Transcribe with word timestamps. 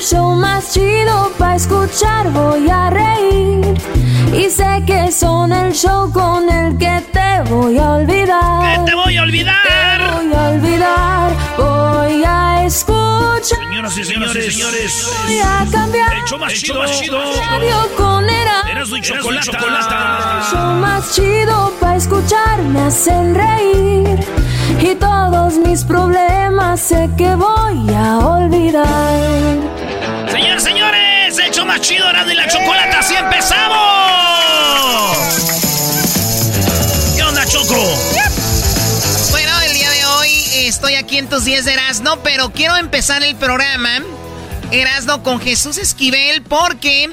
el 0.00 0.06
show 0.06 0.34
más 0.34 0.72
chido 0.72 1.30
para 1.36 1.56
escuchar. 1.56 2.30
Voy 2.30 2.70
a 2.70 2.88
reír 2.88 3.74
y 4.32 4.48
sé 4.48 4.82
que 4.86 5.12
son 5.12 5.52
el 5.52 5.74
show 5.74 6.10
con 6.10 6.48
el 6.48 6.78
que 6.78 7.02
te 7.12 7.42
voy 7.50 7.76
a 7.76 7.92
olvidar. 7.92 8.78
¿Qué 8.78 8.90
te 8.90 8.94
voy 8.94 9.16
a 9.18 9.22
olvidar? 9.22 9.56
Te 9.62 10.26
voy 10.26 10.34
a 10.34 10.48
olvidar. 10.48 11.36
Voy 11.58 12.24
a 12.24 12.64
escuchar. 12.64 13.58
Señoras 13.58 13.98
y 13.98 14.04
señores, 14.04 14.54
señores. 14.54 15.10
Voy 15.26 15.38
a 15.38 15.66
cambiar. 15.70 16.14
El 16.14 16.24
show 16.24 16.38
más 16.38 16.54
chido, 16.54 16.78
más 16.78 17.00
chido. 17.00 17.18
Radio 17.18 17.76
con. 17.96 18.20
Eras 18.30 18.88
chocolate. 19.02 19.50
El 19.50 20.42
show 20.50 20.72
más 20.80 21.14
chido 21.14 21.74
para 21.78 21.96
escuchar 21.96 22.62
me 22.62 22.80
hacen 22.80 23.34
reír 23.34 24.39
y 24.82 24.94
todos 24.94 25.54
mis 25.58 25.84
problemas 25.84 26.80
sé 26.80 27.10
que 27.16 27.34
voy 27.34 27.94
a 27.94 28.18
olvidar. 28.18 29.58
Señores, 30.30 30.62
señores, 30.62 31.38
el 31.38 31.50
show 31.52 31.66
más 31.66 31.80
chido 31.80 32.08
Erasmo 32.08 32.32
y 32.32 32.34
la 32.34 32.48
chocolate. 32.48 32.96
Así 32.96 33.14
empezamos. 33.14 33.80
¿Qué 37.14 37.22
onda, 37.22 37.44
Choco? 37.46 37.74
Bueno, 39.30 39.52
el 39.66 39.74
día 39.74 39.90
de 39.90 40.04
hoy 40.06 40.44
estoy 40.66 40.94
aquí 40.94 41.18
en 41.18 41.28
tus 41.28 41.44
10 41.44 41.64
de 41.66 41.72
Erasmo, 41.74 42.18
pero 42.22 42.50
quiero 42.50 42.76
empezar 42.76 43.22
el 43.22 43.36
programa 43.36 44.02
Erasmo 44.70 45.22
con 45.22 45.40
Jesús 45.40 45.78
Esquivel 45.78 46.42
porque 46.42 47.10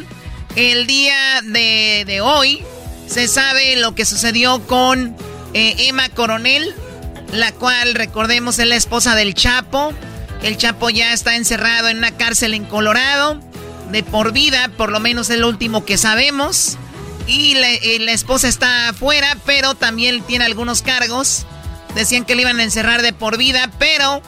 el 0.56 0.88
día 0.88 1.42
de, 1.44 2.04
de 2.06 2.22
hoy 2.22 2.64
se 3.08 3.28
sabe 3.28 3.76
lo 3.78 3.96
que 3.96 4.06
sucedió 4.06 4.66
con 4.68 5.16
eh, 5.54 5.88
Emma 5.88 6.10
Coronel, 6.10 6.76
la 7.32 7.52
cual, 7.52 7.96
recordemos, 7.96 8.60
es 8.60 8.68
la 8.68 8.76
esposa 8.76 9.16
del 9.16 9.34
Chapo. 9.34 9.94
El 10.42 10.58
Chapo 10.58 10.90
ya 10.90 11.14
está 11.14 11.36
encerrado 11.36 11.90
en 11.90 11.98
una 11.98 12.12
cárcel 12.12 12.54
en 12.54 12.66
Colorado, 12.66 13.40
de 13.92 14.04
por 14.04 14.32
vida, 14.32 14.70
por 14.78 14.92
lo 14.92 15.00
menos 15.00 15.30
es 15.30 15.40
lo 15.40 15.48
último 15.48 15.86
que 15.86 15.98
sabemos. 15.98 16.78
Y 17.26 17.56
la, 17.56 17.72
eh, 17.72 18.00
la 18.00 18.14
esposa 18.14 18.48
está 18.48 18.90
afuera, 18.90 19.38
pero 19.46 19.76
también 19.76 20.22
tiene 20.24 20.46
algunos 20.46 20.82
cargos. 20.82 21.46
Decían 21.96 22.26
que 22.26 22.36
le 22.36 22.44
iban 22.44 22.60
a 22.60 22.64
encerrar 22.64 23.02
de 23.02 23.14
por 23.14 23.38
vida, 23.38 23.72
pero 23.80 24.22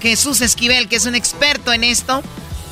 Jesús 0.00 0.40
Esquivel, 0.40 0.88
que 0.88 0.96
es 0.96 1.06
un 1.06 1.14
experto 1.14 1.72
en 1.72 1.82
esto, 1.82 2.22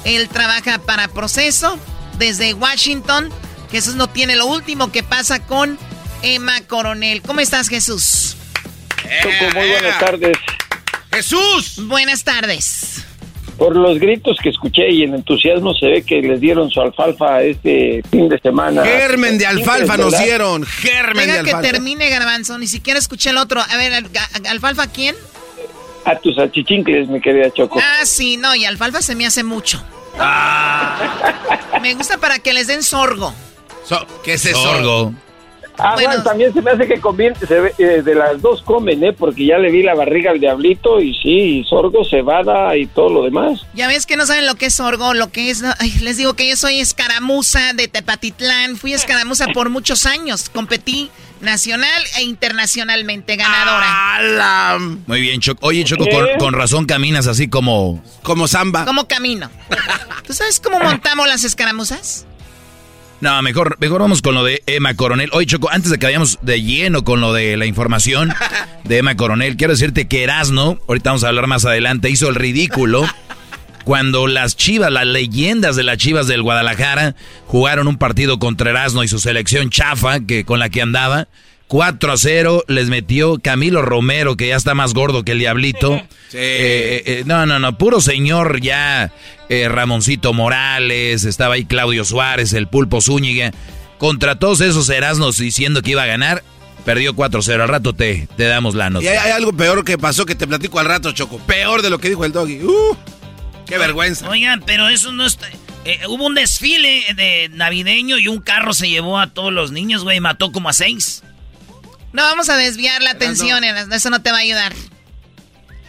él 0.05 0.29
trabaja 0.29 0.79
para 0.79 1.09
proceso 1.09 1.79
desde 2.19 2.55
Washington. 2.55 3.31
Jesús 3.71 3.95
no 3.95 4.09
tiene 4.09 4.37
lo 4.37 4.47
último 4.47 4.93
que 4.93 5.03
pasa 5.03 5.41
con 5.41 5.79
Emma 6.23 6.61
Coronel. 6.69 7.23
¿Cómo 7.23 7.41
estás, 7.41 7.69
Jesús? 7.69 8.37
Choco, 9.23 9.59
muy 9.59 9.69
buenas 9.69 9.99
tardes. 9.99 10.37
¡Jesús! 11.13 11.75
Buenas 11.87 12.25
tardes. 12.25 13.05
Por 13.59 13.77
los 13.77 13.99
gritos 13.99 14.39
que 14.43 14.49
escuché 14.49 14.91
y 14.91 15.03
el 15.03 15.15
entusiasmo 15.15 15.75
se 15.75 15.87
ve 15.87 16.03
que 16.03 16.21
les 16.23 16.41
dieron 16.41 16.71
su 16.71 16.81
alfalfa 16.81 17.43
este 17.43 18.03
fin 18.11 18.29
de 18.29 18.39
semana. 18.41 18.83
Germen 18.83 19.39
de 19.39 19.47
alfalfa 19.47 19.97
nos 19.97 20.13
¿Verdad? 20.13 20.25
dieron. 20.25 20.65
Germen 20.65 21.27
de 21.27 21.33
Deja 21.33 21.45
que 21.45 21.51
alfalfa. 21.51 21.71
termine, 21.73 22.09
Garbanzo. 22.09 22.59
Ni 22.59 22.67
siquiera 22.67 22.99
escuché 22.99 23.31
el 23.31 23.37
otro. 23.37 23.61
A 23.61 23.77
ver, 23.77 24.05
¿alfalfa 24.49 24.87
quién? 24.89 25.15
A 26.05 26.17
tus 26.19 26.37
achichincles, 26.39 27.09
mi 27.09 27.21
querida 27.21 27.53
Choco. 27.53 27.79
Ah, 27.81 28.05
sí, 28.05 28.37
no, 28.37 28.55
y 28.57 28.65
alfalfa 28.65 29.03
se 29.03 29.15
me 29.15 29.27
hace 29.27 29.45
mucho. 29.45 29.81
Me 31.81 31.95
gusta 31.95 32.19
para 32.19 32.39
que 32.39 32.53
les 32.53 32.67
den 32.67 32.83
sorgo. 32.83 33.33
So- 33.87 34.07
¿Qué 34.25 34.35
es 34.35 34.47
eso? 34.47 34.61
Sorgo. 34.63 35.13
Ah, 35.79 35.95
bueno, 35.95 36.09
bueno. 36.11 36.23
también 36.23 36.53
se 36.53 36.61
me 36.61 36.71
hace 36.71 36.87
que 36.87 37.01
conviene, 37.01 37.35
se 37.37 37.61
ve, 37.61 37.75
eh, 37.79 38.03
de 38.03 38.15
las 38.15 38.41
dos 38.43 38.63
comen, 38.63 39.03
¿eh? 39.05 39.13
Porque 39.13 39.47
ya 39.47 39.59
le 39.59 39.71
vi 39.71 39.83
la 39.83 39.95
barriga 39.95 40.31
al 40.31 40.39
diablito 40.39 41.01
y 41.01 41.15
sí, 41.15 41.65
sorgo, 41.69 42.05
cebada 42.05 42.77
y 42.77 42.87
todo 42.87 43.09
lo 43.09 43.25
demás. 43.25 43.67
Ya 43.75 43.89
ves 43.89 44.07
que 44.07 44.17
no 44.17 44.27
saben 44.27 44.47
lo 44.47 44.55
que 44.55 44.67
es 44.67 44.75
sorgo, 44.75 45.15
lo 45.15 45.31
que 45.33 45.51
es... 45.51 45.63
ay, 45.79 45.91
les 46.03 46.19
digo 46.19 46.35
que 46.35 46.49
yo 46.49 46.57
soy 46.57 46.81
escaramuza 46.81 47.73
de 47.73 47.89
Tepatitlán. 47.89 48.77
Fui 48.77 48.93
escaramuza 48.93 49.49
por 49.49 49.71
muchos 49.71 50.05
años. 50.07 50.51
Competí 50.51 51.11
nacional 51.41 52.03
e 52.19 52.23
internacionalmente 52.23 53.37
ganadora. 53.37 54.17
¡Alam! 54.17 55.03
Muy 55.07 55.21
bien, 55.21 55.41
Choco. 55.41 55.67
Oye, 55.67 55.85
Choco, 55.85 56.05
con, 56.09 56.27
con 56.39 56.55
razón 56.55 56.87
caminas 56.87 57.27
así 57.27 57.49
como... 57.49 58.03
Como 58.23 58.47
samba. 58.47 58.85
¿Cómo 58.85 59.09
camino? 59.09 59.51
¿Tú 60.27 60.35
sabes 60.35 60.61
cómo 60.61 60.79
montamos 60.79 61.27
las 61.27 61.45
escaramuzas? 61.45 62.27
No, 63.23 63.41
mejor, 63.41 63.77
mejor 63.79 64.01
vamos 64.01 64.21
con 64.21 64.35
lo 64.35 64.43
de 64.43 64.65
Emma 64.67 64.95
Coronel. 64.95 65.31
Oye, 65.33 65.47
Choco, 65.47 65.71
antes 65.71 65.93
de 65.93 65.99
que 66.01 66.07
vayamos 66.07 66.41
de 66.43 66.61
lleno 66.61 67.05
con 67.05 67.21
lo 67.21 67.33
de 67.33 67.57
la 67.57 67.67
información 67.67 68.35
de 68.83 68.99
Emma 68.99 69.17
Coronel, 69.17 69.57
quiero 69.57 69.75
decirte 69.75 70.09
que 70.09 70.25
Erasno, 70.25 70.81
ahorita 70.89 71.11
vamos 71.11 71.23
a 71.23 71.29
hablar 71.29 71.47
más 71.47 71.65
adelante, 71.65 72.11
hizo 72.11 72.29
el 72.29 72.35
ridículo 72.35 73.07
cuando 73.85 74.27
las 74.27 74.57
chivas, 74.57 74.91
las 74.91 75.07
leyendas 75.07 75.77
de 75.77 75.85
las 75.85 75.99
chivas 75.99 76.27
del 76.27 76.43
Guadalajara, 76.43 77.15
jugaron 77.47 77.87
un 77.87 77.97
partido 77.97 78.41
contra 78.41 78.71
Erasno 78.71 79.05
y 79.05 79.09
su 79.09 79.21
selección 79.21 79.71
chafa 79.71 80.19
que, 80.19 80.45
con 80.45 80.59
la 80.59 80.69
que 80.69 80.83
andaba. 80.83 81.29
4 81.73 82.13
a 82.13 82.19
0 82.19 82.65
les 82.69 82.91
metió 82.91 83.39
Camilo 83.43 83.81
Romero, 83.81 84.37
que 84.37 84.49
ya 84.49 84.57
está 84.57 84.75
más 84.75 84.93
gordo 84.93 85.25
que 85.25 85.33
el 85.33 85.39
diablito. 85.39 85.97
Sí. 85.97 86.05
Eh, 86.35 87.03
eh, 87.05 87.23
no, 87.27 87.45
no, 87.45 87.59
no, 87.59 87.77
puro 87.77 88.01
señor 88.01 88.63
ya. 88.63 89.13
eh, 89.51 89.69
Ramoncito 89.69 90.33
Morales, 90.33 91.25
estaba 91.25 91.55
ahí 91.57 91.67
Claudio 91.67 92.07
Suárez, 92.07 92.55
el 92.55 92.69
Pulpo 92.69 93.03
Zúñiga. 93.03 93.53
Contra 93.99 94.39
todos 94.39 94.63
esos 94.63 94.89
Erasnos 94.89 95.37
diciendo 95.37 95.83
que 95.83 95.91
iba 95.91 96.05
a 96.05 96.07
ganar, 96.07 96.43
perdió 96.87 97.15
4-0. 97.15 97.61
Al 97.61 97.69
rato 97.69 97.93
te, 97.93 98.29
te 98.35 98.45
damos 98.45 98.75
la 98.75 98.89
nota. 98.89 99.05
Y 99.05 99.09
hay, 99.09 99.19
hay 99.19 99.31
algo 99.33 99.53
peor 99.53 99.85
que 99.85 99.99
pasó 99.99 100.25
que 100.25 100.35
te 100.35 100.47
platico 100.47 100.79
al 100.79 100.87
rato, 100.87 101.13
Choco. 101.13 101.37
Peor 101.41 101.83
de 101.83 101.91
lo 101.91 101.99
que 101.99 102.09
dijo 102.09 102.25
el 102.25 102.33
doggy. 102.33 102.63
¡Uh! 102.63 102.97
¡Qué 103.67 103.77
vergüenza! 103.77 104.27
Oigan, 104.29 104.63
pero 104.65 104.89
eso 104.89 105.13
no 105.13 105.27
está... 105.27 105.49
eh, 105.85 106.01
hubo 106.09 106.27
un 106.27 106.35
desfile 106.35 107.05
de 107.15 107.51
navideño 107.53 108.17
y 108.17 108.29
un 108.29 108.41
carro 108.41 108.73
se 108.73 108.89
llevó 108.89 109.19
a 109.19 109.27
todos 109.27 109.53
los 109.53 109.71
niños, 109.71 110.03
güey, 110.03 110.19
mató 110.21 110.51
como 110.51 110.71
a 110.71 110.73
seis. 110.73 111.23
No 112.13 112.23
vamos 112.23 112.49
a 112.49 112.57
desviar 112.57 113.03
la 113.03 113.11
atención, 113.11 113.65
eso 113.65 114.11
no 114.11 114.21
te 114.23 114.31
va 114.31 114.39
a 114.39 114.41
ayudar. 114.41 114.73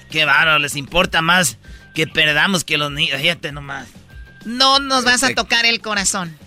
Qué 0.09 0.25
bárbaro, 0.25 0.59
les 0.59 0.75
importa 0.75 1.21
más 1.21 1.57
que 1.95 2.07
perdamos 2.07 2.63
que 2.63 2.77
los 2.77 2.91
niños. 2.91 3.19
Fíjate 3.21 3.51
nomás. 3.51 3.87
No 4.45 4.79
nos 4.79 5.03
vas 5.03 5.23
a 5.23 5.33
tocar 5.33 5.65
el 5.65 5.81
corazón. 5.81 6.37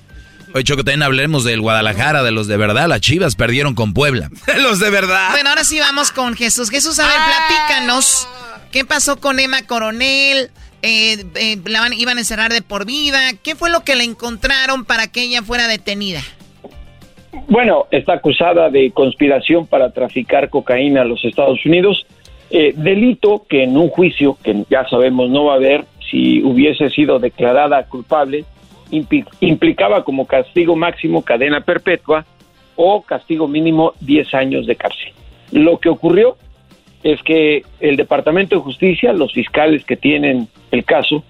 Oye, 0.55 0.65
Choco, 0.65 0.85
también 0.85 1.03
hablemos 1.03 1.45
del 1.45 1.61
Guadalajara, 1.61 2.23
de 2.23 2.31
los 2.31 2.47
de 2.47 2.57
verdad. 2.57 2.89
Las 2.89 3.01
chivas 3.01 3.35
perdieron 3.35 3.75
con 3.75 3.93
Puebla. 3.93 4.31
Los 4.59 4.79
de 4.79 4.91
verdad. 4.91 5.31
Bueno, 5.33 5.51
ahora 5.51 5.65
sí 5.65 5.79
vamos 5.81 6.13
con 6.13 6.37
Jesús. 6.37 6.71
Jesús, 6.71 6.99
a 7.01 7.07
ver, 7.07 7.17
platícanos. 7.17 8.29
¿Qué 8.71 8.85
pasó 8.85 9.17
con 9.19 9.39
Emma 9.41 9.63
Coronel? 9.63 10.51
Eh, 10.83 11.27
eh, 11.35 11.59
la 11.65 11.81
van- 11.81 11.93
iban 11.95 12.17
a 12.17 12.21
encerrar 12.21 12.53
de 12.53 12.63
por 12.63 12.87
vida. 12.87 13.33
¿Qué 13.43 13.57
fue 13.57 13.71
lo 13.71 13.83
que 13.83 13.97
le 13.97 14.05
encontraron 14.05 14.85
para 14.85 15.09
que 15.09 15.23
ella 15.23 15.43
fuera 15.43 15.67
detenida? 15.67 16.23
Bueno, 17.49 17.87
está 17.91 18.15
acusada 18.15 18.71
de 18.71 18.91
conspiración 18.91 19.67
para 19.67 19.91
traficar 19.91 20.51
cocaína 20.51 21.03
a 21.03 21.05
los 21.05 21.25
Estados 21.25 21.65
Unidos, 21.65 22.07
eh, 22.51 22.73
delito 22.77 23.45
que 23.49 23.65
en 23.65 23.77
un 23.77 23.89
juicio, 23.89 24.37
que 24.43 24.65
ya 24.71 24.87
sabemos 24.89 25.31
no 25.31 25.45
va 25.45 25.55
a 25.55 25.57
haber, 25.57 25.85
si 26.11 26.43
hubiese 26.43 26.91
sido 26.91 27.19
declarada 27.19 27.85
culpable, 27.85 28.45
implicaba 29.41 30.05
como 30.05 30.27
castigo 30.27 30.77
máximo 30.77 31.23
cadena 31.23 31.61
perpetua 31.61 32.25
o 32.77 33.03
castigo 33.03 33.49
mínimo 33.49 33.95
10 34.01 34.35
años 34.35 34.67
de 34.67 34.77
cárcel. 34.77 35.13
Lo 35.51 35.79
que 35.79 35.89
ocurrió 35.89 36.37
es 37.03 37.23
que 37.23 37.63
el 37.81 37.97
Departamento 37.97 38.57
de 38.57 38.63
Justicia, 38.63 39.13
los 39.13 39.33
fiscales 39.33 39.85
que 39.85 39.97
tienen 39.97 40.49
el 40.71 40.85
caso, 40.85 41.25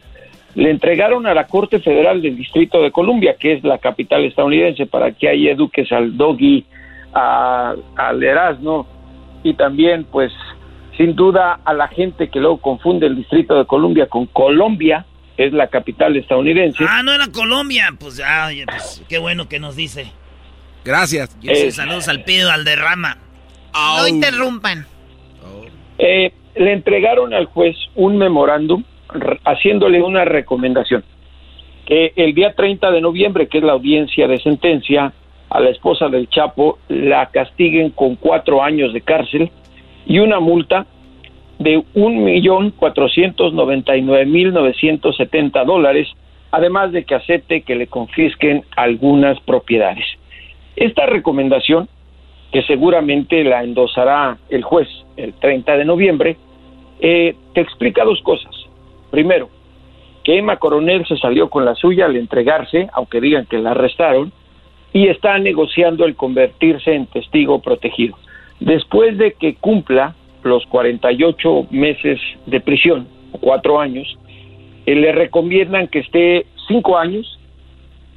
le 0.57 0.71
entregaron 0.71 1.27
a 1.27 1.35
la 1.35 1.47
Corte 1.47 1.79
Federal 1.81 2.21
del 2.23 2.37
Distrito 2.37 2.83
de 2.83 2.91
Columbia, 2.91 3.37
que 3.39 3.53
es 3.53 3.63
la 3.63 3.79
capital 3.79 4.25
estadounidense, 4.25 4.87
para 4.87 5.13
que 5.13 5.29
ahí 5.29 5.47
eduques 5.49 5.93
al 5.93 6.17
doggy, 6.17 6.65
a- 7.15 7.75
al 7.97 8.23
Erasmo 8.23 8.87
y 9.45 9.55
también 9.55 10.05
pues 10.11 10.33
sin 10.97 11.15
duda 11.15 11.61
a 11.65 11.73
la 11.75 11.89
gente 11.89 12.29
que 12.31 12.41
luego 12.41 12.57
confunde 12.59 13.07
el 13.07 13.17
Distrito 13.17 13.55
de 13.57 13.67
Columbia 13.67 14.07
con 14.07 14.27
Colombia, 14.27 15.05
es 15.37 15.53
la 15.53 15.67
capital 15.69 16.17
estadounidense. 16.17 16.83
Ah, 16.89 17.03
no 17.05 17.13
era 17.13 17.27
Colombia, 17.31 17.91
pues 18.01 18.17
ya, 18.17 18.49
pues, 18.67 19.03
qué 19.09 19.19
bueno 19.19 19.47
que 19.49 19.61
nos 19.61 19.77
dice. 19.77 20.11
Gracias. 20.85 21.37
Eh, 21.43 21.71
saludos 21.71 22.09
al 22.09 22.25
pido, 22.25 22.51
al 22.51 22.65
derrama. 22.65 23.19
No 23.75 24.09
interrumpan. 24.09 24.87
Eh, 25.99 26.33
le 26.55 26.73
entregaron 26.73 27.35
al 27.35 27.45
juez 27.47 27.77
un 27.95 28.17
memorándum 28.17 28.83
haciéndole 29.45 30.03
una 30.03 30.25
recomendación 30.25 31.05
que 31.87 32.13
el 32.17 32.35
día 32.35 32.53
30 32.53 32.91
de 32.91 33.01
noviembre, 33.01 33.47
que 33.47 33.59
es 33.59 33.65
la 33.65 33.73
audiencia 33.73 34.27
de 34.27 34.39
sentencia, 34.39 35.13
a 35.49 35.61
la 35.61 35.71
esposa 35.71 36.09
del 36.09 36.29
Chapo 36.29 36.79
la 36.89 37.27
castiguen 37.27 37.91
con 37.91 38.17
cuatro 38.17 38.63
años 38.63 38.93
de 38.93 39.01
cárcel 39.01 39.51
y 40.05 40.19
una 40.19 40.41
multa 40.41 40.87
de 41.59 41.83
un 41.95 42.25
millón 42.25 42.73
cuatrocientos 42.73 43.55
noventa 43.55 43.97
y 43.97 44.03
nueve 44.03 44.27
mil 44.27 44.53
novecientos 44.53 45.17
setenta 45.17 45.65
dólares, 45.65 46.09
además 46.51 46.93
de 46.93 47.05
que 47.05 47.15
acepte 47.15 47.63
que 47.63 47.77
le 47.77 47.87
confisquen 47.87 48.65
algunas 48.77 49.39
propiedades. 49.41 50.05
Esta 50.75 51.07
recomendación, 51.07 51.89
que 52.53 52.63
seguramente 52.63 53.45
la 53.45 53.63
endosará 53.63 54.39
el 54.51 54.63
juez 54.63 54.89
el 55.17 55.33
30 55.35 55.77
de 55.77 55.85
noviembre, 55.85 56.37
eh, 57.01 57.35
te 57.55 57.61
explica 57.61 58.05
dos 58.05 58.21
cosas. 58.23 58.56
Primero, 59.11 59.49
que 60.25 60.39
Emma 60.39 60.57
Coronel 60.57 61.07
se 61.07 61.17
salió 61.17 61.49
con 61.49 61.65
la 61.65 61.75
suya 61.75 62.07
al 62.07 62.17
entregarse, 62.17 62.89
aunque 62.93 63.21
digan 63.21 63.47
que 63.47 63.59
la 63.59 63.71
arrestaron, 63.71 64.33
y 64.93 65.09
está 65.09 65.39
negociando 65.39 66.05
el 66.05 66.17
convertirse 66.17 66.95
en 66.95 67.07
testigo 67.07 67.61
protegido. 67.61 68.17
Después 68.61 69.19
de 69.19 69.33
que 69.35 69.55
cumpla 69.57 70.15
los 70.43 70.65
48 70.67 71.67
meses 71.71 72.21
de 72.47 72.61
prisión, 72.61 73.07
o 73.33 73.39
cuatro 73.39 73.81
años, 73.81 74.19
eh, 74.87 74.95
le 74.95 75.13
recomiendan 75.13 75.89
que 75.89 76.01
esté 76.01 76.47
cinco 76.69 76.97
años 76.97 77.39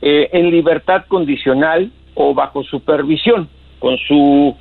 eh, 0.01 0.29
en 0.31 0.49
libertad 0.49 1.05
condicional 1.07 1.91
o 2.15 2.33
bajo 2.33 2.63
supervisión, 2.63 3.49
con 3.79 3.97
su 3.97 4.55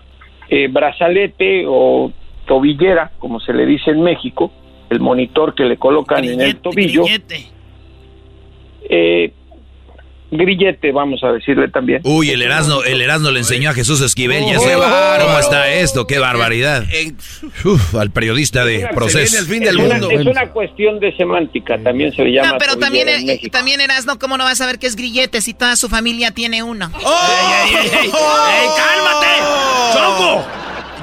eh, 0.49 0.69
brazalete 0.69 1.65
o 1.67 2.11
tobillera, 2.47 3.13
como 3.19 3.41
se 3.41 3.53
le 3.53 3.67
dice 3.67 3.91
en 3.91 4.03
México, 4.03 4.51
el 4.91 5.01
monitor 5.01 5.55
que 5.55 5.65
le 5.65 5.77
colocan 5.77 6.25
en 6.25 6.41
el 6.41 6.57
tobillo. 6.57 7.05
Eh, 8.91 9.33
grillete, 10.31 10.93
vamos 10.93 11.23
a 11.25 11.33
decirle 11.33 11.69
también. 11.69 12.01
Uy, 12.05 12.31
el 12.31 12.43
Erasmo, 12.43 12.83
el 12.83 13.01
Erasmo 13.01 13.31
le 13.31 13.39
enseñó 13.39 13.71
a 13.71 13.75
Jesús 13.75 14.01
Esquivel, 14.01 14.45
ya 14.47 14.59
se 14.59 14.77
va. 14.77 15.19
¿Cómo 15.21 15.39
está 15.39 15.71
esto? 15.71 16.07
¡Qué 16.07 16.19
barbaridad! 16.19 16.85
Uf, 17.65 17.95
al 17.95 18.11
periodista 18.11 18.65
de 18.65 18.89
proceso. 18.95 19.39
es, 19.39 20.27
una, 20.27 20.51
cuestión 20.51 21.01
de 21.01 21.17
semántica, 21.17 21.79
también 21.83 22.13
se 22.13 22.25
le 22.25 22.33
llama. 22.33 22.53
No, 22.53 22.59
pero 22.59 22.77
también, 22.77 23.09
eh, 23.09 23.41
también 23.51 23.81
Erasmo, 23.81 24.19
¿cómo 24.19 24.37
no 24.37 24.45
vas 24.45 24.55
a 24.55 24.65
saber 24.65 24.79
qué 24.79 24.87
es 24.87 24.97
grillete 24.97 25.41
si 25.41 25.55
toda 25.55 25.77
su 25.77 25.89
familia 25.89 26.31
tiene 26.31 26.63
uno? 26.63 26.91
¡Oh! 27.05 27.29
¡Ey, 27.67 27.75
ey, 27.77 27.91
ey, 27.95 28.11
cálmate! 28.77 29.27
¡Choco! 29.93 30.47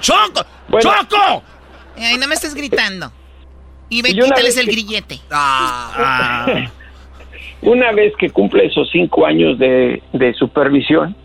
¡Choco! 0.02 0.46
¡Choco! 0.80 1.44
Ay, 1.98 2.18
no 2.18 2.28
me 2.28 2.36
estés 2.36 2.54
gritando. 2.54 3.12
Y 3.90 4.02
ve, 4.02 4.10
quítales 4.10 4.58
el 4.58 4.66
grillete. 4.68 5.20
Ah. 5.32 6.70
Una 7.62 7.92
vez 7.92 8.16
que 8.18 8.30
cumple 8.30 8.66
esos 8.66 8.90
cinco 8.92 9.26
años 9.26 9.58
de, 9.58 10.02
supervisión, 10.38 11.16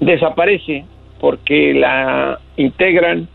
desaparece 0.00 0.84
porque 1.20 1.74
la 1.74 2.38
integran 2.56 3.28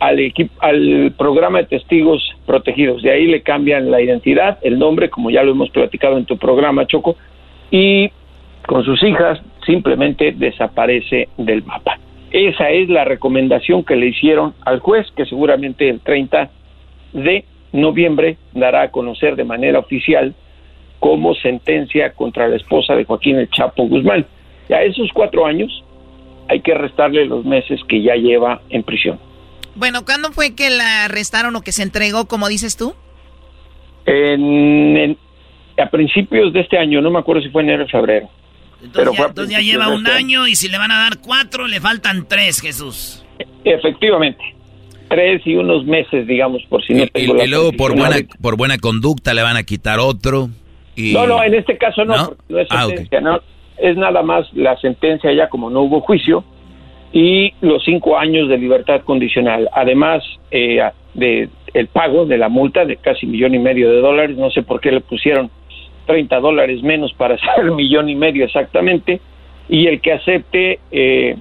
al, 0.00 0.18
equipo, 0.20 0.52
al 0.60 1.12
programa 1.16 1.58
de 1.58 1.64
testigos 1.66 2.22
protegidos. 2.46 3.02
De 3.02 3.10
ahí 3.10 3.26
le 3.26 3.42
cambian 3.42 3.90
la 3.90 4.00
identidad, 4.00 4.58
el 4.62 4.78
nombre, 4.78 5.10
como 5.10 5.30
ya 5.30 5.42
lo 5.42 5.52
hemos 5.52 5.70
platicado 5.70 6.18
en 6.18 6.24
tu 6.24 6.36
programa, 6.36 6.86
Choco, 6.86 7.16
y 7.70 8.10
con 8.66 8.84
sus 8.84 9.02
hijas 9.02 9.40
simplemente 9.66 10.32
desaparece 10.32 11.28
del 11.36 11.62
mapa. 11.64 11.98
Esa 12.30 12.70
es 12.70 12.88
la 12.88 13.04
recomendación 13.04 13.84
que 13.84 13.94
le 13.94 14.06
hicieron 14.06 14.54
al 14.64 14.80
juez, 14.80 15.06
que 15.16 15.26
seguramente 15.26 15.88
el 15.88 16.00
30 16.00 16.50
de 17.12 17.44
noviembre 17.74 18.38
dará 18.52 18.82
a 18.82 18.90
conocer 18.90 19.36
de 19.36 19.44
manera 19.44 19.78
oficial 19.78 20.34
como 21.00 21.34
sentencia 21.34 22.12
contra 22.12 22.48
la 22.48 22.56
esposa 22.56 22.94
de 22.94 23.04
Joaquín 23.04 23.36
el 23.36 23.50
Chapo 23.50 23.86
Guzmán. 23.86 24.24
Y 24.68 24.72
a 24.72 24.82
esos 24.82 25.10
cuatro 25.12 25.44
años 25.44 25.84
hay 26.48 26.60
que 26.60 26.72
restarle 26.74 27.26
los 27.26 27.44
meses 27.44 27.80
que 27.88 28.02
ya 28.02 28.14
lleva 28.14 28.62
en 28.70 28.82
prisión. 28.82 29.18
Bueno, 29.74 30.04
¿cuándo 30.04 30.30
fue 30.32 30.54
que 30.54 30.70
la 30.70 31.04
arrestaron 31.04 31.56
o 31.56 31.62
que 31.62 31.72
se 31.72 31.82
entregó, 31.82 32.26
como 32.26 32.48
dices 32.48 32.76
tú? 32.76 32.94
En, 34.06 35.16
a 35.76 35.90
principios 35.90 36.52
de 36.52 36.60
este 36.60 36.78
año, 36.78 37.00
no 37.00 37.10
me 37.10 37.18
acuerdo 37.18 37.42
si 37.42 37.50
fue 37.50 37.62
enero 37.62 37.84
o 37.84 37.88
febrero. 37.88 38.28
Entonces, 38.82 39.48
ya, 39.48 39.60
lleva 39.60 39.88
un 39.88 40.06
este 40.06 40.16
año. 40.16 40.46
y 40.46 40.56
si 40.56 40.68
le 40.68 40.78
van 40.78 40.90
a 40.90 40.98
dar 40.98 41.18
cuatro, 41.18 41.66
le 41.66 41.80
faltan 41.80 42.26
tres, 42.28 42.60
Jesús. 42.60 43.24
Efectivamente. 43.64 44.54
Tres 45.14 45.42
y 45.46 45.54
unos 45.54 45.84
meses, 45.84 46.26
digamos, 46.26 46.62
por 46.68 46.84
si 46.84 46.94
no 46.94 47.06
tengo 47.06 47.36
y, 47.38 47.44
y 47.44 47.48
luego 47.48 47.72
por 47.72 47.96
buena, 47.96 48.16
por 48.42 48.56
buena 48.56 48.78
conducta 48.78 49.32
le 49.32 49.42
van 49.42 49.56
a 49.56 49.62
quitar 49.62 50.00
otro. 50.00 50.48
No, 50.96 51.26
no, 51.26 51.42
en 51.42 51.54
este 51.54 51.78
caso 51.78 52.04
no, 52.04 52.36
¿No? 52.48 52.58
es 52.58 52.66
ah, 52.70 52.88
no, 53.20 53.40
es 53.78 53.96
nada 53.96 54.22
más 54.22 54.52
la 54.54 54.76
sentencia 54.78 55.32
ya 55.32 55.48
como 55.48 55.70
no 55.70 55.82
hubo 55.82 56.00
juicio 56.00 56.44
y 57.12 57.52
los 57.60 57.84
cinco 57.84 58.18
años 58.18 58.48
de 58.48 58.58
libertad 58.58 59.02
condicional. 59.02 59.68
Además 59.72 60.24
eh, 60.50 60.80
de 61.14 61.48
el 61.72 61.86
pago 61.88 62.26
de 62.26 62.38
la 62.38 62.48
multa 62.48 62.84
de 62.84 62.96
casi 62.96 63.26
millón 63.26 63.54
y 63.54 63.58
medio 63.58 63.90
de 63.90 64.00
dólares, 64.00 64.36
no 64.36 64.50
sé 64.50 64.62
por 64.62 64.80
qué 64.80 64.92
le 64.92 65.00
pusieron 65.00 65.50
30 66.06 66.40
dólares 66.40 66.82
menos 66.82 67.12
para 67.12 67.34
hacer 67.52 67.70
millón 67.70 68.08
y 68.08 68.16
medio 68.16 68.44
exactamente, 68.44 69.20
y 69.68 69.86
el 69.86 70.00
que 70.00 70.12
acepte 70.12 70.78
eh, 70.90 71.36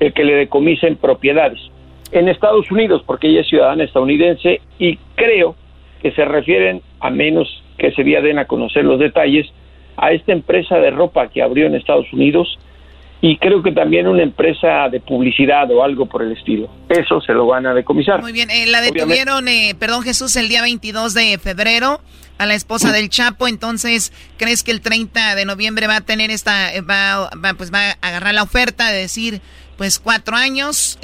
el 0.00 0.12
que 0.12 0.24
le 0.24 0.34
decomisen 0.34 0.96
propiedades. 0.96 1.60
En 2.14 2.28
Estados 2.28 2.70
Unidos, 2.70 3.02
porque 3.04 3.28
ella 3.28 3.42
es 3.42 3.48
ciudadana 3.48 3.84
estadounidense, 3.84 4.60
y 4.78 4.96
creo 5.14 5.56
que 6.00 6.12
se 6.12 6.24
refieren, 6.24 6.80
a 7.00 7.10
menos 7.10 7.62
que 7.76 7.88
ese 7.88 8.02
día 8.04 8.20
den 8.20 8.38
a 8.38 8.46
conocer 8.46 8.84
los 8.84 8.98
detalles, 8.98 9.46
a 9.96 10.12
esta 10.12 10.32
empresa 10.32 10.76
de 10.76 10.90
ropa 10.90 11.28
que 11.28 11.42
abrió 11.42 11.66
en 11.66 11.74
Estados 11.74 12.10
Unidos 12.12 12.58
y 13.20 13.38
creo 13.38 13.62
que 13.62 13.72
también 13.72 14.06
una 14.06 14.22
empresa 14.22 14.88
de 14.90 15.00
publicidad 15.00 15.70
o 15.70 15.82
algo 15.82 16.04
por 16.04 16.22
el 16.22 16.32
estilo. 16.32 16.68
Eso 16.90 17.22
se 17.22 17.32
lo 17.32 17.46
van 17.46 17.64
a 17.64 17.72
decomisar. 17.72 18.20
Muy 18.20 18.32
bien, 18.32 18.50
eh, 18.50 18.66
la 18.66 18.82
detuvieron, 18.82 19.48
eh, 19.48 19.74
perdón 19.78 20.02
Jesús, 20.02 20.36
el 20.36 20.50
día 20.50 20.60
22 20.60 21.14
de 21.14 21.38
febrero 21.38 22.02
a 22.36 22.44
la 22.44 22.54
esposa 22.54 22.92
del 22.92 23.08
Chapo, 23.08 23.48
entonces, 23.48 24.12
¿crees 24.36 24.62
que 24.62 24.72
el 24.72 24.82
30 24.82 25.36
de 25.36 25.44
noviembre 25.46 25.86
va 25.86 25.96
a 25.96 26.00
tener 26.02 26.30
esta, 26.30 26.74
eh, 26.74 26.82
va, 26.82 27.30
va 27.42 27.54
pues 27.54 27.72
va 27.72 27.92
a 27.92 28.08
agarrar 28.08 28.34
la 28.34 28.42
oferta 28.42 28.90
de 28.90 28.98
decir, 28.98 29.40
pues 29.76 29.98
cuatro 29.98 30.36
años, 30.36 30.98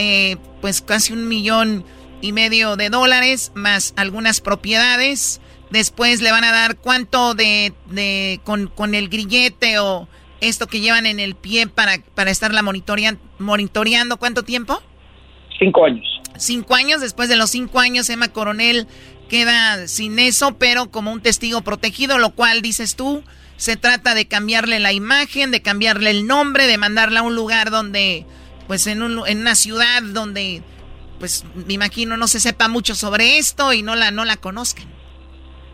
pues 0.61 0.81
casi 0.81 1.13
un 1.13 1.29
millón 1.29 1.85
y 2.21 2.33
medio 2.33 2.77
de 2.77 2.91
dólares, 2.91 3.53
más 3.55 3.93
algunas 3.97 4.41
propiedades? 4.41 5.41
Después 5.71 6.21
le 6.21 6.33
van 6.33 6.45
a 6.45 6.53
dar 6.53 6.77
cuánto 6.77 7.35
de, 7.35 7.73
de 7.87 8.41
con, 8.45 8.67
con, 8.67 8.95
el 8.95 9.09
grillete 9.09 9.79
o 9.79 10.09
esto 10.41 10.67
que 10.67 10.81
llevan 10.81 11.07
en 11.07 11.21
el 11.21 11.37
pie 11.37 11.69
para, 11.69 11.99
para 12.15 12.31
estarla 12.31 12.63
monitoreando, 12.63 13.21
monitoreando. 13.39 14.17
¿Cuánto 14.17 14.43
tiempo? 14.43 14.83
Cinco 15.59 15.85
años. 15.85 16.21
Cinco 16.37 16.75
años. 16.75 17.01
Después 17.01 17.29
de 17.29 17.37
los 17.37 17.51
cinco 17.51 17.79
años, 17.79 18.11
Emma 18.11 18.29
Coronel 18.29 18.89
queda 19.29 19.87
sin 19.87 20.19
eso, 20.19 20.59
pero 20.59 20.91
como 20.91 21.13
un 21.13 21.23
testigo 21.23 21.63
protegido, 21.63 22.19
lo 22.19 22.31
cual 22.31 22.63
dices 22.63 22.97
tú, 22.97 23.23
se 23.57 23.77
trata 23.77 24.15
de 24.15 24.27
cambiarle 24.27 24.81
la 24.81 24.93
imagen, 24.93 25.51
de 25.53 25.63
cambiarle 25.63 26.11
el 26.11 26.27
nombre, 26.27 26.67
de 26.67 26.79
mandarla 26.79 27.21
a 27.21 27.23
un 27.23 27.37
lugar 27.37 27.71
donde, 27.71 28.27
pues 28.71 28.87
en, 28.87 29.03
un, 29.03 29.21
en 29.27 29.41
una 29.41 29.57
ciudad 29.57 30.01
donde, 30.15 30.61
pues 31.19 31.45
me 31.67 31.75
imagino 31.75 32.17
no 32.17 32.29
se 32.29 32.39
sepa 32.39 32.69
mucho 32.69 32.95
sobre 32.95 33.39
esto 33.39 33.73
y 33.73 33.83
no 33.83 33.97
la, 33.97 34.13
no 34.13 34.25
la 34.25 34.37
conozcan 34.37 34.87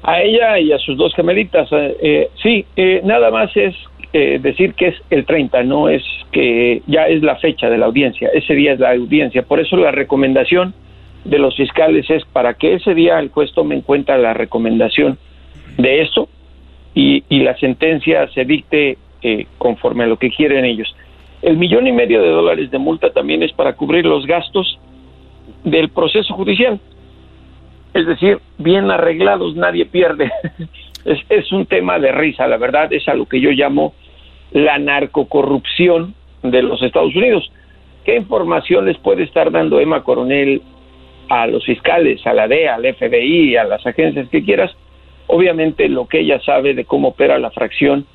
a 0.02 0.22
ella 0.22 0.58
y 0.58 0.72
a 0.72 0.78
sus 0.78 0.96
dos 0.96 1.14
gemelitas. 1.14 1.68
Eh, 1.72 1.96
eh, 2.00 2.30
sí, 2.42 2.64
eh, 2.74 3.02
nada 3.04 3.30
más 3.30 3.54
es 3.54 3.74
decir 4.40 4.72
que 4.72 4.88
es 4.88 4.94
el 5.10 5.26
30, 5.26 5.62
no 5.64 5.90
es 5.90 6.02
que 6.32 6.80
ya 6.86 7.06
es 7.06 7.22
la 7.22 7.36
fecha 7.36 7.68
de 7.68 7.76
la 7.76 7.84
audiencia, 7.84 8.30
ese 8.32 8.54
día 8.54 8.72
es 8.72 8.80
la 8.80 8.92
audiencia. 8.92 9.42
Por 9.42 9.60
eso 9.60 9.76
la 9.76 9.90
recomendación 9.90 10.72
de 11.26 11.38
los 11.38 11.54
fiscales 11.54 12.08
es 12.08 12.24
para 12.24 12.54
que 12.54 12.76
ese 12.76 12.94
día 12.94 13.18
el 13.18 13.28
juez 13.28 13.52
tome 13.52 13.74
en 13.74 13.82
cuenta 13.82 14.16
la 14.16 14.32
recomendación 14.32 15.18
de 15.76 16.00
eso 16.00 16.30
y, 16.94 17.24
y 17.28 17.40
la 17.40 17.58
sentencia 17.58 18.26
se 18.28 18.46
dicte 18.46 18.96
conforme 19.58 20.04
a 20.04 20.06
lo 20.06 20.16
que 20.16 20.30
quieren 20.30 20.64
ellos. 20.64 20.96
El 21.42 21.56
millón 21.56 21.86
y 21.86 21.92
medio 21.92 22.22
de 22.22 22.30
dólares 22.30 22.70
de 22.70 22.78
multa 22.78 23.10
también 23.10 23.42
es 23.42 23.52
para 23.52 23.74
cubrir 23.74 24.04
los 24.06 24.26
gastos 24.26 24.78
del 25.64 25.90
proceso 25.90 26.34
judicial. 26.34 26.80
Es 27.94 28.06
decir, 28.06 28.38
bien 28.58 28.90
arreglados, 28.90 29.54
nadie 29.54 29.86
pierde. 29.86 30.30
es, 31.04 31.52
un 31.52 31.66
tema 31.66 31.98
de 31.98 32.12
risa, 32.12 32.46
la 32.46 32.56
verdad, 32.56 32.92
es 32.92 33.06
a 33.08 33.14
lo 33.14 33.26
que 33.26 33.40
yo 33.40 33.50
llamo 33.50 33.94
la 34.52 34.78
narcocorrupción 34.78 36.14
de 36.42 36.62
los 36.62 36.82
Estados 36.82 37.14
Unidos. 37.14 37.50
¿Qué 38.04 38.16
información 38.16 38.86
les 38.86 38.98
puede 38.98 39.24
estar 39.24 39.50
dando 39.50 39.80
Emma 39.80 40.02
Coronel 40.02 40.62
a 41.28 41.46
los 41.46 41.64
fiscales, 41.64 42.24
a 42.26 42.32
la 42.32 42.46
DEA, 42.46 42.76
al 42.76 42.94
FBI, 42.94 43.56
a 43.56 43.64
las 43.64 43.84
agencias 43.86 44.28
que 44.28 44.44
quieras, 44.44 44.70
obviamente 45.26 45.88
lo 45.88 46.06
que 46.06 46.20
ella 46.20 46.40
sabe 46.40 46.74
de 46.74 46.84
cómo 46.84 47.08
opera 47.08 47.38
la 47.38 47.50
fracción 47.50 48.06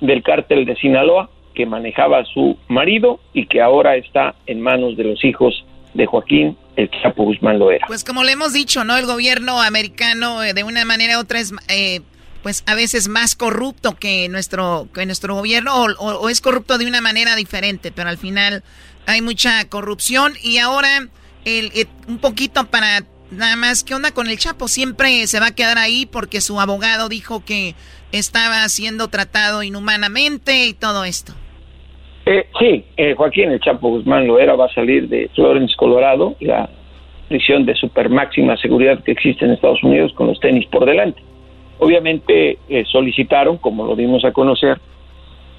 del 0.00 0.22
cártel 0.22 0.64
de 0.64 0.76
Sinaloa 0.76 1.30
que 1.56 1.66
manejaba 1.66 2.24
su 2.26 2.56
marido 2.68 3.18
y 3.32 3.46
que 3.46 3.60
ahora 3.60 3.96
está 3.96 4.36
en 4.46 4.60
manos 4.60 4.96
de 4.96 5.04
los 5.04 5.24
hijos 5.24 5.64
de 5.94 6.06
Joaquín 6.06 6.56
el 6.76 6.90
Chapo 6.90 7.24
Guzmán 7.24 7.58
lo 7.58 7.70
era. 7.70 7.86
Pues 7.86 8.04
como 8.04 8.22
le 8.22 8.32
hemos 8.32 8.52
dicho, 8.52 8.84
¿no? 8.84 8.96
El 8.96 9.06
gobierno 9.06 9.62
americano 9.62 10.42
eh, 10.44 10.52
de 10.52 10.62
una 10.62 10.84
manera 10.84 11.16
u 11.16 11.22
otra 11.22 11.40
es, 11.40 11.54
eh, 11.68 12.02
pues 12.42 12.62
a 12.66 12.74
veces 12.74 13.08
más 13.08 13.34
corrupto 13.34 13.96
que 13.96 14.28
nuestro, 14.28 14.88
que 14.94 15.06
nuestro 15.06 15.34
gobierno 15.34 15.72
o, 15.98 16.28
es 16.28 16.42
corrupto 16.42 16.76
de 16.76 16.86
una 16.86 17.00
manera 17.00 17.34
diferente, 17.34 17.90
pero 17.92 18.10
al 18.10 18.18
final 18.18 18.62
hay 19.06 19.22
mucha 19.22 19.66
corrupción 19.68 20.34
y 20.42 20.58
ahora 20.58 21.08
el, 21.46 21.72
eh, 21.74 21.86
un 22.08 22.18
poquito 22.18 22.66
para 22.66 23.04
nada 23.30 23.56
más, 23.56 23.82
¿qué 23.82 23.94
onda 23.94 24.12
con 24.12 24.28
el 24.28 24.38
Chapo? 24.38 24.68
Siempre 24.68 25.26
se 25.26 25.40
va 25.40 25.46
a 25.46 25.54
quedar 25.54 25.78
ahí 25.78 26.04
porque 26.04 26.42
su 26.42 26.60
abogado 26.60 27.08
dijo 27.08 27.44
que 27.44 27.74
estaba 28.12 28.68
siendo 28.68 29.08
tratado 29.08 29.62
inhumanamente 29.62 30.66
y 30.66 30.74
todo 30.74 31.04
esto. 31.04 31.34
Eh, 32.28 32.48
sí, 32.58 32.84
eh, 32.96 33.14
Joaquín 33.14 33.52
El 33.52 33.60
Chapo 33.60 33.88
Guzmán 33.88 34.26
Loera 34.26 34.56
va 34.56 34.64
a 34.66 34.74
salir 34.74 35.08
de 35.08 35.30
Florence, 35.32 35.76
Colorado, 35.76 36.34
la 36.40 36.68
prisión 37.28 37.64
de 37.64 37.76
super 37.76 38.08
máxima 38.08 38.56
seguridad 38.56 39.02
que 39.04 39.12
existe 39.12 39.44
en 39.44 39.52
Estados 39.52 39.80
Unidos 39.84 40.12
con 40.12 40.26
los 40.26 40.40
tenis 40.40 40.66
por 40.66 40.84
delante. 40.86 41.22
Obviamente 41.78 42.58
eh, 42.68 42.84
solicitaron, 42.90 43.58
como 43.58 43.86
lo 43.86 43.94
dimos 43.94 44.24
a 44.24 44.32
conocer, 44.32 44.78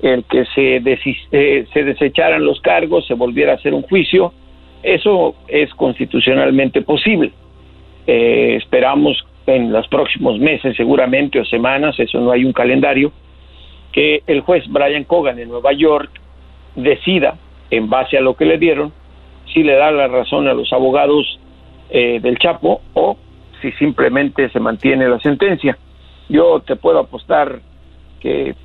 el 0.02 0.26
que 0.26 0.44
se, 0.54 1.66
se 1.74 1.84
desecharan 1.84 2.44
los 2.44 2.60
cargos, 2.60 3.08
se 3.08 3.14
volviera 3.14 3.54
a 3.54 3.56
hacer 3.56 3.74
un 3.74 3.84
juicio. 3.84 4.34
Eso 4.84 5.36
es 5.48 5.74
constitucionalmente 5.74 6.82
posible. 6.82 7.32
esperamos 8.06 9.26
en 9.46 9.72
los 9.72 9.88
próximos 9.88 10.38
meses, 10.38 10.76
seguramente, 10.76 11.40
o 11.40 11.46
semanas, 11.46 11.98
eso 11.98 12.20
no 12.20 12.32
hay 12.32 12.44
un 12.44 12.52
calendario, 12.52 13.14
que 13.94 14.22
el 14.28 14.42
juez 14.42 14.66
Brian 14.68 15.06
Cogan 15.06 15.40
en 15.40 15.48
Nueva 15.48 15.72
York 15.72 16.12
decida, 16.78 17.38
en 17.70 17.90
base 17.90 18.18
a 18.18 18.22
lo 18.22 18.36
que 18.36 18.46
le 18.46 18.58
dieron, 18.58 18.94
si 19.54 19.64
le 19.64 19.74
da 19.76 19.92
la 19.92 20.08
razón 20.08 20.48
a 20.48 20.54
los 20.54 20.72
abogados 20.72 21.40
eh, 21.90 22.20
del 22.22 22.38
Chapo 22.38 22.82
o 22.94 23.18
si 23.62 23.72
simplemente 23.74 24.50
se 24.50 24.60
mantiene 24.60 25.10
la 25.10 25.20
sentencia. 25.20 25.78
Yo 26.30 26.62
te 26.66 26.76
puedo 26.76 27.00
apostar 27.00 27.60
que 28.22 28.56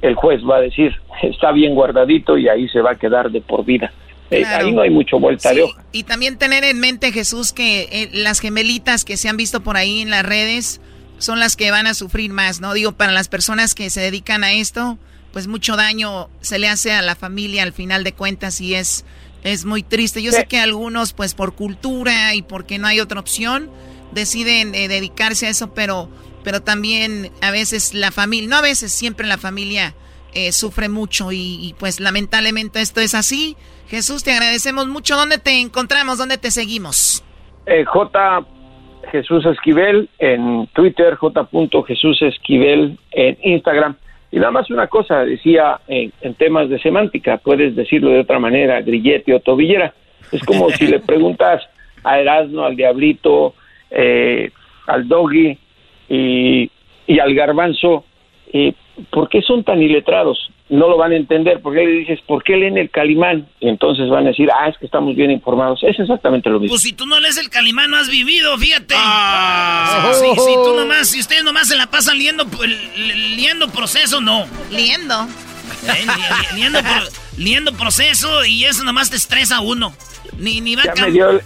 el 0.00 0.14
juez 0.14 0.40
va 0.48 0.56
a 0.56 0.60
decir 0.60 0.94
está 1.22 1.52
bien 1.52 1.74
guardadito 1.74 2.38
y 2.38 2.48
ahí 2.48 2.68
se 2.68 2.80
va 2.80 2.92
a 2.92 2.94
quedar 2.94 3.30
de 3.30 3.40
por 3.40 3.64
vida. 3.64 3.92
Eh, 4.30 4.44
ahí 4.44 4.72
no 4.72 4.82
hay 4.82 4.90
mucho 4.90 5.18
vuelta 5.18 5.52
de 5.52 5.62
hoja. 5.62 5.82
Y 5.90 6.02
también 6.02 6.36
tener 6.36 6.62
en 6.64 6.78
mente, 6.78 7.12
Jesús, 7.12 7.52
que 7.52 7.88
eh, 7.90 8.10
las 8.12 8.40
gemelitas 8.40 9.04
que 9.04 9.16
se 9.16 9.28
han 9.28 9.36
visto 9.36 9.62
por 9.62 9.76
ahí 9.76 10.00
en 10.00 10.10
las 10.10 10.24
redes 10.24 10.80
son 11.16 11.40
las 11.40 11.56
que 11.56 11.70
van 11.70 11.86
a 11.86 11.94
sufrir 11.94 12.30
más, 12.30 12.60
¿no? 12.60 12.74
Digo, 12.74 12.92
para 12.92 13.12
las 13.12 13.28
personas 13.28 13.74
que 13.74 13.90
se 13.90 14.00
dedican 14.00 14.44
a 14.44 14.52
esto, 14.52 14.98
pues 15.38 15.46
mucho 15.46 15.76
daño 15.76 16.28
se 16.40 16.58
le 16.58 16.68
hace 16.68 16.90
a 16.90 17.00
la 17.00 17.14
familia 17.14 17.62
al 17.62 17.72
final 17.72 18.02
de 18.02 18.12
cuentas 18.12 18.60
y 18.60 18.74
es, 18.74 19.06
es 19.44 19.66
muy 19.66 19.84
triste. 19.84 20.20
Yo 20.20 20.32
sé 20.32 20.46
que 20.46 20.58
algunos, 20.58 21.12
pues 21.12 21.36
por 21.36 21.54
cultura 21.54 22.34
y 22.34 22.42
porque 22.42 22.80
no 22.80 22.88
hay 22.88 22.98
otra 22.98 23.20
opción, 23.20 23.70
deciden 24.10 24.74
eh, 24.74 24.88
dedicarse 24.88 25.46
a 25.46 25.50
eso, 25.50 25.74
pero, 25.74 26.08
pero 26.42 26.60
también 26.60 27.30
a 27.40 27.52
veces 27.52 27.94
la 27.94 28.10
familia, 28.10 28.48
no 28.48 28.56
a 28.56 28.62
veces, 28.62 28.90
siempre 28.90 29.28
la 29.28 29.38
familia 29.38 29.94
eh, 30.34 30.50
sufre 30.50 30.88
mucho 30.88 31.30
y, 31.30 31.72
pues 31.78 32.00
lamentablemente 32.00 32.80
esto 32.80 33.00
es 33.00 33.14
así. 33.14 33.56
Jesús, 33.86 34.24
te 34.24 34.32
agradecemos 34.32 34.88
mucho. 34.88 35.14
¿Dónde 35.14 35.38
te 35.38 35.60
encontramos? 35.60 36.18
¿Dónde 36.18 36.38
te 36.38 36.50
seguimos? 36.50 37.22
Eh, 37.66 37.84
J. 37.84 38.44
Jesús 39.12 39.46
Esquivel 39.46 40.10
en 40.18 40.66
Twitter, 40.72 41.14
J. 41.14 41.48
Jesús 41.86 42.22
Esquivel 42.22 42.98
en 43.12 43.38
Instagram. 43.40 43.96
Y 44.30 44.36
nada 44.36 44.50
más 44.50 44.70
una 44.70 44.86
cosa, 44.88 45.24
decía 45.24 45.80
en, 45.88 46.12
temas 46.34 46.68
de 46.68 46.78
semántica, 46.78 47.38
puedes 47.38 47.74
decirlo 47.74 48.10
de 48.10 48.20
otra 48.20 48.38
manera, 48.38 48.80
grillete 48.82 49.34
o 49.34 49.40
tobillera. 49.40 49.94
Es 50.30 50.42
como 50.42 50.68
si 50.70 50.86
le 50.86 51.00
preguntas 51.06 51.62
a 52.04 52.20
Erasmo, 52.20 52.64
al 52.64 52.76
Diablito, 52.76 53.54
eh, 53.90 54.50
al 54.86 55.08
Doggy 55.08 55.58
y, 56.08 56.70
y 57.06 57.18
al 57.18 57.34
Garbanzo, 57.34 58.04
eh, 58.52 58.72
¿por 59.10 59.28
qué 59.28 59.42
son 59.42 59.64
tan 59.64 59.82
iletrados? 59.82 60.50
No 60.68 60.88
lo 60.88 60.98
van 60.98 61.12
a 61.12 61.16
entender, 61.16 61.60
porque 61.62 61.84
le 61.84 61.92
dices, 61.92 62.20
¿por 62.26 62.42
qué 62.44 62.56
leen 62.56 62.76
el 62.76 62.90
Calimán? 62.90 63.48
Y 63.58 63.68
entonces 63.68 64.08
van 64.10 64.26
a 64.26 64.28
decir, 64.28 64.50
ah, 64.52 64.68
es 64.68 64.76
que 64.76 64.84
estamos 64.86 65.16
bien 65.16 65.30
informados. 65.30 65.82
Es 65.82 65.98
exactamente 65.98 66.50
lo 66.50 66.60
mismo. 66.60 66.72
Pues 66.72 66.82
si 66.82 66.92
tú 66.92 67.06
no 67.06 67.18
lees 67.20 67.38
el 67.38 67.48
Calimán, 67.48 67.90
no 67.90 67.96
has 67.96 68.10
vivido, 68.10 68.56
fíjate. 68.58 68.94
Ah. 68.96 70.12
Si, 70.14 70.54
tú 70.54 70.74
nomás, 70.76 71.08
si 71.08 71.20
ustedes 71.20 71.42
nomás 71.42 71.68
se 71.68 71.76
la 71.76 71.86
pasan 71.86 72.18
liendo, 72.18 72.44
liendo 73.36 73.68
proceso, 73.68 74.20
no. 74.20 74.44
¿Liendo? 74.70 75.26
Eh, 75.86 76.06
liendo, 77.36 77.72
proceso 77.72 78.44
y 78.44 78.64
eso 78.64 78.84
nomás 78.84 79.10
te 79.10 79.16
estresa 79.16 79.56
a 79.56 79.60
uno. 79.60 79.92
Ni, 80.38 80.60
ni 80.60 80.76
va 80.76 80.82
ya, 80.84 80.94
me 81.02 81.10
dio, 81.10 81.40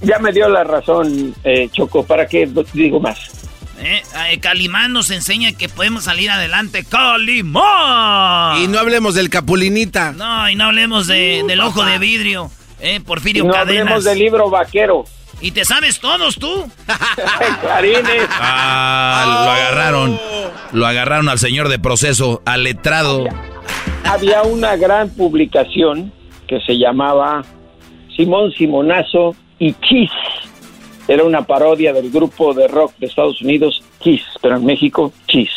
ya 0.00 0.18
me 0.18 0.32
dio 0.32 0.48
la 0.48 0.64
razón, 0.64 1.34
eh, 1.44 1.68
Choco, 1.70 2.04
¿para 2.04 2.26
qué 2.26 2.48
digo 2.72 3.00
más? 3.00 3.41
¿Eh? 3.82 4.38
Calimán 4.40 4.92
nos 4.92 5.10
enseña 5.10 5.52
que 5.52 5.68
podemos 5.68 6.04
salir 6.04 6.30
adelante. 6.30 6.84
¡Calimán! 6.84 8.58
Y 8.62 8.68
no 8.68 8.78
hablemos 8.78 9.14
del 9.14 9.28
Capulinita. 9.30 10.12
No, 10.12 10.48
y 10.48 10.54
no 10.54 10.64
hablemos 10.66 11.06
de, 11.06 11.44
del 11.46 11.60
ojo 11.60 11.84
de 11.84 11.98
vidrio. 11.98 12.50
¿eh? 12.80 13.00
Porfirio 13.00 13.44
y 13.44 13.46
no 13.46 13.52
Cadenas. 13.52 13.82
hablemos 13.82 14.04
del 14.04 14.18
libro 14.18 14.50
vaquero. 14.50 15.04
¿Y 15.40 15.50
te 15.50 15.64
sabes 15.64 15.98
todos 15.98 16.36
tú? 16.36 16.70
Clarines. 17.60 18.28
Ah, 18.30 19.24
lo 19.44 19.50
agarraron. 19.50 20.20
Lo 20.72 20.86
agarraron 20.86 21.28
al 21.28 21.38
señor 21.38 21.68
de 21.68 21.78
proceso, 21.78 22.42
al 22.46 22.62
letrado. 22.64 23.24
había 24.04 24.42
una 24.42 24.76
gran 24.76 25.10
publicación 25.10 26.12
que 26.46 26.60
se 26.60 26.78
llamaba 26.78 27.42
Simón 28.16 28.52
Simonazo 28.52 29.34
y 29.58 29.72
Chis 29.74 30.10
era 31.08 31.24
una 31.24 31.42
parodia 31.42 31.92
del 31.92 32.10
grupo 32.10 32.54
de 32.54 32.68
rock 32.68 32.94
de 32.98 33.06
Estados 33.06 33.40
Unidos, 33.42 33.82
Kiss, 33.98 34.22
pero 34.40 34.56
en 34.56 34.64
México, 34.64 35.12
Kiss. 35.26 35.50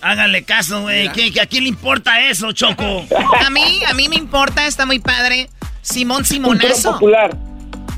Háganle 0.00 0.44
caso, 0.44 0.82
güey. 0.82 1.08
¿A 1.08 1.46
quién 1.46 1.62
le 1.62 1.68
importa 1.68 2.28
eso, 2.28 2.52
Choco? 2.52 2.84
a 2.84 3.50
mí, 3.50 3.80
a 3.88 3.94
mí 3.94 4.08
me 4.08 4.16
importa, 4.16 4.66
está 4.66 4.84
muy 4.84 4.98
padre. 4.98 5.48
Simón 5.80 6.24
Simonazo. 6.24 6.66
Cultura 6.68 6.92
popular. 6.92 7.36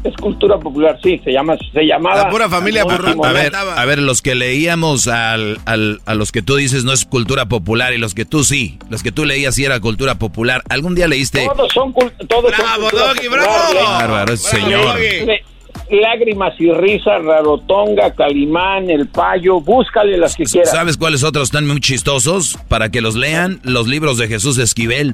Es 0.04 0.14
cultura 0.14 0.56
popular, 0.56 0.96
sí, 1.02 1.20
se 1.24 1.32
llama, 1.32 1.56
se 1.72 1.82
llamaba. 1.82 2.24
La 2.24 2.30
pura 2.30 2.48
familia 2.48 2.82
a, 2.82 3.32
ver, 3.32 3.56
a 3.56 3.84
ver, 3.86 3.98
los 3.98 4.22
que 4.22 4.36
leíamos 4.36 5.08
al, 5.08 5.58
al, 5.64 6.00
a 6.06 6.14
los 6.14 6.30
que 6.30 6.42
tú 6.42 6.54
dices 6.54 6.84
no 6.84 6.92
es 6.92 7.04
cultura 7.04 7.46
popular 7.46 7.92
y 7.92 7.98
los 7.98 8.14
que 8.14 8.24
tú 8.24 8.44
sí, 8.44 8.78
los 8.88 9.02
que 9.02 9.10
tú 9.10 9.24
leías 9.24 9.56
sí 9.56 9.64
era 9.64 9.80
cultura 9.80 10.14
popular. 10.14 10.62
¿Algún 10.68 10.94
día 10.94 11.08
leíste? 11.08 11.48
Todos 11.48 11.72
son, 11.72 11.92
todos 12.28 12.56
bravo, 12.56 12.88
Doggy, 12.90 13.26
bravo. 13.26 13.84
Bárbaro, 13.84 14.36
señor. 14.36 14.96
Lágrimas 15.90 16.54
y 16.58 16.70
Risas, 16.72 17.22
Rarotonga, 17.24 18.12
Calimán, 18.14 18.90
El 18.90 19.08
Payo, 19.08 19.60
búscale 19.60 20.16
las 20.16 20.34
que 20.34 20.44
quieras. 20.44 20.70
¿Sabes 20.70 20.96
cuáles 20.96 21.24
otros 21.24 21.44
están 21.44 21.66
muy 21.66 21.80
chistosos? 21.80 22.58
Para 22.68 22.90
que 22.90 23.00
los 23.00 23.14
lean, 23.14 23.60
los 23.62 23.86
libros 23.86 24.18
de 24.18 24.28
Jesús 24.28 24.58
Esquivel. 24.58 25.12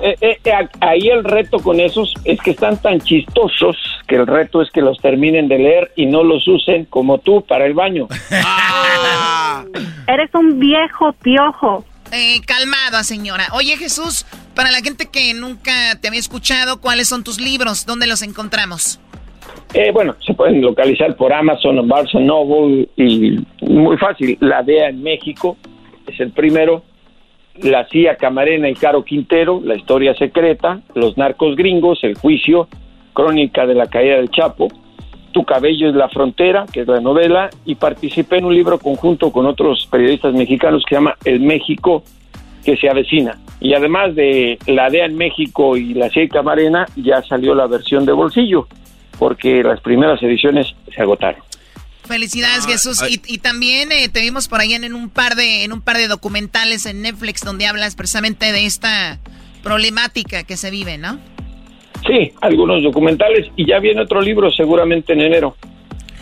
Eh, 0.00 0.16
eh, 0.20 0.38
eh, 0.44 0.68
ahí 0.80 1.08
el 1.08 1.24
reto 1.24 1.58
con 1.58 1.80
esos 1.80 2.14
es 2.24 2.40
que 2.40 2.52
están 2.52 2.76
tan 2.80 3.00
chistosos 3.00 3.76
que 4.06 4.14
el 4.14 4.26
reto 4.26 4.62
es 4.62 4.70
que 4.70 4.80
los 4.80 4.98
terminen 5.00 5.48
de 5.48 5.58
leer 5.58 5.90
y 5.96 6.06
no 6.06 6.22
los 6.22 6.46
usen 6.46 6.84
como 6.84 7.18
tú 7.18 7.42
para 7.42 7.66
el 7.66 7.74
baño. 7.74 8.06
Eres 10.06 10.34
un 10.34 10.58
viejo 10.58 11.12
piojo. 11.14 11.84
Eh, 12.12 12.40
calmada, 12.46 13.04
señora. 13.04 13.48
Oye, 13.52 13.76
Jesús, 13.76 14.24
para 14.54 14.70
la 14.70 14.78
gente 14.78 15.08
que 15.10 15.34
nunca 15.34 15.98
te 16.00 16.08
había 16.08 16.20
escuchado, 16.20 16.80
¿cuáles 16.80 17.08
son 17.08 17.24
tus 17.24 17.40
libros? 17.40 17.86
¿Dónde 17.86 18.06
los 18.06 18.22
encontramos? 18.22 19.00
Eh, 19.74 19.90
bueno, 19.92 20.16
se 20.24 20.32
pueden 20.34 20.62
localizar 20.62 21.14
por 21.16 21.32
Amazon 21.32 21.86
Barnes 21.86 22.14
Noble 22.14 22.88
y 22.96 23.38
muy 23.60 23.96
fácil. 23.98 24.38
La 24.40 24.62
DEA 24.62 24.88
en 24.88 25.02
México 25.02 25.56
es 26.06 26.18
el 26.20 26.32
primero. 26.32 26.82
La 27.56 27.86
CIA 27.88 28.16
Camarena 28.16 28.70
y 28.70 28.74
Caro 28.74 29.04
Quintero, 29.04 29.60
La 29.62 29.74
historia 29.74 30.14
secreta. 30.14 30.80
Los 30.94 31.18
narcos 31.18 31.56
gringos, 31.56 31.98
El 32.02 32.14
juicio. 32.14 32.68
Crónica 33.12 33.66
de 33.66 33.74
la 33.74 33.86
caída 33.86 34.16
del 34.16 34.30
Chapo. 34.30 34.68
Tu 35.38 35.44
cabello 35.44 35.88
es 35.88 35.94
la 35.94 36.08
frontera, 36.08 36.66
que 36.66 36.80
es 36.80 36.88
la 36.88 37.00
novela, 37.00 37.48
y 37.64 37.76
participé 37.76 38.38
en 38.38 38.46
un 38.46 38.54
libro 38.56 38.80
conjunto 38.80 39.30
con 39.30 39.46
otros 39.46 39.86
periodistas 39.88 40.34
mexicanos 40.34 40.82
que 40.82 40.88
se 40.88 40.94
llama 40.96 41.14
El 41.24 41.38
México 41.38 42.02
que 42.64 42.76
se 42.76 42.90
avecina. 42.90 43.38
Y 43.60 43.72
además 43.72 44.16
de 44.16 44.58
la 44.66 44.90
DEA 44.90 45.04
en 45.04 45.16
México 45.16 45.76
y 45.76 45.94
la 45.94 46.10
CIA 46.10 46.28
Camarena, 46.28 46.86
ya 46.96 47.22
salió 47.22 47.54
la 47.54 47.68
versión 47.68 48.04
de 48.04 48.10
bolsillo, 48.10 48.66
porque 49.16 49.62
las 49.62 49.80
primeras 49.80 50.20
ediciones 50.24 50.74
se 50.92 51.02
agotaron. 51.02 51.40
Felicidades 52.02 52.66
Jesús 52.66 53.00
y, 53.08 53.38
también 53.38 53.92
eh, 53.92 54.08
te 54.08 54.20
vimos 54.22 54.48
por 54.48 54.58
ahí 54.58 54.74
en, 54.74 54.92
un 54.92 55.08
par 55.08 55.36
de 55.36 55.62
en 55.62 55.72
un 55.72 55.82
par 55.82 55.98
de 55.98 56.08
documentales 56.08 56.84
en 56.84 57.02
Netflix 57.02 57.44
donde 57.44 57.66
hablas 57.66 57.94
precisamente 57.94 58.50
de 58.50 58.66
esta 58.66 59.20
problemática 59.62 60.42
que 60.42 60.56
se 60.56 60.72
vive, 60.72 60.98
¿no? 60.98 61.20
Sí, 62.08 62.32
algunos 62.40 62.82
documentales 62.82 63.46
y 63.54 63.66
ya 63.66 63.78
viene 63.78 64.00
otro 64.00 64.20
libro 64.20 64.50
seguramente 64.50 65.12
en 65.12 65.20
enero. 65.20 65.56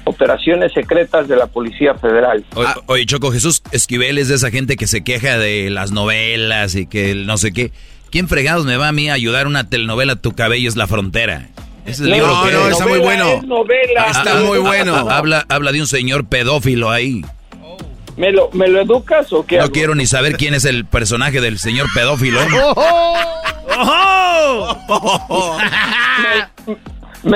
Operaciones 0.05 0.73
secretas 0.73 1.29
de 1.29 1.37
la 1.37 1.47
Policía 1.47 1.95
Federal. 1.95 2.45
oye, 2.87 3.07
Choco, 3.07 3.33
Jesús 3.33 3.63
Esquivel 3.73 4.19
es 4.19 4.29
de 4.29 4.35
esa 4.35 4.51
gente 4.51 4.77
que 4.77 4.87
se 4.87 5.03
queja 5.03 5.39
de 5.39 5.71
las 5.71 5.93
novelas 5.93 6.75
y 6.75 6.87
que 6.87 7.15
no 7.15 7.37
sé 7.39 7.53
qué. 7.53 7.73
¿Quién 8.11 8.29
fregados 8.29 8.67
me 8.67 8.77
va 8.77 8.89
a 8.89 8.93
mí 8.93 9.09
a 9.09 9.15
ayudar 9.15 9.47
una 9.47 9.69
telenovela 9.69 10.17
Tu 10.17 10.33
cabello 10.33 10.69
es 10.69 10.77
la 10.77 10.87
frontera? 10.87 11.49
Ese 11.87 12.03
es 12.03 12.09
libro 12.09 12.43
que 12.45 12.53
no, 12.53 12.69
está 12.69 12.87
muy 12.87 12.99
bueno. 12.99 13.43
Novela. 13.43 14.07
Está 14.11 14.41
muy 14.43 14.59
bueno. 14.59 14.97
Habla, 14.97 15.45
habla 15.49 15.73
de 15.73 15.81
un 15.81 15.87
señor 15.87 16.29
pedófilo 16.29 16.91
ahí. 16.91 17.23
¿Me 18.17 18.33
lo, 18.33 18.51
¿Me 18.53 18.69
lo 18.69 18.81
educas 18.81 19.33
o 19.33 19.45
qué? 19.45 19.59
No 19.59 19.71
quiero 19.71 19.95
ni 19.95 20.07
saber 20.07 20.37
quién 20.37 20.55
es 20.55 20.65
el 20.65 20.87
personaje 20.87 21.41
del 21.41 21.59
señor 21.59 21.89
pedófilo. 21.95 22.41
¿eh? 22.41 22.47
me 26.67 26.77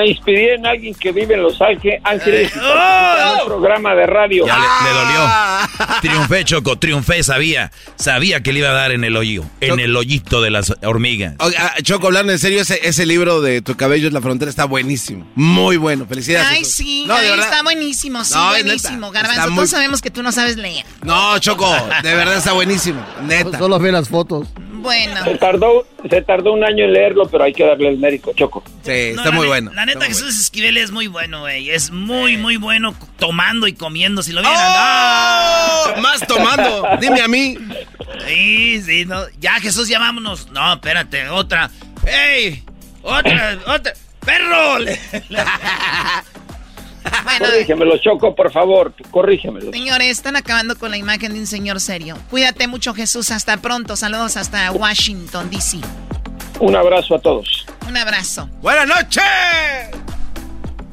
inspiré 0.05 0.55
en 0.55 0.65
alguien 0.65 0.95
que 0.95 1.11
vive 1.11 1.35
en 1.35 1.43
Los 1.43 1.61
Ángeles, 1.61 2.01
Ángeles 2.03 2.51
¡Oh! 2.55 3.41
un 3.41 3.47
programa 3.47 3.93
de 3.93 4.05
radio. 4.05 4.45
Ya 4.45 4.57
le, 4.57 4.89
dolió. 4.89 5.99
Triunfé, 6.01 6.45
Choco, 6.45 6.77
triunfé, 6.77 7.23
sabía. 7.23 7.71
Sabía 7.95 8.41
que 8.41 8.53
le 8.53 8.59
iba 8.59 8.69
a 8.69 8.73
dar 8.73 8.91
en 8.91 9.03
el 9.03 9.17
hoyo, 9.17 9.43
en 9.59 9.79
el 9.79 9.95
hoyito 9.95 10.41
de 10.41 10.49
las 10.49 10.73
hormigas. 10.83 11.35
Ah, 11.39 11.75
Choco, 11.81 12.07
hablando 12.07 12.31
en 12.31 12.39
serio, 12.39 12.61
ese, 12.61 12.79
ese 12.83 13.05
libro 13.05 13.41
de 13.41 13.61
Tu 13.61 13.75
cabello 13.75 14.07
es 14.07 14.13
la 14.13 14.21
frontera 14.21 14.49
está 14.49 14.65
buenísimo. 14.65 15.27
Muy 15.35 15.77
bueno, 15.77 16.05
felicidades. 16.05 16.47
Ay, 16.49 16.65
sí, 16.65 17.07
está 17.37 17.63
buenísimo, 17.63 18.23
sí, 18.23 18.37
buenísimo. 18.49 19.11
Garbanzo, 19.11 19.55
todos 19.55 19.69
sabemos 19.69 20.01
que 20.01 20.11
tú 20.11 20.23
no 20.23 20.31
sabes 20.31 20.57
leer. 20.57 20.85
No, 21.03 21.37
Choco, 21.39 21.69
de 22.03 22.15
verdad 22.15 22.37
está 22.37 22.53
buenísimo, 22.53 23.03
neta. 23.23 23.57
Solo 23.57 23.79
ve 23.79 23.91
las 23.91 24.09
fotos. 24.09 24.47
Bueno. 24.81 25.23
Se 25.23 25.35
tardó, 25.35 25.87
se 26.09 26.21
tardó 26.21 26.53
un 26.53 26.63
año 26.63 26.85
en 26.85 26.93
leerlo, 26.93 27.27
pero 27.29 27.43
hay 27.43 27.53
que 27.53 27.63
darle 27.63 27.89
el 27.89 27.97
mérito, 27.97 28.33
Choco. 28.33 28.63
Sí, 28.83 28.91
está 28.91 29.31
muy 29.31 29.47
bueno. 29.47 29.71
La 29.73 29.85
neta, 29.85 30.05
Jesús 30.05 30.39
Esquivel 30.39 30.77
es 30.77 30.91
muy 30.91 31.07
bueno, 31.07 31.41
güey. 31.41 31.69
Es 31.69 31.91
muy, 31.91 32.37
muy 32.37 32.57
bueno 32.57 32.95
tomando 33.17 33.67
y 33.67 33.73
comiendo. 33.73 34.23
Si 34.23 34.31
lo 34.31 34.41
vieran. 34.41 34.57
¡Oh! 34.59 36.01
Más 36.01 36.25
tomando. 36.27 36.87
Dime 36.99 37.21
a 37.21 37.27
mí. 37.27 37.57
Sí, 38.27 38.81
sí, 38.81 39.05
no. 39.05 39.23
Ya, 39.39 39.53
Jesús, 39.59 39.87
ya 39.87 39.99
vámonos. 39.99 40.51
No, 40.51 40.73
espérate, 40.73 41.29
otra. 41.29 41.69
¡Ey! 42.05 42.63
Otra, 43.03 43.59
otra. 43.67 43.93
¡Perro! 44.25 44.77
Bueno, 47.23 47.45
corrígemelo, 47.45 47.97
Choco, 47.97 48.35
por 48.35 48.51
favor, 48.51 48.93
corrígemelo. 49.09 49.71
Señores, 49.71 50.07
están 50.09 50.35
acabando 50.35 50.77
con 50.77 50.91
la 50.91 50.97
imagen 50.97 51.33
de 51.33 51.39
un 51.39 51.47
señor 51.47 51.79
serio. 51.79 52.17
Cuídate 52.29 52.67
mucho, 52.67 52.93
Jesús. 52.93 53.31
Hasta 53.31 53.57
pronto. 53.57 53.95
Saludos 53.95 54.37
hasta 54.37 54.71
Washington, 54.71 55.49
D.C. 55.49 55.79
Un 56.59 56.75
abrazo 56.75 57.15
a 57.15 57.21
todos. 57.21 57.65
Un 57.87 57.97
abrazo. 57.97 58.47
¡Buenas 58.61 58.87
noches! 58.87 59.23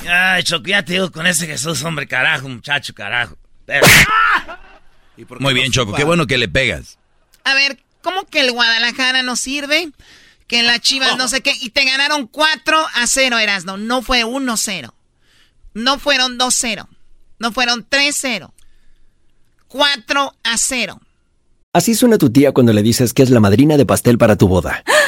Ay, 0.08 0.42
Choco, 0.42 0.66
ya 0.68 0.82
te 0.82 0.94
digo 0.94 1.12
con 1.12 1.26
ese 1.26 1.46
Jesús, 1.46 1.82
hombre, 1.84 2.06
carajo, 2.08 2.48
muchacho, 2.48 2.94
carajo. 2.94 3.36
Muy 5.40 5.54
bien, 5.54 5.70
Choco, 5.72 5.92
qué 5.94 6.04
bueno 6.04 6.26
que 6.26 6.38
le 6.38 6.48
pegas. 6.48 6.98
A 7.44 7.54
ver, 7.54 7.78
¿cómo 8.02 8.24
que 8.24 8.40
el 8.40 8.52
Guadalajara 8.52 9.22
no 9.22 9.36
sirve? 9.36 9.90
Que 10.46 10.62
la 10.62 10.78
Chivas 10.78 11.18
no 11.18 11.28
sé 11.28 11.42
qué. 11.42 11.52
Y 11.60 11.70
te 11.70 11.84
ganaron 11.84 12.26
4 12.26 12.86
a 12.94 13.06
0, 13.06 13.38
Erasno. 13.38 13.76
No 13.76 14.00
fue 14.00 14.24
1-0. 14.24 14.92
No 15.78 15.98
fueron 15.98 16.38
2-0. 16.38 16.86
No 17.38 17.52
fueron 17.52 17.88
3-0. 17.88 18.50
4 19.68 20.34
a 20.42 20.58
0. 20.58 21.00
Así 21.72 21.94
suena 21.94 22.18
tu 22.18 22.30
tía 22.30 22.52
cuando 22.52 22.72
le 22.72 22.82
dices 22.82 23.14
que 23.14 23.22
es 23.22 23.30
la 23.30 23.40
madrina 23.40 23.76
de 23.76 23.86
pastel 23.86 24.18
para 24.18 24.36
tu 24.36 24.48
boda. 24.48 24.82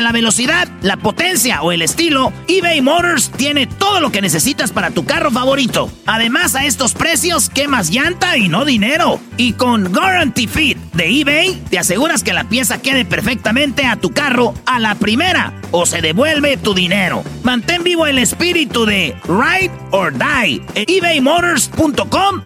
la 0.00 0.12
velocidad, 0.12 0.68
la 0.80 0.96
potencia 0.96 1.62
o 1.62 1.72
el 1.72 1.82
estilo, 1.82 2.32
eBay 2.48 2.80
Motors 2.80 3.30
tiene 3.30 3.66
todo 3.66 4.00
lo 4.00 4.10
que 4.10 4.22
necesitas 4.22 4.72
para 4.72 4.90
tu 4.90 5.04
carro 5.04 5.30
favorito. 5.30 5.90
Además, 6.06 6.54
a 6.54 6.64
estos 6.64 6.94
precios, 6.94 7.50
quemas 7.50 7.90
llanta 7.90 8.36
y 8.36 8.48
no 8.48 8.64
dinero. 8.64 9.20
Y 9.36 9.52
con 9.52 9.92
Guarantee 9.92 10.48
Fit 10.48 10.78
de 10.94 11.20
eBay, 11.20 11.62
te 11.68 11.78
aseguras 11.78 12.22
que 12.22 12.32
la 12.32 12.44
pieza 12.44 12.80
quede 12.80 13.04
perfectamente 13.04 13.84
a 13.84 13.96
tu 13.96 14.10
carro 14.10 14.54
a 14.64 14.78
la 14.78 14.94
primera 14.94 15.52
o 15.70 15.84
se 15.84 16.00
devuelve 16.00 16.56
tu 16.56 16.74
dinero. 16.74 17.24
Mantén 17.42 17.82
vivo 17.84 18.06
el 18.06 18.18
espíritu 18.18 18.86
de 18.86 19.16
Ride 19.24 19.72
or 19.90 20.12
Die 20.12 20.62
en 20.74 20.84
ebaymotors.com. 20.86 22.44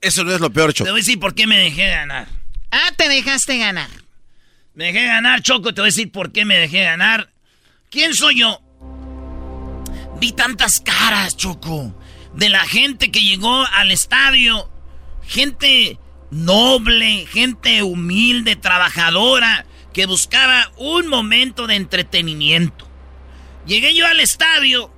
Eso 0.00 0.22
no 0.22 0.34
es 0.34 0.40
lo 0.40 0.50
peor, 0.50 0.74
Choco. 0.74 0.84
Te 0.84 0.90
voy 0.90 1.00
a 1.00 1.02
decir 1.02 1.18
por 1.18 1.34
qué 1.34 1.46
me 1.46 1.56
dejé 1.56 1.88
ganar. 1.88 2.43
Ah, 2.76 2.90
te 2.96 3.08
dejaste 3.08 3.56
ganar. 3.56 3.88
Me 4.74 4.86
dejé 4.86 5.06
ganar, 5.06 5.42
Choco. 5.42 5.72
Te 5.72 5.80
voy 5.80 5.86
a 5.86 5.92
decir 5.92 6.10
por 6.10 6.32
qué 6.32 6.44
me 6.44 6.56
dejé 6.56 6.82
ganar. 6.82 7.30
¿Quién 7.88 8.14
soy 8.14 8.40
yo? 8.40 8.60
Vi 10.20 10.32
tantas 10.32 10.80
caras, 10.80 11.36
Choco, 11.36 11.96
de 12.34 12.48
la 12.48 12.66
gente 12.66 13.12
que 13.12 13.20
llegó 13.20 13.64
al 13.64 13.92
estadio. 13.92 14.72
Gente 15.22 16.00
noble, 16.32 17.26
gente 17.30 17.84
humilde, 17.84 18.56
trabajadora, 18.56 19.66
que 19.92 20.06
buscaba 20.06 20.72
un 20.76 21.06
momento 21.06 21.68
de 21.68 21.76
entretenimiento. 21.76 22.90
Llegué 23.68 23.94
yo 23.94 24.04
al 24.04 24.18
estadio 24.18 24.92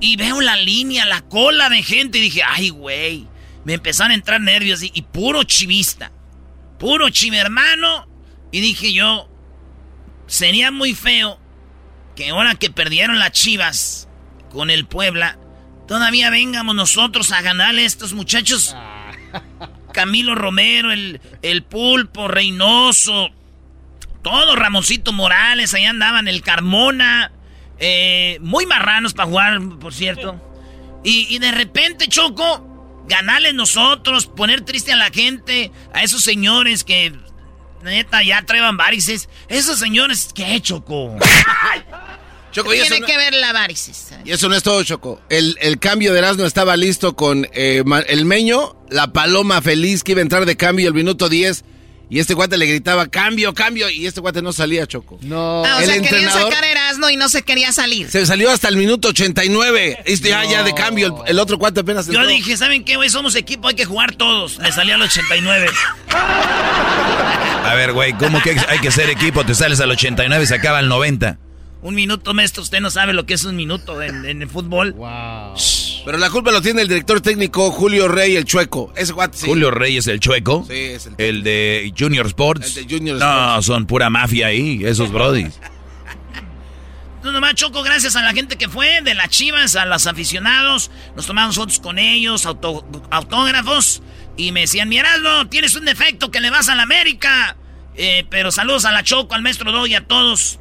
y 0.00 0.16
veo 0.16 0.40
la 0.40 0.56
línea, 0.56 1.06
la 1.06 1.20
cola 1.20 1.68
de 1.68 1.84
gente 1.84 2.18
y 2.18 2.22
dije, 2.22 2.42
ay, 2.44 2.70
güey. 2.70 3.28
Me 3.64 3.74
empezaron 3.74 4.10
a 4.10 4.16
entrar 4.16 4.40
nervios 4.40 4.82
y, 4.82 4.90
y 4.92 5.02
puro 5.02 5.44
chivista. 5.44 6.10
Puro 6.78 7.10
chivermano. 7.10 8.08
Y 8.50 8.60
dije 8.60 8.92
yo, 8.92 9.28
sería 10.26 10.70
muy 10.70 10.94
feo 10.94 11.38
que 12.16 12.30
ahora 12.30 12.54
que 12.54 12.70
perdieron 12.70 13.18
las 13.18 13.32
chivas 13.32 14.08
con 14.50 14.70
el 14.70 14.86
Puebla, 14.86 15.38
todavía 15.86 16.30
vengamos 16.30 16.74
nosotros 16.74 17.32
a 17.32 17.42
ganarle 17.42 17.82
a 17.82 17.86
estos 17.86 18.12
muchachos. 18.12 18.74
Camilo 19.92 20.34
Romero, 20.34 20.92
el, 20.92 21.20
el 21.42 21.62
Pulpo, 21.64 22.28
Reynoso, 22.28 23.30
todo 24.22 24.56
Ramoncito 24.56 25.12
Morales, 25.12 25.74
ahí 25.74 25.84
andaban, 25.84 26.28
el 26.28 26.42
Carmona, 26.42 27.32
eh, 27.78 28.38
muy 28.40 28.66
marranos 28.66 29.14
para 29.14 29.28
jugar, 29.28 29.60
por 29.80 29.94
cierto. 29.94 30.40
Y, 31.04 31.34
y 31.34 31.38
de 31.38 31.52
repente, 31.52 32.08
Choco, 32.08 32.67
ganarles 33.08 33.54
nosotros, 33.54 34.26
poner 34.26 34.60
triste 34.62 34.92
a 34.92 34.96
la 34.96 35.10
gente, 35.10 35.72
a 35.92 36.02
esos 36.02 36.22
señores 36.22 36.84
que 36.84 37.14
neta 37.82 38.22
ya 38.22 38.42
traen 38.42 38.76
varices. 38.76 39.28
Esos 39.48 39.78
señores, 39.78 40.28
¿qué, 40.34 40.60
Choco? 40.60 41.16
Choco 42.50 42.70
Tiene 42.70 43.02
que 43.02 43.16
ver 43.16 43.34
la 43.34 43.52
varices. 43.52 44.10
Y 44.24 44.32
eso 44.32 44.48
no 44.48 44.54
es 44.54 44.62
todo, 44.62 44.82
Choco. 44.82 45.20
El, 45.28 45.56
el 45.60 45.78
cambio 45.78 46.12
de 46.12 46.18
Erasmo 46.18 46.44
estaba 46.44 46.76
listo 46.76 47.14
con 47.14 47.46
eh, 47.52 47.84
el 48.08 48.24
meño, 48.24 48.76
la 48.88 49.12
paloma 49.12 49.60
feliz 49.60 50.02
que 50.02 50.12
iba 50.12 50.20
a 50.20 50.22
entrar 50.22 50.46
de 50.46 50.56
cambio 50.56 50.88
el 50.88 50.94
minuto 50.94 51.28
10. 51.28 51.64
Y 52.10 52.20
este 52.20 52.34
guate 52.34 52.56
le 52.56 52.66
gritaba, 52.66 53.06
cambio, 53.06 53.52
cambio, 53.52 53.90
y 53.90 54.06
este 54.06 54.20
guate 54.20 54.40
no 54.40 54.52
salía, 54.52 54.86
Choco. 54.86 55.18
No. 55.22 55.62
Ah, 55.64 55.78
o 55.80 55.84
sea, 55.84 56.00
quería 56.00 56.30
sacar 56.30 56.64
Erasmo 56.64 57.10
y 57.10 57.16
no 57.16 57.28
se 57.28 57.42
quería 57.42 57.70
salir. 57.72 58.10
Se 58.10 58.24
salió 58.24 58.50
hasta 58.50 58.68
el 58.68 58.76
minuto 58.76 59.08
89. 59.08 59.98
Este 60.06 60.30
ya, 60.30 60.44
ya 60.44 60.62
de 60.62 60.72
cambio, 60.72 61.22
el, 61.26 61.38
otro 61.38 61.58
cuate 61.58 61.80
apenas 61.80 62.06
Yo 62.06 62.26
dije, 62.26 62.56
¿saben 62.56 62.84
qué, 62.84 62.96
güey? 62.96 63.10
Somos 63.10 63.34
equipo, 63.34 63.68
hay 63.68 63.74
que 63.74 63.84
jugar 63.84 64.14
todos. 64.14 64.58
Me 64.58 64.72
salía 64.72 64.94
al 64.94 65.02
89. 65.02 65.68
A 67.64 67.74
ver, 67.74 67.92
güey, 67.92 68.14
¿cómo 68.14 68.40
que 68.40 68.56
hay 68.68 68.78
que 68.78 68.90
ser 68.90 69.10
equipo? 69.10 69.44
Te 69.44 69.54
sales 69.54 69.80
al 69.80 69.90
89 69.90 70.42
y 70.42 70.46
se 70.46 70.54
acaba 70.54 70.78
al 70.78 70.88
90. 70.88 71.38
Un 71.80 71.94
minuto, 71.94 72.34
maestro, 72.34 72.62
usted 72.62 72.80
no 72.80 72.90
sabe 72.90 73.12
lo 73.12 73.24
que 73.24 73.34
es 73.34 73.44
un 73.44 73.54
minuto 73.54 74.02
en, 74.02 74.24
el 74.24 74.48
fútbol. 74.48 74.92
Wow. 74.92 75.54
Pero 76.04 76.18
la 76.18 76.28
culpa 76.28 76.50
lo 76.50 76.60
tiene 76.60 76.82
el 76.82 76.88
director 76.88 77.20
técnico 77.20 77.70
Julio 77.70 78.08
Rey, 78.08 78.34
el 78.34 78.44
chueco. 78.44 78.92
Ese 78.96 79.12
Julio 79.44 79.70
Rey 79.70 79.96
es 79.96 80.06
el 80.08 80.18
chueco. 80.18 80.64
Sí, 80.68 80.74
es 80.74 81.06
el, 81.06 81.14
el 81.18 81.42
de 81.44 81.92
Junior 81.96 82.26
Sports. 82.26 82.76
El 82.76 82.86
de 82.86 82.96
Junior 82.96 83.18
no, 83.18 83.62
son 83.62 83.86
pura 83.86 84.10
mafia 84.10 84.48
ahí, 84.48 84.80
esos 84.84 85.12
brodis. 85.12 85.58
No, 87.22 87.32
nomás 87.32 87.54
Choco, 87.54 87.82
gracias 87.82 88.14
a 88.14 88.22
la 88.22 88.32
gente 88.32 88.56
que 88.56 88.68
fue, 88.68 89.02
de 89.02 89.12
las 89.14 89.28
chivas, 89.28 89.74
a 89.74 89.84
los 89.86 90.06
aficionados. 90.06 90.90
Nos 91.16 91.26
tomamos 91.26 91.56
fotos 91.56 91.80
con 91.80 91.98
ellos, 91.98 92.46
autógrafos. 92.46 94.02
Y 94.36 94.52
me 94.52 94.60
decían, 94.60 94.88
Miraldo, 94.88 95.48
tienes 95.48 95.74
un 95.74 95.84
defecto 95.84 96.30
que 96.30 96.40
le 96.40 96.50
vas 96.50 96.68
a 96.68 96.76
la 96.76 96.84
América. 96.84 97.56
Eh, 97.96 98.24
pero 98.30 98.52
saludos 98.52 98.84
a 98.84 98.92
la 98.92 99.02
Choco, 99.02 99.34
al 99.34 99.42
maestro 99.42 99.72
Do 99.72 99.86
y 99.88 99.96
a 99.96 100.06
todos. 100.06 100.60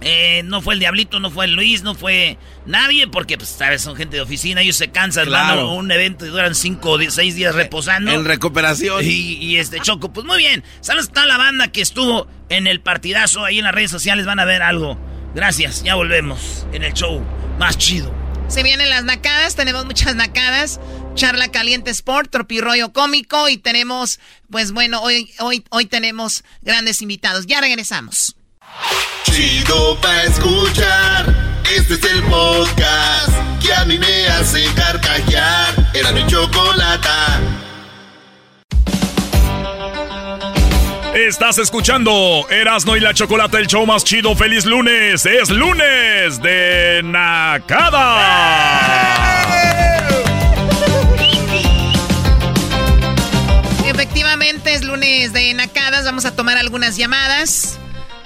Eh, 0.00 0.42
no 0.44 0.60
fue 0.60 0.74
el 0.74 0.80
Diablito, 0.80 1.20
no 1.20 1.30
fue 1.30 1.46
el 1.46 1.52
Luis, 1.52 1.82
no 1.82 1.94
fue 1.94 2.38
nadie, 2.66 3.08
porque, 3.08 3.36
pues, 3.36 3.50
sabes, 3.50 3.82
son 3.82 3.96
gente 3.96 4.16
de 4.16 4.22
oficina, 4.22 4.60
ellos 4.60 4.76
se 4.76 4.90
cansan, 4.90 5.26
claro. 5.26 5.70
un 5.72 5.90
evento 5.90 6.26
y 6.26 6.28
duran 6.28 6.54
cinco 6.54 6.92
o 6.92 7.10
seis 7.10 7.34
días 7.34 7.54
reposando. 7.54 8.10
En 8.12 8.24
recuperación. 8.24 9.02
Y, 9.04 9.56
este 9.56 9.80
Choco, 9.80 10.12
pues 10.12 10.26
muy 10.26 10.38
bien. 10.38 10.62
Saludos 10.80 11.08
a 11.08 11.12
toda 11.12 11.26
la 11.26 11.38
banda 11.38 11.68
que 11.68 11.80
estuvo 11.80 12.26
en 12.48 12.66
el 12.66 12.80
partidazo, 12.80 13.44
ahí 13.44 13.58
en 13.58 13.64
las 13.64 13.74
redes 13.74 13.90
sociales 13.90 14.26
van 14.26 14.38
a 14.38 14.44
ver 14.44 14.62
algo. 14.62 14.98
Gracias, 15.34 15.82
ya 15.82 15.94
volvemos 15.94 16.66
en 16.72 16.82
el 16.82 16.92
show 16.92 17.22
más 17.58 17.76
chido. 17.78 18.12
Se 18.48 18.62
vienen 18.62 18.88
las 18.88 19.04
nacadas, 19.04 19.56
tenemos 19.56 19.84
muchas 19.84 20.14
nacadas. 20.14 20.80
Charla 21.14 21.48
Caliente 21.48 21.90
Sport, 21.90 22.30
Tropirroyo 22.30 22.92
Cómico 22.92 23.48
y 23.48 23.56
tenemos, 23.56 24.20
pues 24.50 24.72
bueno, 24.72 25.00
hoy, 25.00 25.32
hoy, 25.40 25.64
hoy 25.70 25.86
tenemos 25.86 26.44
grandes 26.62 27.00
invitados. 27.02 27.46
Ya 27.46 27.60
regresamos. 27.60 28.36
Chido 29.30 29.96
pa 30.00 30.22
escuchar. 30.22 31.34
Este 31.76 31.94
es 31.94 32.04
el 32.04 32.22
podcast 32.24 33.30
que 33.60 33.72
a 33.74 33.84
mí 33.84 33.98
me 33.98 34.26
hace 34.28 34.64
carcajear. 34.74 35.74
Era 35.94 36.12
mi 36.12 36.26
chocolata. 36.26 37.40
Estás 41.14 41.58
escuchando 41.58 42.46
Erasno 42.50 42.94
y 42.94 43.00
la 43.00 43.14
Chocolata, 43.14 43.58
el 43.58 43.66
show 43.66 43.86
más 43.86 44.04
chido. 44.04 44.36
¡Feliz 44.36 44.64
lunes! 44.64 45.24
¡Es 45.26 45.48
lunes 45.48 46.40
de 46.42 47.00
Nakada! 47.04 48.22
Efectivamente, 53.86 54.74
es 54.74 54.84
lunes 54.84 55.32
de 55.32 55.54
Nacadas. 55.54 56.04
Vamos 56.04 56.26
a 56.26 56.36
tomar 56.36 56.58
algunas 56.58 56.96
llamadas. 56.96 57.78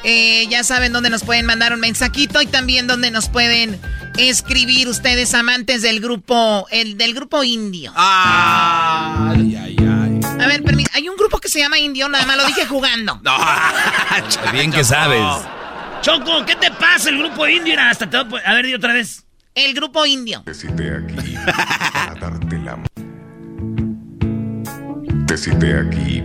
Eh, 0.03 0.47
ya 0.49 0.65
saben 0.65 0.93
dónde 0.93 1.11
nos 1.11 1.25
pueden 1.25 1.47
mandar 1.47 1.75
un 1.75 1.81
mensajito 1.81 2.41
y 2.41 2.47
también 2.47 2.87
dónde 2.87 3.11
nos 3.11 3.29
pueden 3.29 3.79
escribir 4.17 4.89
ustedes 4.89 5.35
amantes 5.35 5.83
del 5.83 6.01
grupo, 6.01 6.67
el 6.71 6.97
del 6.97 7.15
grupo 7.15 7.45
indio. 7.45 7.93
Ay, 7.95 9.57
ay, 9.57 9.77
ay. 9.79 10.21
A 10.41 10.47
ver, 10.47 10.63
hay 10.93 11.09
un 11.09 11.17
grupo 11.17 11.39
que 11.39 11.49
se 11.49 11.59
llama 11.59 11.79
Indio, 11.79 12.09
nada 12.09 12.25
más 12.27 12.37
lo 12.37 12.47
dije 12.47 12.65
jugando. 12.67 13.21
No, 13.23 13.37
bien 14.53 14.73
que 14.73 14.85
sabes. 14.85 15.23
Choco, 16.01 16.45
¿qué 16.47 16.57
te 16.57 16.71
pasa 16.71 17.11
el 17.11 17.19
grupo 17.19 17.47
indio? 17.47 17.79
Hasta 17.79 18.09
te... 18.09 18.17
A 18.17 18.55
ver, 18.55 18.67
di 18.67 18.75
otra 18.75 18.95
vez. 18.95 19.25
El 19.55 19.75
grupo 19.75 20.07
indio. 20.07 20.43
Te 20.45 20.55
cité 20.55 20.97
aquí 20.97 21.35
para 21.45 22.15
darte 22.21 22.59
la... 22.59 22.79
Te 25.27 25.37
cité 25.37 25.79
aquí 25.79 26.23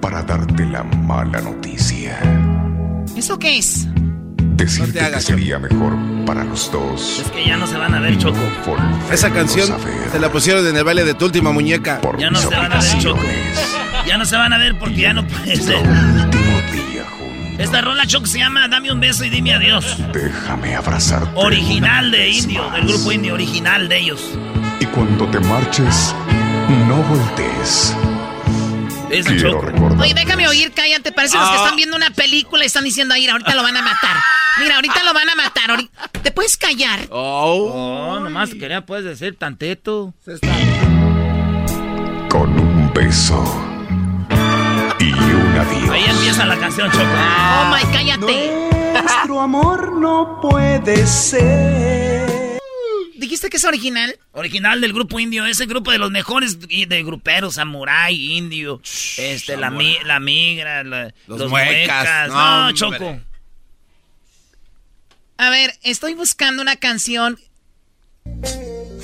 para 0.00 0.22
darte 0.22 0.66
la 0.66 0.82
mala 0.82 1.40
noticia. 1.40 2.18
¿Eso 3.16 3.38
qué 3.38 3.58
es? 3.58 3.86
Decirte 4.56 4.98
que 5.10 5.20
sería 5.20 5.58
mejor 5.58 5.94
para 6.26 6.44
los 6.44 6.70
dos. 6.70 7.20
Es 7.24 7.30
que 7.30 7.44
ya 7.46 7.56
no 7.56 7.66
se 7.66 7.76
van 7.76 7.94
a 7.94 8.00
ver, 8.00 8.18
Choco. 8.18 8.38
Esa 9.10 9.30
canción 9.32 9.68
se 10.10 10.18
la 10.18 10.30
pusieron 10.30 10.66
en 10.66 10.76
el 10.76 10.84
baile 10.84 11.04
de 11.04 11.14
tu 11.14 11.26
última 11.26 11.52
muñeca. 11.52 12.00
ya 12.18 12.30
no 12.30 12.38
se 12.38 12.48
van 12.48 12.72
a 12.72 12.80
ver, 12.80 12.98
Choco. 12.98 13.20
Ya 14.06 14.18
no 14.18 14.26
se 14.26 14.36
van 14.36 14.52
a 14.52 14.58
ver 14.58 14.78
porque 14.78 14.96
ya 14.96 15.14
no 15.14 15.26
puede 15.26 15.56
ser. 15.56 15.78
Esta 17.58 17.80
rola, 17.80 18.04
Choco, 18.06 18.26
se 18.26 18.38
llama 18.38 18.68
Dame 18.68 18.92
un 18.92 19.00
beso 19.00 19.24
y 19.24 19.30
dime 19.30 19.54
adiós. 19.54 19.96
Déjame 20.12 20.74
abrazarte. 20.74 21.30
Original 21.34 22.10
de 22.10 22.28
Indio, 22.28 22.68
del 22.70 22.86
grupo 22.86 23.12
Indio, 23.12 23.34
original 23.34 23.88
de 23.88 23.98
ellos. 23.98 24.20
Y 24.80 24.86
cuando 24.86 25.26
te 25.28 25.40
marches, 25.40 26.14
no 26.86 26.96
voltees 26.96 27.96
Oye, 30.00 30.14
déjame 30.14 30.48
oír, 30.48 30.72
cállate. 30.74 31.12
Parece 31.12 31.36
los 31.36 31.48
que 31.48 31.56
ah. 31.56 31.62
están 31.62 31.76
viendo 31.76 31.96
una 31.96 32.10
película 32.10 32.64
y 32.64 32.66
están 32.66 32.84
diciendo, 32.84 33.14
ahí, 33.14 33.26
ahorita 33.26 33.54
lo 33.54 33.62
van 33.62 33.76
a 33.76 33.82
matar. 33.82 34.16
Mira, 34.58 34.76
ahorita 34.76 35.02
lo 35.04 35.14
van 35.14 35.28
a 35.28 35.34
matar. 35.34 35.70
¿Te 36.22 36.30
puedes 36.30 36.56
callar? 36.56 37.00
Oh. 37.10 37.70
oh 37.72 38.20
nomás 38.20 38.50
quería, 38.50 38.84
puedes 38.84 39.04
decir 39.04 39.36
tanteto. 39.38 40.14
Con 42.28 42.58
un 42.58 42.92
beso 42.92 43.42
y 44.98 45.12
un 45.12 45.58
adiós. 45.58 45.90
Ahí 45.90 46.04
empieza 46.08 46.46
la 46.46 46.56
canción, 46.56 46.90
Choco. 46.90 47.04
Oh, 47.04 47.74
my, 47.74 47.92
cállate. 47.92 48.70
Nuestro 48.92 49.40
amor 49.40 49.92
no 49.92 50.40
puede 50.40 51.06
ser 51.06 51.93
¿Dijiste 53.16 53.48
que 53.48 53.58
es 53.58 53.64
original? 53.64 54.18
Original 54.32 54.80
del 54.80 54.92
grupo 54.92 55.20
indio, 55.20 55.46
ese 55.46 55.66
grupo 55.66 55.92
de 55.92 55.98
los 55.98 56.10
mejores 56.10 56.58
de 56.60 57.02
gruperos, 57.04 57.54
samurai, 57.54 58.14
indio, 58.14 58.80
este, 59.16 59.56
la, 59.56 59.70
la 60.04 60.20
migra, 60.20 60.82
los, 60.82 61.48
muecas. 61.48 62.28
No, 62.28 62.72
Choco. 62.72 63.20
A 65.36 65.50
ver, 65.50 65.74
estoy 65.82 66.14
buscando 66.14 66.62
una 66.62 66.76
canción. 66.76 67.38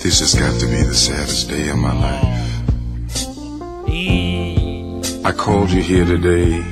This 0.02 0.20
has 0.22 0.34
got 0.34 0.58
to 0.60 0.66
be 0.66 0.82
the 0.82 0.94
saddest 0.94 1.48
day 1.48 1.68
of 1.68 1.76
my 1.76 1.92
life. 1.92 2.40
I 5.22 5.32
called 5.32 5.70
you 5.70 5.82
here 5.82 6.06
today 6.06 6.62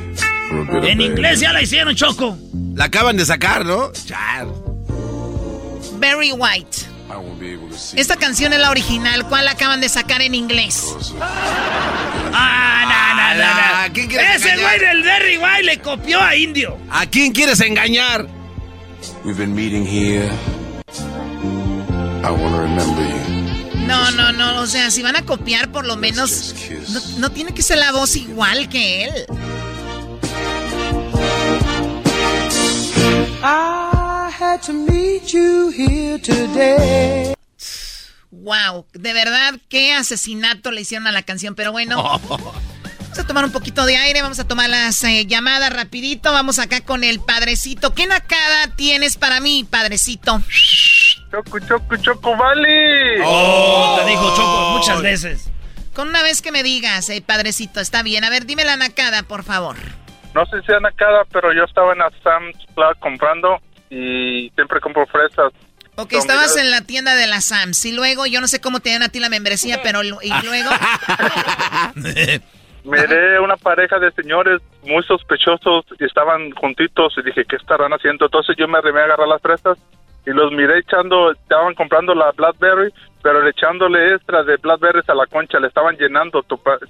for 0.49 0.63
a 0.63 0.81
bit 0.81 0.85
En 0.91 1.01
inglés 1.01 1.41
ya 1.41 1.53
la 1.53 1.61
hicieron, 1.61 1.95
Choco. 1.95 2.39
La 2.75 2.85
acaban 2.85 3.17
de 3.17 3.27
sacar, 3.27 3.67
¿no? 3.67 3.93
Very 5.99 6.33
White. 6.33 6.98
Esta 7.95 8.17
canción 8.17 8.53
es 8.53 8.61
la 8.61 8.71
original. 8.71 9.27
¿Cuál 9.29 9.47
la 9.47 9.53
acaban 9.53 9.81
de 9.81 9.89
sacar 9.89 10.21
en 10.23 10.35
inglés? 10.35 10.85
Ah, 12.33 12.85
no, 12.85 13.35
no, 13.35 13.45
no. 14.15 14.25
Ese 14.35 14.57
güey 14.57 14.79
del 14.79 15.03
Derry 15.03 15.39
White 15.39 15.63
le 15.63 15.79
copió 15.81 16.21
a 16.21 16.37
Indio. 16.37 16.79
¿A 16.91 17.07
quién 17.07 17.33
quieres 17.33 17.61
engañar? 17.61 18.27
No, 23.87 24.11
no, 24.11 24.33
no. 24.33 24.61
O 24.61 24.67
sea, 24.67 24.91
si 24.91 25.03
van 25.03 25.17
a 25.17 25.23
copiar, 25.23 25.73
por 25.73 25.87
lo 25.87 25.97
menos. 25.97 26.55
No, 26.91 27.01
no 27.19 27.31
tiene 27.31 27.53
que 27.55 27.63
ser 27.63 27.79
la 27.79 27.93
voz 27.93 28.17
igual 28.17 28.69
que 28.69 29.05
él. 29.05 29.27
Ah. 33.43 33.88
Wow, 38.31 38.87
de 38.93 39.13
verdad, 39.13 39.55
qué 39.69 39.93
asesinato 39.93 40.71
le 40.71 40.83
hicieron 40.83 41.09
a 41.09 41.13
la 41.13 41.23
canción, 41.23 41.57
pero 41.57 41.73
bueno. 41.73 42.03
Vamos 42.29 43.19
a 43.19 43.27
tomar 43.27 43.45
un 43.45 43.53
poquito 43.53 43.85
de 43.85 43.97
aire, 43.97 44.23
vamos 44.23 44.39
a 44.39 44.47
tomar 44.47 44.69
las 44.71 45.03
eh, 45.03 45.27
llamadas 45.27 45.73
rapidito. 45.73 46.31
Vamos 46.31 46.61
acá 46.61 46.83
con 46.83 47.03
el 47.03 47.19
padrecito. 47.19 47.93
¿Qué 47.93 48.07
nacada 48.07 48.69
tienes 48.77 49.17
para 49.17 49.41
mí, 49.41 49.67
padrecito? 49.69 50.41
Choco, 51.33 51.59
choco, 51.59 51.97
choco, 51.97 52.37
vale. 52.37 53.21
Oh, 53.25 53.99
te 53.99 54.11
dijo 54.11 54.37
choco 54.37 54.71
muchas 54.77 55.03
veces. 55.03 55.51
Con 55.95 56.09
una 56.09 56.23
vez 56.23 56.43
que 56.43 56.53
me 56.53 56.63
digas, 56.63 57.09
eh, 57.11 57.21
padrecito, 57.21 57.81
está 57.81 58.05
bien. 58.05 58.23
A 58.23 58.31
ver, 58.31 58.47
dime 58.47 58.65
la 58.65 58.77
nacada, 58.77 59.25
por 59.25 59.43
favor. 59.43 59.77
No 60.35 60.47
sé 60.47 60.61
si 60.61 60.67
sea 60.67 60.79
nacada, 60.79 61.25
pero 61.33 61.53
yo 61.53 61.65
estaba 61.65 61.95
en 61.95 61.99
la 61.99 62.13
Sam's 62.23 62.57
Club 62.75 62.97
comprando 63.01 63.59
y 63.91 64.51
siempre 64.55 64.81
compro 64.81 65.07
fresas. 65.07 65.53
Ok, 65.97 66.13
estabas 66.13 66.57
en 66.57 66.71
la 66.71 66.83
tienda 66.83 67.17
de 67.17 67.27
la 67.27 67.41
Sams 67.41 67.85
y 67.85 67.93
luego, 67.93 68.27
yo 68.27 68.41
no 68.41 68.47
sé 68.47 68.61
cómo 68.61 68.79
te 68.81 68.91
dan 68.91 69.03
a 69.03 69.09
ti 69.09 69.19
la 69.19 69.29
membresía, 69.29 69.81
pero 69.83 70.03
y 70.03 70.33
luego... 70.45 70.71
Miré 72.85 73.41
una 73.41 73.57
pareja 73.57 73.99
de 73.99 74.11
señores 74.13 74.63
muy 74.85 75.03
sospechosos 75.03 75.85
y 75.99 76.05
estaban 76.05 76.53
juntitos 76.53 77.13
y 77.19 77.23
dije, 77.23 77.45
¿qué 77.47 77.57
estarán 77.57 77.93
haciendo? 77.93 78.27
Entonces 78.27 78.57
yo 78.57 78.67
me 78.67 78.79
arrimé 78.79 79.01
a 79.01 79.05
agarrar 79.05 79.29
las 79.29 79.43
fresas 79.43 79.77
y 80.25 80.31
los 80.31 80.53
miré 80.53 80.79
echando, 80.79 81.33
estaban 81.33 81.75
comprando 81.75 82.15
la 82.15 82.31
Blackberry, 82.33 82.93
pero 83.23 83.47
echándole 83.47 84.15
extra 84.15 84.43
de 84.43 84.57
Blackberries 84.57 85.09
a 85.09 85.15
la 85.15 85.27
concha, 85.27 85.59
le 85.59 85.69
estaban 85.69 85.97
llenando, 85.97 86.45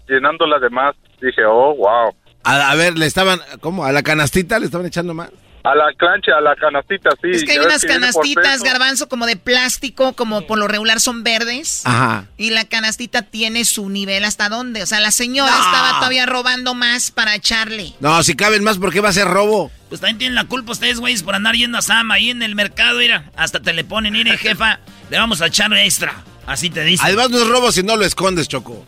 llenándola 0.08 0.58
de 0.58 0.70
más. 0.70 0.94
Dije, 1.20 1.44
oh, 1.44 1.74
wow. 1.74 2.14
A, 2.44 2.74
ver, 2.74 2.98
le 2.98 3.06
estaban, 3.06 3.40
¿cómo? 3.60 3.84
¿A 3.84 3.92
la 3.92 4.02
canastita 4.02 4.58
le 4.58 4.66
estaban 4.66 4.86
echando 4.86 5.14
más? 5.14 5.30
A 5.64 5.74
la 5.74 5.92
cancha, 5.96 6.36
a 6.36 6.40
la 6.40 6.54
canastita, 6.56 7.10
sí. 7.20 7.30
Es 7.30 7.44
que 7.44 7.52
hay 7.52 7.58
unas 7.58 7.82
que 7.82 7.88
canastitas, 7.88 8.62
garbanzo, 8.62 9.08
como 9.08 9.26
de 9.26 9.36
plástico, 9.36 10.12
como 10.14 10.46
por 10.46 10.58
lo 10.58 10.68
regular 10.68 11.00
son 11.00 11.24
verdes. 11.24 11.82
Ajá. 11.84 12.26
Y 12.36 12.50
la 12.50 12.64
canastita 12.64 13.22
tiene 13.22 13.64
su 13.64 13.88
nivel 13.88 14.24
hasta 14.24 14.48
dónde. 14.48 14.82
O 14.82 14.86
sea, 14.86 15.00
la 15.00 15.10
señora 15.10 15.50
estaba 15.50 15.98
todavía 15.98 16.26
robando 16.26 16.74
más 16.74 17.10
para 17.10 17.34
echarle. 17.34 17.92
No, 18.00 18.22
si 18.22 18.36
caben 18.36 18.62
más, 18.62 18.78
¿por 18.78 18.92
qué 18.92 19.00
va 19.00 19.08
a 19.08 19.12
ser 19.12 19.26
robo? 19.26 19.70
Pues 19.88 20.00
también 20.00 20.18
tienen 20.18 20.34
la 20.36 20.44
culpa 20.44 20.72
ustedes, 20.72 21.00
güeyes, 21.00 21.22
por 21.22 21.34
andar 21.34 21.54
yendo 21.54 21.78
a 21.78 21.82
Sama 21.82 22.14
ahí 22.14 22.30
en 22.30 22.42
el 22.42 22.54
mercado, 22.54 22.98
mira. 22.98 23.24
Hasta 23.36 23.60
te 23.60 23.72
le 23.72 23.84
ponen, 23.84 24.12
mire, 24.12 24.36
jefa, 24.38 24.78
le 25.10 25.18
vamos 25.18 25.42
a 25.42 25.46
echar 25.46 25.72
extra. 25.74 26.14
Así 26.46 26.70
te 26.70 26.82
dicen. 26.84 27.04
Además 27.06 27.30
no 27.30 27.38
es 27.38 27.48
robo 27.48 27.72
si 27.72 27.82
no 27.82 27.96
lo 27.96 28.04
escondes, 28.04 28.48
Choco. 28.48 28.84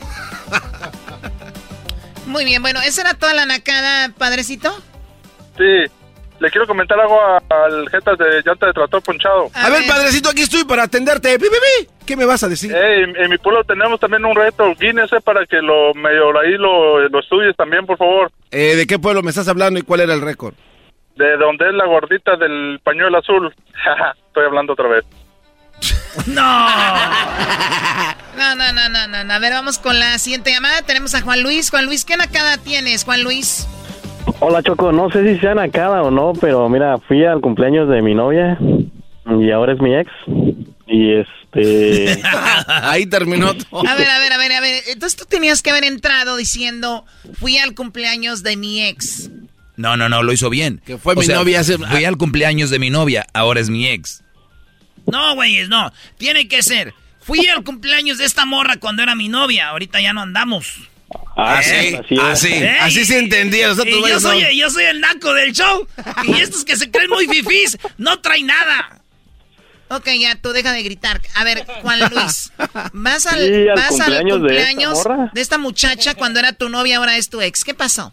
Muy 2.28 2.44
bien, 2.44 2.60
bueno, 2.60 2.80
¿esa 2.84 3.00
era 3.00 3.14
toda 3.14 3.32
la 3.32 3.46
nacada, 3.46 4.12
padrecito? 4.16 4.70
Sí. 5.56 5.90
Le 6.40 6.50
quiero 6.50 6.66
comentar 6.68 7.00
algo 7.00 7.18
al 7.48 7.88
jetas 7.88 8.16
de 8.16 8.42
llantas 8.44 8.68
de 8.68 8.72
tractor 8.72 9.02
ponchado. 9.02 9.50
A, 9.54 9.70
ver, 9.70 9.82
padrecito, 9.88 10.28
aquí 10.28 10.42
estoy 10.42 10.62
para 10.64 10.84
atenderte. 10.84 11.36
Pi, 11.38 11.46
pi, 11.46 11.50
pi. 11.50 11.88
¿Qué 12.06 12.16
me 12.16 12.26
vas 12.26 12.44
a 12.44 12.48
decir? 12.48 12.72
En, 12.72 13.16
en 13.16 13.30
mi 13.30 13.38
pueblo 13.38 13.64
tenemos 13.64 13.98
también 13.98 14.24
un 14.24 14.36
reto 14.36 14.72
Guinness 14.78 15.12
eh, 15.14 15.20
para 15.20 15.46
que 15.46 15.56
lo 15.56 15.94
medio 15.94 16.38
ahí 16.38 16.52
lo, 16.52 17.08
lo 17.08 17.18
estudies 17.18 17.56
también, 17.56 17.86
por 17.86 17.98
favor. 17.98 18.30
Eh, 18.52 18.76
¿De 18.76 18.86
qué 18.86 19.00
pueblo 19.00 19.22
me 19.22 19.30
estás 19.30 19.48
hablando 19.48 19.80
y 19.80 19.82
cuál 19.82 20.00
era 20.00 20.14
el 20.14 20.20
récord? 20.20 20.54
De 21.16 21.36
donde 21.38 21.66
es 21.68 21.74
la 21.74 21.86
gordita 21.86 22.36
del 22.36 22.78
pañuelo 22.84 23.18
azul. 23.18 23.52
Estoy 24.28 24.44
hablando 24.44 24.74
otra 24.74 24.86
vez. 24.86 25.04
No. 26.26 26.68
No, 28.36 28.54
no, 28.54 28.72
no, 28.72 28.88
no, 28.88 29.08
no, 29.08 29.24
no. 29.24 29.32
A 29.34 29.38
ver, 29.40 29.52
vamos 29.52 29.78
con 29.78 29.98
la 29.98 30.18
siguiente 30.18 30.50
llamada. 30.52 30.82
Tenemos 30.82 31.14
a 31.14 31.20
Juan 31.22 31.42
Luis. 31.42 31.70
Juan 31.70 31.86
Luis, 31.86 32.04
¿qué 32.04 32.16
nacada 32.16 32.56
tienes, 32.58 33.04
Juan 33.04 33.24
Luis? 33.24 33.66
Hola 34.40 34.62
Choco, 34.62 34.92
no 34.92 35.10
sé 35.10 35.26
si 35.34 35.40
sea 35.40 35.54
nacada 35.54 36.02
o 36.02 36.10
no, 36.10 36.32
pero 36.40 36.68
mira, 36.68 36.98
fui 37.08 37.24
al 37.24 37.40
cumpleaños 37.40 37.88
de 37.88 38.02
mi 38.02 38.14
novia 38.14 38.56
y 39.26 39.50
ahora 39.50 39.72
es 39.72 39.80
mi 39.80 39.94
ex. 39.96 40.10
Y 40.86 41.14
este... 41.14 42.22
Ahí 42.68 43.06
terminó 43.06 43.54
todo. 43.54 43.80
A 43.88 43.94
ver, 43.96 44.08
a 44.08 44.18
ver, 44.20 44.32
a 44.32 44.38
ver, 44.38 44.52
a 44.52 44.60
ver. 44.60 44.82
Entonces 44.88 45.18
tú 45.18 45.24
tenías 45.28 45.60
que 45.62 45.70
haber 45.70 45.84
entrado 45.84 46.36
diciendo, 46.36 47.04
fui 47.34 47.58
al 47.58 47.74
cumpleaños 47.74 48.42
de 48.44 48.56
mi 48.56 48.82
ex. 48.84 49.30
No, 49.76 49.96
no, 49.96 50.08
no, 50.08 50.22
lo 50.22 50.32
hizo 50.32 50.50
bien. 50.50 50.80
Que 50.86 50.98
fue 50.98 51.16
mi 51.16 51.26
novia 51.26 51.60
hace- 51.60 51.78
Fui 51.78 52.04
al 52.04 52.16
cumpleaños 52.16 52.70
de 52.70 52.78
mi 52.78 52.90
novia, 52.90 53.26
ahora 53.34 53.60
es 53.60 53.70
mi 53.70 53.88
ex. 53.88 54.22
No, 55.10 55.34
güeyes, 55.34 55.68
no. 55.68 55.92
Tiene 56.16 56.48
que 56.48 56.62
ser. 56.62 56.94
Fui 57.20 57.46
al 57.48 57.62
cumpleaños 57.64 58.18
de 58.18 58.24
esta 58.24 58.44
morra 58.44 58.76
cuando 58.76 59.02
era 59.02 59.14
mi 59.14 59.28
novia. 59.28 59.68
Ahorita 59.68 60.00
ya 60.00 60.12
no 60.12 60.22
andamos. 60.22 60.88
Ah, 61.36 61.60
sí, 61.62 61.96
así, 62.20 62.48
Ey, 62.48 62.76
así 62.80 63.04
se 63.04 63.18
entendía. 63.18 63.72
Otros 63.72 63.86
y 63.86 64.08
yo, 64.08 64.20
soy, 64.20 64.58
yo 64.58 64.70
soy 64.70 64.84
el 64.84 65.00
naco 65.00 65.32
del 65.32 65.52
show. 65.52 65.86
Y 66.24 66.40
estos 66.40 66.64
que 66.64 66.76
se 66.76 66.90
creen 66.90 67.10
muy 67.10 67.26
fifís 67.26 67.78
no 67.96 68.20
traen 68.20 68.46
nada. 68.46 69.00
Ok, 69.90 70.08
ya, 70.18 70.36
tú 70.36 70.50
deja 70.52 70.72
de 70.72 70.82
gritar. 70.82 71.20
A 71.34 71.44
ver, 71.44 71.64
Juan 71.82 72.00
Luis, 72.10 72.52
vas 72.92 73.26
al, 73.26 73.46
Sí, 73.46 73.68
al 73.68 73.76
vas 73.76 73.88
cumpleaños 73.88 74.42
de 74.42 74.58
esta 74.58 74.72
cumpleaños 74.72 75.32
de 75.32 75.40
esta 75.40 75.58
muchacha 75.58 76.14
cuando 76.14 76.40
era 76.40 76.52
tu 76.52 76.68
novia, 76.68 76.98
ahora 76.98 77.16
es 77.16 77.30
tu 77.30 77.40
ex. 77.40 77.64
¿Qué 77.64 77.72
pasó? 77.72 78.12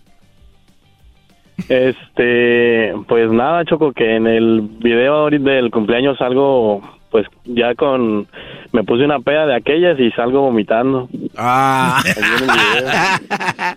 Este, 1.69 2.93
pues 3.07 3.31
nada, 3.31 3.65
Choco, 3.65 3.93
que 3.93 4.15
en 4.15 4.27
el 4.27 4.61
video 4.61 5.15
ahorita 5.15 5.51
del 5.51 5.71
cumpleaños 5.71 6.17
salgo, 6.17 6.81
pues 7.11 7.25
ya 7.45 7.75
con, 7.75 8.27
me 8.71 8.83
puse 8.83 9.05
una 9.05 9.19
peda 9.19 9.45
de 9.45 9.55
aquellas 9.55 9.99
y 9.99 10.11
salgo 10.11 10.41
vomitando. 10.41 11.09
Ah. 11.37 12.03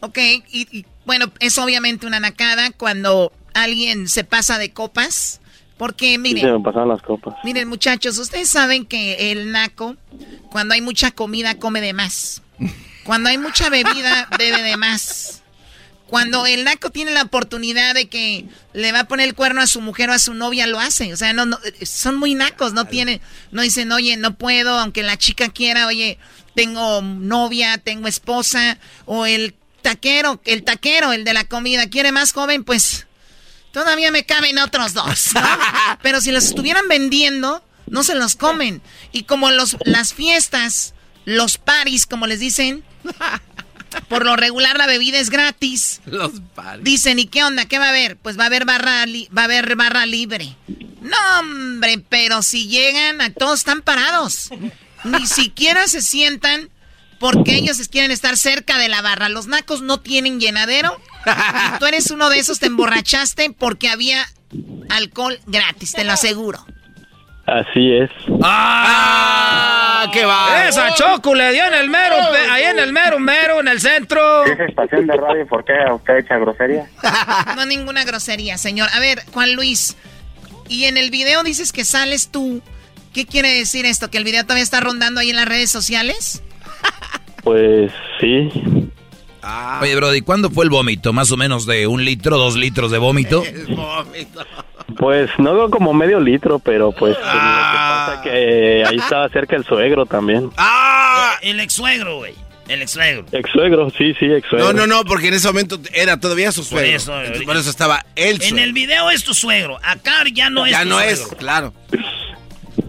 Ok, 0.00 0.18
y, 0.18 0.68
y, 0.70 0.84
bueno, 1.06 1.32
es 1.40 1.56
obviamente 1.56 2.06
una 2.06 2.20
nacada 2.20 2.70
cuando 2.76 3.32
alguien 3.54 4.06
se 4.06 4.22
pasa 4.22 4.58
de 4.58 4.70
copas. 4.70 5.40
Porque, 5.78 6.12
Sí, 6.12 6.18
miren, 6.18 6.44
se 6.44 6.52
me 6.52 6.60
pasaron 6.60 6.88
las 6.88 7.02
copas. 7.02 7.34
Miren, 7.42 7.68
muchachos, 7.68 8.18
ustedes 8.18 8.48
saben 8.48 8.84
que 8.84 9.32
el 9.32 9.50
naco, 9.50 9.96
cuando 10.50 10.74
hay 10.74 10.80
mucha 10.80 11.10
comida, 11.10 11.58
come 11.58 11.80
de 11.80 11.92
más. 11.94 12.42
Cuando 13.04 13.28
hay 13.28 13.38
mucha 13.38 13.70
bebida, 13.70 14.28
bebe 14.38 14.62
de 14.62 14.76
más. 14.76 15.42
Cuando 16.14 16.46
el 16.46 16.62
naco 16.62 16.90
tiene 16.90 17.10
la 17.10 17.22
oportunidad 17.22 17.92
de 17.92 18.08
que 18.08 18.44
le 18.72 18.92
va 18.92 19.00
a 19.00 19.08
poner 19.08 19.26
el 19.26 19.34
cuerno 19.34 19.60
a 19.60 19.66
su 19.66 19.80
mujer 19.80 20.10
o 20.10 20.12
a 20.12 20.20
su 20.20 20.32
novia, 20.32 20.68
lo 20.68 20.78
hace. 20.78 21.12
O 21.12 21.16
sea, 21.16 21.32
no, 21.32 21.44
no, 21.44 21.58
son 21.82 22.18
muy 22.18 22.36
nacos, 22.36 22.72
no 22.72 22.84
tienen, 22.84 23.20
no 23.50 23.62
dicen, 23.62 23.90
oye, 23.90 24.16
no 24.16 24.36
puedo, 24.36 24.78
aunque 24.78 25.02
la 25.02 25.16
chica 25.16 25.48
quiera, 25.48 25.88
oye, 25.88 26.20
tengo 26.54 27.02
novia, 27.02 27.78
tengo 27.78 28.06
esposa, 28.06 28.78
o 29.06 29.26
el 29.26 29.56
taquero, 29.82 30.40
el 30.44 30.62
taquero, 30.62 31.12
el 31.12 31.24
de 31.24 31.32
la 31.32 31.48
comida, 31.48 31.88
quiere 31.88 32.12
más 32.12 32.32
joven, 32.32 32.62
pues 32.62 33.08
Todavía 33.72 34.12
me 34.12 34.24
caben 34.24 34.60
otros 34.60 34.94
dos, 34.94 35.34
¿no? 35.34 35.40
Pero 36.02 36.20
si 36.20 36.30
los 36.30 36.44
estuvieran 36.44 36.86
vendiendo, 36.86 37.60
no 37.88 38.04
se 38.04 38.14
los 38.14 38.36
comen. 38.36 38.82
Y 39.10 39.24
como 39.24 39.50
los, 39.50 39.76
las 39.84 40.14
fiestas, 40.14 40.94
los 41.24 41.58
paris, 41.58 42.06
como 42.06 42.28
les 42.28 42.38
dicen, 42.38 42.84
por 44.08 44.24
lo 44.24 44.36
regular 44.36 44.76
la 44.78 44.86
bebida 44.86 45.18
es 45.18 45.30
gratis. 45.30 46.00
Los 46.06 46.32
paris. 46.54 46.84
Dicen, 46.84 47.18
¿y 47.18 47.26
qué 47.26 47.44
onda? 47.44 47.66
¿Qué 47.66 47.78
va 47.78 47.86
a 47.86 47.90
haber? 47.90 48.16
Pues 48.16 48.38
va 48.38 48.44
a 48.44 48.46
haber 48.46 48.64
barra, 48.64 49.04
li- 49.06 49.28
va 49.36 49.42
a 49.42 49.44
haber 49.46 49.76
barra 49.76 50.06
libre. 50.06 50.56
No, 51.00 51.16
hombre, 51.40 52.02
pero 52.08 52.42
si 52.42 52.68
llegan, 52.68 53.20
a 53.20 53.30
todos 53.32 53.60
están 53.60 53.82
parados. 53.82 54.48
Ni 55.04 55.26
siquiera 55.26 55.86
se 55.88 56.00
sientan 56.00 56.70
porque 57.20 57.54
ellos 57.56 57.76
quieren 57.88 58.10
estar 58.10 58.36
cerca 58.38 58.78
de 58.78 58.88
la 58.88 59.02
barra. 59.02 59.28
Los 59.28 59.46
nacos 59.46 59.82
no 59.82 60.00
tienen 60.00 60.40
llenadero. 60.40 60.98
Y 61.26 61.78
tú 61.78 61.86
eres 61.86 62.10
uno 62.10 62.28
de 62.30 62.38
esos, 62.38 62.58
te 62.58 62.66
emborrachaste 62.66 63.50
porque 63.50 63.88
había 63.88 64.26
alcohol 64.90 65.38
gratis, 65.46 65.92
te 65.92 66.04
lo 66.04 66.12
aseguro. 66.12 66.66
Así 67.46 67.92
es. 67.92 68.10
¡Ah! 68.42 70.08
¡Qué 70.12 70.24
va! 70.24 70.66
Esa 70.68 70.94
Choco 70.94 71.34
le 71.34 71.52
dio 71.52 71.64
en 71.66 71.74
el 71.74 71.90
mero, 71.90 72.16
ahí 72.50 72.64
en 72.64 72.78
el 72.78 72.92
mero, 72.92 73.18
mero, 73.18 73.60
en 73.60 73.68
el 73.68 73.80
centro. 73.80 74.44
¿Es 74.44 74.58
estación 74.60 75.06
de 75.06 75.16
radio? 75.16 75.46
¿Por 75.46 75.64
qué 75.64 75.72
usted 75.92 76.18
echa 76.18 76.38
grosería? 76.38 76.88
No 77.56 77.66
ninguna 77.66 78.04
grosería, 78.04 78.56
señor. 78.58 78.88
A 78.94 79.00
ver, 79.00 79.22
Juan 79.32 79.54
Luis, 79.54 79.96
y 80.68 80.84
en 80.84 80.96
el 80.96 81.10
video 81.10 81.42
dices 81.42 81.72
que 81.72 81.84
sales 81.84 82.28
tú. 82.30 82.62
¿Qué 83.12 83.26
quiere 83.26 83.48
decir 83.52 83.86
esto? 83.86 84.10
¿Que 84.10 84.18
el 84.18 84.24
video 84.24 84.42
todavía 84.42 84.64
está 84.64 84.80
rondando 84.80 85.20
ahí 85.20 85.30
en 85.30 85.36
las 85.36 85.46
redes 85.46 85.70
sociales? 85.70 86.42
Pues 87.44 87.92
sí. 88.20 88.48
Oye, 89.82 89.94
Brody, 89.96 90.22
¿cuándo 90.22 90.48
fue 90.48 90.64
el 90.64 90.70
vómito? 90.70 91.12
¿Más 91.12 91.30
o 91.30 91.36
menos 91.36 91.66
de 91.66 91.86
un 91.86 92.02
litro, 92.02 92.38
dos 92.38 92.56
litros 92.56 92.90
de 92.90 92.96
vómito? 92.96 93.44
Pues 94.98 95.30
no 95.38 95.70
como 95.70 95.92
medio 95.94 96.20
litro, 96.20 96.58
pero 96.58 96.92
pues 96.92 97.16
lo 97.16 97.22
que 97.22 97.28
Ah. 97.30 98.06
pasa 98.08 98.22
que 98.22 98.84
ahí 98.86 98.96
estaba 98.96 99.28
cerca 99.30 99.56
el 99.56 99.64
suegro 99.64 100.06
también. 100.06 100.50
¡Ah! 100.56 101.34
El 101.42 101.58
ex 101.60 101.72
suegro, 101.72 102.18
güey. 102.18 102.34
El 102.68 102.80
ex 102.82 102.92
suegro. 102.92 103.24
Ex 103.32 103.50
suegro, 103.50 103.90
sí, 103.90 104.14
sí, 104.18 104.26
ex 104.26 104.48
suegro. 104.48 104.72
No, 104.72 104.72
no, 104.72 104.86
no, 104.86 105.04
porque 105.04 105.28
en 105.28 105.34
ese 105.34 105.46
momento 105.48 105.78
era 105.92 106.18
todavía 106.18 106.52
su 106.52 106.60
Por 106.62 106.78
suegro. 106.80 106.96
eso, 106.96 107.18
Entonces, 107.18 107.42
eh, 107.42 107.46
por 107.46 107.56
eso 107.56 107.70
estaba 107.70 108.04
él 108.16 108.38
En 108.42 108.58
el 108.58 108.72
video 108.72 109.10
es 109.10 109.24
tu 109.24 109.34
suegro. 109.34 109.78
Acá 109.82 110.22
ya 110.32 110.48
no 110.50 110.64
es 110.64 110.72
Ya 110.72 110.82
tu 110.82 110.88
no 110.88 111.00
es, 111.00 111.26
claro. 111.38 111.72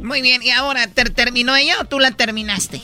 Muy 0.02 0.22
bien, 0.22 0.42
¿y 0.44 0.52
ahora 0.52 0.88
¿ter- 0.88 1.10
terminó 1.14 1.56
ella 1.56 1.76
o 1.82 1.86
tú 1.86 2.00
la 2.00 2.12
terminaste? 2.12 2.82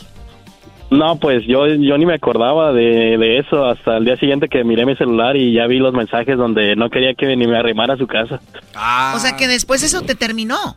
No, 0.91 1.15
pues 1.19 1.43
yo, 1.47 1.67
yo 1.67 1.97
ni 1.97 2.05
me 2.05 2.15
acordaba 2.15 2.73
de, 2.73 3.17
de 3.17 3.37
eso 3.39 3.65
hasta 3.65 3.95
el 3.97 4.03
día 4.05 4.17
siguiente 4.17 4.49
que 4.49 4.63
miré 4.65 4.85
mi 4.85 4.95
celular 4.97 5.37
y 5.37 5.53
ya 5.53 5.65
vi 5.65 5.77
los 5.79 5.93
mensajes 5.93 6.37
donde 6.37 6.75
no 6.75 6.89
quería 6.89 7.13
que 7.13 7.33
ni 7.37 7.47
me 7.47 7.57
arrimara 7.57 7.93
a 7.93 7.97
su 7.97 8.07
casa. 8.07 8.41
Ah. 8.75 9.13
O 9.15 9.19
sea 9.19 9.37
que 9.37 9.47
después 9.47 9.83
eso 9.83 10.01
te 10.01 10.15
terminó. 10.15 10.75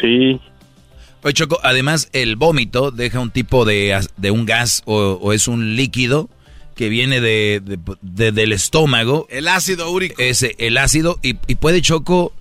Sí. 0.00 0.40
Oye, 1.22 1.34
Choco, 1.34 1.58
además 1.62 2.08
el 2.14 2.36
vómito 2.36 2.90
deja 2.90 3.20
un 3.20 3.30
tipo 3.30 3.66
de, 3.66 4.00
de 4.16 4.30
un 4.30 4.46
gas 4.46 4.82
o, 4.86 5.18
o 5.20 5.32
es 5.34 5.48
un 5.48 5.76
líquido 5.76 6.30
que 6.74 6.88
viene 6.88 7.20
de, 7.20 7.60
de- 7.62 7.78
de- 8.00 8.32
del 8.32 8.52
estómago. 8.52 9.26
El 9.28 9.48
ácido 9.48 9.90
úrico. 9.90 10.14
Ese, 10.18 10.54
el 10.58 10.78
ácido, 10.78 11.18
y, 11.22 11.36
y 11.46 11.56
puede, 11.56 11.82
Choco, 11.82 12.32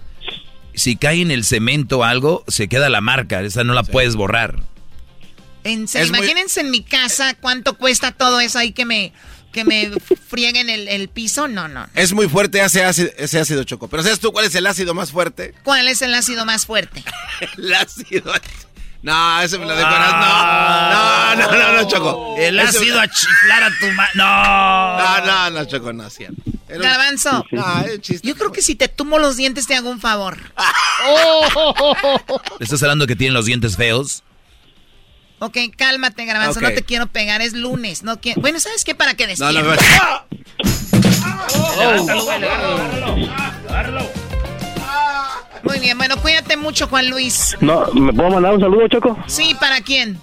si 0.74 0.96
cae 0.96 1.22
en 1.22 1.32
el 1.32 1.44
cemento 1.44 2.00
o 2.00 2.04
algo, 2.04 2.44
se 2.48 2.70
queda 2.70 2.88
la 2.90 3.02
marca, 3.02 3.42
esa 3.42 3.64
no 3.66 3.74
la 3.74 3.84
puedes 3.84 4.16
borrar. 4.16 4.56
En 5.66 5.82
muy- 5.82 6.08
imagínense 6.20 6.62
en 6.62 6.72
mi 6.72 6.84
casa 6.84 7.34
cuánto 7.34 7.78
cuesta 7.78 8.12
todo 8.14 8.40
eso 8.40 8.58
ahí 8.60 8.72
que 8.72 8.86
me, 8.86 9.12
que 9.52 9.66
me 9.66 9.92
frieguen 10.30 10.70
el, 10.70 10.88
el 10.88 11.10
piso. 11.10 11.48
No, 11.48 11.68
no. 11.68 11.88
Es 11.96 12.14
muy 12.14 12.30
fuerte 12.30 12.64
ese 12.64 12.84
ácido, 12.86 13.10
ese 13.18 13.40
ácido 13.40 13.64
choco. 13.66 13.88
Pero 13.90 14.04
¿sabes 14.04 14.20
tú 14.20 14.32
cuál 14.32 14.46
es 14.46 14.56
el 14.56 14.66
ácido 14.68 14.94
más 14.94 15.12
fuerte? 15.12 15.54
¿Cuál 15.64 15.88
es 15.88 16.02
el 16.02 16.14
ácido 16.14 16.46
más 16.46 16.66
fuerte? 16.66 17.04
El 17.58 17.74
ácido. 17.74 18.32
No, 19.02 19.40
ese 19.42 19.60
me 19.60 19.66
lo 19.68 19.76
decoras. 19.76 20.12
No, 20.14 21.36
no, 21.36 21.52
no, 21.52 21.58
no, 21.58 21.82
no, 21.82 21.88
Choco. 21.88 22.36
El 22.40 22.58
Ese- 22.60 22.80
ácido 22.80 23.00
a 23.00 23.08
chiflar 23.08 23.64
a 23.64 23.70
tu 23.80 23.86
ma... 23.92 24.08
No. 24.16 24.98
No, 24.98 25.26
no, 25.26 25.50
no, 25.60 25.66
Choco, 25.66 25.94
no, 25.94 26.08
es 26.08 26.14
cierto. 26.14 26.42
Era 26.68 26.90
Garbanzo, 26.90 27.46
No, 27.52 27.82
es 27.82 28.02
chiste. 28.02 28.28
yo 28.28 28.36
creo 28.36 28.52
que 28.52 28.64
si 28.64 28.74
te 28.74 28.88
tumo 28.88 29.20
los 29.20 29.38
dientes 29.38 29.68
te 29.68 29.76
hago 29.76 29.92
un 29.92 30.02
favor. 30.02 30.38
¿Le 32.60 32.64
estás 32.66 32.82
hablando 32.82 33.06
que 33.06 33.16
tienen 33.16 33.34
los 33.36 33.46
dientes 33.46 33.76
feos? 33.78 34.24
Ok, 35.40 35.58
cálmate, 35.76 36.26
Garbanzo, 36.26 36.62
no 36.62 36.72
te 36.72 36.84
quiero 36.84 37.08
pegar, 37.08 37.42
es 37.42 37.54
lunes. 37.54 38.04
No 38.04 38.20
quiero... 38.22 38.42
Bueno, 38.42 38.60
¿sabes 38.60 38.86
qué? 38.86 38.96
Para 38.96 39.16
que 39.16 39.28
despiertes. 39.28 39.64
No, 39.64 39.76
no, 39.76 39.82
¡Ah! 44.88 45.42
Muy 45.64 45.80
bien, 45.80 45.98
bueno, 45.98 46.16
cuídate 46.18 46.58
mucho, 46.58 46.88
Juan 46.88 47.10
Luis. 47.10 47.58
No, 47.60 47.86
¿me 47.94 48.14
puedo 48.14 48.30
mandar 48.30 48.54
un 48.54 48.62
saludo, 48.62 48.88
Choco? 48.88 49.18
Sí, 49.28 49.56
¿para 49.60 49.82
quién? 49.82 50.20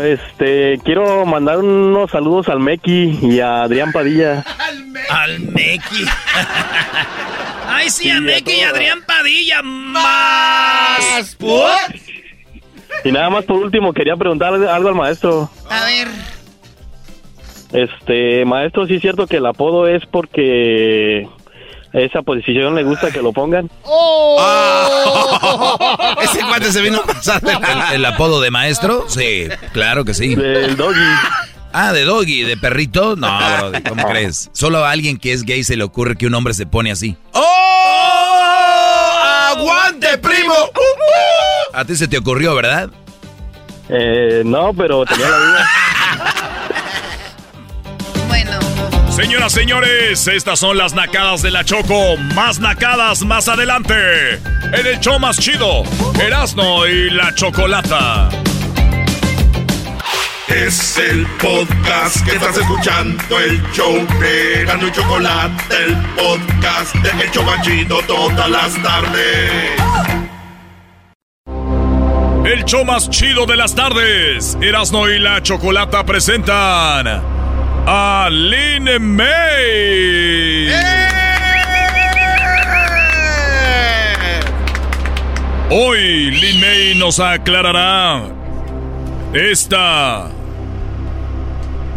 Este, 0.00 0.78
quiero 0.84 1.26
mandar 1.26 1.58
unos 1.58 2.10
saludos 2.10 2.48
al 2.48 2.60
Meki 2.60 3.18
y 3.22 3.40
a 3.40 3.64
Adrián 3.64 3.92
Padilla. 3.92 4.44
Al 5.10 5.40
Meki. 5.40 6.04
Ay, 7.68 7.90
sí, 7.90 8.08
a 8.08 8.20
Meki 8.20 8.52
y 8.52 8.60
a 8.62 8.70
Adrián 8.70 9.02
Padilla. 9.02 9.62
Más. 9.62 11.36
Y 13.04 13.12
nada 13.12 13.30
más 13.30 13.44
por 13.44 13.56
último, 13.56 13.92
quería 13.92 14.16
preguntarle 14.16 14.68
algo 14.68 14.88
al 14.88 14.94
maestro. 14.94 15.50
A 15.68 15.84
ver. 15.84 16.08
Este, 17.72 18.44
maestro, 18.44 18.86
sí 18.86 18.96
es 18.96 19.00
cierto 19.00 19.26
que 19.26 19.38
el 19.38 19.46
apodo 19.46 19.88
es 19.88 20.04
porque 20.06 21.26
esa 21.92 22.22
posición 22.22 22.74
le 22.74 22.84
gusta 22.84 23.10
que 23.10 23.22
lo 23.22 23.32
pongan. 23.32 23.70
¡Oh! 23.82 24.36
Ah. 24.40 26.16
Ese 26.22 26.40
cuate 26.40 26.70
se 26.72 26.80
vino 26.82 26.98
a 26.98 27.04
pasar. 27.04 27.42
¿El, 27.44 27.96
el 27.96 28.04
apodo 28.04 28.40
de 28.40 28.50
maestro? 28.50 29.06
Sí, 29.08 29.48
claro 29.72 30.04
que 30.04 30.14
sí. 30.14 30.34
Del 30.34 30.76
doggy. 30.76 30.98
Ah, 31.72 31.92
de 31.92 32.04
doggy, 32.04 32.42
de 32.42 32.56
perrito. 32.56 33.16
No, 33.16 33.38
brody, 33.58 33.82
¿cómo 33.82 34.06
crees? 34.06 34.50
Solo 34.52 34.84
a 34.84 34.90
alguien 34.90 35.16
que 35.18 35.32
es 35.32 35.42
gay 35.44 35.64
se 35.64 35.76
le 35.76 35.84
ocurre 35.84 36.16
que 36.16 36.26
un 36.26 36.34
hombre 36.34 36.52
se 36.54 36.66
pone 36.66 36.92
así. 36.92 37.16
¡Oh! 37.32 37.42
¡Aguante, 39.56 40.18
primo! 40.18 40.54
A 41.74 41.84
ti 41.84 41.96
se 41.96 42.08
te 42.08 42.18
ocurrió, 42.18 42.54
¿verdad? 42.54 42.90
Eh, 43.88 44.42
no, 44.44 44.72
pero 44.74 45.04
tenía 45.04 45.28
la 45.28 45.36
duda. 45.36 45.68
Bueno, 48.28 48.58
Señoras, 49.10 49.52
señores, 49.52 50.26
estas 50.26 50.58
son 50.58 50.78
las 50.78 50.94
nacadas 50.94 51.42
de 51.42 51.50
la 51.50 51.64
Choco. 51.64 52.16
Más 52.34 52.60
nacadas 52.60 53.22
más 53.22 53.46
adelante. 53.48 54.34
En 54.72 54.86
el 54.86 54.98
show 55.00 55.18
más 55.18 55.38
chido, 55.38 55.82
Erasno 56.18 56.86
y 56.86 57.10
la 57.10 57.34
Chocolata. 57.34 58.30
Es 60.48 60.96
el 60.98 61.26
podcast 61.40 62.24
que 62.24 62.32
estás 62.36 62.56
escuchando, 62.56 63.38
el 63.38 63.62
show 63.72 63.94
de 64.18 64.64
Gano 64.66 64.88
y 64.88 64.92
Chocolate, 64.92 65.76
el 65.84 65.96
podcast 66.16 66.94
de 66.96 67.24
El 67.24 67.30
Chobachito 67.30 68.00
todas 68.06 68.50
las 68.50 68.82
tardes. 68.82 70.21
El 72.44 72.64
show 72.64 72.84
más 72.84 73.08
chido 73.08 73.46
de 73.46 73.56
las 73.56 73.72
tardes. 73.72 74.58
Erasno 74.60 75.08
y 75.08 75.20
la 75.20 75.40
Chocolata 75.42 76.04
presentan 76.04 77.22
a 77.86 78.28
Lin 78.32 78.84
May. 79.00 80.68
Hoy 85.70 86.32
Lin 86.32 86.60
May 86.60 86.94
nos 86.96 87.20
aclarará 87.20 88.24
esta 89.32 90.28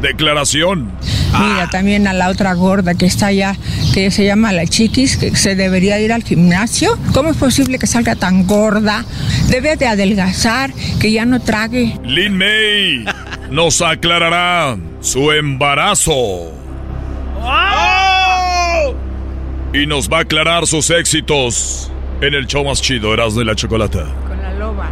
declaración. 0.08 0.91
Mira, 1.39 1.68
también 1.70 2.08
a 2.08 2.13
la 2.13 2.30
otra 2.30 2.54
gorda 2.54 2.94
que 2.94 3.06
está 3.06 3.28
allá, 3.28 3.56
que 3.94 4.12
se 4.12 4.26
llama 4.26 4.52
la 4.54 4.65
chiquis, 4.65 5.18
que 5.18 5.36
se 5.36 5.56
debería 5.56 6.00
ir 6.00 6.13
al 6.13 6.24
gimnasio. 6.24 6.98
¿Cómo 7.13 7.32
es 7.32 7.38
posible 7.38 7.80
que 7.80 7.88
salga 7.88 8.15
tan 8.15 8.48
gorda? 8.48 9.04
Debe 9.50 9.76
de 9.76 9.88
adelgazar, 9.88 10.72
que 11.00 11.12
ya 11.12 11.26
no 11.26 11.41
trague. 11.41 12.00
Lin 12.04 12.38
May 12.38 13.06
nos 13.50 13.82
aclarará 13.82 14.78
su 15.02 15.32
embarazo. 15.32 16.52
Y 19.74 19.88
nos 19.88 20.10
va 20.10 20.20
a 20.20 20.22
aclarar 20.22 20.68
sus 20.68 20.89
éxitos 20.89 21.91
en 22.22 22.34
el 22.34 22.48
show 22.48 22.63
más 22.63 22.82
chido, 22.82 23.13
Erasmo 23.13 23.41
y 23.41 23.46
la 23.46 23.56
Chocolata. 23.56 24.06
Con 24.28 24.41
la 24.41 24.54
loba. 24.54 24.89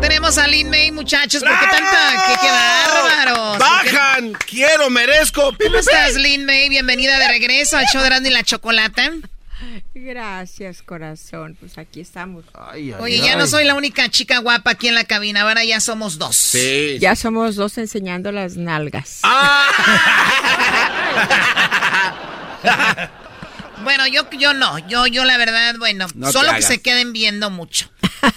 Tenemos 0.00 0.38
a 0.38 0.46
Lin 0.46 0.70
May, 0.70 0.90
muchachos. 0.92 1.42
¿Por 1.42 1.58
qué 1.58 1.66
tanta? 1.70 2.24
¡Qué, 2.26 2.34
qué 2.40 2.50
bárbaros! 2.50 3.58
¡Bajan! 3.58 4.32
¡Quiero, 4.46 4.90
merezco! 4.90 5.54
¿Cómo 5.62 5.78
estás, 5.78 6.14
Lin 6.14 6.44
May? 6.44 6.68
Bienvenida 6.68 7.18
de 7.18 7.28
regreso 7.28 7.76
al 7.76 7.86
show 7.86 8.00
de 8.00 8.08
Erasmo 8.08 8.28
y 8.28 8.30
la 8.30 8.42
Chocolata. 8.44 9.12
Gracias, 9.94 10.82
corazón. 10.82 11.56
Pues 11.58 11.78
aquí 11.78 12.00
estamos. 12.00 12.44
Oye, 13.00 13.18
ya 13.18 13.36
no 13.36 13.46
soy 13.46 13.64
la 13.64 13.74
única 13.74 14.08
chica 14.08 14.38
guapa 14.38 14.72
aquí 14.72 14.88
en 14.88 14.94
la 14.94 15.04
cabina, 15.04 15.42
ahora 15.42 15.64
ya 15.64 15.80
somos 15.80 16.18
dos. 16.18 16.36
Sí. 16.36 16.98
Ya 17.00 17.16
somos 17.16 17.56
dos 17.56 17.78
enseñando 17.78 18.32
las 18.32 18.56
nalgas. 18.56 19.20
Bueno, 23.84 24.06
yo, 24.08 24.28
yo 24.32 24.54
no, 24.54 24.78
yo, 24.88 25.06
yo 25.06 25.24
la 25.24 25.38
verdad, 25.38 25.76
bueno, 25.78 26.08
No 26.14 26.32
solo 26.32 26.52
que 26.54 26.62
se 26.62 26.82
queden 26.82 27.12
viendo 27.12 27.48
mucho. 27.48 27.88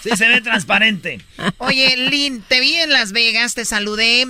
Sí, 0.03 0.09
se 0.15 0.27
ve 0.27 0.41
transparente. 0.41 1.21
Oye, 1.57 1.95
Lynn, 1.95 2.41
te 2.41 2.59
vi 2.59 2.75
en 2.75 2.91
Las 2.91 3.11
Vegas, 3.11 3.53
te 3.53 3.65
saludé 3.65 4.25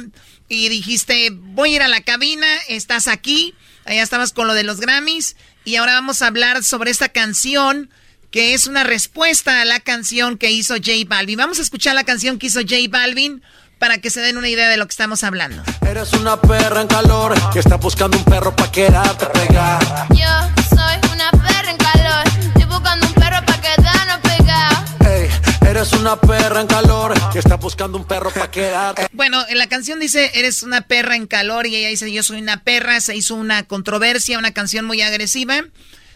y 0.50 0.70
dijiste, 0.70 1.30
voy 1.32 1.74
a 1.74 1.76
ir 1.78 1.82
a 1.82 1.88
la 1.88 2.02
cabina, 2.02 2.48
estás 2.68 3.08
aquí, 3.08 3.54
allá 3.86 4.04
estabas 4.04 4.34
con 4.34 4.48
lo 4.48 4.54
de 4.54 4.64
los 4.64 4.80
Grammys 4.80 5.36
y 5.64 5.76
ahora 5.78 5.94
vamos 5.94 6.22
a 6.22 6.28
hablar 6.28 6.64
sobre 6.64 6.92
esta 6.92 7.10
canción 7.10 7.90
que 8.32 8.54
es 8.54 8.68
una 8.68 8.84
respuesta 8.84 9.62
a 9.62 9.66
la 9.66 9.80
canción 9.80 10.38
que 10.38 10.52
hizo 10.52 10.76
J 10.76 10.92
Balvin. 11.08 11.38
Vamos 11.38 11.60
a 11.60 11.62
escuchar 11.62 11.96
la 11.96 12.06
canción 12.06 12.40
que 12.40 12.48
hizo 12.48 12.62
J 12.62 12.76
Balvin 12.90 13.42
para 13.78 13.98
que 13.98 14.10
se 14.10 14.22
den 14.22 14.38
una 14.38 14.48
idea 14.48 14.70
de 14.70 14.78
lo 14.78 14.86
que 14.86 14.92
estamos 14.92 15.24
hablando. 15.24 15.64
Eres 15.90 16.14
una 16.14 16.40
perra 16.40 16.82
en 16.82 16.88
calor 16.88 17.34
que 17.52 17.60
está 17.60 17.76
buscando 17.76 18.18
un 18.18 18.24
perro 18.24 18.56
pa' 18.56 18.72
quedarte 18.72 19.26
pegada. 19.26 20.08
Yo 20.12 20.66
soy 20.70 21.12
una 21.14 21.32
perra 21.32 21.72
en 21.72 21.78
calor. 21.78 22.61
Eres 25.82 25.94
una 25.94 26.16
perra 26.16 26.62
en 26.62 26.68
calor 26.68 27.14
que 27.34 27.40
está 27.40 27.56
buscando 27.56 27.98
un 27.98 28.06
perro 28.06 28.30
pa' 28.30 28.52
quedarte. 28.52 29.08
Bueno, 29.14 29.44
en 29.50 29.58
la 29.58 29.66
canción 29.66 30.00
dice, 30.00 30.30
eres 30.36 30.62
una 30.62 30.82
perra 30.82 31.16
en 31.16 31.26
calor 31.26 31.66
y 31.66 31.76
ella 31.76 31.88
dice, 31.88 32.12
yo 32.12 32.22
soy 32.22 32.40
una 32.40 32.64
perra, 32.64 33.00
se 33.00 33.16
hizo 33.16 33.34
una 33.34 33.64
controversia, 33.64 34.38
una 34.38 34.52
canción 34.52 34.86
muy 34.86 35.02
agresiva. 35.02 35.66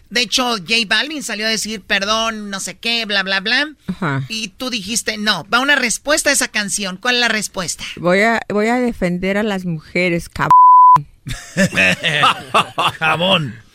De 0.08 0.20
hecho, 0.20 0.50
J 0.58 0.74
Balvin 0.86 1.24
salió 1.24 1.46
a 1.46 1.48
decir, 1.48 1.80
perdón, 1.80 2.48
no 2.48 2.60
sé 2.60 2.76
qué, 2.76 3.06
bla, 3.06 3.24
bla, 3.24 3.40
bla. 3.40 3.72
Ajá. 3.88 4.22
Y 4.28 4.48
tú 4.50 4.70
dijiste, 4.70 5.18
no, 5.18 5.44
va 5.52 5.58
una 5.58 5.74
respuesta 5.74 6.30
a 6.30 6.32
esa 6.32 6.46
canción. 6.46 6.96
¿Cuál 6.96 7.16
es 7.16 7.22
la 7.22 7.28
respuesta? 7.28 7.82
Voy 7.96 8.20
a, 8.20 8.40
voy 8.48 8.68
a 8.68 8.76
defender 8.76 9.36
a 9.36 9.42
las 9.42 9.64
mujeres, 9.64 10.28
cab... 10.28 10.48
Jabón. 13.00 13.65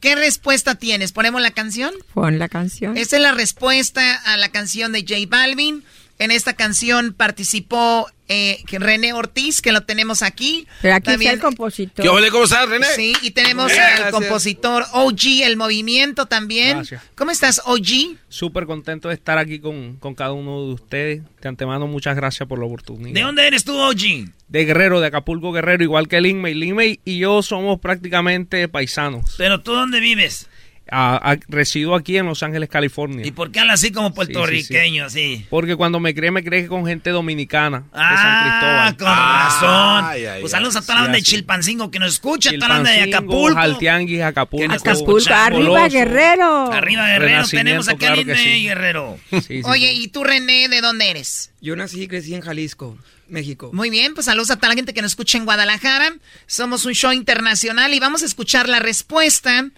¿Qué 0.00 0.14
respuesta 0.14 0.76
tienes? 0.76 1.12
¿Ponemos 1.12 1.42
la 1.42 1.50
canción? 1.50 1.92
Pon 2.14 2.38
la 2.38 2.48
canción. 2.48 2.96
Esta 2.96 3.16
es 3.16 3.22
la 3.22 3.32
respuesta 3.32 4.14
a 4.14 4.36
la 4.36 4.48
canción 4.50 4.92
de 4.92 5.00
J 5.00 5.14
Balvin. 5.28 5.84
En 6.20 6.32
esta 6.32 6.54
canción 6.54 7.12
participó 7.12 8.08
eh, 8.28 8.62
René 8.70 9.12
Ortiz, 9.12 9.62
que 9.62 9.72
lo 9.72 9.82
tenemos 9.82 10.22
aquí. 10.22 10.66
Pero 10.82 10.96
aquí 10.96 11.12
está 11.12 11.32
el 11.32 11.40
compositor. 11.40 12.02
¿Qué 12.04 12.08
ole, 12.08 12.30
cómo 12.30 12.44
estás, 12.44 12.68
René? 12.68 12.86
Sí, 12.94 13.14
y 13.22 13.30
tenemos 13.30 13.72
Gracias. 13.72 14.06
al 14.06 14.10
compositor 14.10 14.84
OG, 14.92 15.42
el 15.44 15.56
movimiento 15.56 16.26
también. 16.26 16.78
Gracias. 16.78 17.02
¿Cómo 17.14 17.30
estás, 17.30 17.62
OG? 17.64 18.16
Súper 18.28 18.66
contento 18.66 19.08
de 19.08 19.14
estar 19.14 19.38
aquí 19.38 19.60
con, 19.60 19.96
con 19.96 20.14
cada 20.14 20.32
uno 20.32 20.66
de 20.66 20.72
ustedes. 20.74 21.22
De 21.40 21.48
antemano, 21.48 21.86
muchas 21.86 22.16
gracias 22.16 22.48
por 22.48 22.58
la 22.58 22.66
oportunidad. 22.66 23.14
¿De 23.14 23.22
dónde 23.22 23.46
eres 23.46 23.64
tú, 23.64 23.78
OG? 23.78 24.28
De 24.48 24.64
Guerrero, 24.64 25.00
de 25.00 25.06
Acapulco 25.06 25.52
Guerrero, 25.52 25.84
igual 25.84 26.08
que 26.08 26.20
Lin 26.20 26.40
May. 26.40 26.54
Lin 26.54 26.74
May 26.74 27.00
y 27.04 27.18
yo 27.18 27.42
somos 27.42 27.78
prácticamente 27.78 28.66
paisanos. 28.68 29.36
¿Pero 29.38 29.60
tú 29.60 29.72
dónde 29.72 30.00
vives? 30.00 30.48
Ah, 30.90 31.20
ah, 31.22 31.36
resido 31.48 31.94
aquí 31.94 32.16
en 32.16 32.26
Los 32.26 32.42
Ángeles, 32.42 32.68
California. 32.68 33.26
¿Y 33.26 33.30
por 33.30 33.50
qué 33.52 33.60
hablas 33.60 33.80
así 33.80 33.92
como 33.92 34.14
puertorriqueño, 34.14 35.04
así? 35.04 35.44
Porque 35.50 35.76
cuando 35.76 36.00
me 36.00 36.14
crié, 36.14 36.30
me 36.30 36.42
crié 36.42 36.66
con 36.66 36.86
gente 36.86 37.10
dominicana 37.10 37.80
de 37.80 37.86
Ah, 37.92 38.16
San 38.22 38.42
Cristóbal. 38.90 38.96
con 38.96 39.06
razón. 39.18 40.04
Ay, 40.04 40.24
ay, 40.26 40.40
pues 40.40 40.52
saludos 40.52 40.76
a 40.76 40.80
toda 40.82 40.94
la 40.94 41.00
Sí, 41.00 41.04
banda 41.04 41.16
de. 41.18 41.22
Chilpancingo 41.22 41.90
que 41.90 41.98
nos 41.98 42.12
escucha, 42.14 42.50
toda 42.54 42.68
la 42.68 42.74
banda 42.76 42.90
de 42.92 43.02
Acapulco. 43.02 43.54
Jaltianguis, 43.54 44.22
Acapulco. 44.22 44.62
Que 44.62 44.68
nos 44.68 44.76
está 44.78 44.90
Acapulco, 44.92 45.18
escuchando. 45.18 45.56
arriba. 45.76 45.88
Guerrero. 45.88 46.72
Arriba 46.72 47.06
Guerrero, 47.08 47.46
tenemos 47.48 47.88
aquí 47.88 48.06
a 48.06 48.14
claro 48.14 48.34
sí. 48.36 48.62
Guerrero. 48.64 49.18
Oye, 49.64 49.92
¿y 49.92 50.08
tú, 50.08 50.24
René, 50.24 50.68
de 50.68 50.80
dónde 50.80 51.10
eres? 51.10 51.50
Yo 51.60 51.76
nací 51.76 52.02
y 52.02 52.08
crecí 52.08 52.34
en 52.34 52.40
Jalisco, 52.40 52.96
México. 53.28 53.70
Muy 53.72 53.90
bien, 53.90 54.14
pues 54.14 54.26
saludos 54.26 54.50
a 54.50 54.56
toda 54.56 54.68
la 54.68 54.74
gente 54.74 54.94
que 54.94 55.02
nos 55.02 55.12
escucha 55.12 55.36
en 55.38 55.44
Guadalajara. 55.44 56.14
Somos 56.46 56.86
un 56.86 56.94
show 56.94 57.12
internacional 57.12 57.92
y 57.92 58.00
vamos 58.00 58.22
a 58.22 58.26
escuchar 58.26 58.68
la 58.68 58.78
respuesta 58.78 59.68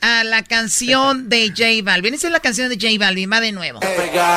a 0.00 0.24
la 0.24 0.42
canción 0.42 1.28
de 1.28 1.48
J 1.48 1.64
Balvin. 1.82 2.14
Esa 2.14 2.26
es 2.28 2.32
la 2.32 2.40
canción 2.40 2.68
de 2.68 2.76
J 2.76 2.98
Balvin, 2.98 3.30
va 3.30 3.40
de 3.40 3.52
nuevo. 3.52 3.80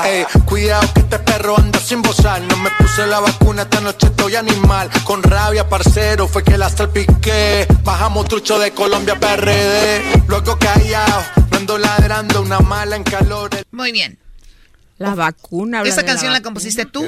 Ey, 0.05 0.26
cuidado 0.45 0.91
que 0.93 1.01
este 1.01 1.20
perro 1.20 1.57
anda 1.57 1.80
sin 1.80 2.01
bozar. 2.01 2.41
No 2.41 2.57
me 2.57 2.70
puse 2.72 3.05
la 3.07 3.20
vacuna, 3.20 3.64
esta 3.64 3.82
noche 3.82 4.07
estoy 4.07 4.36
animal. 4.36 4.89
Con 5.03 5.22
rabia, 5.24 5.68
parcero, 5.68 6.28
fue 6.28 6.43
que 6.43 6.57
la 6.57 6.70
salpiqué. 6.70 7.68
Bajamos 7.84 8.28
trucho 8.28 8.57
de 8.60 8.72
Colombia, 8.72 9.20
PRD. 9.20 10.24
Luego 10.28 10.57
callado, 10.57 11.24
no 11.51 11.57
ando 11.57 11.78
ladrando, 11.78 12.41
una 12.41 12.60
mala 12.60 12.95
en 12.95 13.03
calor. 13.03 13.49
Muy 13.72 13.91
bien. 13.91 14.18
La 14.97 15.16
vacuna. 15.16 15.80
habla 15.80 15.89
¿Esta 15.89 16.01
de 16.01 16.07
la 16.07 16.12
canción 16.14 16.32
la 16.34 16.39
vacuna. 16.39 16.43
compusiste 16.43 16.86
tú? 16.86 17.05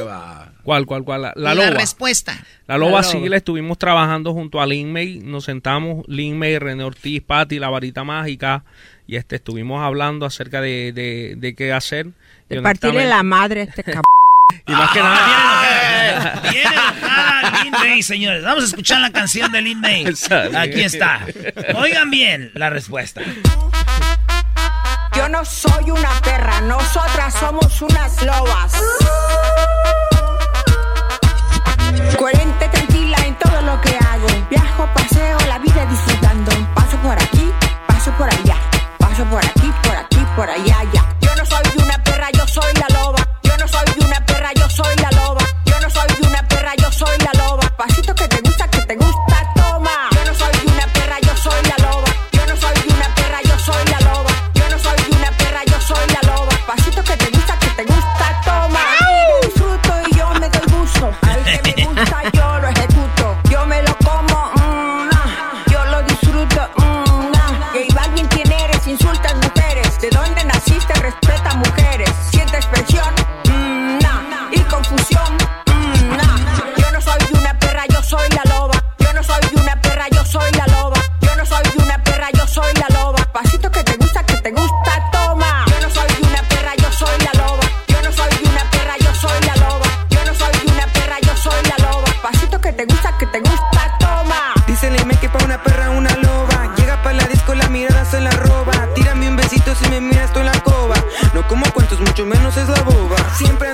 ¿Cuál, 0.63 0.85
cuál, 0.85 1.03
cuál? 1.03 1.21
La, 1.23 1.33
la 1.35 1.53
La 1.55 1.65
loba. 1.65 1.79
respuesta. 1.79 2.33
La 2.67 2.77
loba 2.77 2.97
La 2.97 3.03
sí 3.03 3.27
la 3.27 3.37
estuvimos 3.37 3.77
trabajando 3.77 4.33
junto 4.33 4.61
a 4.61 4.65
Lin 4.65 4.91
May. 4.93 5.19
Nos 5.19 5.45
sentamos, 5.45 6.05
Lin 6.07 6.37
May, 6.37 6.59
René 6.59 6.83
Ortiz, 6.83 7.21
Patti, 7.21 7.59
La 7.59 7.69
Varita 7.69 8.03
Mágica. 8.03 8.63
Y 9.07 9.15
este 9.15 9.37
estuvimos 9.37 9.81
hablando 9.83 10.25
acerca 10.25 10.61
de, 10.61 10.91
de, 10.93 11.33
de 11.37 11.55
qué 11.55 11.73
hacer. 11.73 12.07
Y 12.49 12.55
De 12.55 12.61
partirle 12.61 13.05
la 13.07 13.23
madre 13.23 13.61
a 13.61 13.63
este 13.63 13.83
cabrón. 13.83 14.03
Y 14.67 14.71
más 14.73 14.91
que 14.91 14.99
nada. 14.99 16.41
Viene 16.51 16.61
enojada 16.61 17.63
Lin 17.63 17.71
May, 17.71 18.03
señores. 18.03 18.43
Vamos 18.43 18.63
a 18.63 18.67
escuchar 18.67 18.99
la 18.99 19.09
canción 19.11 19.49
de 19.51 19.61
Lin 19.61 19.79
May. 19.79 20.05
Aquí 20.55 20.81
está. 20.81 21.25
Oigan 21.75 22.11
bien 22.11 22.51
la 22.53 22.69
respuesta. 22.69 23.21
Yo 25.15 25.27
no 25.29 25.43
soy 25.45 25.91
una 25.91 26.09
perra, 26.21 26.61
nosotras 26.61 27.33
somos 27.39 27.81
unas 27.81 28.21
lobas. 28.23 28.73
Coherente, 32.17 32.67
tranquila 32.69 33.17
en 33.25 33.35
todo 33.35 33.61
lo 33.61 33.81
que 33.81 33.97
hago. 33.97 34.27
Viajo, 34.49 34.87
paseo, 34.93 35.37
la 35.47 35.57
vida 35.59 35.85
disfrutando. 35.85 36.51
Paso 36.75 36.97
por 36.97 37.13
aquí, 37.13 37.51
paso 37.87 38.11
por 38.11 38.27
allá. 38.29 38.57
Paso 38.99 39.23
por 39.25 39.43
aquí, 39.43 39.71
por 39.83 39.95
aquí, 39.95 40.25
por 40.35 40.49
allá, 40.49 40.83
ya. 40.93 41.03
Yo 41.21 41.35
no 41.35 41.45
soy 41.45 41.63
una 41.83 41.97
perra, 42.03 42.29
yo 42.31 42.45
soy 42.47 42.73
la 42.75 42.87
loba. 42.99 43.25
Yo 43.43 43.57
no 43.57 43.67
soy 43.67 44.05
una 44.05 44.25
perra, 44.25 44.51
yo 44.53 44.69
soy 44.69 44.95
la 44.97 45.09
loba. 45.11 45.41
Yo 45.65 45.79
no 45.79 45.89
soy 45.89 46.27
una 46.27 46.47
perra, 46.47 46.73
yo 46.77 46.91
soy 46.91 47.17
la 47.19 47.31
loba. 47.43 47.63
Pasito 47.77 48.13
que 48.13 48.27
te 48.27 48.41
gusta, 48.41 48.67
que 48.69 48.81
te 48.81 48.95
gusta, 48.95 49.40
Pasito 83.43 83.71
que 83.71 83.83
te 83.83 83.97
gusta, 83.97 84.23
que 84.23 84.37
te 84.37 84.51
gusta, 84.51 85.09
toma. 85.11 85.65
Yo 85.67 85.81
no 85.81 85.89
soy 85.89 86.09
una 86.21 86.43
perra, 86.47 86.75
yo 86.77 86.91
soy 86.91 87.17
la 87.25 87.33
loba. 87.41 87.63
Yo 87.87 87.99
no 88.03 88.11
soy 88.11 88.29
una 88.45 88.63
perra, 88.69 88.95
yo 88.99 89.15
soy 89.15 89.39
la 89.47 89.55
loba. 89.55 89.87
Yo 90.11 90.19
no 90.27 90.33
soy 90.35 90.53
una 90.71 90.85
perra, 90.93 91.17
yo 91.21 91.35
soy 91.35 91.63
la 91.65 91.77
loba. 91.89 92.05
Pasito 92.21 92.61
que 92.61 92.71
te 92.71 92.85
gusta, 92.85 93.17
que 93.17 93.25
te 93.25 93.39
gusta, 93.39 93.97
toma. 93.99 94.53
Dice 94.67 94.91
Lime 94.91 95.15
que 95.15 95.27
pa' 95.27 95.43
una 95.43 95.63
perra 95.63 95.89
una 95.89 96.15
loba. 96.17 96.75
Llega 96.77 97.01
pa' 97.01 97.13
la 97.13 97.25
disco, 97.25 97.55
la 97.55 97.67
mirada 97.69 98.05
se 98.05 98.21
la 98.21 98.29
roba. 98.29 98.73
Tírame 98.93 99.27
un 99.27 99.35
besito 99.35 99.73
si 99.73 99.89
me 99.89 99.99
miras 99.99 100.31
tú 100.33 100.39
en 100.39 100.45
la 100.45 100.59
coba. 100.61 100.95
No 101.33 101.47
como 101.47 101.65
cuentos, 101.73 101.99
mucho 101.99 102.23
menos 102.25 102.55
es 102.57 102.69
la 102.69 102.81
boba. 102.81 103.00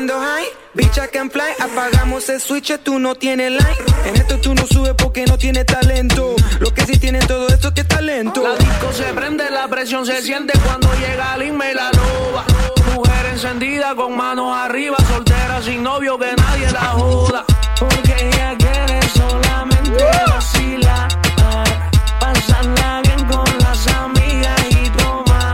High, 0.06 0.46
I 0.76 1.08
can 1.12 1.32
fly. 1.32 1.54
Apagamos 1.60 2.30
el 2.30 2.40
switch, 2.40 2.72
tú 2.84 3.00
no 3.00 3.16
tienes 3.16 3.52
like. 3.52 3.84
En 4.06 4.16
esto 4.16 4.40
tú 4.40 4.54
no 4.54 4.68
subes 4.68 4.94
porque 4.94 5.26
no 5.26 5.40
tienes 5.40 5.66
talento. 5.66 6.36
Lo 6.60 6.72
que 6.72 6.86
sí 6.86 7.00
tiene 7.00 7.18
todo 7.20 7.48
esto 7.48 7.74
que 7.74 7.82
es 7.82 7.88
talento. 7.88 8.44
La 8.44 8.56
disco 8.56 8.94
se 8.94 9.06
prende, 9.14 9.50
la 9.50 9.68
presión 9.68 10.06
se 10.06 10.22
siente 10.22 10.54
cuando 10.60 10.94
llega 10.94 11.34
el 11.36 11.52
me 11.52 11.74
la 11.74 11.92
loba. 11.94 12.46
Mujer 12.94 13.26
encendida 13.32 13.96
con 13.96 14.16
manos 14.16 14.56
arriba, 14.56 14.98
soltera 15.10 15.64
sin 15.64 15.82
novio 15.82 16.20
que 16.20 16.32
nadie 16.36 16.72
la 16.72 16.86
joda. 16.92 17.46
Porque 17.80 18.16
ella 18.28 18.56
quiere 18.56 19.00
solamente 19.10 20.06
vacilar. 20.28 21.08
Pasarla 22.20 23.02
bien 23.04 23.26
con 23.26 23.46
las 23.60 23.88
amigas 23.88 24.62
y 24.70 24.90
tomar. 24.92 25.54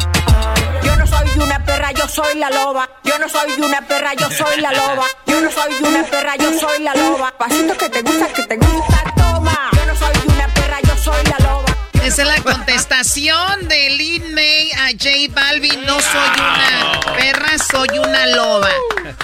Yo 0.84 0.96
no 0.98 1.08
soy 1.08 1.30
una 1.41 1.64
perra, 1.64 1.94
yo 1.94 2.08
soy 2.10 2.38
la 2.38 2.50
loba. 2.50 2.89
Yo 3.04 3.18
no 3.20 3.30
soy 3.30 3.52
una 3.62 3.82
perra, 3.82 3.93
yo 4.18 4.30
soy 4.32 4.61
la 4.61 4.72
loba. 4.72 5.05
Yo 5.28 5.41
no 5.41 5.51
soy 5.51 5.74
una 5.82 6.03
perra, 6.05 6.36
yo 6.38 6.57
soy 6.59 6.82
la 6.84 6.93
loba. 6.95 7.38
Pasito 7.38 7.78
que 7.78 7.89
te 7.89 8.01
gusta, 8.01 8.28
que 8.34 8.43
te 8.43 8.57
gusta, 8.57 9.03
toma. 9.16 9.70
Yo 9.76 9.86
no 9.86 9.95
soy 9.95 10.14
una 10.34 10.47
perra, 10.53 10.80
yo 10.82 10.97
soy 10.97 11.24
la 11.26 11.38
loba. 11.39 11.64
Esa 12.03 12.24
es 12.24 12.28
la 12.28 12.41
contestación 12.43 13.68
de 13.70 13.89
Lin 13.91 14.34
May 14.36 14.72
a 14.74 14.88
J 14.91 15.09
Balvin. 15.34 15.86
No 15.86 15.99
soy 16.01 16.30
una 16.36 16.99
perra, 17.16 17.57
soy 17.57 17.88
una 17.97 18.28
loba. 18.28 18.70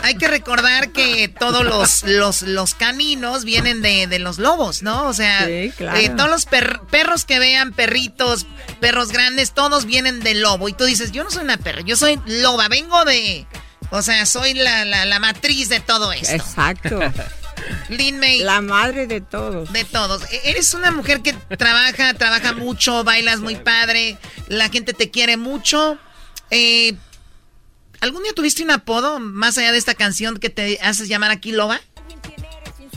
Hay 0.03 0.15
que 0.15 0.27
recordar 0.29 0.91
que 0.93 1.27
todos 1.27 1.65
los, 1.65 2.03
los, 2.03 2.41
los 2.43 2.73
caninos 2.75 3.43
vienen 3.43 3.81
de, 3.81 4.07
de 4.07 4.19
los 4.19 4.37
lobos, 4.39 4.81
¿no? 4.81 5.07
O 5.07 5.13
sea, 5.13 5.45
Sí, 5.45 5.73
claro. 5.75 5.97
eh, 5.99 6.09
todos 6.09 6.29
los 6.29 6.45
per- 6.45 6.79
perros 6.89 7.25
que 7.25 7.37
vean, 7.37 7.73
perritos, 7.73 8.45
perros 8.79 9.11
grandes, 9.11 9.51
todos 9.51 9.85
vienen 9.85 10.21
del 10.21 10.41
lobo. 10.41 10.69
Y 10.69 10.73
tú 10.73 10.85
dices, 10.85 11.11
yo 11.11 11.23
no 11.25 11.31
soy 11.31 11.43
una 11.43 11.57
perra, 11.57 11.81
yo 11.81 11.97
soy 11.97 12.19
loba, 12.27 12.69
vengo 12.69 13.03
de... 13.03 13.45
O 13.91 14.01
sea, 14.01 14.25
soy 14.25 14.53
la, 14.53 14.85
la, 14.85 15.05
la 15.05 15.19
matriz 15.19 15.69
de 15.69 15.79
todo 15.79 16.11
esto. 16.13 16.33
Exacto. 16.35 16.99
Lin 17.89 18.19
May. 18.19 18.39
La 18.39 18.61
madre 18.61 19.07
de 19.07 19.19
todos. 19.21 19.71
De 19.73 19.83
todos. 19.83 20.23
E- 20.31 20.41
Eres 20.51 20.73
una 20.73 20.91
mujer 20.91 21.21
que 21.21 21.33
trabaja, 21.33 22.13
trabaja 22.13 22.53
mucho, 22.53 23.03
bailas 23.03 23.39
muy 23.39 23.55
padre, 23.55 24.17
la 24.47 24.69
gente 24.69 24.93
te 24.93 25.09
quiere 25.09 25.37
mucho. 25.37 25.97
Eh, 26.51 26.95
¿Algún 28.01 28.23
día 28.23 28.31
tuviste 28.33 28.63
un 28.63 28.71
apodo 28.71 29.19
más 29.19 29.57
allá 29.57 29.71
de 29.71 29.77
esta 29.77 29.93
canción 29.93 30.37
que 30.39 30.49
te 30.49 30.79
haces 30.81 31.07
llamar 31.09 31.31
aquí 31.31 31.51
Loba? 31.51 31.81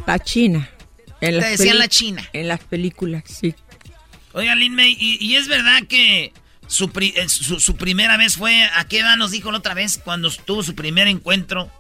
La 0.07 0.19
China. 0.19 0.69
En 1.21 1.41
Te 1.41 1.51
decían 1.51 1.79
la 1.79 1.89
China. 1.89 2.29
En 2.33 2.49
las 2.49 2.61
películas, 2.61 3.25
sí. 3.27 3.55
Oiga, 4.33 4.55
Lin 4.55 4.75
May, 4.75 4.97
¿y, 4.99 5.19
y 5.25 5.37
es 5.37 5.49
verdad 5.49 5.83
que 5.89 6.33
su, 6.67 6.91
pri- 6.91 7.13
eh, 7.17 7.29
su, 7.29 7.61
su 7.61 7.77
primera 7.77 8.17
vez 8.17 8.37
fue, 8.37 8.65
¿a 8.75 8.85
qué 8.85 9.01
edad 9.01 9.17
nos 9.17 9.31
dijo 9.31 9.51
la 9.53 9.59
otra 9.59 9.75
vez 9.75 9.99
cuando 10.03 10.31
tuvo 10.31 10.63
su 10.63 10.75
primer 10.75 11.07
encuentro? 11.09 11.71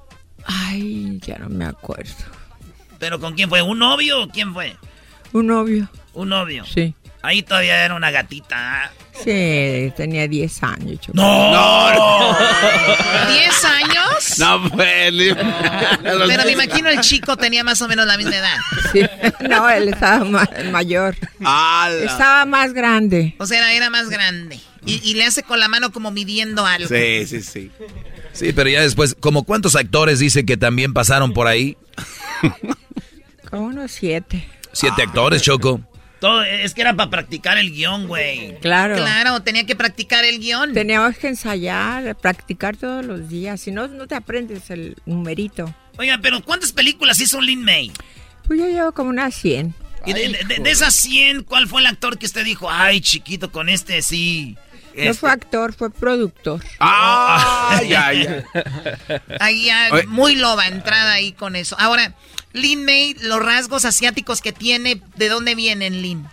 Ay, 0.45 1.18
ya 1.24 1.39
no 1.39 1.49
me 1.49 1.64
acuerdo. 1.64 2.12
¿Pero 2.99 3.18
con 3.20 3.35
quién 3.35 3.49
fue? 3.49 3.62
¿Un 3.62 3.78
novio 3.78 4.22
o 4.22 4.28
quién 4.28 4.53
fue? 4.53 4.76
Un 5.33 5.47
novio. 5.47 5.89
Un 6.14 6.28
novio. 6.28 6.64
Sí. 6.66 6.95
Ahí 7.22 7.43
todavía 7.43 7.85
era 7.85 7.95
una 7.95 8.11
gatita. 8.11 8.91
Sí, 9.12 9.93
tenía 9.97 10.26
10 10.26 10.62
años. 10.64 11.01
Choco. 11.01 11.12
¡No! 11.16 12.33
¿10 12.33 13.64
años? 13.64 14.39
No, 14.39 14.68
pues. 14.70 15.12
ni- 15.12 15.33
Pero 16.03 16.45
me 16.45 16.53
imagino 16.53 16.89
el 16.89 17.01
chico 17.01 17.37
tenía 17.37 17.62
más 17.64 17.80
o 17.83 17.89
menos 17.89 18.07
la 18.07 18.16
misma 18.16 18.37
edad. 18.37 18.57
Sí. 18.93 19.03
No, 19.49 19.68
él 19.68 19.89
estaba 19.89 20.24
ma- 20.24 20.49
mayor. 20.70 21.16
¡Hala! 21.45 22.05
Estaba 22.05 22.45
más 22.45 22.72
grande. 22.72 23.35
O 23.39 23.47
sea, 23.47 23.72
era 23.72 23.91
más 23.91 24.09
grande. 24.09 24.61
Y, 24.85 25.01
y 25.09 25.14
le 25.14 25.24
hace 25.24 25.43
con 25.43 25.61
la 25.61 25.68
mano 25.68 25.93
como 25.93 26.11
midiendo 26.11 26.66
algo. 26.66 26.89
Sí, 26.89 27.26
sí, 27.26 27.41
sí. 27.43 27.70
Sí, 28.33 28.53
pero 28.53 28.68
ya 28.70 28.80
después, 28.83 29.14
como 29.20 29.45
cuántos 29.45 29.76
actores 29.76 30.18
dice 30.18 30.45
que 30.45 30.57
también 30.57 30.93
pasaron 30.93 31.33
por 31.33 31.47
ahí? 31.47 31.76
Como 33.51 33.66
unos 33.66 33.93
siete. 33.93 34.47
Siete 34.72 35.03
actores, 35.03 35.43
Choco. 35.43 35.80
Todo, 36.20 36.43
es 36.45 36.72
que 36.72 36.80
era 36.83 36.95
para 36.95 37.11
practicar 37.11 37.59
el 37.59 37.72
guion, 37.72 38.07
güey. 38.07 38.59
Claro. 38.61 38.97
Claro, 38.97 39.41
tenía 39.43 39.66
que 39.66 39.74
practicar 39.76 40.24
el 40.24 40.39
guion. 40.39 40.72
Teníamos 40.72 41.16
que 41.18 41.28
ensayar, 41.28 42.16
practicar 42.16 42.76
todos 42.76 43.05
los 43.05 43.28
días. 43.28 43.61
Si 43.61 43.72
no, 43.72 43.89
no 43.89 44.07
te 44.07 44.14
aprendes 44.14 44.70
el 44.70 44.97
numerito. 45.05 45.74
Oiga, 45.99 46.18
pero 46.22 46.43
¿cuántas 46.43 46.72
películas 46.72 47.20
hizo 47.20 47.41
Lin 47.41 47.62
May? 47.64 47.93
Pues 48.47 48.59
yo 48.61 48.66
llevo 48.68 48.93
como 48.93 49.11
unas 49.11 49.35
100. 49.35 49.74
Y 50.07 50.12
de, 50.14 50.28
de- 50.49 50.59
de 50.62 50.70
esas 50.70 50.95
100, 50.95 51.43
¿cuál 51.45 51.68
fue 51.68 51.80
el 51.80 51.87
actor 51.89 52.16
que 52.18 52.26
usted 52.26 52.45
dijo? 52.45 52.70
Ay, 52.70 53.01
chiquito, 53.01 53.53
con 53.53 53.68
este 53.68 54.01
sí. 54.01 54.57
No 54.95 55.03
Este- 55.03 55.14
fue 55.14 55.30
actor, 55.30 55.72
fue 55.72 55.90
productor. 55.90 56.62
¡Ah! 56.78 57.80
ya, 57.86 58.12
ya. 58.12 58.45
Ahí 59.40 59.66
ya, 59.66 59.88
muy 60.09 60.36
loba 60.36 60.66
entrada 60.68 61.12
ahí 61.12 61.32
con 61.32 61.57
eso. 61.57 61.76
Ahora, 61.78 62.14
Lin 62.53 62.84
May, 62.84 63.14
los 63.20 63.43
rasgos 63.43 63.84
asiáticos 63.84 64.40
que 64.43 64.53
tiene, 64.53 65.03
¿de 65.16 65.28
dónde 65.28 65.55
vienen, 65.55 66.03
Lin? 66.03 66.26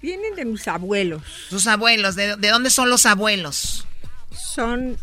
Vienen 0.00 0.34
de 0.36 0.44
mis 0.44 0.68
abuelos. 0.68 1.22
Sus 1.48 1.66
abuelos, 1.66 2.14
¿de, 2.14 2.36
de 2.36 2.48
dónde 2.48 2.70
son 2.70 2.90
los 2.90 3.06
abuelos? 3.06 3.86
Son 4.32 4.96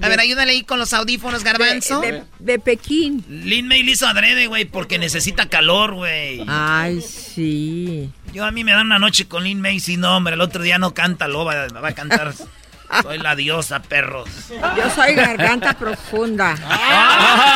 A 0.00 0.08
ver, 0.08 0.20
ayúdale 0.20 0.52
ahí 0.52 0.62
con 0.62 0.78
los 0.78 0.92
audífonos, 0.92 1.42
garbanzo. 1.44 2.00
de, 2.00 2.22
de 2.38 2.58
Pekín. 2.58 3.24
Lin 3.28 3.66
May 3.66 3.82
le 3.82 3.92
hizo 3.92 4.06
adrede, 4.06 4.46
güey, 4.46 4.64
porque 4.64 4.98
necesita 4.98 5.48
calor, 5.48 5.94
güey. 5.94 6.44
Ay, 6.46 7.00
sí. 7.00 8.10
Yo 8.32 8.44
a 8.44 8.50
mí 8.52 8.62
me 8.64 8.72
dan 8.72 8.86
una 8.86 8.98
noche 8.98 9.26
con 9.26 9.44
Lin 9.44 9.60
May, 9.60 9.80
si 9.80 9.96
no, 9.96 10.16
hombre, 10.16 10.34
el 10.34 10.40
otro 10.40 10.62
día 10.62 10.78
no 10.78 10.94
canta 10.94 11.26
loba, 11.28 11.66
va 11.68 11.88
a 11.88 11.94
cantar. 11.94 12.32
Soy 13.02 13.18
la 13.18 13.36
diosa, 13.36 13.82
perros. 13.82 14.30
Yo 14.48 14.90
soy 14.94 15.12
garganta 15.14 15.74
profunda. 15.74 16.56
¡Ah! 16.64 17.54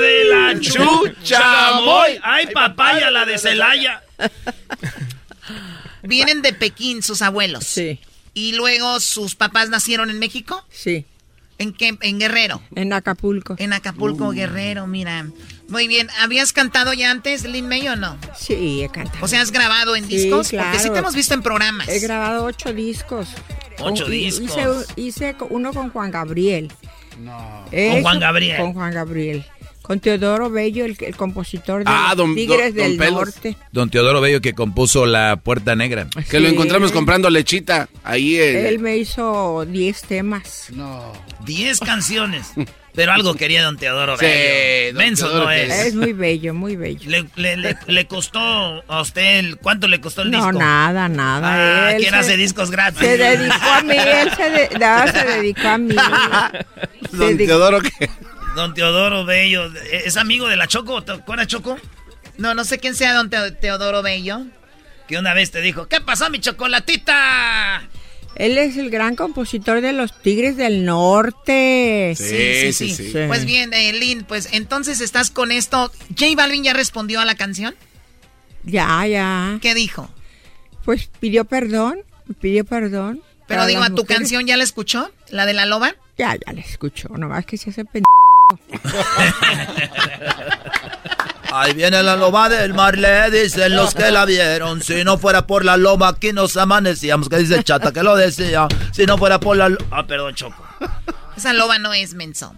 de 0.00 0.24
la 0.24 0.58
chucha, 0.60 1.72
voy. 1.80 2.18
¡Ay, 2.22 2.46
papaya, 2.46 3.10
la 3.10 3.26
de 3.26 3.36
Celaya! 3.36 4.02
Vienen 6.02 6.40
de 6.40 6.54
Pekín 6.54 7.02
sus 7.02 7.20
abuelos. 7.20 7.64
Sí, 7.64 8.00
Y 8.38 8.52
luego 8.52 9.00
sus 9.00 9.34
papás 9.34 9.68
nacieron 9.68 10.10
en 10.10 10.18
México. 10.18 10.64
sí. 10.70 11.04
¿En 11.60 11.72
qué? 11.72 11.98
En 12.02 12.20
Guerrero. 12.20 12.62
En 12.76 12.92
Acapulco. 12.92 13.56
En 13.58 13.72
Acapulco, 13.72 14.30
Guerrero, 14.30 14.86
mira. 14.86 15.26
Muy 15.68 15.88
bien. 15.88 16.06
¿Habías 16.20 16.52
cantado 16.52 16.92
ya 16.92 17.10
antes, 17.10 17.42
Lin 17.42 17.66
May, 17.66 17.88
o 17.88 17.96
no? 17.96 18.16
Sí, 18.38 18.80
he 18.84 18.88
cantado. 18.88 19.24
O 19.24 19.26
sea, 19.26 19.40
¿has 19.42 19.50
grabado 19.50 19.96
en 19.96 20.06
Sí, 20.06 20.18
discos? 20.18 20.50
claro. 20.50 20.68
Porque 20.70 20.84
sí 20.84 20.90
te 20.92 20.98
hemos 21.00 21.16
visto 21.16 21.34
en 21.34 21.42
programas. 21.42 21.88
He 21.88 21.98
grabado 21.98 22.44
ocho 22.44 22.72
discos. 22.72 23.26
Ocho 23.80 24.06
y- 24.06 24.26
discos. 24.26 24.44
Hice, 24.94 25.00
hice 25.32 25.36
uno 25.50 25.72
con 25.72 25.90
Juan 25.90 26.12
Gabriel. 26.12 26.70
No. 27.18 27.64
He 27.72 27.90
Con 27.90 28.02
Juan 28.02 28.20
Gabriel. 28.20 28.56
Con 28.58 28.72
Juan 28.74 28.92
Gabriel. 28.94 29.44
Con 29.88 29.98
Teodoro 30.00 30.50
Bello, 30.50 30.84
el, 30.84 30.96
el 31.00 31.16
compositor 31.16 31.78
de 31.82 31.84
Ah, 31.90 32.12
don- 32.14 32.34
Tigres 32.34 32.74
don- 32.74 32.84
don 32.84 32.88
del 32.90 32.98
Pelos. 32.98 33.14
Norte. 33.14 33.56
Don 33.72 33.88
Teodoro 33.90 34.20
Bello 34.20 34.40
que 34.42 34.52
compuso 34.52 35.06
La 35.06 35.36
Puerta 35.42 35.74
Negra. 35.74 36.06
Que 36.30 36.38
lo 36.40 36.46
Sí. 36.48 36.54
encontramos 36.54 36.92
comprando 36.92 37.30
lechita 37.30 37.88
ahí 38.04 38.36
en... 38.38 38.66
Él 38.66 38.78
me 38.80 38.98
hizo 38.98 39.64
10 39.66 40.02
temas. 40.02 40.66
No. 40.74 41.10
Diez 41.46 41.80
canciones. 41.80 42.52
Pero 42.94 43.12
algo 43.12 43.34
quería 43.34 43.62
don 43.62 43.78
Teodoro 43.78 44.18
Sí, 44.18 44.26
Bello. 44.26 44.92
don 44.92 44.96
Menso 45.04 45.26
Teodoro 45.26 45.44
no 45.46 45.50
es. 45.52 45.70
Es 45.86 45.94
muy 45.94 46.12
bello, 46.12 46.52
muy 46.52 46.76
bello. 46.76 47.08
Le, 47.08 47.24
le- 47.36 47.56
le- 47.56 47.76
le 47.86 48.06
costó 48.06 48.40
a 48.40 49.00
usted, 49.00 49.38
el- 49.38 49.56
¿cuánto 49.56 49.88
le 49.88 50.00
costó 50.02 50.20
el 50.22 50.30
No, 50.32 50.38
disco? 50.44 50.58
nada, 50.58 51.08
nada. 51.08 51.86
Ah, 51.86 51.92
Él 51.92 51.98
¿quién 52.02 52.10
se- 52.10 52.16
hace 52.16 52.36
discos 52.36 52.70
gratis? 52.70 52.98
Se 53.00 53.16
dedicó 53.16 53.54
a 53.70 53.82
mí, 53.82 53.94
él 53.96 54.30
se, 54.36 54.50
de- 54.50 54.78
no, 54.78 55.06
se 55.12 55.24
dedicó 55.24 55.68
a 55.68 55.78
mí. 55.78 55.94
Don 57.12 57.36
Teodoro 57.38 57.80
que... 57.80 58.10
Don 58.58 58.74
Teodoro 58.74 59.24
Bello, 59.24 59.70
¿es 59.92 60.16
amigo 60.16 60.48
de 60.48 60.56
la 60.56 60.66
Choco? 60.66 61.00
¿Te 61.04 61.12
acuerdas, 61.12 61.46
Choco? 61.46 61.78
No, 62.38 62.54
no 62.54 62.64
sé 62.64 62.80
quién 62.80 62.96
sea 62.96 63.14
don 63.14 63.30
Teo- 63.30 63.56
Teodoro 63.56 64.02
Bello. 64.02 64.46
Que 65.06 65.16
una 65.16 65.32
vez 65.32 65.52
te 65.52 65.60
dijo, 65.60 65.86
¿qué 65.86 66.00
pasó, 66.00 66.28
mi 66.28 66.40
chocolatita? 66.40 67.88
Él 68.34 68.58
es 68.58 68.76
el 68.76 68.90
gran 68.90 69.14
compositor 69.14 69.80
de 69.80 69.92
los 69.92 70.20
Tigres 70.22 70.56
del 70.56 70.84
Norte. 70.84 72.14
Sí, 72.16 72.72
sí, 72.72 72.90
sí. 72.96 73.12
Pues 73.28 73.44
bien, 73.44 73.72
eh, 73.74 73.92
Lin, 73.92 74.24
pues 74.24 74.48
entonces 74.50 75.00
estás 75.00 75.30
con 75.30 75.52
esto. 75.52 75.92
¿J 76.18 76.26
Balvin 76.36 76.64
ya 76.64 76.72
respondió 76.72 77.20
a 77.20 77.24
la 77.24 77.36
canción? 77.36 77.76
Ya, 78.64 79.06
ya. 79.06 79.58
¿Qué 79.62 79.72
dijo? 79.72 80.10
Pues 80.84 81.08
pidió 81.20 81.44
perdón, 81.44 82.00
pidió 82.40 82.64
perdón. 82.64 83.22
Pero 83.46 83.66
digo, 83.66 83.82
¿a 83.82 83.90
tu 83.90 84.02
mujeres. 84.02 84.16
canción 84.18 84.48
ya 84.48 84.56
la 84.56 84.64
escuchó? 84.64 85.12
¿La 85.30 85.46
de 85.46 85.54
la 85.54 85.64
loba? 85.64 85.94
Ya, 86.18 86.34
ya 86.34 86.52
la 86.52 86.60
escuchó, 86.60 87.08
nomás 87.16 87.46
que 87.46 87.56
se 87.56 87.70
hace 87.70 87.84
pen... 87.84 88.02
Ahí 91.50 91.72
viene 91.72 92.02
la 92.02 92.16
loba 92.16 92.48
del 92.48 92.74
mar, 92.74 92.96
le 92.98 93.30
dicen 93.30 93.74
los 93.74 93.94
que 93.94 94.10
la 94.10 94.24
vieron. 94.26 94.82
Si 94.82 95.02
no 95.02 95.16
fuera 95.18 95.46
por 95.46 95.64
la 95.64 95.76
loba, 95.76 96.08
aquí 96.08 96.32
nos 96.32 96.56
amanecíamos. 96.56 97.28
Que 97.28 97.38
dice 97.38 97.62
Chata 97.62 97.90
que 97.92 98.02
lo 98.02 98.16
decía. 98.16 98.68
Si 98.92 99.06
no 99.06 99.16
fuera 99.16 99.40
por 99.40 99.56
la 99.56 99.70
Ah, 99.90 100.06
perdón, 100.06 100.34
Choco. 100.34 100.62
Esa 101.36 101.52
loba 101.52 101.78
no 101.78 101.94
es 101.94 102.14
menso. 102.14 102.54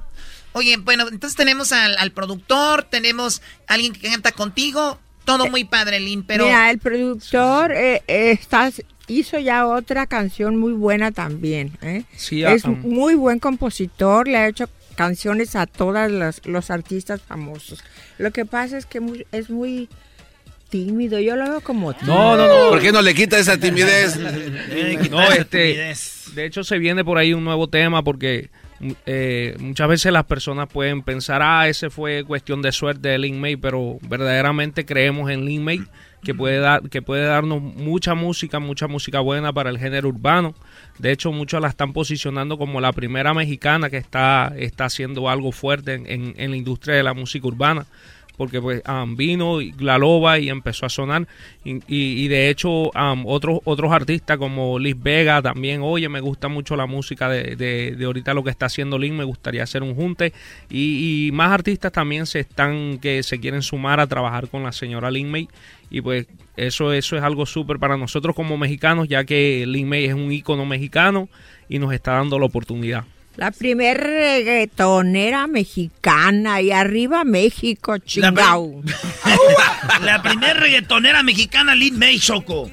Oye, 0.53 0.76
bueno, 0.78 1.07
entonces 1.09 1.36
tenemos 1.36 1.70
al, 1.70 1.97
al 1.99 2.11
productor, 2.11 2.82
tenemos 2.82 3.41
a 3.68 3.74
alguien 3.74 3.93
que 3.93 4.11
canta 4.11 4.32
contigo. 4.32 4.99
Todo 5.24 5.47
muy 5.49 5.64
padre, 5.64 6.01
Lin, 6.01 6.24
pero... 6.24 6.45
Mira, 6.47 6.70
el 6.70 6.78
productor 6.78 7.70
eh, 7.72 8.03
eh, 8.09 8.32
está- 8.32 8.72
hizo 9.07 9.38
ya 9.38 9.66
otra 9.66 10.07
canción 10.07 10.57
muy 10.57 10.72
buena 10.72 11.12
también. 11.12 11.78
¿eh? 11.82 12.03
Sí, 12.16 12.43
es 12.43 12.64
muy 12.66 13.14
buen 13.14 13.38
compositor, 13.38 14.26
le 14.26 14.38
ha 14.38 14.49
hecho 14.49 14.68
canciones 14.97 15.57
a 15.57 15.66
todos 15.66 16.11
los, 16.11 16.45
los 16.47 16.70
artistas 16.70 17.20
famosos. 17.22 17.82
Lo 18.18 18.30
que 18.30 18.45
pasa 18.45 18.76
es 18.78 18.86
que 18.86 19.01
muy- 19.01 19.26
es 19.32 19.51
muy 19.51 19.88
tímido, 20.68 21.18
yo 21.18 21.34
lo 21.36 21.49
veo 21.49 21.61
como 21.61 21.93
tímido. 21.95 22.14
No, 22.14 22.36
no, 22.36 22.47
no. 22.47 22.70
¿Por 22.70 22.80
qué 22.80 22.93
no 22.93 23.03
le 23.03 23.14
quita 23.14 23.38
esa 23.38 23.59
timidez? 23.59 24.18
No, 25.11 25.22
este, 25.32 25.95
de 26.34 26.45
hecho 26.47 26.62
se 26.62 26.78
viene 26.78 27.05
por 27.05 27.18
ahí 27.18 27.32
un 27.34 27.43
nuevo 27.45 27.68
tema 27.68 28.03
porque 28.05 28.51
eh, 29.07 29.57
muchas 29.59 29.88
veces 29.88 30.12
las 30.12 30.24
personas 30.24 30.68
pueden 30.68 31.03
pensar, 31.03 31.43
ah, 31.43 31.68
ese 31.68 31.91
fue 31.91 32.24
cuestión 32.24 32.62
de 32.62 32.70
suerte 32.72 33.09
de 33.09 33.18
Lin 33.18 33.41
May, 33.41 33.57
pero 33.57 33.99
verdaderamente 34.03 34.84
creemos 34.86 35.30
en 35.30 35.45
Lin 35.45 35.64
May 35.64 35.82
que 36.22 36.34
puede 36.34 36.58
dar, 36.58 36.82
que 36.88 37.02
puede 37.02 37.24
darnos 37.24 37.62
mucha 37.62 38.14
música, 38.14 38.58
mucha 38.60 38.86
música 38.88 39.20
buena 39.20 39.52
para 39.52 39.70
el 39.70 39.78
género 39.78 40.08
urbano. 40.08 40.54
De 40.98 41.12
hecho, 41.12 41.32
muchos 41.32 41.60
la 41.62 41.68
están 41.68 41.92
posicionando 41.92 42.58
como 42.58 42.80
la 42.80 42.92
primera 42.92 43.32
mexicana 43.34 43.88
que 43.90 43.96
está, 43.96 44.52
está 44.56 44.84
haciendo 44.84 45.28
algo 45.30 45.50
fuerte 45.52 45.94
en, 45.94 46.06
en- 46.06 46.34
en 46.36 46.50
la 46.50 46.56
industria 46.56 46.94
de 46.96 47.02
la 47.02 47.14
música 47.14 47.46
urbana 47.46 47.86
porque 48.41 48.59
pues 48.59 48.82
um, 48.88 49.16
vino 49.16 49.59
la 49.80 49.99
loba 49.99 50.38
y 50.38 50.49
empezó 50.49 50.86
a 50.86 50.88
sonar. 50.88 51.28
Y 51.62 52.26
de 52.28 52.49
hecho 52.49 52.84
um, 52.88 53.26
otros 53.26 53.61
otros 53.64 53.93
artistas 53.93 54.38
como 54.38 54.78
Liz 54.78 54.97
Vega 54.99 55.43
también 55.43 55.82
oye 55.82 56.09
me 56.09 56.20
gusta 56.20 56.49
mucho 56.49 56.74
la 56.74 56.86
música 56.86 57.28
de, 57.28 57.55
de, 57.55 57.95
de 57.97 58.05
ahorita 58.07 58.32
lo 58.32 58.43
que 58.43 58.49
está 58.49 58.64
haciendo 58.64 58.99
Lin 58.99 59.14
me 59.14 59.24
gustaría 59.24 59.62
hacer 59.62 59.82
un 59.82 59.95
junte. 59.95 60.32
Y, 60.70 61.26
y 61.26 61.32
más 61.32 61.53
artistas 61.53 61.93
también 61.93 62.24
se 62.24 62.41
están 62.41 62.97
que 62.97 63.22
se 63.22 63.38
quieren 63.41 63.61
sumar 63.61 64.01
a 64.01 64.07
trabajar 64.07 64.49
con 64.49 64.62
la 64.62 64.72
señora 64.72 65.11
Lin 65.11 65.30
May. 65.30 65.47
Y 65.91 66.01
pues 66.01 66.26
eso 66.57 66.95
eso 66.95 67.18
es 67.18 67.22
algo 67.22 67.45
súper 67.45 67.78
para 67.78 67.99
nosotros 67.99 68.34
como 68.34 68.57
mexicanos 68.57 69.07
ya 69.07 69.24
que 69.24 69.66
Lin 69.66 69.86
May 69.86 70.07
es 70.07 70.14
un 70.14 70.32
ícono 70.32 70.64
mexicano 70.64 71.28
y 71.68 71.78
nos 71.78 71.93
está 71.93 72.12
dando 72.12 72.38
la 72.38 72.47
oportunidad 72.47 73.05
La 73.36 73.50
primer 73.52 73.98
reggaetonera 73.98 75.46
mexicana 75.46 76.60
y 76.60 76.72
arriba 76.72 77.24
México, 77.24 77.96
chingao. 77.98 78.82
La 80.02 80.20
primer 80.22 80.58
reggaetonera 80.58 81.22
mexicana, 81.22 81.74
Lin 81.74 81.98
May, 81.98 82.18
Choco. 82.18 82.70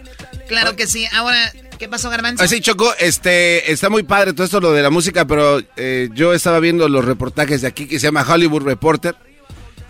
Claro 0.48 0.76
que 0.76 0.88
sí. 0.88 1.06
Ahora, 1.14 1.54
¿qué 1.78 1.88
pasó, 1.88 2.10
Garbanzo? 2.10 2.44
Así, 2.44 2.60
Choco, 2.60 2.94
este, 3.00 3.72
está 3.72 3.90
muy 3.90 4.04
padre 4.04 4.34
todo 4.34 4.46
esto 4.46 4.60
lo 4.60 4.74
de 4.74 4.82
la 4.82 4.90
música, 4.90 5.26
pero 5.26 5.62
eh, 5.76 6.10
yo 6.14 6.34
estaba 6.34 6.60
viendo 6.60 6.90
los 6.90 7.06
reportajes 7.06 7.62
de 7.62 7.68
aquí 7.68 7.88
que 7.88 8.00
se 8.00 8.08
llama 8.08 8.26
Hollywood 8.28 8.64
Reporter, 8.64 9.16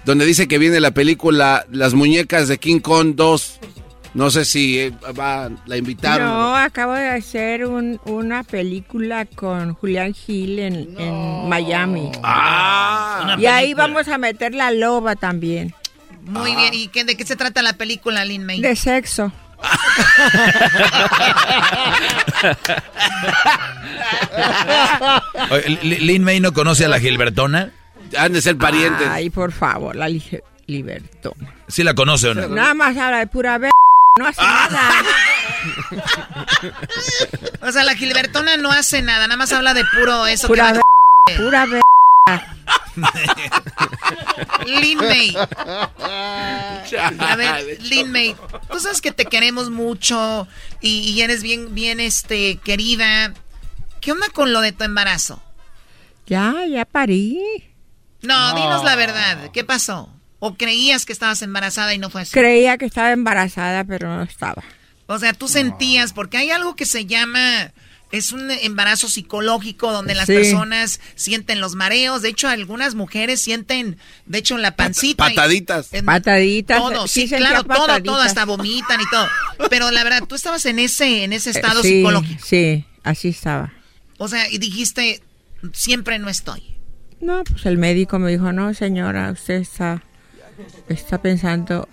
donde 0.05 0.25
dice 0.25 0.47
que 0.47 0.57
viene 0.57 0.79
la 0.79 0.91
película 0.91 1.65
Las 1.71 1.93
muñecas 1.93 2.47
de 2.47 2.57
King 2.57 2.79
Kong 2.79 3.13
2. 3.15 3.59
No 4.13 4.31
sé 4.31 4.45
si 4.45 4.79
eh, 4.79 4.91
va, 5.19 5.49
la 5.67 5.77
invitaron. 5.77 6.27
No, 6.27 6.55
acabo 6.55 6.93
de 6.93 7.09
hacer 7.09 7.65
un- 7.65 7.99
una 8.05 8.43
película 8.43 9.25
con 9.25 9.73
Julián 9.75 10.13
Gil 10.13 10.59
en, 10.59 10.95
en 10.99 11.49
Miami. 11.49 12.11
Ah, 12.23 13.35
y 13.39 13.45
ahí 13.45 13.73
vamos 13.73 14.07
a 14.07 14.17
meter 14.17 14.53
la 14.55 14.71
loba 14.71 15.15
también. 15.15 15.73
Muy 16.23 16.55
bien. 16.55 16.73
¿Y 16.73 16.87
qué, 16.89 17.03
de 17.05 17.15
qué 17.15 17.25
se 17.25 17.35
trata 17.35 17.61
la 17.61 17.73
película, 17.73 18.25
Lin 18.25 18.45
May? 18.45 18.61
De 18.61 18.75
sexo. 18.75 19.31
Lin 25.83 26.23
May 26.23 26.39
no 26.39 26.53
conoce 26.53 26.85
a 26.85 26.87
la 26.87 26.99
Gilbertona. 26.99 27.71
Han 28.17 28.33
de 28.33 28.41
ser 28.41 28.57
parientes. 28.57 29.07
Ay, 29.09 29.29
por 29.29 29.51
favor, 29.51 29.95
la 29.95 30.09
libertona. 30.67 31.53
¿Sí 31.67 31.83
la 31.83 31.93
conoce 31.93 32.29
o 32.29 32.33
no? 32.35 32.47
Nada 32.47 32.73
más 32.73 32.95
habla 32.97 33.19
de 33.19 33.27
pura 33.27 33.57
ver... 33.57 33.71
No 34.17 34.25
hace 34.27 34.41
nada. 34.41 34.91
O 37.61 37.71
sea, 37.71 37.83
la 37.83 37.95
Gilbertona 37.95 38.57
no 38.57 38.71
hace 38.71 39.01
nada, 39.01 39.27
nada 39.27 39.37
más 39.37 39.51
habla 39.51 39.73
de 39.73 39.83
puro 39.85 40.25
eso. 40.27 40.47
Pura 40.47 40.71
que 40.73 40.79
ver... 41.27 41.37
Pura 41.43 41.65
ver... 41.65 41.81
Lin 44.65 44.97
May. 44.97 45.35
A 47.19 47.35
ver, 47.35 47.81
Lin 47.83 48.11
May, 48.11 48.35
tú 48.71 48.79
sabes 48.79 49.01
que 49.01 49.11
te 49.11 49.25
queremos 49.25 49.69
mucho 49.69 50.47
y, 50.81 50.99
y 51.11 51.21
eres 51.21 51.43
bien, 51.43 51.73
bien, 51.75 51.99
este, 51.99 52.57
querida. 52.57 53.33
¿Qué 54.01 54.11
onda 54.11 54.27
con 54.29 54.53
lo 54.53 54.61
de 54.61 54.71
tu 54.71 54.83
embarazo? 54.83 55.41
Ya, 56.27 56.53
ya 56.69 56.85
parí. 56.85 57.39
No, 58.21 58.53
No. 58.53 58.55
dinos 58.55 58.83
la 58.83 58.95
verdad. 58.95 59.51
¿Qué 59.51 59.63
pasó? 59.63 60.09
¿O 60.39 60.55
creías 60.55 61.05
que 61.05 61.13
estabas 61.13 61.41
embarazada 61.41 61.93
y 61.93 61.97
no 61.97 62.09
fue 62.09 62.21
así? 62.21 62.31
Creía 62.31 62.77
que 62.77 62.85
estaba 62.85 63.11
embarazada, 63.11 63.83
pero 63.83 64.15
no 64.15 64.21
estaba. 64.23 64.63
O 65.07 65.17
sea, 65.19 65.33
tú 65.33 65.47
sentías, 65.47 66.13
porque 66.13 66.37
hay 66.37 66.51
algo 66.51 66.75
que 66.75 66.85
se 66.85 67.05
llama, 67.05 67.71
es 68.11 68.31
un 68.33 68.51
embarazo 68.51 69.09
psicológico 69.09 69.91
donde 69.91 70.13
las 70.15 70.27
Sí. 70.27 70.33
personas 70.33 70.99
sienten 71.15 71.59
los 71.59 71.75
mareos. 71.75 72.21
De 72.21 72.29
hecho, 72.29 72.47
algunas 72.49 72.93
mujeres 72.93 73.41
sienten, 73.41 73.97
de 74.25 74.37
hecho, 74.37 74.57
la 74.57 74.75
pancita. 74.75 75.25
pataditas. 75.29 75.91
en- 75.93 76.05
Pataditas. 76.05 76.77
Todo, 76.77 77.07
sí, 77.07 77.27
sentía 77.27 77.49
claro, 77.49 77.63
todo, 77.63 78.03
todo, 78.03 78.21
hasta 78.21 78.45
vomitan 78.45 79.01
y 79.01 79.09
todo. 79.09 79.27
Pero 79.69 79.89
la 79.91 80.03
verdad, 80.03 80.23
tú 80.27 80.35
estabas 80.35 80.65
en 80.67 80.77
ese, 80.79 81.23
en 81.23 81.33
ese 81.33 81.49
estado 81.49 81.79
Eh, 81.79 81.83
sí, 81.83 81.89
psicológico. 81.89 82.43
Sí, 82.45 82.85
así 83.03 83.29
estaba. 83.29 83.73
O 84.19 84.27
sea, 84.27 84.47
y 84.51 84.57
dijiste, 84.59 85.23
siempre 85.73 86.19
no 86.19 86.29
estoy. 86.29 86.61
No, 87.21 87.43
pues 87.45 87.65
el 87.65 87.77
médico 87.77 88.19
me 88.19 88.29
dijo, 88.29 88.51
no, 88.51 88.73
señora, 88.75 89.31
usted 89.31 89.55
está, 89.55 90.03
está 90.89 91.21
pensando 91.21 91.87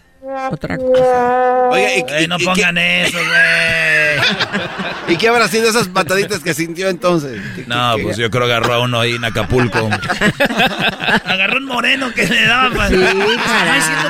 otra 0.51 0.77
cosa. 0.79 1.69
Oiga, 1.71 1.97
y, 1.97 2.05
Ey, 2.23 2.27
no 2.29 2.39
y- 2.39 2.43
y 2.43 2.45
pongan 2.47 2.75
qué, 2.77 3.05
eso, 3.05 3.19
güey. 3.19 5.15
¿Y 5.15 5.17
qué 5.19 5.29
habrá 5.29 5.49
sido 5.49 5.69
esas 5.69 5.89
pataditas 5.89 6.41
que 6.41 6.55
sintió 6.55 6.89
entonces? 6.89 7.43
¿Qué- 7.55 7.65
No, 7.67 7.97
qué- 7.97 8.03
pues 8.05 8.17
yo 8.17 8.31
creo 8.31 8.47
que 8.47 8.53
agarró 8.55 8.75
a 8.75 8.81
uno 8.81 9.01
ahí 9.01 9.13
en 9.17 9.25
Acapulco. 9.25 9.79
Agarró 11.25 11.59
un 11.59 11.67
moreno 11.67 12.13
que 12.15 12.27
le 12.27 12.47
daba 12.47 12.89
Sí, 12.89 12.97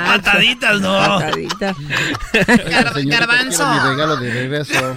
pataditas, 0.07 0.80
no. 0.80 0.92
Pataditas. 0.98 1.76
Gar- 2.32 3.09
garbanzo. 3.09 3.66
mi 3.72 3.78
regalo 3.90 4.16
de 4.18 4.32
regreso. 4.32 4.96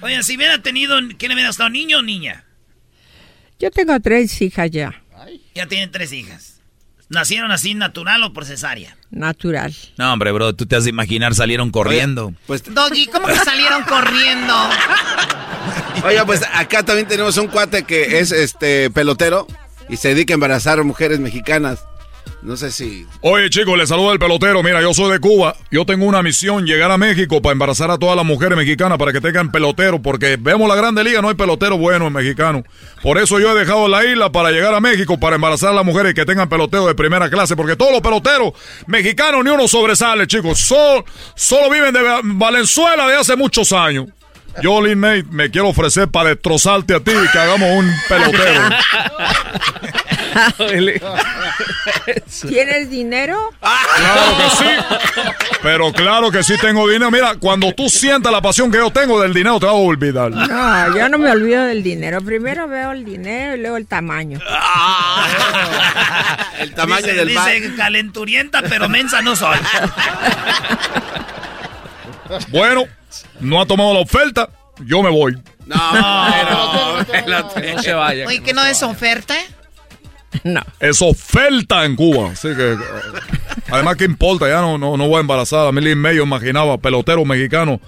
Oye, 0.00 0.22
si 0.22 0.36
hubiera 0.36 0.58
tenido, 0.62 0.96
¿qué 1.18 1.28
le 1.28 1.34
hubiera 1.34 1.50
estado, 1.50 1.68
niño 1.70 1.98
o 1.98 2.02
niña? 2.02 2.44
Yo 3.58 3.70
tengo 3.70 3.98
tres 4.00 4.40
hijas 4.42 4.70
ya. 4.70 5.02
Ya 5.54 5.66
tienen 5.66 5.90
tres 5.90 6.12
hijas. 6.12 6.53
¿Nacieron 7.14 7.52
así 7.52 7.74
natural 7.74 8.22
o 8.24 8.32
por 8.32 8.44
cesárea? 8.44 8.96
Natural. 9.10 9.74
No, 9.96 10.12
hombre, 10.12 10.32
bro, 10.32 10.54
tú 10.54 10.66
te 10.66 10.76
has 10.76 10.84
de 10.84 10.90
imaginar 10.90 11.34
salieron 11.34 11.70
corriendo. 11.70 12.34
Pues, 12.46 12.62
Doggy, 12.74 13.06
¿cómo 13.06 13.26
que 13.26 13.36
salieron 13.36 13.84
corriendo? 13.84 14.54
oiga, 16.04 16.26
pues 16.26 16.42
acá 16.52 16.82
también 16.82 17.08
tenemos 17.08 17.36
un 17.36 17.48
cuate 17.48 17.84
que 17.84 18.18
es 18.18 18.32
este 18.32 18.90
pelotero 18.90 19.46
y 19.88 19.96
se 19.96 20.08
dedica 20.08 20.34
a 20.34 20.36
embarazar 20.36 20.82
mujeres 20.84 21.20
mexicanas. 21.20 21.80
No 22.44 22.58
sé 22.58 22.70
si. 22.70 23.06
Oye, 23.22 23.48
chicos, 23.48 23.76
les 23.78 23.88
saluda 23.88 24.12
el 24.12 24.18
pelotero. 24.18 24.62
Mira, 24.62 24.82
yo 24.82 24.92
soy 24.92 25.10
de 25.10 25.18
Cuba. 25.18 25.56
Yo 25.70 25.86
tengo 25.86 26.04
una 26.04 26.22
misión, 26.22 26.66
llegar 26.66 26.90
a 26.90 26.98
México 26.98 27.40
para 27.40 27.54
embarazar 27.54 27.90
a 27.90 27.96
todas 27.96 28.14
las 28.16 28.26
mujeres 28.26 28.58
mexicanas 28.58 28.98
para 28.98 29.14
que 29.14 29.22
tengan 29.22 29.50
pelotero, 29.50 30.02
porque 30.02 30.36
vemos 30.38 30.68
la 30.68 30.74
Grande 30.76 31.02
Liga, 31.02 31.22
no 31.22 31.30
hay 31.30 31.36
pelotero 31.36 31.78
bueno 31.78 32.06
en 32.06 32.12
mexicano. 32.12 32.62
Por 33.02 33.16
eso 33.16 33.40
yo 33.40 33.50
he 33.50 33.58
dejado 33.58 33.88
la 33.88 34.04
isla 34.04 34.30
para 34.30 34.50
llegar 34.50 34.74
a 34.74 34.80
México 34.80 35.18
para 35.18 35.36
embarazar 35.36 35.70
a 35.70 35.72
las 35.72 35.86
mujeres 35.86 36.12
que 36.12 36.26
tengan 36.26 36.50
pelotero 36.50 36.86
de 36.86 36.94
primera 36.94 37.30
clase, 37.30 37.56
porque 37.56 37.76
todos 37.76 37.92
los 37.92 38.02
peloteros 38.02 38.52
mexicanos 38.88 39.42
ni 39.42 39.50
uno 39.50 39.66
sobresale, 39.66 40.26
chicos. 40.26 40.58
Solo, 40.58 41.02
solo 41.34 41.70
viven 41.70 41.94
de 41.94 42.00
Valenzuela 42.24 43.08
de 43.08 43.16
hace 43.16 43.36
muchos 43.36 43.72
años. 43.72 44.08
Yo, 44.62 44.80
Lin 44.80 44.98
May, 44.98 45.22
me 45.24 45.50
quiero 45.50 45.68
ofrecer 45.68 46.08
para 46.08 46.30
destrozarte 46.30 46.94
a 46.94 47.00
ti 47.00 47.10
y 47.10 47.28
que 47.30 47.38
hagamos 47.38 47.68
un 47.70 47.92
pelotero. 48.08 48.62
¿Tienes 52.48 52.90
dinero? 52.90 53.38
Claro 53.60 54.38
que 54.38 54.56
sí. 54.56 54.64
Pero 55.62 55.92
claro 55.92 56.30
que 56.30 56.42
sí 56.42 56.54
tengo 56.60 56.88
dinero. 56.88 57.10
Mira, 57.10 57.36
cuando 57.38 57.72
tú 57.72 57.88
sientas 57.88 58.32
la 58.32 58.40
pasión 58.40 58.70
que 58.70 58.78
yo 58.78 58.90
tengo 58.90 59.20
del 59.20 59.32
dinero, 59.32 59.60
te 59.60 59.66
vas 59.66 59.74
a 59.74 59.78
olvidar. 59.78 60.30
No, 60.30 60.96
yo 60.96 61.08
no 61.08 61.18
me 61.18 61.30
olvido 61.30 61.64
del 61.64 61.82
dinero. 61.82 62.20
Primero 62.20 62.68
veo 62.68 62.92
el 62.92 63.04
dinero 63.04 63.56
y 63.56 63.60
luego 63.60 63.76
el 63.76 63.86
tamaño. 63.86 64.40
el 66.58 66.74
tamaño 66.74 67.06
dice, 67.06 67.14
del 67.14 67.28
dice 67.28 67.74
calenturienta, 67.76 68.62
pero 68.62 68.88
mensa 68.88 69.22
no 69.22 69.36
soy. 69.36 69.58
Bueno, 72.48 72.84
no 73.40 73.60
ha 73.60 73.66
tomado 73.66 73.94
la 73.94 74.00
oferta, 74.00 74.48
yo 74.84 75.02
me 75.02 75.10
voy. 75.10 75.36
No, 75.66 75.76
pero, 77.10 77.74
no 77.74 77.82
se 77.82 77.94
vaya. 77.94 78.26
Oye, 78.26 78.42
¿que 78.42 78.52
no 78.52 78.64
es 78.64 78.82
oferta? 78.82 79.34
No. 80.42 80.62
Es 80.80 81.00
oferta 81.00 81.84
en 81.84 81.96
Cuba. 81.96 82.32
Así 82.32 82.48
que, 82.54 82.76
además, 83.70 83.96
¿qué 83.96 84.04
importa? 84.04 84.48
Ya 84.48 84.60
no, 84.60 84.76
no, 84.78 84.96
no 84.96 85.08
voy 85.08 85.18
a 85.18 85.20
embarazar. 85.20 85.66
A 85.68 85.72
mí 85.72 85.88
y 85.88 85.94
medio 85.94 86.24
imaginaba 86.24 86.76
pelotero 86.78 87.24
mexicano 87.24 87.80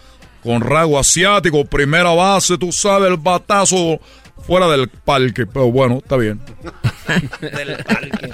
con 0.42 0.60
rasgo 0.60 0.98
asiático, 0.98 1.64
primera 1.64 2.10
base, 2.10 2.56
tú 2.56 2.70
sabes, 2.70 3.10
el 3.10 3.16
batazo 3.16 4.00
fuera 4.46 4.68
del 4.68 4.88
parque. 4.88 5.44
Pero 5.46 5.72
bueno, 5.72 5.98
está 5.98 6.16
bien. 6.16 6.40
Del 7.40 7.84
parque. 7.84 8.30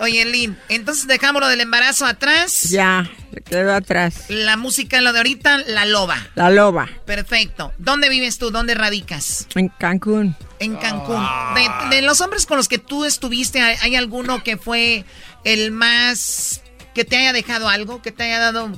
Oye, 0.00 0.24
Lynn, 0.24 0.56
entonces 0.68 1.06
dejamos 1.06 1.40
lo 1.40 1.48
del 1.48 1.60
embarazo 1.60 2.06
atrás. 2.06 2.70
Ya, 2.70 3.10
quedó 3.44 3.74
atrás. 3.74 4.26
La 4.28 4.56
música, 4.56 5.00
lo 5.00 5.12
de 5.12 5.18
ahorita, 5.18 5.58
la 5.66 5.84
loba. 5.84 6.16
La 6.36 6.50
loba. 6.50 6.88
Perfecto. 7.04 7.72
¿Dónde 7.78 8.08
vives 8.08 8.38
tú? 8.38 8.50
¿Dónde 8.50 8.74
radicas? 8.74 9.46
En 9.54 9.68
Cancún. 9.68 10.36
En 10.60 10.76
Cancún. 10.76 11.24
De, 11.54 11.96
de, 11.96 12.02
los 12.02 12.20
hombres 12.20 12.46
con 12.46 12.56
los 12.56 12.68
que 12.68 12.78
tú 12.78 13.04
estuviste, 13.04 13.60
¿hay 13.60 13.96
alguno 13.96 14.44
que 14.44 14.56
fue 14.56 15.04
el 15.44 15.72
más... 15.72 16.62
que 16.94 17.04
te 17.04 17.16
haya 17.16 17.32
dejado 17.32 17.68
algo? 17.68 18.00
¿Que 18.00 18.12
te 18.12 18.24
haya 18.24 18.38
dado 18.38 18.70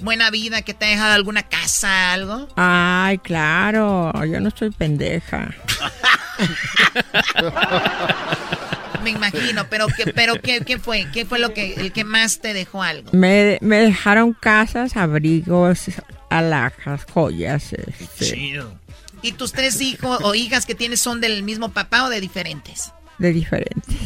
buena 0.00 0.30
vida? 0.30 0.62
¿Que 0.62 0.74
te 0.74 0.84
haya 0.84 0.96
dejado 0.96 1.14
alguna 1.14 1.48
casa, 1.48 2.12
algo? 2.12 2.48
Ay, 2.56 3.18
claro. 3.18 4.12
Yo 4.26 4.40
no 4.40 4.50
soy 4.50 4.70
pendeja. 4.70 5.54
Me 9.12 9.26
imagino, 9.26 9.66
pero 9.70 9.86
¿qué, 9.86 10.12
pero 10.12 10.34
qué, 10.40 10.60
qué, 10.60 10.78
fue? 10.78 11.06
¿Qué 11.12 11.24
fue 11.24 11.38
lo 11.38 11.54
que 11.54 11.74
el 11.74 11.92
que 11.92 12.04
más 12.04 12.40
te 12.40 12.52
dejó 12.52 12.82
algo? 12.82 13.10
Me, 13.12 13.58
me 13.62 13.78
dejaron 13.78 14.34
casas, 14.34 14.96
abrigos, 14.98 15.84
alhajas, 16.28 17.06
joyas. 17.10 17.72
Este. 17.72 18.24
Chido. 18.26 18.78
¿Y 19.22 19.32
tus 19.32 19.52
tres 19.52 19.80
hijos 19.80 20.18
o 20.22 20.34
hijas 20.34 20.66
que 20.66 20.74
tienes 20.74 21.00
son 21.00 21.22
del 21.22 21.42
mismo 21.42 21.70
papá 21.70 22.04
o 22.04 22.10
de 22.10 22.20
diferentes? 22.20 22.92
De 23.16 23.32
diferentes. 23.32 23.96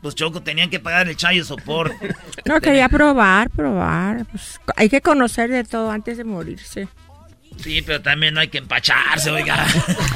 Pues 0.00 0.14
Choco, 0.14 0.40
tenían 0.40 0.70
que 0.70 0.78
pagar 0.78 1.08
el 1.08 1.16
chayo 1.16 1.44
sopor. 1.44 1.92
No, 2.44 2.60
quería 2.60 2.88
probar, 2.88 3.50
probar. 3.50 4.24
Pues, 4.26 4.60
hay 4.76 4.88
que 4.88 5.00
conocer 5.00 5.50
de 5.50 5.64
todo 5.64 5.90
antes 5.90 6.16
de 6.16 6.24
morirse. 6.24 6.88
Sí, 7.56 7.82
pero 7.82 8.00
también 8.00 8.34
no 8.34 8.40
hay 8.40 8.48
que 8.48 8.58
empacharse, 8.58 9.30
oiga. 9.30 9.56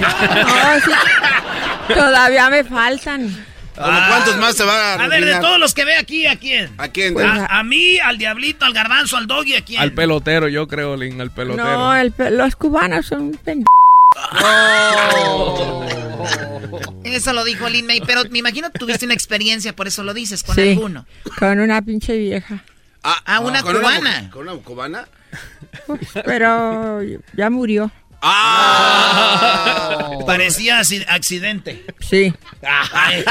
No, 0.00 0.80
sí. 0.80 1.94
Todavía 1.94 2.48
me 2.48 2.62
faltan. 2.62 3.51
Ah, 3.76 4.06
¿Cuántos 4.08 4.36
más 4.36 4.56
se 4.56 4.64
va 4.64 4.94
a 4.94 5.04
A 5.04 5.08
ver, 5.08 5.24
de 5.24 5.40
todos 5.40 5.58
los 5.58 5.72
que 5.74 5.84
ve 5.84 5.96
aquí, 5.96 6.26
¿a 6.26 6.36
quién? 6.36 6.70
¿A 6.78 6.88
quién? 6.88 7.14
Pues, 7.14 7.26
a, 7.26 7.46
a, 7.46 7.62
mí, 7.62 7.98
al 7.98 8.18
Diablito, 8.18 8.64
al 8.64 8.72
Garbanzo, 8.72 9.16
al 9.16 9.26
Doggy, 9.26 9.54
¿a 9.54 9.64
quién? 9.64 9.80
Al 9.80 9.92
pelotero, 9.92 10.48
yo 10.48 10.68
creo, 10.68 10.96
Lin, 10.96 11.20
al 11.20 11.30
pelotero. 11.30 11.64
No, 11.64 11.96
el 11.96 12.12
pe 12.12 12.30
los 12.30 12.56
cubanos 12.56 13.06
son 13.06 13.32
pendejos. 13.32 13.66
Oh. 14.44 15.86
Eso 17.02 17.32
lo 17.32 17.44
dijo 17.44 17.68
Lin 17.68 17.86
May, 17.86 18.00
pero 18.00 18.22
me 18.30 18.38
imagino 18.38 18.70
que 18.70 18.78
tuviste 18.78 19.04
una 19.04 19.14
experiencia, 19.14 19.74
por 19.74 19.88
eso 19.88 20.02
lo 20.02 20.14
dices, 20.14 20.42
con 20.42 20.54
sí, 20.54 20.70
alguno. 20.70 21.06
Con 21.38 21.58
una 21.60 21.82
pinche 21.82 22.16
vieja. 22.16 22.62
Ah, 23.02 23.20
ah 23.24 23.40
una 23.40 23.62
¿con 23.62 23.76
cubana. 23.76 23.98
Una, 23.98 24.30
¿Con 24.30 24.48
una 24.48 24.62
cubana? 24.62 25.08
Pues, 25.86 26.00
pero 26.24 27.00
ya 27.34 27.50
murió. 27.50 27.90
¡Ah! 28.22 30.18
Parecía 30.26 30.78
accidente. 30.78 31.84
Sí. 32.00 32.32
Ay. 32.62 33.24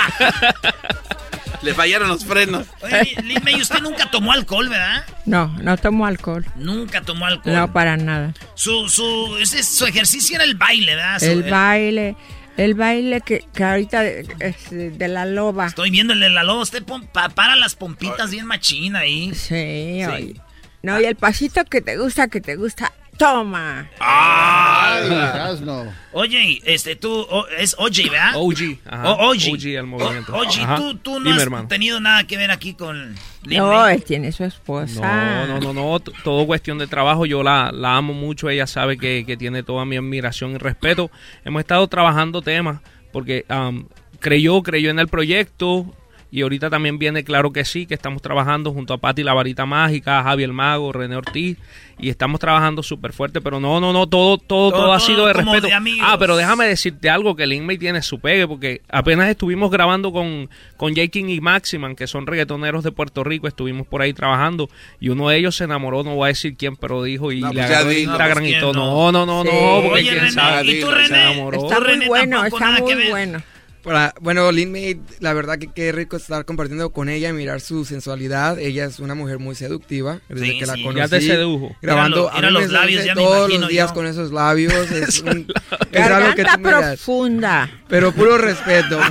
Le 1.62 1.74
fallaron 1.74 2.10
los 2.10 2.26
frenos. 2.26 2.68
Oye, 2.82 3.16
Lin 3.24 3.40
May, 3.44 3.62
usted 3.62 3.80
nunca 3.82 4.10
tomó 4.10 4.32
alcohol, 4.32 4.68
¿verdad? 4.68 5.06
No, 5.26 5.48
no 5.62 5.78
tomó 5.78 6.06
alcohol. 6.08 6.46
Nunca 6.56 7.02
tomó 7.02 7.26
alcohol. 7.26 7.54
No, 7.54 7.72
para 7.72 7.98
nada. 7.98 8.34
Su, 8.56 8.90
su, 8.90 9.38
ese, 9.40 9.64
su 9.64 9.86
ejercicio 9.86 10.36
era 10.36 10.44
el 10.44 10.56
baile, 10.56 10.96
¿verdad? 10.96 11.20
Su, 11.20 11.26
el 11.26 11.44
baile. 11.44 12.16
El 12.58 12.74
baile 12.74 13.22
que, 13.22 13.46
que 13.54 13.64
ahorita 13.64 14.06
es 14.06 14.70
de 14.72 15.08
la 15.08 15.26
loba. 15.26 15.68
Estoy 15.68 15.90
viendo 15.90 16.14
el 16.14 16.20
de 16.20 16.30
la 16.30 16.44
loba. 16.44 16.64
Usted 16.64 16.84
pom, 16.84 17.06
pa, 17.08 17.30
para 17.30 17.56
las 17.56 17.76
pompitas 17.76 18.32
bien 18.32 18.46
machina 18.46 19.00
ahí. 19.00 19.34
Sí, 19.34 20.00
sí. 20.00 20.06
Oye. 20.06 20.42
No, 20.84 21.00
y 21.00 21.06
el 21.06 21.16
pasito 21.16 21.64
que 21.66 21.82
te 21.82 21.96
gusta, 21.98 22.28
que 22.28 22.42
te 22.42 22.56
gusta. 22.56 22.92
Toma. 23.22 23.88
Ay, 24.00 25.60
no. 25.62 25.94
Oye, 26.12 26.60
este, 26.66 26.96
tú, 26.96 27.28
oh, 27.30 27.46
es 27.56 27.76
OJ, 27.78 28.10
¿verdad? 28.10 28.32
OG. 28.34 28.80
Ajá. 28.84 29.12
O, 29.12 29.30
OG. 29.30 29.54
OG 29.54 29.66
el 29.68 29.86
movimiento. 29.86 30.34
O, 30.34 30.40
OG, 30.40 30.76
tú, 30.76 30.96
tú 30.96 31.20
no 31.20 31.26
Dime, 31.26 31.36
has 31.36 31.44
hermano. 31.44 31.68
tenido 31.68 32.00
nada 32.00 32.24
que 32.26 32.36
ver 32.36 32.50
aquí 32.50 32.74
con... 32.74 33.14
Lin 33.44 33.60
No, 33.60 33.88
él 33.88 34.04
tiene 34.04 34.32
su 34.32 34.44
esposa. 34.44 35.46
No, 35.46 35.60
no, 35.60 35.72
no, 35.72 35.74
no, 35.74 36.00
todo 36.00 36.48
cuestión 36.48 36.80
de 36.80 36.88
trabajo. 36.88 37.28
Yo 37.28 37.44
la, 37.44 37.72
la 37.72 37.96
amo 37.96 38.14
mucho. 38.14 38.50
Ella 38.50 38.66
sabe 38.66 38.98
que, 38.98 39.24
que 39.24 39.38
tiene 39.38 39.62
toda 39.62 39.86
mi 39.86 39.98
admiración 39.98 40.54
y 40.54 40.58
respeto. 40.58 41.12
Hemos 41.46 41.60
estado 41.60 41.88
trabajando 41.88 42.42
temas 42.42 42.82
porque 43.14 43.46
um, 43.52 43.86
creyó, 44.20 44.64
creyó 44.64 44.90
en 44.90 44.98
el 44.98 45.08
proyecto. 45.08 45.86
Y 46.34 46.44
ahorita 46.44 46.70
también 46.70 46.98
viene 46.98 47.26
claro 47.26 47.52
que 47.52 47.66
sí, 47.66 47.86
que 47.86 47.94
estamos 47.94 48.22
trabajando 48.22 48.72
junto 48.72 48.94
a 48.94 48.98
Patti 48.98 49.22
La 49.22 49.34
Varita 49.34 49.66
Mágica, 49.66 50.24
Javier 50.24 50.54
Mago, 50.54 50.94
René 50.94 51.18
Ortiz. 51.18 51.58
Y 52.00 52.10
estamos 52.10 52.40
trabajando 52.40 52.82
súper 52.82 53.12
fuerte. 53.14 53.42
Pero 53.42 53.60
no, 53.60 53.80
no, 53.82 53.92
no, 53.94 54.08
todo, 54.08 54.38
todo, 54.38 54.72
todo, 54.72 54.82
Todo, 54.84 54.94
ha 54.94 55.00
sido 55.00 55.26
de 55.28 55.34
respeto. 55.34 55.68
de 55.68 55.74
ah, 56.02 56.16
pero 56.18 56.36
déjame 56.38 56.66
decirte 56.66 57.10
algo, 57.10 57.36
que 57.36 57.46
Lin 57.46 57.66
May 57.66 57.78
tiene 57.78 58.02
su 58.02 58.20
pegue, 58.20 58.48
porque 58.48 58.82
apenas 58.90 59.30
estuvimos 59.30 59.70
grabando 59.70 60.12
con, 60.14 60.50
con 60.78 60.96
J. 60.96 61.08
King 61.10 61.26
y 61.28 61.42
Maximan, 61.42 61.96
que 61.96 62.08
son 62.08 62.26
reggaetoneros 62.26 62.84
de 62.84 62.92
Puerto 62.92 63.24
Rico, 63.24 63.48
estuvimos 63.48 63.86
por 63.86 64.02
ahí 64.02 64.14
trabajando, 64.14 64.70
y 65.00 65.10
uno 65.10 65.30
de 65.30 65.38
ellos 65.38 65.56
se 65.58 65.66
enamoró, 65.66 66.04
no 66.04 66.16
voy 66.16 66.26
a 66.26 66.28
decir 66.30 66.56
quién, 66.58 66.76
pero 66.76 67.04
dijo, 67.04 67.32
y 67.32 67.42
No, 67.42 67.50
le 67.50 67.56
pues 67.62 67.66
agarró 67.66 67.90
el 67.92 67.96
no, 68.06 68.12
Instagram 68.12 68.44
pues 68.44 68.52
y 68.52 68.60
todo. 68.60 68.74
no. 68.74 69.12
No, 69.12 69.26
no, 69.26 69.44
no, 69.44 69.52
Sí. 69.52 69.58
no, 69.58 69.82
porque 69.84 69.94
Oye, 70.00 70.04
quién 70.10 70.16
René, 70.22 70.32
sabe. 70.32 70.66
¿y 70.72 70.80
tú, 70.82 70.88
se 70.88 70.96
René? 70.96 71.22
enamoró. 71.24 71.58
Está 71.64 71.80
muy 71.80 71.88
René, 71.88 72.08
bueno, 72.08 72.46
está 72.46 72.72
muy 72.80 73.10
bueno. 73.10 73.44
Para, 73.84 74.14
bueno, 74.22 74.52
Lin 74.52 74.72
May, 74.72 75.00
la 75.20 75.34
verdad 75.34 75.58
que 75.58 75.68
qué 75.68 75.92
rico 75.92 76.16
estar 76.18 76.46
compartiendo 76.46 76.92
con 76.92 77.10
ella 77.10 77.30
y 77.30 77.34
mirar 77.34 77.62
su 77.62 77.84
sensualidad. 77.86 78.60
Ella 78.60 78.86
es 78.86 79.00
una 79.00 79.16
mujer 79.16 79.40
muy 79.40 79.56
seductiva. 79.56 80.20
Desde 80.30 80.46
Sí, 80.46 80.60
que 80.60 80.66
la 80.68 80.74
sí. 80.76 80.84
conocí. 80.84 81.00
Ya 81.00 81.08
te 81.08 81.22
sedujo. 81.22 81.76
Grabando. 81.82 82.30
A 82.32 82.42
mí 82.42 82.52
los 82.52 82.64
me 82.68 82.70
labios, 82.70 83.04
ya 83.06 83.16
todos 83.16 83.50
los 83.52 83.68
días 83.70 83.90
yo. 83.90 83.94
con 83.96 84.06
esos 84.08 84.32
labios. 84.32 84.72
Es, 84.92 85.20
un, 85.22 85.48
es 85.92 86.02
algo 86.08 86.36
que 86.36 86.44
tú 86.46 86.60
miras. 86.60 86.82
profunda. 86.98 87.70
Pero 87.88 88.12
puro 88.12 88.38
respeto. 88.38 89.00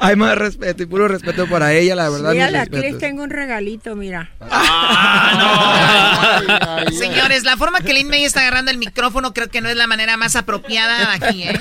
Hay 0.00 0.16
más 0.16 0.36
respeto 0.38 0.82
y 0.82 0.86
puro 0.86 1.06
respeto 1.08 1.46
para 1.46 1.74
ella, 1.74 1.94
la 1.94 2.08
verdad. 2.08 2.32
Mira, 2.32 2.46
mis 2.48 2.56
aquí 2.60 2.76
les 2.78 2.96
tengo 2.98 3.22
un 3.22 3.28
regalito, 3.30 3.94
mira. 3.96 4.30
Ah, 4.40 6.40
no. 6.88 6.92
Señores, 6.98 7.44
la 7.44 7.56
forma 7.58 7.80
que 7.80 7.92
Lin 7.92 8.08
May 8.08 8.24
está 8.24 8.40
agarrando 8.40 8.70
el 8.70 8.78
micrófono 8.78 9.34
creo 9.34 9.48
que 9.48 9.60
no 9.60 9.68
es 9.68 9.76
la 9.76 9.86
manera 9.86 10.16
más 10.16 10.36
apropiada 10.36 11.12
aquí, 11.12 11.42
¿eh? 11.44 11.60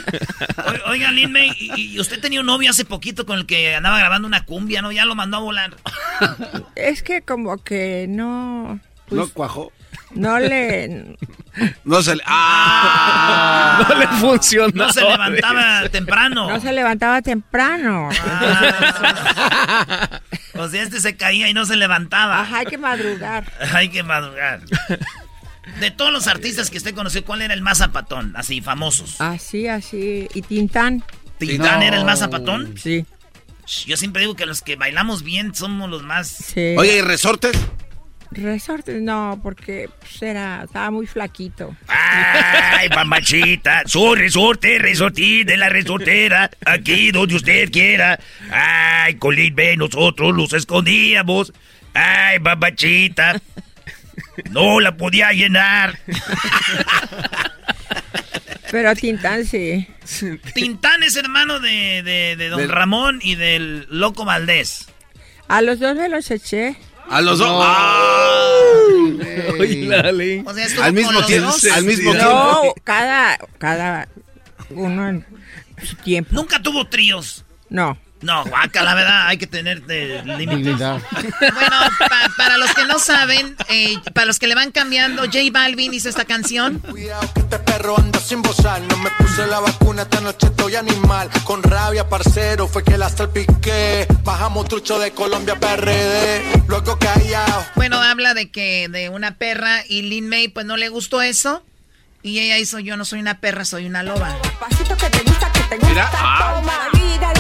O- 0.86 0.90
Oiga, 0.92 1.12
Lin 1.12 1.32
May, 1.34 1.49
y, 1.58 1.94
y 1.94 2.00
usted 2.00 2.20
tenía 2.20 2.40
un 2.42 2.46
novio 2.46 2.70
hace 2.70 2.86
poquito 2.86 3.26
con 3.26 3.40
el 3.40 3.46
que 3.46 3.76
andaba 3.76 3.98
grabando 4.00 4.28
una 4.28 4.46
cumbia, 4.46 4.82
¿no? 4.82 4.92
Ya 4.92 5.06
lo 5.06 5.16
mandó 5.16 5.38
a 5.38 5.42
volar. 5.42 5.76
Es 6.76 7.04
que 7.04 7.22
como 7.22 7.64
que 7.64 8.06
no... 8.10 8.80
pues, 9.08 9.20
¿No 9.20 9.30
cuajó? 9.30 9.72
No 10.12 10.40
le... 10.40 11.16
No 11.84 12.02
se 12.02 12.16
le... 12.16 12.24
¡Ah! 12.26 13.86
No 13.88 13.96
le 13.96 14.08
funcionó. 14.08 14.86
No 14.86 14.92
se 14.94 15.02
levantaba 15.02 15.90
temprano. 15.90 16.50
No 16.50 16.60
se 16.60 16.74
levantaba 16.74 17.22
temprano. 17.22 18.10
O 20.56 20.68
sea, 20.68 20.82
este 20.84 21.00
se 21.00 21.16
caía 21.16 21.48
y 21.50 21.54
no 21.54 21.66
se 21.66 21.76
levantaba. 21.76 22.42
Ajá, 22.42 22.60
hay 22.60 22.66
que 22.66 22.78
madrugar. 22.78 23.52
Hay 23.74 23.90
que 23.90 24.04
madrugar. 24.04 24.62
De 25.80 25.92
todos 25.92 26.12
los 26.12 26.28
artistas 26.28 26.70
que 26.70 26.78
usted 26.78 26.96
conoció, 26.96 27.24
¿cuál 27.24 27.44
era 27.44 27.54
el 27.54 27.62
más 27.62 27.78
zapatón? 27.78 28.34
Así, 28.36 28.60
famosos. 28.62 29.22
Así, 29.22 29.68
así. 29.68 30.28
¿Y 30.34 30.42
Tintán? 30.42 31.04
¿Tintán 31.40 31.82
era 31.82 31.98
el 31.98 32.06
más 32.06 32.20
zapatón? 32.20 32.76
Sí. 32.78 33.06
Yo 33.86 33.98
siempre 33.98 34.22
digo 34.22 34.36
que 34.36 34.46
los 34.46 34.62
que 34.62 34.76
bailamos 34.76 35.24
bien 35.24 35.54
somos 35.54 35.90
los 35.90 36.04
más... 36.04 36.28
Sí. 36.28 36.76
Oye, 36.78 36.98
¿y 36.98 37.02
resortes? 37.02 37.58
Resortes, 38.32 39.02
no, 39.02 39.40
porque 39.42 39.90
pues, 40.00 40.22
era, 40.22 40.64
estaba 40.64 40.92
muy 40.92 41.08
flaquito. 41.08 41.76
Ay, 41.88 42.88
mamachita, 42.96 43.84
soy 43.86 44.20
resorte, 44.20 44.78
resortín 44.78 45.48
de 45.48 45.58
la 45.58 45.70
resortera, 45.70 46.50
aquí 46.66 47.12
donde 47.12 47.36
usted 47.36 47.72
quiera. 47.72 48.20
Ay, 48.52 49.16
Colín, 49.16 49.56
ve, 49.56 49.76
nosotros 49.78 50.36
los 50.36 50.54
escondíamos. 50.54 51.54
Ay, 51.96 52.40
mamachita, 52.40 53.42
no 54.52 54.80
la 54.80 54.96
podía 54.96 55.32
llenar. 55.32 55.98
Pero 58.72 58.96
Tintán 58.96 59.46
sí. 59.46 59.88
Tintán 60.54 61.02
es 61.04 61.16
hermano 61.16 61.60
de, 61.60 62.02
de, 62.04 62.36
de 62.38 62.50
Don 62.50 62.60
Del- 62.60 62.70
Ramón 62.70 63.20
y 63.22 63.36
del 63.36 63.88
Loco 63.90 64.26
Valdés. 64.26 64.88
A 65.48 65.62
los 65.62 65.80
dos 65.80 65.96
me 65.96 66.10
los 66.10 66.30
eché. 66.32 66.76
A 67.10 67.22
los 67.22 67.40
dos. 67.40 67.48
No. 67.48 67.60
¡Ah! 67.64 68.46
O 70.46 70.54
sea, 70.54 70.66
estuvo 70.66 70.84
Al 70.84 70.94
mismo 70.94 71.12
los 71.12 71.26
tiempo. 71.26 71.48
dos. 71.52 71.64
Al 71.66 71.84
mismo 71.84 72.14
No, 72.14 72.20
tiempo. 72.62 72.76
cada, 72.84 73.38
cada 73.58 74.08
uno 74.70 75.10
en 75.10 75.26
su 75.84 75.96
tiempo. 75.98 76.30
Nunca 76.34 76.62
tuvo 76.62 76.88
tríos. 76.88 77.46
No. 77.70 77.98
No, 78.22 78.44
guaca, 78.44 78.84
la 78.84 78.96
verdad, 78.96 79.28
hay 79.28 79.38
que 79.38 79.48
tener 79.48 79.82
límites. 79.88 80.38
Dignidad. 80.38 81.00
Bueno, 81.40 81.78
pa- 82.00 82.30
para 82.36 82.58
los 82.58 82.74
que 82.74 82.86
no 82.86 83.00
saben, 83.00 83.56
eh, 83.70 83.98
para 84.14 84.26
los 84.26 84.40
que 84.40 84.48
le 84.48 84.56
van 84.56 84.72
cambiando, 84.72 85.24
J 85.24 85.40
Balvin 85.54 85.94
hizo 85.94 86.10
esta 86.10 86.26
canción. 86.26 86.82
Este 87.36 87.60
perro 87.60 87.98
anda 87.98 88.20
sin 88.20 88.42
bozar, 88.42 88.82
no 88.82 88.98
me 88.98 89.10
puse 89.12 89.48
la 89.48 89.62
vacuna, 89.62 90.02
esta 90.02 90.20
noche 90.20 90.48
estoy 90.48 90.76
animal. 90.76 91.30
Con 91.46 91.64
rabia, 91.64 92.10
parcero, 92.10 92.68
fue 92.68 92.84
que 92.84 92.98
la 92.98 93.10
salpiqué. 93.10 94.06
Bajamos 94.24 94.68
trucho 94.68 95.00
de 95.00 95.12
Colombia, 95.12 95.56
PRD. 95.58 96.64
Luego 96.68 97.00
callado. 97.00 97.66
Bueno, 97.76 98.02
habla 98.02 98.34
de 98.34 98.52
que 98.52 98.88
de 98.90 99.08
una 99.10 99.36
perra 99.36 99.84
y 99.88 100.02
Lin 100.02 100.28
May 100.28 100.50
pues 100.50 100.66
no 100.66 100.76
le 100.76 100.90
gustó 100.90 101.22
eso. 101.22 101.64
Y 102.22 102.40
ella 102.40 102.58
hizo 102.58 102.80
yo 102.80 102.98
no 102.98 103.06
soy 103.06 103.22
una 103.22 103.40
perra, 103.40 103.64
soy 103.64 103.86
una 103.86 104.04
loba. 104.04 104.36
Pasito 104.60 104.98
que 104.98 105.10
te 105.10 105.20
gusta, 105.24 105.50
que 105.54 105.62
te 105.62 105.76
gusta. 105.78 105.88
Mira, 105.90 106.10
ah. 106.16 106.56
Toma 106.62 106.74
vida, 106.92 107.34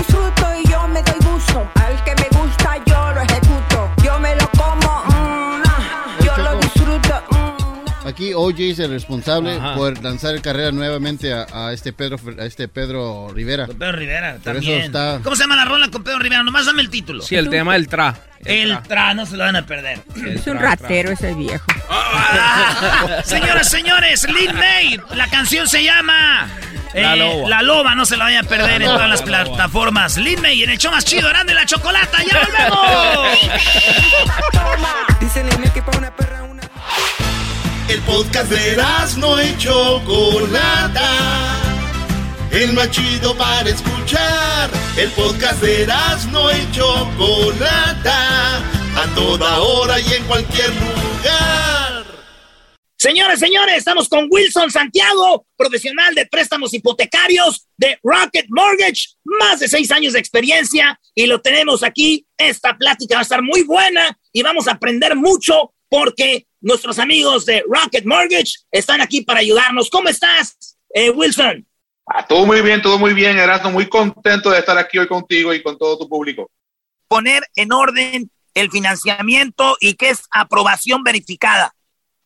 Al 1.75 2.03
que 2.03 2.15
me 2.15 2.27
gusta, 2.39 2.77
yo 2.85 3.11
lo 3.13 3.21
ejecuto. 3.21 3.91
Yo 4.03 4.19
me 4.19 4.35
lo 4.35 4.49
como, 4.51 5.03
mm, 5.07 5.63
ah, 5.65 6.17
yo 6.23 6.37
lo 6.37 6.59
disfruto. 6.59 7.23
mm. 7.31 8.07
Aquí 8.07 8.33
OJ 8.33 8.59
es 8.71 8.79
el 8.79 8.91
responsable 8.91 9.55
Ajá. 9.57 9.75
por 9.75 10.01
lanzar 10.03 10.41
carrera 10.41 10.71
nuevamente 10.71 11.31
a, 11.33 11.45
a 11.53 11.73
este 11.73 11.93
Pedro 11.93 12.17
a 12.39 12.45
este 12.45 12.67
Pedro 12.67 13.29
Rivera. 13.33 13.67
Con 13.67 13.77
Pedro 13.77 13.91
Rivera, 13.93 14.31
Por 14.43 14.55
eso 14.57 14.65
también. 14.65 14.81
está- 14.81 15.19
¿Cómo 15.23 15.35
se 15.35 15.43
llama 15.43 15.55
la 15.55 15.65
rola 15.65 15.89
con 15.89 16.03
Pedro 16.03 16.19
Rivera? 16.19 16.41
Nomás 16.43 16.65
dame 16.65 16.81
el 16.81 16.89
título. 16.89 17.21
Sí, 17.23 17.35
el 17.35 17.49
tema 17.49 17.73
del 17.73 17.87
tra. 17.87 18.15
El 18.45 18.79
tra, 18.83 19.13
no 19.13 19.25
se 19.25 19.35
lo 19.37 19.43
van 19.43 19.57
a 19.57 19.65
perder. 19.65 20.01
Es 20.25 20.47
un 20.47 20.57
ratero 20.59 21.11
ese 21.11 21.33
viejo. 21.33 21.65
Ah, 22.31 23.21
señoras, 23.25 23.69
señores, 23.69 24.27
Lin 24.29 24.53
May, 24.55 24.99
la 25.15 25.27
canción 25.29 25.67
se 25.67 25.83
llama 25.83 26.47
eh, 26.93 27.01
La 27.01 27.15
Loba. 27.15 27.49
La 27.49 27.61
Loba, 27.61 27.95
no 27.95 28.05
se 28.05 28.17
la 28.17 28.25
vayan 28.25 28.45
a 28.45 28.49
perder 28.49 28.81
en 28.81 28.89
todas 28.89 29.09
las 29.09 29.21
plataformas. 29.21 30.17
Lin 30.17 30.41
May 30.41 30.63
en 30.63 30.69
el 30.69 30.77
show 30.77 30.91
más 30.91 31.05
chido, 31.05 31.29
Grande 31.29 31.53
la 31.53 31.65
Chocolata, 31.65 32.17
¡ya 32.23 32.39
volvemos! 32.39 33.37
Dice 35.19 35.43
Lina 35.43 35.73
que 35.73 35.81
pa' 35.81 35.97
una 35.97 36.15
perra 36.15 36.43
una... 36.43 36.63
El 37.89 37.99
podcast 38.01 38.49
de 38.51 38.77
no 39.17 39.41
y 39.41 39.57
Chocolata. 39.57 41.09
El 42.51 42.73
más 42.73 42.89
chido 42.91 43.35
para 43.35 43.69
escuchar. 43.69 44.69
El 44.95 45.09
podcast 45.11 45.61
de 45.61 45.87
no 46.31 46.51
y 46.51 46.71
Chocolata. 46.71 48.57
A 48.95 49.05
toda 49.15 49.59
hora 49.59 49.99
y 49.99 50.13
en 50.13 50.23
cualquier 50.25 50.69
lugar. 50.69 51.98
Señores, 53.01 53.39
señores, 53.39 53.77
estamos 53.77 54.09
con 54.09 54.27
Wilson 54.29 54.69
Santiago, 54.69 55.45
profesional 55.55 56.13
de 56.15 56.25
préstamos 56.25 56.73
hipotecarios 56.73 57.65
de 57.77 57.97
Rocket 58.03 58.47
Mortgage, 58.49 59.15
más 59.23 59.61
de 59.61 59.69
seis 59.69 59.89
años 59.89 60.11
de 60.11 60.19
experiencia 60.19 60.99
y 61.15 61.25
lo 61.25 61.39
tenemos 61.39 61.81
aquí. 61.81 62.27
Esta 62.37 62.77
plática 62.77 63.15
va 63.15 63.19
a 63.19 63.21
estar 63.21 63.41
muy 63.41 63.63
buena 63.63 64.19
y 64.33 64.43
vamos 64.43 64.67
a 64.67 64.73
aprender 64.73 65.15
mucho 65.15 65.73
porque 65.87 66.45
nuestros 66.59 66.99
amigos 66.99 67.45
de 67.45 67.63
Rocket 67.69 68.03
Mortgage 68.03 68.55
están 68.69 68.99
aquí 68.99 69.21
para 69.21 69.39
ayudarnos. 69.39 69.89
¿Cómo 69.89 70.09
estás, 70.09 70.77
eh, 70.93 71.09
Wilson? 71.09 71.65
Ah, 72.05 72.27
todo 72.27 72.45
muy 72.45 72.59
bien, 72.59 72.81
todo 72.81 72.99
muy 72.99 73.13
bien, 73.13 73.39
Erasmo. 73.39 73.71
Muy 73.71 73.87
contento 73.87 74.49
de 74.49 74.59
estar 74.59 74.77
aquí 74.77 74.97
hoy 74.97 75.07
contigo 75.07 75.53
y 75.53 75.63
con 75.63 75.77
todo 75.77 75.97
tu 75.97 76.09
público. 76.09 76.51
Poner 77.07 77.43
en 77.55 77.71
orden 77.71 78.29
el 78.55 78.69
financiamiento 78.69 79.77
y 79.79 79.93
qué 79.93 80.09
es 80.09 80.23
aprobación 80.31 81.01
verificada. 81.01 81.73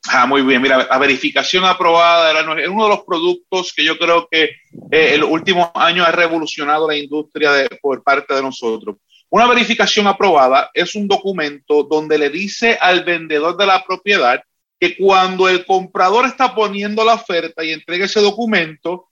Ah, 0.09 0.25
muy 0.25 0.41
bien. 0.41 0.61
Mira, 0.61 0.85
la 0.89 0.97
verificación 0.97 1.63
aprobada 1.63 2.31
era 2.31 2.69
uno 2.69 2.83
de 2.83 2.89
los 2.89 3.03
productos 3.03 3.71
que 3.73 3.85
yo 3.85 3.97
creo 3.97 4.27
que 4.29 4.43
eh, 4.91 5.13
en 5.13 5.21
los 5.21 5.29
últimos 5.29 5.69
años 5.73 6.05
ha 6.05 6.11
revolucionado 6.11 6.87
la 6.87 6.97
industria 6.97 7.67
por 7.81 8.03
parte 8.03 8.33
de 8.33 8.41
nosotros. 8.41 8.97
Una 9.29 9.47
verificación 9.47 10.05
aprobada 10.07 10.69
es 10.73 10.93
un 10.93 11.07
documento 11.07 11.83
donde 11.83 12.17
le 12.17 12.29
dice 12.29 12.77
al 12.79 13.03
vendedor 13.03 13.57
de 13.57 13.65
la 13.65 13.83
propiedad 13.83 14.43
que 14.79 14.97
cuando 14.97 15.47
el 15.47 15.65
comprador 15.65 16.25
está 16.25 16.53
poniendo 16.53 17.05
la 17.05 17.13
oferta 17.13 17.63
y 17.63 17.71
entrega 17.71 18.05
ese 18.05 18.19
documento, 18.19 19.07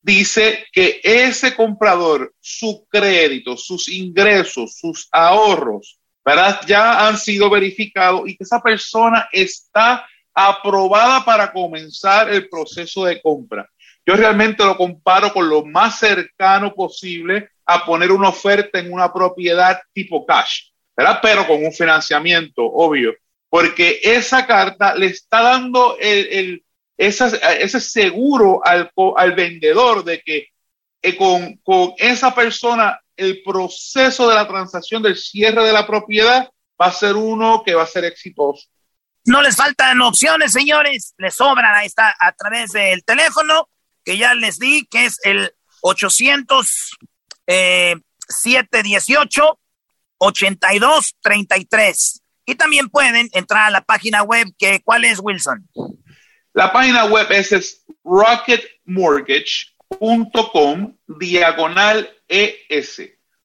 dice 0.00 0.64
que 0.72 1.00
ese 1.02 1.56
comprador, 1.56 2.32
su 2.40 2.86
crédito, 2.88 3.56
sus 3.56 3.88
ingresos, 3.88 4.76
sus 4.78 5.08
ahorros, 5.10 5.98
¿verdad? 6.24 6.60
Ya 6.66 7.06
han 7.06 7.18
sido 7.18 7.50
verificados 7.50 8.22
y 8.28 8.36
que 8.36 8.44
esa 8.44 8.62
persona 8.62 9.28
está 9.32 10.06
aprobada 10.36 11.24
para 11.24 11.50
comenzar 11.52 12.28
el 12.30 12.48
proceso 12.50 13.06
de 13.06 13.22
compra. 13.22 13.68
Yo 14.04 14.14
realmente 14.14 14.64
lo 14.64 14.76
comparo 14.76 15.32
con 15.32 15.48
lo 15.48 15.64
más 15.64 15.98
cercano 15.98 16.74
posible 16.74 17.48
a 17.64 17.84
poner 17.84 18.12
una 18.12 18.28
oferta 18.28 18.78
en 18.78 18.92
una 18.92 19.12
propiedad 19.12 19.80
tipo 19.94 20.24
cash, 20.26 20.68
¿verdad? 20.96 21.18
Pero 21.22 21.46
con 21.46 21.64
un 21.64 21.72
financiamiento, 21.72 22.62
obvio, 22.64 23.14
porque 23.48 23.98
esa 24.02 24.46
carta 24.46 24.94
le 24.94 25.06
está 25.06 25.42
dando 25.42 25.96
el, 25.98 26.28
el- 26.30 26.62
ese 26.98 27.80
seguro 27.80 28.60
al, 28.64 28.90
al 29.16 29.32
vendedor 29.32 30.04
de 30.04 30.20
que 30.20 30.48
eh, 31.02 31.16
con, 31.16 31.56
con 31.64 31.94
esa 31.98 32.34
persona 32.34 33.00
el 33.16 33.42
proceso 33.42 34.28
de 34.28 34.34
la 34.34 34.46
transacción 34.46 35.02
del 35.02 35.16
cierre 35.16 35.64
de 35.64 35.72
la 35.72 35.86
propiedad 35.86 36.48
va 36.80 36.86
a 36.86 36.92
ser 36.92 37.16
uno 37.16 37.62
que 37.64 37.74
va 37.74 37.82
a 37.82 37.86
ser 37.86 38.04
exitoso. 38.04 38.68
No 39.26 39.42
les 39.42 39.56
faltan 39.56 40.00
opciones, 40.02 40.52
señores. 40.52 41.14
Les 41.18 41.34
sobran. 41.34 41.74
Ahí 41.74 41.86
está 41.86 42.14
a 42.18 42.32
través 42.32 42.70
del 42.70 43.04
teléfono 43.04 43.68
que 44.04 44.16
ya 44.16 44.34
les 44.34 44.58
di, 44.58 44.86
que 44.86 45.06
es 45.06 45.18
el 45.24 45.52
800 45.82 46.96
eh, 47.48 47.96
718 48.28 49.58
8233. 50.18 52.22
Y 52.46 52.54
también 52.54 52.88
pueden 52.88 53.28
entrar 53.32 53.64
a 53.64 53.70
la 53.70 53.80
página 53.80 54.22
web, 54.22 54.46
que 54.56 54.80
¿cuál 54.84 55.04
es, 55.04 55.18
Wilson? 55.20 55.68
La 56.52 56.72
página 56.72 57.06
web 57.06 57.26
es, 57.32 57.50
es 57.52 57.84
rocketmortgage.com 58.04 60.96
diagonal 61.06 62.08
ES. 62.28 63.02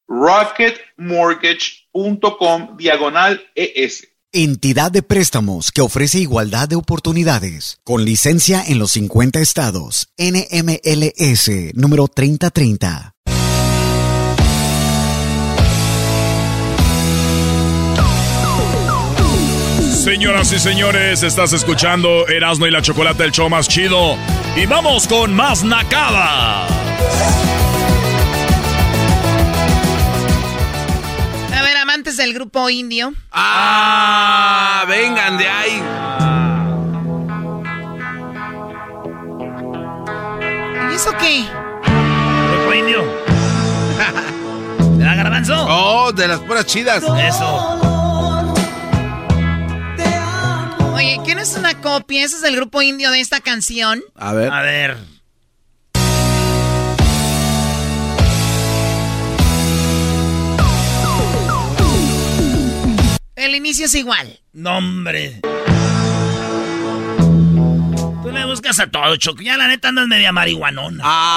rocketmortgage.com 0.08 2.78
diagonal 2.78 3.50
ES. 3.56 4.11
Entidad 4.34 4.94
de 4.94 5.04
préstamos 5.04 5.74
que 5.74 5.82
ofrece 5.82 6.18
igualdad 6.18 6.70
de 6.70 6.78
oportunidades, 6.78 7.80
con 7.84 8.06
licencia 8.06 8.64
en 8.66 8.80
los 8.80 8.92
50 8.92 9.42
estados. 9.42 10.08
NMLS 10.18 11.74
número 11.74 12.08
3030. 12.08 13.12
Señoras 20.02 20.54
y 20.54 20.60
señores, 20.60 21.24
estás 21.24 21.52
escuchando 21.52 22.26
Erasmo 22.30 22.68
y 22.68 22.72
la 22.72 22.82
Chocolate, 22.82 23.26
el 23.26 23.32
show 23.34 23.50
más 23.50 23.68
chido. 23.68 24.16
Y 24.56 24.66
vamos 24.66 25.10
con 25.10 25.34
más 25.34 25.66
nacada. 25.66 26.68
del 32.18 32.34
grupo 32.34 32.70
indio. 32.70 33.14
¡Ah! 33.32 34.86
¡Vengan 34.88 35.38
de 35.38 35.48
ahí! 35.48 35.82
¿Y 40.92 40.96
eso 40.96 41.12
qué? 41.20 41.46
Grupo 42.52 42.74
indio. 42.74 43.04
¿De 44.98 45.06
la 45.06 45.16
garbanzo? 45.16 45.66
Oh, 45.68 46.12
de 46.12 46.28
las 46.28 46.40
puras 46.40 46.66
chidas. 46.66 47.04
Eso. 47.04 47.80
Oye, 50.94 51.20
¿qué 51.26 51.36
no 51.36 51.42
es 51.42 51.56
una 51.58 51.80
copia? 51.82 52.24
Ese 52.24 52.38
es 52.38 52.44
el 52.44 52.56
grupo 52.56 52.82
indio 52.82 53.10
de 53.12 53.20
esta 53.20 53.40
canción. 53.40 54.02
A 54.16 54.34
ver. 54.34 54.52
A 54.52 54.62
ver. 54.62 55.21
El 63.42 63.56
inicio 63.56 63.88
es 63.88 63.96
igual. 63.96 64.40
No, 64.54 64.78
hombre. 64.78 65.42
Tú 68.22 68.32
le 68.32 68.46
buscas 68.46 68.80
a 68.80 68.92
todo, 68.92 69.18
Choco. 69.18 69.42
Ya 69.42 69.58
la 69.58 69.68
neta 69.68 69.88
andas 69.88 70.08
media 70.08 70.32
marihuanona. 70.32 71.02
Ah. 71.04 71.36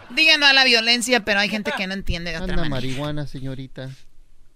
Díganlo 0.08 0.46
a 0.46 0.54
la 0.54 0.64
violencia, 0.64 1.22
pero 1.22 1.38
hay 1.38 1.50
gente 1.50 1.70
que 1.76 1.86
no 1.86 1.92
entiende 1.92 2.30
de 2.30 2.38
otra 2.38 2.54
Anda 2.54 2.56
manera. 2.56 2.76
marihuana, 2.76 3.26
señorita. 3.26 3.90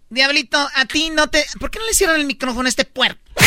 Diablito, 0.09 0.66
a 0.76 0.87
ti 0.87 1.11
no 1.11 1.28
te... 1.28 1.45
¿Por 1.61 1.70
qué 1.70 1.78
no 1.78 1.85
le 1.85 1.93
cierran 1.93 2.18
el 2.18 2.24
micrófono 2.24 2.64
a 2.64 2.70
este 2.70 2.87
puerco? 2.87 3.20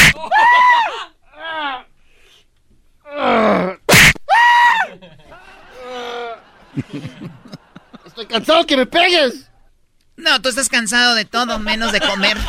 Estoy 8.05 8.25
cansado 8.27 8.65
que 8.65 8.77
me 8.77 8.85
pegues. 8.85 9.49
No, 10.17 10.41
tú 10.41 10.49
estás 10.49 10.69
cansado 10.69 11.13
de 11.15 11.25
todo, 11.25 11.59
menos 11.59 11.91
de 11.91 11.99
comer. 11.99 12.37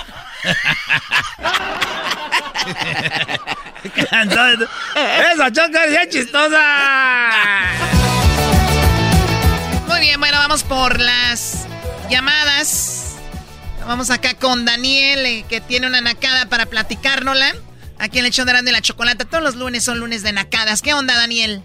¡Esa 5.34 5.52
Choco 5.52 5.78
es 5.78 5.90
bien 5.90 6.08
chistosa! 6.10 6.60
Muy 9.88 10.00
bien, 10.00 10.18
bueno, 10.20 10.38
vamos 10.38 10.62
por 10.62 11.00
las 11.00 11.66
llamadas. 12.08 13.16
Vamos 13.86 14.10
acá 14.10 14.34
con 14.34 14.64
Daniel, 14.64 15.24
eh, 15.26 15.44
que 15.48 15.60
tiene 15.60 15.86
una 15.86 16.00
nacada 16.00 16.46
para 16.46 16.66
platicárnosla. 16.66 17.54
Aquí 17.98 18.18
en 18.18 18.26
el 18.26 18.32
show 18.32 18.44
de 18.44 18.72
la 18.72 18.82
Chocolata. 18.82 19.24
Todos 19.24 19.42
los 19.42 19.54
lunes 19.56 19.84
son 19.84 19.98
lunes 20.00 20.22
de 20.22 20.32
nacadas. 20.32 20.82
¿Qué 20.82 20.92
onda, 20.94 21.14
Daniel? 21.14 21.62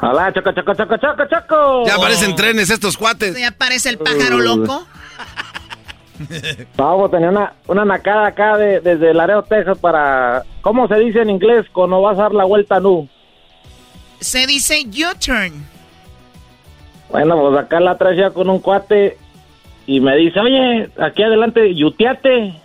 Hola, 0.00 0.32
choco, 0.32 0.52
choco, 0.52 0.74
choco, 0.74 0.96
choco, 0.96 1.24
choco. 1.26 1.86
Ya 1.86 1.96
aparecen 1.96 2.36
trenes 2.36 2.70
estos 2.70 2.96
cuates. 2.96 3.36
Ya 3.38 3.48
aparece 3.48 3.88
el 3.88 3.98
pájaro 3.98 4.38
loco. 4.38 4.86
Pues 6.76 7.10
tenía 7.10 7.28
una, 7.30 7.52
una 7.66 7.84
nacada 7.84 8.26
acá 8.26 8.56
de, 8.56 8.80
desde 8.80 9.14
Laredo, 9.14 9.42
Texas 9.42 9.78
para... 9.78 10.42
¿Cómo 10.62 10.88
se 10.88 10.96
dice 10.96 11.20
en 11.20 11.30
inglés 11.30 11.66
cuando 11.72 12.00
vas 12.02 12.18
a 12.18 12.22
dar 12.22 12.32
la 12.34 12.44
vuelta 12.44 12.80
nu? 12.80 13.08
Se 14.20 14.46
dice 14.46 14.84
U-turn. 14.84 15.64
Bueno, 17.10 17.40
pues 17.40 17.64
acá 17.64 17.80
la 17.80 17.96
traía 17.96 18.30
con 18.30 18.50
un 18.50 18.58
cuate 18.58 19.16
y 19.86 20.00
me 20.00 20.16
dice, 20.16 20.40
oye, 20.40 20.90
aquí 21.00 21.22
adelante, 21.22 21.74
yuteate. 21.74 22.60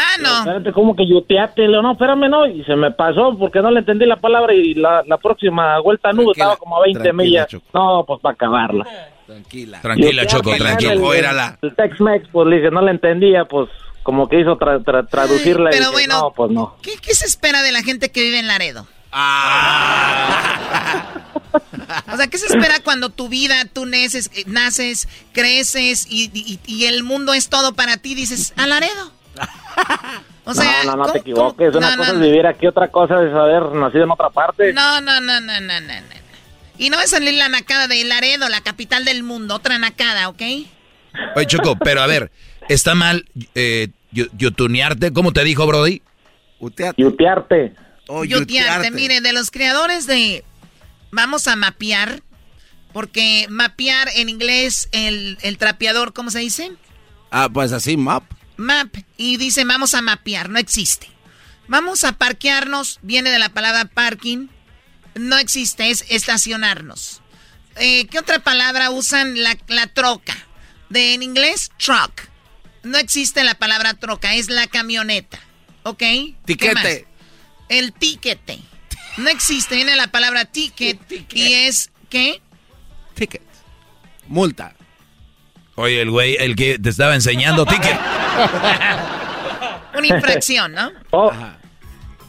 Ah, 0.00 0.16
no. 0.20 0.38
Espérate, 0.38 0.72
¿cómo 0.72 0.94
que 0.94 1.04
yuteate? 1.08 1.62
Le 1.62 1.68
digo, 1.68 1.82
no, 1.82 1.92
espérame, 1.92 2.28
no. 2.30 2.46
Y 2.46 2.62
se 2.64 2.76
me 2.76 2.92
pasó 2.92 3.36
porque 3.36 3.60
no 3.60 3.70
le 3.72 3.80
entendí 3.80 4.06
la 4.06 4.14
palabra 4.16 4.54
y 4.54 4.74
la, 4.74 5.02
la 5.06 5.16
próxima 5.18 5.80
vuelta 5.80 6.12
nu 6.12 6.30
estaba 6.30 6.56
como 6.56 6.76
a 6.76 6.82
20 6.82 7.00
tranquila, 7.00 7.22
millas. 7.24 7.48
Choco. 7.48 7.66
No, 7.74 8.04
pues 8.06 8.20
para 8.20 8.34
acabarla. 8.34 8.86
Tranquila. 9.26 9.80
Tranquila, 9.80 10.26
Choco, 10.26 10.54
tranquila. 10.56 10.92
El, 10.92 11.04
érala. 11.16 11.58
el 11.60 11.74
Tex-Mex, 11.74 12.28
pues 12.30 12.46
le 12.46 12.56
dije, 12.56 12.70
no 12.70 12.80
le 12.80 12.92
entendía, 12.92 13.44
pues 13.46 13.68
como 14.04 14.28
que 14.28 14.40
hizo 14.40 14.56
tra- 14.56 14.82
tra- 14.84 15.06
traducirla 15.08 15.70
y 15.70 15.72
pero 15.72 15.90
dije, 15.90 16.06
bueno. 16.06 16.20
no, 16.20 16.30
pues 16.30 16.50
no. 16.52 16.76
¿Qué, 16.80 16.92
qué 17.02 17.12
se 17.14 17.26
espera 17.26 17.62
de 17.62 17.72
la 17.72 17.82
gente 17.82 18.10
que 18.12 18.22
vive 18.22 18.38
en 18.38 18.46
Laredo? 18.46 18.86
O 22.12 22.16
sea, 22.16 22.26
¿qué 22.26 22.36
se 22.38 22.46
espera 22.46 22.80
cuando 22.84 23.08
tu 23.10 23.28
vida, 23.28 23.64
tú 23.72 23.86
naces, 23.86 24.30
eh, 24.34 24.44
naces 24.46 25.08
creces 25.32 26.06
y, 26.10 26.30
y- 26.34 26.60
y 26.66 26.84
el 26.86 27.02
mundo 27.02 27.32
es 27.32 27.48
todo 27.48 27.72
para 27.74 27.96
ti? 27.96 28.14
Dices, 28.14 28.52
a 28.56 28.66
Laredo. 28.66 29.10
O 30.44 30.54
sea, 30.54 30.84
no, 30.84 30.92
no, 30.92 30.96
no 30.96 31.02
¿cómo- 31.02 31.12
te 31.12 31.18
equivoques. 31.18 31.74
Una 31.74 31.90
no, 31.90 31.96
cosa 31.98 32.12
no, 32.14 32.18
es 32.24 32.24
vivir 32.30 32.46
aquí, 32.46 32.66
otra 32.66 32.88
cosa 32.88 33.22
es 33.22 33.34
haber 33.34 33.64
nacido 33.72 34.04
en 34.04 34.10
otra 34.10 34.30
parte. 34.30 34.72
No, 34.72 34.98
no, 35.02 35.20
no, 35.20 35.40
no, 35.42 35.60
no, 35.60 35.80
no, 35.80 36.00
no. 36.00 36.18
Y 36.78 36.88
no 36.88 36.96
va 36.96 37.02
a 37.02 37.06
salir 37.06 37.34
la 37.34 37.50
nacada 37.50 37.86
de 37.86 38.02
Laredo, 38.04 38.48
la 38.48 38.62
capital 38.62 39.04
del 39.04 39.22
mundo. 39.24 39.56
Otra 39.56 39.78
nacada, 39.78 40.28
¿ok? 40.30 40.40
Oye, 41.36 41.46
Choco, 41.46 41.76
pero 41.76 42.00
a 42.00 42.06
ver, 42.06 42.30
¿está 42.70 42.94
mal 42.94 43.26
eh, 43.54 43.88
yu- 44.10 44.30
yutunearte? 44.38 45.12
¿Cómo 45.12 45.32
te 45.34 45.44
dijo, 45.44 45.66
Brody? 45.66 46.00
Yutearte. 46.96 47.74
Oh, 48.06 48.24
Yutearte. 48.24 48.90
Mire, 48.90 49.20
de 49.20 49.32
los 49.34 49.50
creadores 49.50 50.06
de 50.06 50.44
Vamos 51.10 51.46
a 51.46 51.56
mapear, 51.56 52.22
porque 52.92 53.46
mapear 53.50 54.08
en 54.16 54.28
inglés, 54.28 54.88
el, 54.92 55.36
el 55.42 55.58
trapeador, 55.58 56.12
¿cómo 56.12 56.30
se 56.30 56.38
dice? 56.38 56.72
Ah, 57.30 57.48
pues 57.52 57.72
así, 57.72 57.96
map. 57.96 58.22
Map. 58.58 58.94
Y 59.16 59.38
dice 59.38 59.64
vamos 59.64 59.94
a 59.94 60.02
mapear, 60.02 60.50
no 60.50 60.58
existe. 60.58 61.08
Vamos 61.68 62.04
a 62.04 62.12
parquearnos, 62.12 62.98
viene 63.02 63.30
de 63.30 63.38
la 63.38 63.48
palabra 63.48 63.86
parking. 63.86 64.48
No 65.14 65.38
existe, 65.38 65.90
es 65.90 66.04
estacionarnos. 66.08 67.22
Eh, 67.76 68.06
¿Qué 68.08 68.18
otra 68.18 68.40
palabra 68.40 68.90
usan? 68.90 69.42
La, 69.42 69.56
la 69.68 69.86
troca. 69.86 70.36
De, 70.90 71.14
en 71.14 71.22
inglés, 71.22 71.70
truck. 71.78 72.28
No 72.82 72.98
existe 72.98 73.44
la 73.44 73.54
palabra 73.54 73.94
troca, 73.94 74.34
es 74.34 74.48
la 74.48 74.66
camioneta. 74.66 75.38
¿Ok? 75.82 75.98
¿Qué 75.98 76.34
Tiquete. 76.44 77.06
El 77.68 77.92
tiquete. 77.92 78.58
No 79.18 79.28
existe, 79.28 79.74
viene 79.74 79.96
la 79.96 80.10
palabra 80.10 80.44
ticket 80.44 80.98
y 81.34 81.52
es 81.52 81.90
¿qué? 82.08 82.40
Ticket. 83.14 83.42
Multa. 84.26 84.74
Oye, 85.78 86.02
el 86.02 86.10
güey, 86.10 86.36
el 86.40 86.56
que 86.56 86.76
te 86.78 86.88
estaba 86.88 87.14
enseñando 87.14 87.64
ticket. 87.64 87.96
Una 89.96 90.06
infracción, 90.06 90.72
¿no? 90.72 90.90
Oh, 91.10 91.30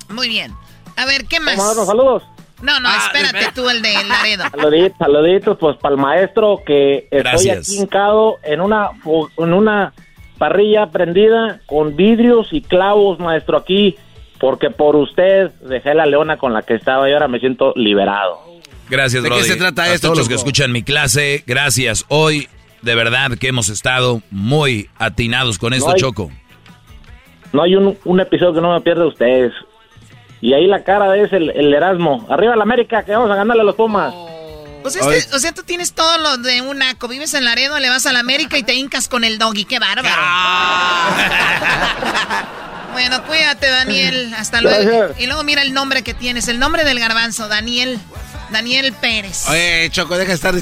Muy 0.10 0.30
bien. 0.30 0.54
A 0.96 1.06
ver, 1.06 1.26
¿qué 1.26 1.40
más? 1.40 1.58
vamos 1.58 1.78
a 1.80 1.86
saludos. 1.86 2.24
No, 2.62 2.80
no, 2.80 2.90
espérate 2.96 3.52
tú, 3.56 3.68
el 3.70 3.82
de 3.82 3.94
Laredo. 4.04 4.44
Saluditos, 4.52 4.98
saluditos, 5.00 5.58
pues 5.60 5.78
para 5.78 5.96
el 5.96 6.02
maestro 6.02 6.62
que 6.66 7.08
estoy 7.10 7.50
aquí 7.50 7.78
hincado 7.78 8.38
en 8.44 8.60
una, 8.62 8.90
fu- 9.02 9.30
en 9.38 9.54
una 9.54 9.94
parrilla 10.38 10.88
prendida 10.92 11.62
con 11.66 11.96
vidrios 11.96 12.50
y 12.52 12.62
clavos, 12.62 13.18
maestro, 13.18 13.58
aquí, 13.58 13.98
porque 14.40 14.70
por 14.70 14.96
usted 14.96 15.52
dejé 15.62 15.94
la 15.96 16.06
leona 16.06 16.38
con 16.38 16.54
la 16.54 16.62
que 16.64 16.76
estaba 16.76 17.10
y 17.10 17.14
ahora 17.14 17.28
me 17.30 17.40
siento 17.40 17.74
liberado. 17.78 18.42
Gracias, 18.90 19.24
¿De 19.24 19.30
qué 19.32 19.44
se 19.44 19.56
trata 19.56 19.84
a 19.84 19.94
esto, 19.94 20.08
todos 20.08 20.18
los 20.20 20.28
que 20.28 20.36
escuchan 20.36 20.72
mi 20.72 20.84
clase, 20.84 21.44
gracias. 21.48 22.06
Hoy, 22.10 22.48
de 22.82 22.96
verdad 22.96 23.38
que 23.38 23.48
hemos 23.48 23.70
estado 23.70 24.22
muy 24.32 24.90
atinados 24.98 25.58
con 25.60 25.74
esto, 25.74 25.88
No 25.88 25.94
hay- 25.94 26.00
Choco. 26.00 26.32
No 27.52 27.64
hay 27.64 27.76
un, 27.76 27.98
un 28.06 28.20
episodio 28.20 28.54
que 28.54 28.62
no 28.62 28.72
me 28.74 28.82
pierda 28.82 29.08
ustedes. 29.08 29.52
Y 30.42 30.54
ahí 30.54 30.68
la 30.68 30.84
cara 30.84 31.18
ese, 31.18 31.38
el, 31.38 31.50
el 31.50 31.74
Erasmo. 31.74 32.26
Arriba 32.30 32.56
la 32.56 32.62
América, 32.64 33.04
que 33.04 33.12
vamos 33.12 33.30
a 33.32 33.36
ganarle 33.36 33.64
a 33.64 33.66
los 33.66 33.76
Pumas. 33.76 34.14
O 34.14 34.90
sea, 34.90 35.02
este- 35.14 35.36
o 35.36 35.40
sea, 35.40 35.52
tú 35.52 35.64
tienes 35.64 35.92
todo 35.94 36.18
lo 36.20 36.38
de 36.38 36.62
un 36.62 36.78
naco. 36.78 37.08
Vives 37.10 37.34
en 37.34 37.44
Laredo, 37.44 37.78
le 37.80 37.90
vas 37.90 38.06
a 38.06 38.14
la 38.14 38.20
América 38.20 38.58
y 38.58 38.64
te 38.64 38.76
hincas 38.76 39.10
con 39.10 39.24
el 39.26 39.38
doggy. 39.40 39.66
¡Qué 39.66 39.80
bárbaro! 39.80 40.08
bueno, 42.94 43.24
cuídate, 43.26 43.68
Daniel. 43.70 44.34
Hasta 44.38 44.62
luego. 44.62 44.98
Gracias. 45.00 45.20
Y 45.20 45.26
luego 45.28 45.44
mira 45.44 45.62
el 45.64 45.74
nombre 45.74 46.04
que 46.04 46.14
tienes. 46.14 46.48
El 46.48 46.60
nombre 46.60 46.84
del 46.86 47.00
garbanzo, 47.00 47.48
Daniel. 47.48 48.00
Daniel 48.52 48.94
Pérez. 48.94 49.48
Oye, 49.50 49.90
Choco, 49.92 50.18
deja 50.18 50.30
de 50.30 50.36
estar. 50.36 50.56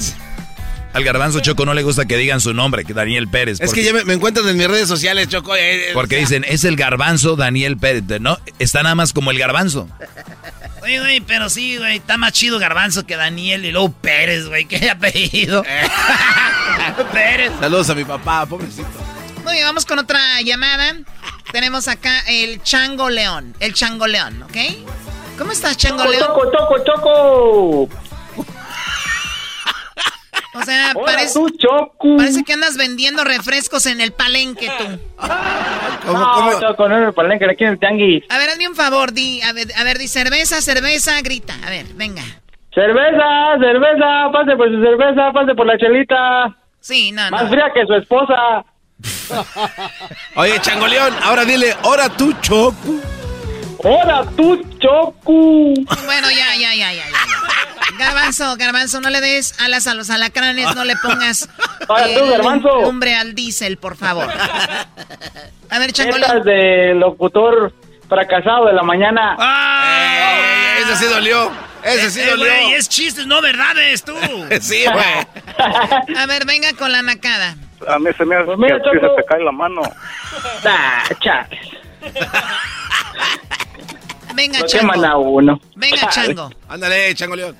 Es 0.90 0.94
Al 0.96 1.04
garbanzo 1.04 1.40
Choco 1.40 1.64
no 1.64 1.74
le 1.74 1.82
gusta 1.82 2.06
que 2.06 2.16
digan 2.16 2.40
su 2.40 2.54
nombre, 2.54 2.84
que 2.84 2.92
Daniel 2.94 3.28
Pérez. 3.28 3.58
que 3.60 3.66
porque- 3.66 3.84
ya 3.84 3.92
me, 3.92 4.04
me 4.04 4.14
encuentran 4.14 4.48
en 4.48 4.56
mis 4.56 4.66
redes 4.68 4.88
sociales, 4.88 5.28
Choco. 5.28 5.54
eh, 5.54 5.90
eh, 5.90 5.90
Porque 5.94 6.16
o 6.16 6.18
sea, 6.26 6.38
dicen, 6.38 6.44
es 6.48 6.64
el 6.64 6.76
garbanzo 6.76 7.36
Daniel 7.36 7.76
Pérez. 7.76 8.04
¿No? 8.20 8.38
Está 8.58 8.82
nada 8.82 8.94
más 8.94 9.12
como 9.12 9.30
el 9.30 9.38
garbanzo. 9.38 9.88
Oye, 10.82 11.00
güey, 11.00 11.20
pero 11.20 11.50
sí, 11.50 11.76
güey, 11.76 11.96
está 11.96 12.16
más 12.16 12.32
chido 12.32 12.58
Garbanzo 12.58 13.04
que 13.04 13.16
Daniel 13.16 13.64
y 13.66 13.72
luego 13.72 13.92
Pérez, 13.92 14.46
güey, 14.48 14.64
qué 14.64 14.88
apellido. 14.88 15.62
Pérez. 17.12 17.52
Saludos 17.60 17.90
a 17.90 17.94
mi 17.94 18.04
papá, 18.04 18.46
pobrecito. 18.46 18.88
Muy 19.44 19.54
bien, 19.54 19.66
vamos 19.66 19.84
con 19.84 19.98
otra 19.98 20.40
llamada. 20.42 20.94
Tenemos 21.52 21.88
acá 21.88 22.20
el 22.28 22.62
Chango 22.62 23.10
León. 23.10 23.54
El 23.60 23.74
Chango 23.74 24.06
León, 24.06 24.42
¿ok? 24.44 24.56
¿Cómo 25.36 25.52
estás, 25.52 25.76
Chango 25.76 26.04
León? 26.06 26.24
choco, 26.26 26.50
choco, 26.52 26.84
choco. 26.84 27.88
O 30.54 30.62
sea, 30.62 30.92
Hola, 30.94 31.04
parece, 31.12 31.34
tú, 31.34 31.50
choco. 31.50 32.16
parece 32.16 32.42
que 32.42 32.54
andas 32.54 32.76
vendiendo 32.76 33.22
refrescos 33.22 33.84
en 33.86 34.00
el 34.00 34.12
palenque 34.12 34.70
tú. 34.78 34.84
No, 36.12 36.60
choco, 36.60 36.88
no 36.88 36.96
en 36.96 37.02
el 37.04 37.12
palenque, 37.12 37.44
aquí 37.50 37.64
en 37.64 37.70
el 37.72 37.78
tianguis. 37.78 38.24
A 38.30 38.38
ver, 38.38 38.48
hazme 38.50 38.66
un 38.68 38.74
favor, 38.74 39.12
di, 39.12 39.40
a 39.42 39.52
ver, 39.52 39.68
a 39.76 39.84
ver, 39.84 39.98
di 39.98 40.08
cerveza, 40.08 40.60
cerveza, 40.62 41.20
grita. 41.22 41.54
A 41.66 41.70
ver, 41.70 41.86
venga. 41.94 42.22
Cerveza, 42.74 43.58
cerveza, 43.60 44.30
pase 44.32 44.56
por 44.56 44.68
su 44.70 44.82
cerveza, 44.82 45.32
pase 45.32 45.54
por 45.54 45.66
la 45.66 45.76
chelita. 45.78 46.56
Sí, 46.80 47.12
no, 47.12 47.28
Más 47.30 47.44
no. 47.44 47.50
fría 47.50 47.66
que 47.74 47.84
su 47.86 47.94
esposa. 47.94 48.64
Oye, 50.36 50.60
Changoleón, 50.60 51.14
ahora 51.22 51.44
dile, 51.44 51.74
ahora 51.82 52.08
tú, 52.08 52.32
Choco. 52.40 52.74
¡Hola, 53.78 54.24
tú, 54.36 54.60
Choco! 54.78 55.32
Bueno, 56.04 56.28
ya, 56.30 56.56
ya, 56.56 56.74
ya, 56.74 56.92
ya, 56.92 57.04
ya. 57.08 57.96
Garbanzo, 57.98 58.56
garbanzo, 58.56 59.00
no 59.00 59.08
le 59.10 59.20
des 59.20 59.58
alas 59.60 59.86
a 59.86 59.94
los 59.94 60.10
alacranes, 60.10 60.74
no 60.74 60.84
le 60.84 60.94
pongas 60.96 61.48
Ahora 61.88 62.06
tú, 62.14 62.28
Garbanzo. 62.30 62.82
lumbre 62.82 63.14
al 63.14 63.34
diésel, 63.34 63.76
por 63.78 63.96
favor. 63.96 64.28
A 65.70 65.78
ver, 65.78 65.92
Changolín. 65.92 66.26
De 66.44 66.94
locutor 66.94 67.72
fracasado 68.08 68.66
de 68.66 68.72
la 68.72 68.82
mañana. 68.82 69.36
Eh, 69.40 70.82
ese 70.82 70.96
sí 70.96 71.04
dolió. 71.06 71.50
Ese 71.82 72.10
sí 72.10 72.20
Eh, 72.20 72.30
dolió. 72.30 72.46
güey, 72.46 72.72
es 72.74 72.88
chistes, 72.88 73.26
no 73.26 73.40
verdades, 73.40 74.02
tú. 74.04 74.14
sí, 74.60 74.84
güey. 74.84 76.16
A 76.16 76.26
ver, 76.26 76.44
venga 76.46 76.72
con 76.74 76.90
la 76.92 77.02
nacada. 77.02 77.56
A 77.88 77.98
mí 77.98 78.10
se 78.16 78.24
me 78.24 78.34
hace 78.36 78.44
Pues 78.46 78.58
mira, 78.58 78.76
que 78.82 78.90
se 79.00 79.06
te 79.06 79.24
cae 79.28 79.40
la 79.42 79.52
mano. 79.52 79.80
Ah, 80.64 81.04
chales. 81.20 81.60
Venga, 84.38 84.60
Lo 84.60 84.66
Chango. 84.66 84.92
queman 84.92 85.04
a 85.10 85.16
uno. 85.16 85.60
Venga, 85.76 86.08
Chale. 86.08 86.34
Chango. 86.34 86.50
Ándale, 86.68 87.14
Chango 87.14 87.36
León. 87.36 87.56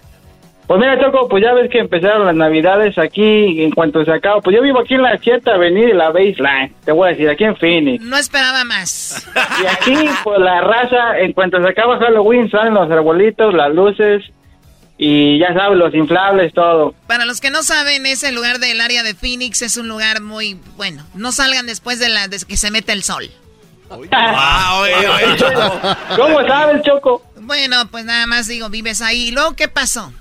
Pues 0.68 0.80
mira, 0.80 1.00
Choco, 1.00 1.28
pues 1.30 1.42
ya 1.42 1.54
ves 1.54 1.70
que 1.70 1.78
empezaron 1.78 2.26
las 2.26 2.34
navidades 2.36 2.98
aquí 2.98 3.62
en 3.62 3.70
cuanto 3.70 4.04
se 4.04 4.12
acaba. 4.12 4.42
Pues 4.42 4.54
yo 4.54 4.62
vivo 4.62 4.80
aquí 4.80 4.94
en 4.94 5.02
la 5.02 5.16
7 5.16 5.50
Avenida 5.50 5.88
y 5.88 5.94
la 5.94 6.10
Baseline. 6.10 6.74
Te 6.84 6.92
voy 6.92 7.08
a 7.08 7.10
decir, 7.12 7.26
aquí 7.30 7.44
en 7.44 7.56
Phoenix. 7.56 8.04
No 8.04 8.18
esperaba 8.18 8.64
más. 8.64 9.26
Y 9.62 9.66
aquí, 9.66 9.96
pues 10.22 10.38
la 10.38 10.60
raza, 10.60 11.18
en 11.20 11.32
cuanto 11.32 11.56
se 11.62 11.68
acaba 11.70 11.98
Halloween, 11.98 12.50
salen 12.50 12.74
los 12.74 12.90
arbolitos, 12.90 13.54
las 13.54 13.74
luces 13.74 14.22
y 14.98 15.38
ya 15.38 15.54
sabes, 15.54 15.78
los 15.78 15.94
inflables, 15.94 16.52
todo. 16.52 16.94
Para 17.06 17.24
los 17.24 17.40
que 17.40 17.50
no 17.50 17.62
saben, 17.62 18.04
ese 18.04 18.30
lugar 18.32 18.58
del 18.58 18.82
área 18.82 19.02
de 19.02 19.14
Phoenix 19.14 19.62
es 19.62 19.78
un 19.78 19.88
lugar 19.88 20.20
muy 20.20 20.58
bueno. 20.76 21.02
No 21.14 21.32
salgan 21.32 21.66
después 21.66 21.98
de, 21.98 22.10
la, 22.10 22.28
de 22.28 22.36
que 22.46 22.58
se 22.58 22.70
mete 22.70 22.92
el 22.92 23.04
sol. 23.04 23.30
Oye, 23.90 25.08
oye, 25.08 25.36
Choco. 25.36 25.80
¿Cómo 26.16 26.46
sabes, 26.46 26.82
Choco? 26.82 27.22
Bueno, 27.40 27.76
pues 27.90 28.04
nada 28.04 28.26
más 28.26 28.46
digo, 28.48 28.68
vives 28.68 29.00
ahí. 29.00 29.28
¿Y 29.28 29.32
luego 29.32 29.54
qué 29.56 29.68
pasó? 29.68 30.12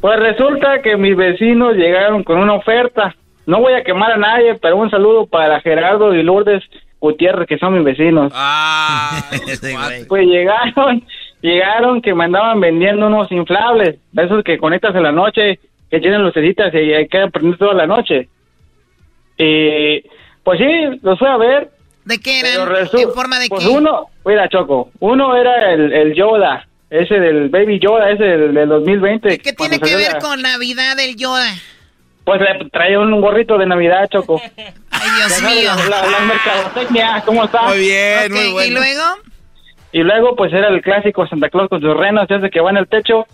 Pues 0.00 0.18
resulta 0.20 0.82
que 0.82 0.96
mis 0.96 1.16
vecinos 1.16 1.74
llegaron 1.76 2.22
con 2.24 2.38
una 2.38 2.54
oferta. 2.54 3.14
No 3.46 3.60
voy 3.60 3.72
a 3.74 3.82
quemar 3.84 4.12
a 4.12 4.16
nadie, 4.16 4.54
pero 4.56 4.76
un 4.76 4.90
saludo 4.90 5.26
para 5.26 5.60
Gerardo 5.60 6.14
y 6.14 6.22
Lourdes 6.22 6.62
Gutiérrez, 7.00 7.46
que 7.48 7.58
son 7.58 7.74
mis 7.74 7.84
vecinos. 7.84 8.32
Ah, 8.34 9.22
Pues 10.08 10.26
llegaron, 10.26 11.02
llegaron 11.40 12.02
que 12.02 12.14
me 12.14 12.24
andaban 12.24 12.60
vendiendo 12.60 13.06
unos 13.06 13.30
inflables, 13.32 13.96
esos 14.16 14.44
que 14.44 14.58
conectas 14.58 14.94
en 14.94 15.02
la 15.02 15.12
noche, 15.12 15.58
que 15.90 16.00
tienen 16.00 16.22
lucecitas 16.22 16.72
y 16.74 16.92
hay 16.92 17.08
que 17.08 17.26
prender 17.32 17.58
toda 17.58 17.74
la 17.74 17.86
noche. 17.86 18.28
Y 19.38 20.02
pues 20.42 20.58
sí, 20.58 20.98
los 21.02 21.18
fui 21.18 21.28
a 21.28 21.36
ver. 21.36 21.70
¿De 22.04 22.18
qué 22.20 22.40
eran? 22.40 22.68
¿En 22.92 23.12
forma 23.12 23.38
de 23.38 23.48
pues 23.48 23.64
qué? 23.64 23.70
uno, 23.70 24.06
mira 24.24 24.48
Choco, 24.48 24.90
uno 25.00 25.36
era 25.36 25.72
el, 25.72 25.92
el 25.92 26.14
Yoda, 26.14 26.66
ese 26.90 27.14
del 27.18 27.48
Baby 27.48 27.78
Yoda, 27.80 28.10
ese 28.10 28.24
del, 28.24 28.54
del 28.54 28.68
2020. 28.68 29.38
¿Qué 29.38 29.52
tiene 29.52 29.78
que 29.80 29.96
ver 29.96 30.12
la- 30.12 30.18
con 30.18 30.42
Navidad 30.42 30.98
el 31.00 31.16
Yoda? 31.16 31.48
Pues 32.24 32.40
le 32.40 32.68
traía 32.70 32.98
un 33.00 33.20
gorrito 33.20 33.58
de 33.58 33.66
Navidad, 33.66 34.08
Choco. 34.10 34.40
Ay, 34.90 35.10
Dios 35.16 35.40
Ya 35.40 35.48
mío. 35.48 35.70
La, 35.90 36.02
la, 36.02 36.10
la 36.10 36.20
mercadotecnia, 36.20 37.22
¿cómo 37.26 37.44
está? 37.44 37.62
Muy 37.64 37.78
bien, 37.78 38.18
Ok, 38.32 38.38
muy 38.38 38.52
bueno. 38.52 38.66
¿Y 38.66 38.70
luego? 38.74 39.02
Y 39.92 39.98
luego, 40.02 40.34
pues 40.36 40.52
era 40.52 40.68
el 40.68 40.80
clásico 40.82 41.26
Santa 41.26 41.48
Claus 41.50 41.68
con 41.68 41.80
sus 41.80 41.96
renos, 41.96 42.30
ese 42.30 42.50
que 42.50 42.60
va 42.60 42.70
en 42.70 42.78
el 42.78 42.88
techo. 42.88 43.26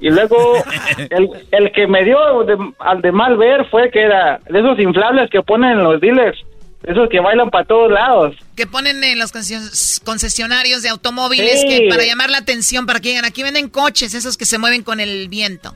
Y 0.00 0.10
luego, 0.10 0.36
el, 1.10 1.28
el 1.50 1.72
que 1.72 1.86
me 1.86 2.04
dio 2.04 2.18
de- 2.44 2.72
al 2.78 3.00
de 3.02 3.12
mal 3.12 3.36
ver 3.36 3.64
fue 3.70 3.90
que 3.90 4.02
era 4.02 4.40
de 4.48 4.58
esos 4.60 4.78
inflables 4.78 5.30
que 5.30 5.42
ponen 5.42 5.72
en 5.72 5.82
los 5.82 6.00
dealers, 6.00 6.38
esos 6.84 7.08
que 7.08 7.20
bailan 7.20 7.50
para 7.50 7.64
todos 7.64 7.90
lados. 7.90 8.36
Que 8.56 8.66
ponen 8.66 9.02
en 9.02 9.18
los 9.18 9.32
concesion- 9.32 10.04
concesionarios 10.04 10.82
de 10.82 10.88
automóviles 10.90 11.60
Sí. 11.62 11.68
que 11.68 11.88
para 11.88 12.04
llamar 12.04 12.30
la 12.30 12.38
atención, 12.38 12.86
para 12.86 13.00
que 13.00 13.08
digan, 13.10 13.24
aquí 13.24 13.42
venden 13.42 13.68
coches, 13.68 14.14
esos 14.14 14.36
que 14.36 14.44
se 14.44 14.58
mueven 14.58 14.82
con 14.82 15.00
el 15.00 15.28
viento. 15.28 15.74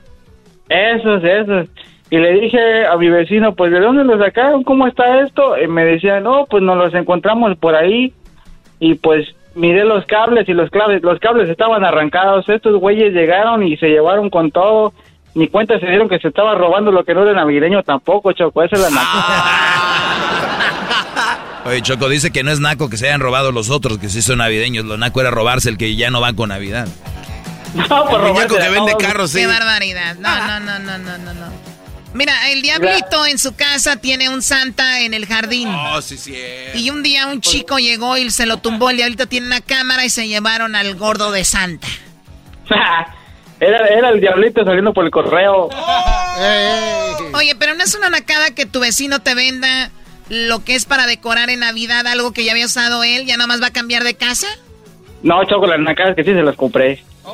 Esos, 0.69 1.23
esos. 1.23 1.67
Y 2.09 2.17
le 2.17 2.33
dije 2.41 2.85
a 2.87 2.95
mi 2.97 3.09
vecino, 3.09 3.55
pues, 3.55 3.71
¿de 3.71 3.79
dónde 3.79 4.03
los 4.03 4.19
sacaron? 4.19 4.63
¿Cómo 4.63 4.85
está 4.87 5.21
esto? 5.21 5.57
Y 5.61 5.67
me 5.67 5.85
decía, 5.85 6.19
no, 6.19 6.45
pues 6.49 6.61
nos 6.63 6.77
los 6.77 6.93
encontramos 6.93 7.57
por 7.57 7.75
ahí. 7.75 8.13
Y 8.79 8.95
pues 8.95 9.27
miré 9.55 9.83
los 9.85 10.05
cables 10.05 10.47
y 10.49 10.53
los 10.53 10.69
cables, 10.69 11.01
los 11.03 11.19
cables 11.19 11.49
estaban 11.49 11.83
arrancados. 11.85 12.47
Estos 12.49 12.79
güeyes 12.79 13.13
llegaron 13.13 13.63
y 13.63 13.77
se 13.77 13.87
llevaron 13.89 14.29
con 14.29 14.51
todo. 14.51 14.93
Ni 15.35 15.47
cuenta 15.47 15.79
se 15.79 15.85
dieron 15.87 16.09
que 16.09 16.19
se 16.19 16.27
estaba 16.27 16.55
robando 16.55 16.91
lo 16.91 17.05
que 17.05 17.13
no 17.13 17.23
era 17.23 17.33
navideño 17.33 17.83
tampoco, 17.83 18.33
Choco. 18.33 18.63
Esa 18.63 18.75
es 18.75 18.81
la 18.81 18.89
Oye, 21.65 21.81
Choco 21.81 22.09
dice 22.09 22.31
que 22.31 22.43
no 22.43 22.51
es 22.51 22.59
naco 22.59 22.89
que 22.89 22.97
se 22.97 23.07
hayan 23.07 23.21
robado 23.21 23.51
los 23.51 23.69
otros, 23.69 23.99
que 23.99 24.09
sí 24.09 24.21
son 24.21 24.39
navideños. 24.39 24.85
Lo 24.85 24.97
naco 24.97 25.21
era 25.21 25.29
robarse 25.29 25.69
el 25.69 25.77
que 25.77 25.95
ya 25.95 26.09
no 26.09 26.19
va 26.19 26.33
con 26.33 26.49
Navidad. 26.49 26.87
No, 27.73 28.09
El 28.09 28.33
muñeco 28.33 28.57
que 28.57 28.69
vende 28.69 28.95
carros, 28.99 29.31
sí. 29.31 29.39
Qué 29.39 29.47
barbaridad. 29.47 30.15
No, 30.15 30.35
no, 30.47 30.59
no, 30.59 30.79
no, 30.79 30.97
no, 30.97 31.17
no, 31.17 31.33
no. 31.33 31.51
Mira, 32.13 32.51
el 32.51 32.61
diablito 32.61 33.25
en 33.25 33.39
su 33.39 33.55
casa 33.55 33.95
tiene 33.95 34.27
un 34.27 34.41
santa 34.41 35.01
en 35.01 35.13
el 35.13 35.25
jardín. 35.25 35.69
Oh, 35.69 36.01
sí, 36.01 36.17
sí. 36.17 36.35
Y 36.73 36.89
un 36.89 37.03
día 37.03 37.27
un 37.27 37.39
chico 37.39 37.77
llegó 37.77 38.17
y 38.17 38.29
se 38.31 38.45
lo 38.45 38.57
tumbó. 38.57 38.89
El 38.89 38.97
diablito 38.97 39.27
tiene 39.27 39.47
una 39.47 39.61
cámara 39.61 40.03
y 40.03 40.09
se 40.09 40.27
llevaron 40.27 40.75
al 40.75 40.95
gordo 40.95 41.31
de 41.31 41.45
Santa. 41.45 41.87
era, 43.61 43.87
era 43.87 44.09
el 44.09 44.19
diablito 44.19 44.65
saliendo 44.65 44.93
por 44.93 45.05
el 45.05 45.11
correo. 45.11 45.69
Oye, 47.33 47.55
pero 47.55 47.75
no 47.75 47.83
es 47.83 47.95
una 47.95 48.09
nacada 48.09 48.51
que 48.51 48.65
tu 48.65 48.81
vecino 48.81 49.21
te 49.21 49.33
venda 49.33 49.89
lo 50.31 50.63
que 50.63 50.75
es 50.75 50.85
para 50.85 51.07
decorar 51.07 51.49
en 51.49 51.59
Navidad, 51.59 52.07
algo 52.07 52.31
que 52.31 52.45
ya 52.45 52.53
había 52.53 52.65
usado 52.65 53.03
él, 53.03 53.25
ya 53.25 53.35
nada 53.35 53.47
más 53.47 53.61
va 53.61 53.67
a 53.67 53.73
cambiar 53.73 54.05
de 54.05 54.13
casa. 54.15 54.47
No, 55.23 55.43
Choco, 55.43 55.67
las 55.67 55.77
nacadas 55.79 56.15
que 56.15 56.23
sí 56.23 56.31
se 56.31 56.41
las 56.41 56.55
compré. 56.55 57.03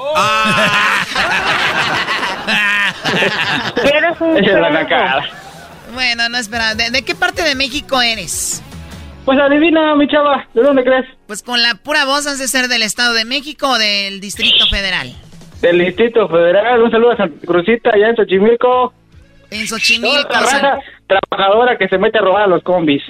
Eres 3.84 4.20
un 4.20 4.38
Esa 4.38 4.40
es 4.40 4.48
la 4.60 4.68
cerdo. 4.68 4.70
nacada. 4.72 5.26
Bueno, 5.94 6.30
no 6.30 6.38
espera. 6.38 6.76
¿De, 6.76 6.92
de 6.92 7.04
qué 7.04 7.16
parte 7.16 7.44
de 7.44 7.56
México 7.56 8.02
eres? 8.02 8.62
Pues 9.26 9.40
adivina, 9.40 9.96
mi 9.96 10.08
chava, 10.08 10.46
¿de 10.54 10.62
dónde 10.62 10.84
crees? 10.84 11.06
Pues 11.28 11.44
con 11.44 11.62
la 11.62 11.76
pura 11.76 12.06
voz 12.06 12.28
has 12.28 12.40
de 12.40 12.48
ser 12.48 12.68
del 12.68 12.82
Estado 12.82 13.14
de 13.14 13.26
México 13.26 13.70
o 13.70 13.78
del 13.78 14.20
Distrito 14.22 14.66
Federal. 14.70 15.14
Del 15.62 15.80
Distrito 15.80 16.28
Federal. 16.30 16.82
Un 16.82 16.92
saludo 16.92 17.12
a 17.12 17.18
Santa 17.18 17.46
Cruzita, 17.46 17.92
allá 17.94 18.10
en 18.10 18.16
Xochimilco. 18.16 18.94
En 19.52 19.68
Xochimilco. 19.68 20.28
Toda 20.28 20.46
San- 20.46 20.62
raza 20.64 20.78
trabajadora 21.08 21.78
que 21.78 21.88
se 21.88 21.98
mete 21.98 22.18
a 22.18 22.22
robar 22.22 22.44
a 22.44 22.48
los 22.48 22.64
combis. 22.64 23.04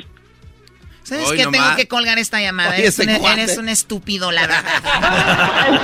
¿Sabes 1.03 1.25
Hoy 1.29 1.37
qué? 1.37 1.45
no 1.45 1.51
Tengo 1.51 1.65
más. 1.65 1.75
que 1.77 1.87
colgar 1.87 2.17
esta 2.19 2.41
llamada. 2.41 2.71
Oye, 2.71 2.79
Eres 2.79 2.99
un, 2.99 3.05
cuate. 3.15 3.41
eres 3.41 3.57
un 3.57 3.69
estúpido, 3.69 4.29
la 4.31 4.41
verdad. 4.41 4.63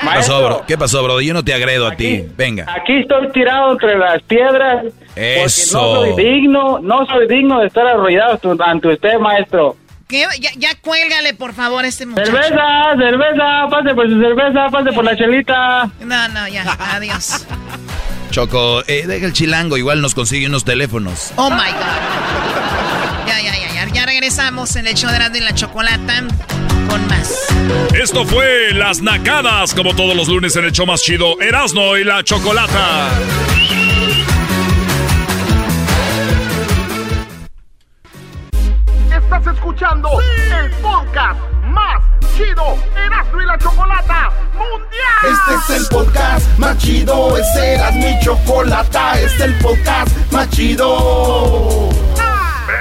¿Qué 0.00 0.06
pasó, 0.06 0.44
bro? 0.44 0.64
¿Qué 0.66 0.78
pasó, 0.78 1.02
bro? 1.02 1.20
Yo 1.20 1.34
no 1.34 1.44
te 1.44 1.52
agredo 1.54 1.86
a 1.88 1.96
ti. 1.96 2.24
Venga. 2.36 2.66
Aquí 2.80 2.98
estoy 3.00 3.28
tirado 3.32 3.72
entre 3.72 3.98
las 3.98 4.22
piedras. 4.22 4.84
Eso. 5.16 5.78
Porque 5.80 6.10
no 6.10 6.16
soy 6.16 6.24
digno, 6.24 6.78
no 6.80 7.06
soy 7.06 7.26
digno 7.28 7.60
de 7.60 7.66
estar 7.66 7.86
arrollado 7.86 8.38
ante 8.64 8.88
usted, 8.88 9.18
maestro. 9.18 9.76
¿Qué? 10.06 10.26
Ya, 10.38 10.50
ya 10.56 10.68
cuélgale, 10.80 11.32
por 11.34 11.54
favor, 11.54 11.84
a 11.84 11.88
este 11.88 12.04
muchacho. 12.06 12.30
Cerveza, 12.30 12.94
cerveza, 12.98 13.66
pase 13.70 13.94
por 13.94 14.08
su 14.08 14.20
cerveza, 14.20 14.68
pase 14.70 14.92
por 14.92 15.04
la 15.04 15.16
chelita. 15.16 15.90
No, 16.00 16.28
no, 16.28 16.46
ya. 16.48 16.64
Adiós. 16.92 17.46
Choco, 18.34 18.82
eh, 18.88 19.04
deja 19.06 19.26
el 19.26 19.32
chilango, 19.32 19.76
igual 19.76 20.00
nos 20.00 20.12
consigue 20.12 20.48
unos 20.48 20.64
teléfonos. 20.64 21.30
Oh 21.36 21.48
my 21.50 21.56
God. 21.56 23.28
Ya, 23.28 23.40
ya, 23.40 23.56
ya, 23.56 23.72
ya. 23.72 23.92
Ya 23.94 24.06
regresamos 24.06 24.74
en 24.74 24.88
el 24.88 24.94
show 24.96 25.08
de 25.08 25.14
Erasmo 25.18 25.36
y 25.36 25.40
la 25.40 25.54
Chocolata 25.54 26.24
con 26.88 27.06
más. 27.06 27.46
Esto 27.94 28.26
fue 28.26 28.74
Las 28.74 29.00
Nacadas, 29.00 29.72
como 29.72 29.94
todos 29.94 30.16
los 30.16 30.26
lunes 30.26 30.56
en 30.56 30.64
el 30.64 30.72
show 30.72 30.84
más 30.84 31.00
chido, 31.00 31.40
Erasno 31.40 31.96
y 31.96 32.02
la 32.02 32.24
Chocolata. 32.24 33.08
Estás 39.36 39.56
escuchando 39.56 40.08
el 40.20 40.70
podcast 40.80 41.40
más 41.64 42.00
chido 42.36 42.78
Erasmo 42.96 43.42
y 43.42 43.46
la 43.46 43.58
Chocolata 43.58 44.30
Mundial. 44.52 45.24
Este 45.24 45.74
es 45.74 45.80
el 45.80 45.88
podcast 45.88 46.56
más 46.56 46.78
chido, 46.78 47.36
es 47.36 47.56
Eras 47.56 47.96
mi 47.96 48.16
chocolata, 48.20 49.18
este 49.18 49.26
es 49.26 49.40
el 49.40 49.58
podcast 49.58 50.16
más 50.30 50.48
chido. 50.50 51.88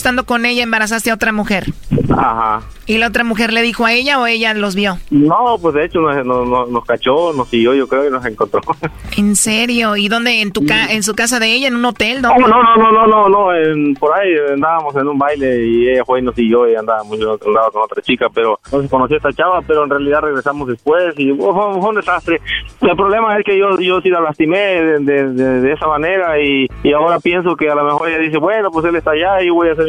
estando 0.00 0.24
con 0.24 0.46
ella 0.46 0.62
embarazaste 0.62 1.10
a 1.10 1.14
otra 1.14 1.30
mujer. 1.30 1.66
Ajá. 2.10 2.62
¿Y 2.86 2.98
la 2.98 3.06
otra 3.06 3.22
mujer 3.22 3.52
le 3.52 3.62
dijo 3.62 3.84
a 3.84 3.92
ella 3.92 4.18
o 4.18 4.26
ella 4.26 4.52
los 4.54 4.74
vio? 4.74 4.96
No, 5.10 5.56
pues 5.62 5.74
de 5.74 5.84
hecho 5.84 6.00
nos, 6.00 6.26
nos, 6.26 6.68
nos 6.70 6.84
cachó, 6.84 7.32
nos 7.34 7.48
siguió, 7.48 7.74
yo 7.74 7.86
creo, 7.86 8.08
y 8.08 8.10
nos 8.10 8.24
encontró. 8.24 8.60
¿En 9.16 9.36
serio? 9.36 9.96
¿Y 9.96 10.08
dónde? 10.08 10.40
¿En 10.40 10.52
tu 10.52 10.64
ca 10.66 10.90
en 10.90 11.02
su 11.02 11.14
casa 11.14 11.38
de 11.38 11.52
ella? 11.52 11.68
¿En 11.68 11.76
un 11.76 11.84
hotel? 11.84 12.22
No, 12.22 12.36
no, 12.36 12.48
no, 12.48 12.76
no, 12.76 12.92
no, 12.92 13.06
no, 13.06 13.28
no, 13.28 13.54
en, 13.54 13.94
por 13.94 14.12
ahí 14.18 14.28
andábamos 14.52 14.96
en 14.96 15.06
un 15.06 15.18
baile 15.18 15.64
y 15.64 15.88
ella 15.88 16.04
fue 16.04 16.20
y 16.20 16.22
nos 16.22 16.34
siguió 16.34 16.68
y 16.68 16.74
andábamos, 16.74 17.18
yo 17.18 17.38
andaba 17.46 17.70
con 17.70 17.82
otra 17.82 18.02
chica, 18.02 18.26
pero 18.34 18.58
no 18.72 18.82
se 18.82 18.88
conoció 18.88 19.16
a 19.16 19.18
esta 19.18 19.32
chava, 19.32 19.62
pero 19.62 19.84
en 19.84 19.90
realidad 19.90 20.22
regresamos 20.22 20.66
después 20.66 21.14
y 21.18 21.32
fue, 21.32 21.52
fue 21.52 21.88
un 21.90 21.94
desastre. 21.94 22.40
El 22.80 22.96
problema 22.96 23.38
es 23.38 23.44
que 23.44 23.58
yo, 23.58 23.78
yo 23.78 24.00
sí 24.00 24.08
la 24.08 24.20
lastimé 24.20 24.58
de, 24.58 24.98
de, 25.00 25.60
de, 25.60 25.72
esa 25.72 25.86
manera 25.86 26.40
y, 26.42 26.66
y, 26.82 26.92
ahora 26.92 27.20
pienso 27.20 27.54
que 27.54 27.70
a 27.70 27.74
lo 27.74 27.84
mejor 27.84 28.08
ella 28.08 28.18
dice, 28.18 28.38
bueno, 28.38 28.70
pues 28.70 28.84
él 28.86 28.96
está 28.96 29.12
allá 29.12 29.42
y 29.42 29.46
yo 29.46 29.54
voy 29.54 29.68
a 29.68 29.72
hacer 29.72 29.88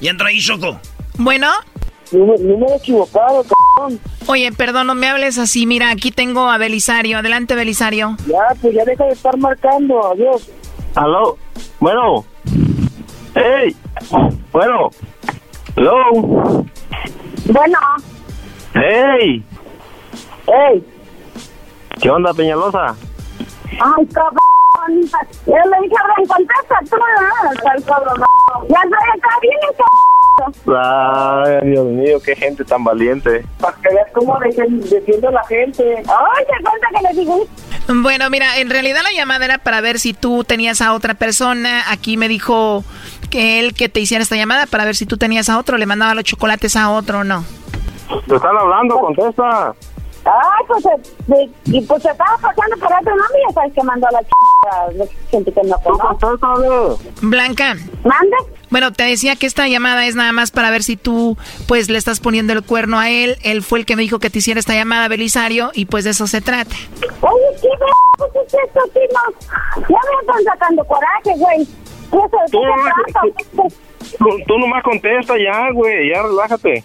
Y 0.00 0.08
entra 0.08 0.28
ahí, 0.28 0.40
Choco. 0.40 0.78
Bueno. 1.18 1.48
Número 2.12 2.74
equivocado, 2.74 3.44
cabrón. 3.44 4.00
Oye, 4.26 4.50
perdón, 4.52 4.88
no 4.88 4.94
me 4.94 5.08
hables 5.08 5.38
así. 5.38 5.66
Mira, 5.66 5.90
aquí 5.90 6.10
tengo 6.10 6.48
a 6.48 6.58
Belisario. 6.58 7.18
Adelante, 7.18 7.54
Belisario. 7.54 8.16
Ya, 8.26 8.54
pues 8.60 8.74
ya 8.74 8.84
deja 8.84 9.04
de 9.04 9.12
estar 9.12 9.36
marcando. 9.36 10.06
Adiós. 10.12 10.50
Aló. 10.94 11.36
Bueno. 11.78 12.24
Hey. 13.34 13.76
Bueno. 14.50 14.90
Hello. 15.76 15.94
Bueno. 17.46 17.78
Hey. 18.74 19.44
Hey. 20.46 20.84
¿Qué 22.00 22.10
onda, 22.10 22.34
Peñalosa? 22.34 22.96
Ay, 23.72 24.06
cabrón. 24.06 24.40
Yo 25.46 25.54
le 25.54 25.88
dije, 25.88 25.96
contesta 26.26 26.78
tú, 26.88 26.96
¿no? 26.96 27.84
cabrón. 27.84 28.29
Ya 28.68 28.78
estoy 28.82 28.98
acá, 29.14 29.28
cabrón. 29.40 30.10
Ay, 30.66 31.68
Dios 31.70 31.86
mío, 31.86 32.18
qué 32.24 32.34
gente 32.34 32.64
tan 32.64 32.82
valiente. 32.84 33.44
Para 33.60 33.76
que 33.76 33.88
veas 33.94 34.08
cómo 34.12 34.38
defiende 34.38 34.88
defiende 34.88 35.30
la 35.30 35.44
gente. 35.44 35.96
Ay, 35.96 36.44
te 36.44 36.64
cuenta 36.64 36.88
que 36.94 37.14
le 37.14 37.20
digo. 37.20 37.46
Bueno, 37.88 38.30
mira, 38.30 38.58
en 38.58 38.70
realidad 38.70 39.02
la 39.02 39.12
llamada 39.12 39.44
era 39.44 39.58
para 39.58 39.80
ver 39.80 39.98
si 39.98 40.14
tú 40.14 40.44
tenías 40.44 40.80
a 40.80 40.94
otra 40.94 41.14
persona. 41.14 41.90
Aquí 41.90 42.16
me 42.16 42.28
dijo 42.28 42.84
que 43.30 43.60
él 43.60 43.74
que 43.74 43.88
te 43.88 44.00
hiciera 44.00 44.22
esta 44.22 44.36
llamada 44.36 44.66
para 44.66 44.84
ver 44.84 44.96
si 44.96 45.06
tú 45.06 45.16
tenías 45.16 45.48
a 45.48 45.58
otro, 45.58 45.76
le 45.76 45.86
mandaba 45.86 46.14
los 46.14 46.24
chocolates 46.24 46.76
a 46.76 46.90
otro 46.90 47.20
o 47.20 47.24
no. 47.24 47.44
Te 48.26 48.36
están 48.36 48.56
hablando, 48.56 48.98
contesta. 48.98 49.74
Ay, 50.24 50.64
pues, 50.66 50.84
eh, 50.86 51.50
y 51.66 51.80
pues 51.82 52.02
se 52.02 52.10
estaba 52.10 52.36
pasando 52.36 52.76
por 52.76 52.92
otro 52.92 53.16
nombre 53.16 53.38
y 53.38 53.48
ya 53.48 53.54
sabes 53.54 53.72
que 53.72 53.82
mandó 53.82 54.06
a 54.08 54.12
la 54.12 54.22
ch... 54.22 55.10
gente 55.30 55.52
que 55.52 55.62
no 55.62 55.76
conoce. 55.80 57.06
Blanca. 57.22 57.74
¿Mande? 58.04 58.36
Bueno, 58.68 58.92
te 58.92 59.04
decía 59.04 59.36
que 59.36 59.46
esta 59.46 59.66
llamada 59.66 60.06
es 60.06 60.14
nada 60.16 60.32
más 60.32 60.50
para 60.50 60.70
ver 60.70 60.82
si 60.82 60.96
tú, 60.96 61.36
pues, 61.66 61.88
le 61.88 61.98
estás 61.98 62.20
poniendo 62.20 62.52
el 62.52 62.62
cuerno 62.62 62.98
a 62.98 63.08
él. 63.10 63.38
Él 63.42 63.62
fue 63.62 63.78
el 63.80 63.86
que 63.86 63.96
me 63.96 64.02
dijo 64.02 64.18
que 64.18 64.30
te 64.30 64.38
hiciera 64.38 64.60
esta 64.60 64.74
llamada, 64.74 65.08
Belisario, 65.08 65.70
y 65.74 65.86
pues 65.86 66.04
de 66.04 66.10
eso 66.10 66.26
se 66.26 66.40
trata. 66.40 66.76
Oye, 67.20 67.42
¿qué 67.60 67.68
pues 68.18 68.30
es 68.46 68.54
esto, 68.54 68.80
Tino? 68.92 69.86
Ya 69.88 69.88
me 69.88 70.20
están 70.20 70.44
sacando 70.44 70.84
coraje, 70.84 71.32
güey. 71.36 71.66
¿Qué 72.10 72.16
es 72.16 72.50
Tú, 72.50 72.60
eso? 72.62 73.68
tú, 74.18 74.26
tú 74.46 74.58
nomás 74.58 74.82
contesta 74.82 75.34
ya, 75.38 75.70
güey, 75.72 76.10
ya 76.10 76.22
relájate. 76.22 76.84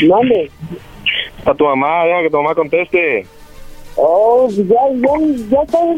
¿dónde? 0.00 0.50
a 1.44 1.54
tu 1.54 1.64
mamá, 1.64 2.04
deja 2.04 2.22
que 2.22 2.30
tu 2.30 2.36
mamá 2.36 2.54
conteste. 2.54 3.26
Oh, 3.96 4.48
ya, 4.48 4.64
ya, 4.94 5.10
ya 5.50 5.62
estoy... 5.62 5.96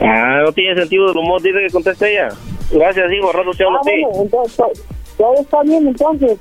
Ah, 0.00 0.42
no 0.44 0.52
tiene 0.52 0.76
sentido 0.78 1.08
del 1.08 1.16
humor, 1.16 1.42
dice 1.42 1.58
que 1.58 1.70
conteste 1.72 2.12
ella. 2.12 2.28
Gracias, 2.70 3.12
hijo, 3.12 3.32
rato 3.32 3.50
te 3.56 3.64
hablo 3.64 3.78
Ah, 3.78 3.80
a 3.80 3.84
ti. 3.90 4.02
bueno, 4.04 4.22
entonces, 4.22 4.56
to- 4.56 4.72
todo 5.16 5.34
está 5.40 5.62
bien, 5.62 5.88
entonces. 5.88 6.38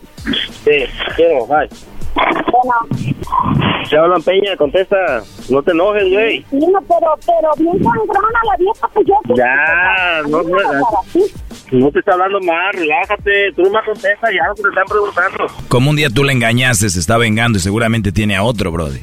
Sí, 0.64 0.86
quiero, 1.16 1.46
bye. 1.48 1.68
Bueno, 2.16 3.86
Se 3.90 3.98
hablan 3.98 4.22
Peña, 4.24 4.56
contesta. 4.58 5.24
No 5.50 5.62
te 5.64 5.72
enojes, 5.72 6.12
güey. 6.12 6.46
sí, 6.50 6.58
no, 6.58 6.80
pero, 6.82 7.14
pero 7.26 7.50
bien 7.58 7.84
sangrona 7.84 8.40
la 8.52 8.58
vieja, 8.58 8.90
pues 8.94 9.06
yo... 9.08 9.16
Ya, 9.36 10.22
mí 10.26 10.32
no, 10.32 10.44
me 11.72 11.80
no 11.80 11.92
te 11.92 12.00
está 12.00 12.14
hablando 12.14 12.40
más, 12.42 12.76
relájate. 12.76 13.52
Tú 13.56 13.64
nomás 13.64 13.86
contesta 13.86 14.32
ya 14.32 14.48
lo 14.48 14.56
que 14.56 14.64
te 14.64 14.70
están 14.70 14.86
preguntando. 14.88 15.48
Como 15.68 15.90
un 15.90 15.96
día 15.96 16.10
tú 16.10 16.24
le 16.24 16.34
engañaste, 16.34 16.90
se 16.90 17.00
está 17.00 17.18
vengando 17.18 17.58
y 17.58 17.62
seguramente 17.62 18.12
tiene 18.12 18.36
a 18.36 18.44
otro, 18.44 18.72
Brody. 18.72 19.02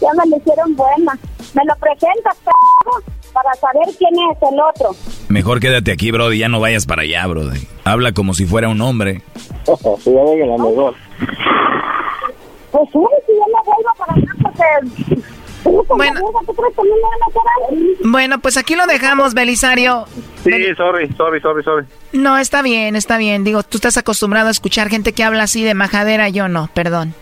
Ya 0.00 0.08
me 0.16 0.30
lo 0.30 0.36
hicieron 0.36 0.74
buena. 0.76 1.18
Me 1.54 1.62
lo 1.66 1.76
presentas, 1.76 2.36
p***, 2.44 2.50
para 3.32 3.54
saber 3.54 3.86
quién 3.98 4.12
es 4.14 4.38
el 4.42 4.58
otro. 4.60 4.96
Mejor 5.28 5.60
quédate 5.60 5.92
aquí, 5.92 6.10
Brody, 6.10 6.38
ya 6.38 6.48
no 6.48 6.60
vayas 6.60 6.86
para 6.86 7.02
allá, 7.02 7.26
Brody. 7.26 7.68
Habla 7.84 8.12
como 8.12 8.34
si 8.34 8.46
fuera 8.46 8.68
un 8.68 8.80
hombre. 8.80 9.22
Sí, 9.64 10.12
ya 10.12 10.24
venga 10.24 10.46
la 10.46 10.56
mejor. 10.56 10.94
Pues 12.70 12.88
sí, 12.92 12.98
si 13.26 13.32
yo 13.32 13.44
me 13.46 13.60
vuelvo 13.64 13.92
para 13.98 14.12
acá, 14.12 14.34
porque... 14.42 15.24
Bueno. 15.64 16.20
Bueno, 18.04 18.38
pues 18.40 18.56
aquí 18.56 18.76
lo 18.76 18.86
dejamos, 18.86 19.34
Belisario. 19.34 20.04
Sí, 20.42 20.74
sorry, 20.76 21.08
sorry, 21.16 21.40
sorry, 21.40 21.62
sorry. 21.62 21.86
No, 22.12 22.36
está 22.38 22.62
bien, 22.62 22.96
está 22.96 23.16
bien. 23.16 23.44
Digo, 23.44 23.62
tú 23.62 23.78
estás 23.78 23.96
acostumbrado 23.96 24.48
a 24.48 24.50
escuchar 24.50 24.88
gente 24.88 25.12
que 25.12 25.24
habla 25.24 25.44
así 25.44 25.64
de 25.64 25.74
majadera, 25.74 26.28
yo 26.28 26.48
no, 26.48 26.68
perdón. 26.74 27.14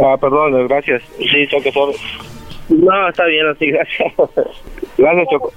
Ah, 0.00 0.16
perdón, 0.16 0.66
gracias. 0.68 1.02
Sí, 1.18 1.46
Choco, 1.48 1.72
sorry. 1.72 1.96
No, 2.68 3.08
está 3.08 3.24
bien 3.24 3.46
así, 3.48 3.66
gracias. 3.70 4.12
Gracias, 4.96 5.28
Choco. 5.30 5.52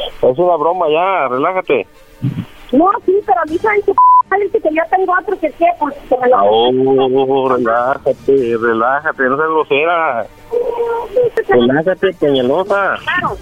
Es 0.00 0.38
una 0.38 0.56
broma 0.56 0.86
ya, 0.90 1.28
relájate. 1.28 1.86
No, 2.72 2.90
sí, 3.04 3.18
pero 3.26 3.40
dicen 3.46 3.82
que 3.84 3.92
dice 4.38 4.60
que 4.60 4.68
yo 4.74 4.82
tengo 4.90 5.12
otro 5.20 5.38
que 5.40 5.50
qué, 5.52 5.66
pues 5.78 5.94
que 6.08 6.16
me 6.18 6.28
lo... 6.28 6.36
Oh, 6.42 7.48
relájate, 7.56 8.56
relájate, 8.60 9.22
no 9.24 9.36
seas 9.36 9.48
grosera. 9.48 10.26
Relájate, 11.48 12.12
peñalosa. 12.14 12.96
Claro. 13.02 13.36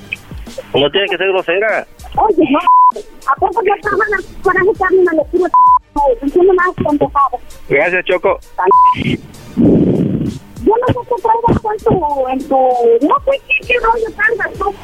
No 0.75 0.91
tiene 0.91 1.07
que 1.09 1.17
ser 1.19 1.29
grosera. 1.29 1.87
Oye, 2.17 2.45
no, 2.51 2.59
¿a 3.31 3.35
poco 3.39 3.63
ya 3.65 3.75
estaban 3.75 4.01
a 4.01 4.43
coraje 4.43 4.67
que 4.67 4.97
me 4.97 5.17
lo 5.17 5.25
quiero 5.25 5.47
Entiendo 6.23 6.55
más 6.55 6.75
pendejado. 6.77 7.39
Gracias, 7.69 8.05
Choco. 8.05 8.39
Yo 9.57 10.75
no 10.77 10.87
sé 10.87 11.01
qué 11.09 11.15
traigas 11.23 11.65
en 11.65 11.85
tu, 11.85 12.29
en 12.29 12.49
tu... 12.49 13.07
No 13.07 13.17
sé 13.25 13.41
qué, 13.47 13.67
qué 13.67 13.75
rollo 13.81 14.07
tú. 14.59 14.75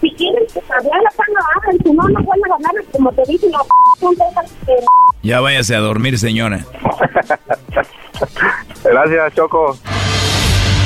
Si 0.00 0.10
quieres 0.14 0.56
hablar 0.56 1.02
la 1.02 1.10
pana, 1.10 1.40
hablan. 1.56 1.78
Si 1.82 1.92
no, 1.92 2.08
no 2.08 2.22
vuelves 2.22 2.50
a 2.50 2.54
hablar. 2.54 2.72
Como 2.92 3.12
te 3.12 3.22
dije, 3.26 3.46
cosas 4.00 4.30
que... 4.66 4.72
Ya 5.22 5.40
váyase 5.40 5.76
a 5.76 5.80
dormir, 5.80 6.18
señora. 6.18 6.64
Gracias, 8.84 9.34
Choco. 9.34 9.76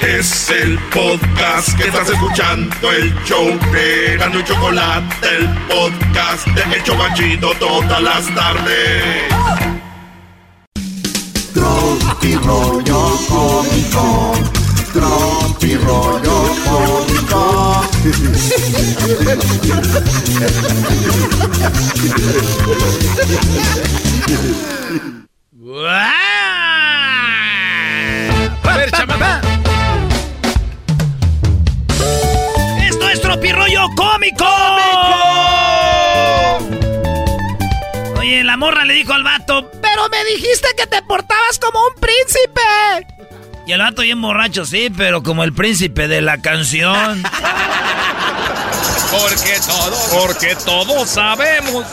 Es 0.00 0.48
el 0.50 0.78
podcast 0.90 1.76
que 1.76 1.88
estás 1.88 2.08
escuchando, 2.08 2.92
el 2.92 3.12
show 3.24 3.46
de 3.72 4.16
Gano 4.16 4.38
y 4.38 4.44
Chocolate, 4.44 5.16
el 5.36 5.48
podcast 5.66 6.46
de 6.46 6.76
El 6.76 6.82
Chocachito 6.84 7.50
todas 7.58 8.00
las 8.00 8.32
tardes. 8.32 9.24
Tropi 11.52 12.36
rollo 12.36 13.18
cómico. 13.28 14.34
Tropi 14.92 15.74
rollo 15.76 16.54
cómico. 16.64 17.08
Me 40.10 40.24
dijiste 40.24 40.68
que 40.76 40.86
te 40.86 41.02
portabas 41.02 41.58
como 41.58 41.80
un 41.80 41.94
príncipe. 42.00 42.60
Y 43.66 43.72
el 43.72 43.80
vato 43.80 44.02
bien 44.02 44.20
borracho, 44.20 44.64
sí, 44.64 44.90
pero 44.96 45.22
como 45.22 45.44
el 45.44 45.52
príncipe 45.52 46.08
de 46.08 46.22
la 46.22 46.40
canción. 46.40 47.22
Porque 49.10 49.58
todos, 49.66 50.08
porque 50.12 50.56
todos 50.64 51.08
sabemos 51.08 51.86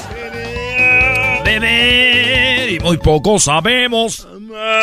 beber 1.46 2.70
y 2.72 2.80
muy 2.80 2.98
poco 2.98 3.40
sabemos 3.40 4.28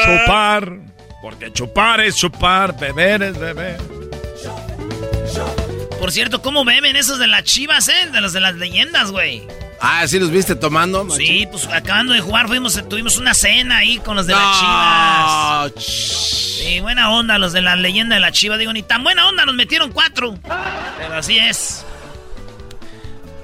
chupar. 0.05 0.79
Porque 1.21 1.53
chupar 1.53 2.01
es 2.01 2.17
chupar, 2.17 2.79
beber 2.79 3.23
es 3.23 3.39
beber. 3.39 3.79
Por 5.99 6.11
cierto, 6.11 6.43
¿cómo 6.43 6.65
beben 6.65 6.97
esos 6.97 7.19
de 7.19 7.29
las 7.29 7.45
chivas, 7.45 7.89
eh? 7.89 8.11
De 8.13 8.21
los 8.21 8.33
de 8.33 8.41
las 8.41 8.55
leyendas, 8.57 9.13
güey. 9.13 9.47
Ah, 9.85 10.07
¿sí 10.07 10.21
los 10.21 10.31
viste 10.31 10.55
tomando? 10.55 11.11
Sí, 11.11 11.47
pues 11.51 11.67
acabando 11.67 12.13
de 12.13 12.21
jugar 12.21 12.47
fuimos, 12.47 12.81
tuvimos 12.89 13.19
una 13.19 13.35
cena 13.35 13.79
ahí 13.79 13.99
con 13.99 14.15
los 14.15 14.29
de 14.29 14.33
No, 14.33 14.39
las 14.39 15.75
chivas. 15.75 15.85
Sí, 15.85 16.79
buena 16.81 17.11
onda 17.11 17.37
los 17.39 17.53
de 17.53 17.63
la 17.63 17.75
leyenda 17.75 18.15
de 18.15 18.21
la 18.21 18.31
chiva. 18.31 18.57
Digo, 18.57 18.73
ni 18.73 18.85
tan 18.85 19.03
buena 19.03 19.27
onda, 19.29 19.45
nos 19.45 19.57
metieron 19.57 19.91
cuatro. 19.91 20.39
Pero 20.99 21.15
así 21.15 21.37
es. 21.37 21.85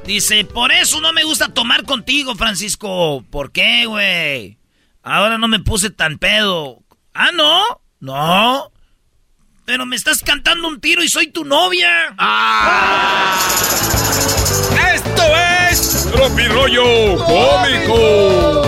Dice, 0.07 0.45
por 0.45 0.71
eso 0.71 1.01
no 1.01 1.13
me 1.13 1.25
gusta 1.25 1.49
tomar 1.53 1.83
contigo, 1.85 2.37
Francisco. 2.37 3.25
¿Por 3.31 3.51
qué, 3.51 3.87
güey? 3.87 4.59
Ahora 5.03 5.39
no 5.39 5.49
me 5.49 5.59
puse 5.59 5.91
tan 5.91 6.19
pedo. 6.19 6.83
Ah, 7.15 7.31
no. 7.35 7.63
No. 8.01 8.71
pero 9.65 9.85
me 9.87 9.97
estás 9.97 10.23
cantando 10.23 10.69
un 10.69 10.81
tiro 10.81 11.03
y 11.03 11.09
soy 11.09 11.33
tu 11.33 11.45
novia. 11.45 12.15
¡Ah! 12.17 13.37
¡Esto 16.09 16.25
es 16.25 16.35
Tropirollo 16.35 17.17
Cómico! 17.25 18.63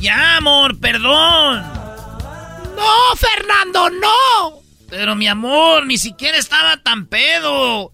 Ya, 0.00 0.36
amor, 0.36 0.80
perdón. 0.80 1.62
No, 2.74 3.16
Fernando, 3.16 3.90
no. 3.90 4.62
Pero 4.88 5.14
mi 5.14 5.28
amor, 5.28 5.84
ni 5.86 5.98
siquiera 5.98 6.38
estaba 6.38 6.78
tan 6.78 7.06
pedo. 7.06 7.92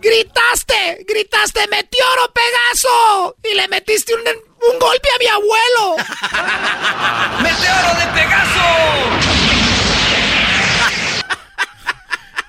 Gritaste, 0.00 1.04
gritaste, 1.06 1.68
Meteoro 1.68 2.32
Pegaso. 2.32 3.36
Y 3.44 3.54
le 3.54 3.68
metiste 3.68 4.14
un, 4.14 4.20
un 4.20 4.78
golpe 4.80 5.08
a 5.14 5.18
mi 5.18 5.26
abuelo. 5.26 5.96
¡Meteoro 7.42 7.94
de 8.00 8.06
Pegaso! 8.20 9.39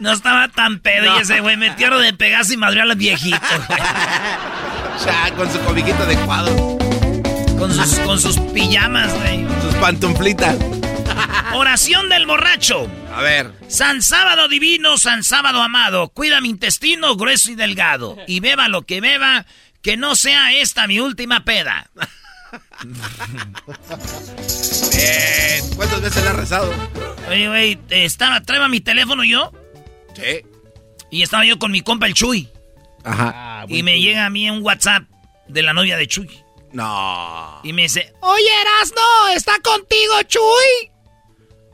No 0.02 0.12
estaba 0.12 0.48
tan 0.48 0.80
pedo 0.80 1.16
y 1.16 1.22
ese 1.22 1.42
güey 1.42 1.58
meteoro 1.58 2.00
de 2.00 2.12
Pegaso 2.12 2.54
y 2.54 2.58
madrió 2.58 2.82
a 2.82 2.86
los 2.86 2.98
viejitos. 2.98 3.40
Ya, 5.06 5.32
con 5.36 5.52
su 5.52 5.60
cobijito 5.62 6.06
de 6.06 6.16
cuadro. 6.18 6.78
Con 7.58 7.74
sus, 7.74 7.98
con 8.00 8.20
sus 8.20 8.38
pijamas, 8.54 9.12
güey. 9.16 9.48
Sus 9.64 9.74
pantuflitas. 9.76 10.56
Oración 11.54 12.08
del 12.08 12.28
borracho. 12.28 12.88
A 13.16 13.22
ver. 13.22 13.52
San 13.68 14.04
Sábado 14.04 14.48
divino, 14.48 15.00
San 15.00 15.24
Sábado 15.24 15.60
amado, 15.64 16.10
cuida 16.10 16.40
mi 16.40 16.50
intestino 16.50 17.16
grueso 17.16 17.50
y 17.50 17.56
delgado. 17.56 18.16
Y 18.28 18.42
beba 18.42 18.68
lo 18.68 18.84
que 18.84 19.02
beba, 19.02 19.48
que 19.82 19.98
no 19.98 20.16
sea 20.16 20.54
esta 20.54 20.86
mi 20.86 21.00
última 21.00 21.44
peda. 21.44 21.90
Bien. 24.92 25.76
¿Cuántas 25.76 26.02
veces 26.02 26.24
le 26.24 26.30
has 26.30 26.36
rezado? 26.36 26.72
Oye, 27.28 27.48
güey, 27.48 27.80
estaba, 27.90 28.42
traeba 28.42 28.68
mi 28.68 28.82
teléfono 28.82 29.24
yo. 29.24 29.52
Sí. 30.16 30.46
Y 31.10 31.24
estaba 31.24 31.46
yo 31.46 31.60
con 31.60 31.72
mi 31.72 31.82
compa 31.82 32.06
el 32.08 32.14
Chuy. 32.14 32.50
Ajá. 33.04 33.66
y 33.68 33.82
me 33.82 34.00
llega 34.00 34.28
a 34.28 34.30
mí 34.30 34.48
un 34.50 34.64
WhatsApp 34.64 35.04
de 35.48 35.64
la 35.64 35.74
novia 35.74 35.98
de 35.98 36.08
Chuy. 36.08 36.30
No. 36.72 37.60
Y 37.64 37.74
me 37.74 37.84
dice, 37.84 38.14
Oye, 38.22 38.50
Erasno, 38.62 39.02
¿está 39.36 39.54
contigo, 39.62 40.22
Chuy? 40.28 40.92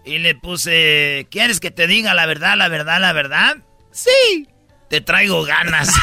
y 0.07 0.19
le 0.19 0.35
puse, 0.35 1.27
¿quieres 1.30 1.59
que 1.59 1.69
te 1.69 1.85
diga 1.85 2.14
la 2.14 2.26
verdad, 2.26 2.55
la 2.57 2.69
verdad, 2.69 3.01
la 3.01 3.11
verdad? 3.11 3.57
Sí. 3.91 4.47
Te 4.89 5.01
traigo 5.01 5.43
ganas. 5.43 5.89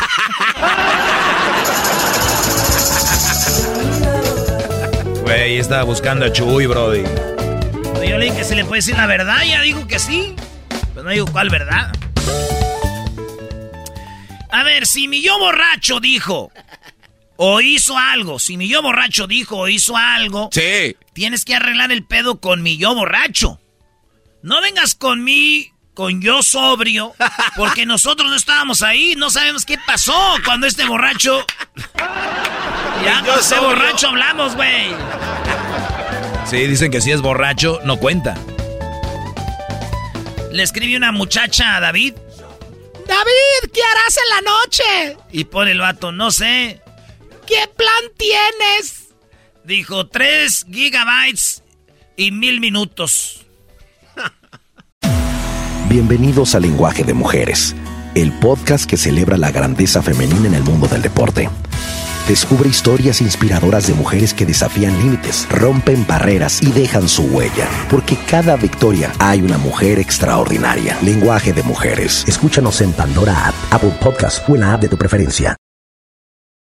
Güey, 5.22 5.56
estaba 5.56 5.84
buscando 5.84 6.26
a 6.26 6.32
Chuy, 6.32 6.66
Brody. 6.66 7.02
Yo 8.06 8.18
le 8.18 8.26
dije 8.26 8.36
que 8.38 8.44
se 8.44 8.54
le 8.54 8.64
puede 8.66 8.80
decir 8.80 8.96
la 8.96 9.06
verdad, 9.06 9.42
ya 9.42 9.62
digo 9.62 9.86
que 9.86 9.98
sí. 9.98 10.36
Pero 10.92 11.04
no 11.04 11.10
digo 11.10 11.26
cuál 11.32 11.48
verdad. 11.48 11.90
A 14.54 14.62
ver, 14.62 14.86
si 14.86 15.08
mi 15.08 15.20
yo 15.20 15.36
borracho 15.38 15.98
dijo 15.98 16.52
o 17.36 17.60
hizo 17.60 17.98
algo, 17.98 18.38
si 18.38 18.56
mi 18.56 18.68
yo 18.68 18.82
borracho 18.82 19.26
dijo 19.26 19.56
o 19.58 19.68
hizo 19.68 19.96
algo, 19.96 20.48
Sí. 20.52 20.94
tienes 21.12 21.44
que 21.44 21.56
arreglar 21.56 21.90
el 21.90 22.04
pedo 22.04 22.38
con 22.40 22.62
mi 22.62 22.76
yo 22.76 22.94
borracho. 22.94 23.60
No 24.42 24.60
vengas 24.60 24.94
con 24.94 25.24
mí, 25.24 25.72
con 25.94 26.20
yo 26.22 26.42
sobrio, 26.44 27.14
porque 27.56 27.84
nosotros 27.86 28.30
no 28.30 28.36
estábamos 28.36 28.82
ahí, 28.82 29.14
no 29.16 29.28
sabemos 29.30 29.64
qué 29.64 29.76
pasó 29.84 30.14
cuando 30.44 30.66
este 30.68 30.84
borracho... 30.84 31.44
Ya, 33.04 33.22
Yo 33.26 33.32
con 33.32 33.40
ese 33.40 33.48
sobrio. 33.56 33.68
borracho 33.70 34.08
hablamos, 34.08 34.54
güey. 34.54 34.92
Sí, 36.48 36.58
dicen 36.68 36.92
que 36.92 37.00
si 37.00 37.10
es 37.10 37.20
borracho, 37.22 37.80
no 37.84 37.96
cuenta. 37.96 38.36
Le 40.52 40.62
escribí 40.62 40.94
una 40.94 41.10
muchacha 41.10 41.74
a 41.76 41.80
David 41.80 42.14
David, 43.06 43.70
¿qué 43.72 43.80
harás 43.82 44.16
en 44.16 44.28
la 44.30 44.40
noche? 44.50 45.16
y 45.30 45.44
pone 45.44 45.72
el 45.72 45.80
vato, 45.80 46.12
no 46.12 46.30
sé. 46.30 46.80
¿Qué 47.46 47.68
plan 47.76 48.04
tienes? 48.16 49.08
Dijo 49.64 50.06
3 50.06 50.66
gigabytes 50.70 51.62
y 52.16 52.30
mil 52.30 52.60
minutos. 52.60 53.46
Bienvenidos 55.88 56.54
a 56.54 56.60
Lenguaje 56.60 57.04
de 57.04 57.14
Mujeres, 57.14 57.74
el 58.14 58.32
podcast 58.32 58.88
que 58.88 58.96
celebra 58.96 59.36
la 59.36 59.50
grandeza 59.50 60.02
femenina 60.02 60.46
en 60.46 60.54
el 60.54 60.62
mundo 60.62 60.86
del 60.88 61.02
deporte. 61.02 61.50
Descubre 62.28 62.70
historias 62.70 63.20
inspiradoras 63.20 63.86
de 63.86 63.92
mujeres 63.92 64.32
que 64.32 64.46
desafían 64.46 64.98
límites, 64.98 65.46
rompen 65.50 66.06
barreras 66.06 66.62
y 66.62 66.72
dejan 66.72 67.06
su 67.06 67.24
huella, 67.24 67.68
porque 67.90 68.16
cada 68.16 68.56
victoria 68.56 69.12
hay 69.18 69.42
una 69.42 69.58
mujer 69.58 69.98
extraordinaria. 69.98 70.96
Lenguaje 71.02 71.52
de 71.52 71.62
Mujeres. 71.62 72.24
Escúchanos 72.26 72.80
en 72.80 72.92
Pandora 72.92 73.48
App, 73.48 73.54
Apple 73.70 73.94
Podcast 74.00 74.48
o 74.48 74.54
en 74.54 74.62
la 74.62 74.72
app 74.72 74.80
de 74.80 74.88
tu 74.88 74.96
preferencia. 74.96 75.54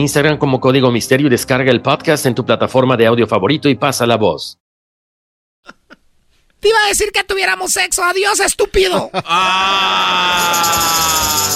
Instagram 0.00 0.38
como 0.38 0.60
Código 0.60 0.90
Misterio 0.90 1.26
y 1.28 1.30
descarga 1.30 1.70
el 1.70 1.80
podcast 1.82 2.26
en 2.26 2.34
tu 2.34 2.44
plataforma 2.44 2.96
de 2.96 3.06
audio 3.06 3.26
favorito 3.26 3.68
y 3.68 3.74
pasa 3.76 4.06
la 4.06 4.16
voz. 4.16 4.58
Te 6.58 6.68
iba 6.68 6.78
a 6.84 6.88
decir 6.88 7.10
que 7.12 7.24
tuviéramos 7.24 7.72
sexo. 7.72 8.02
Adiós, 8.04 8.40
estúpido. 8.40 9.10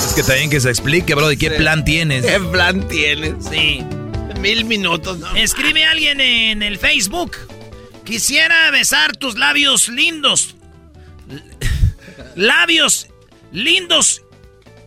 Es 0.07 0.15
que 0.15 0.23
también 0.23 0.49
que 0.51 0.61
se 0.61 0.69
explique, 0.71 1.15
Brody, 1.15 1.37
¿qué 1.37 1.51
plan 1.51 1.85
tienes? 1.85 2.25
¿Qué 2.25 2.39
plan 2.39 2.87
tienes? 2.87 3.45
Sí. 3.47 3.83
Mil 4.41 4.65
minutos, 4.65 5.19
¿no? 5.19 5.35
Escribe 5.35 5.85
alguien 5.85 6.21
en 6.21 6.63
el 6.63 6.79
Facebook. 6.79 7.37
Quisiera 8.05 8.71
besar 8.71 9.17
tus 9.17 9.37
labios 9.37 9.89
lindos. 9.89 10.55
L- 11.29 11.43
labios 12.37 13.09
lindos. 13.51 14.23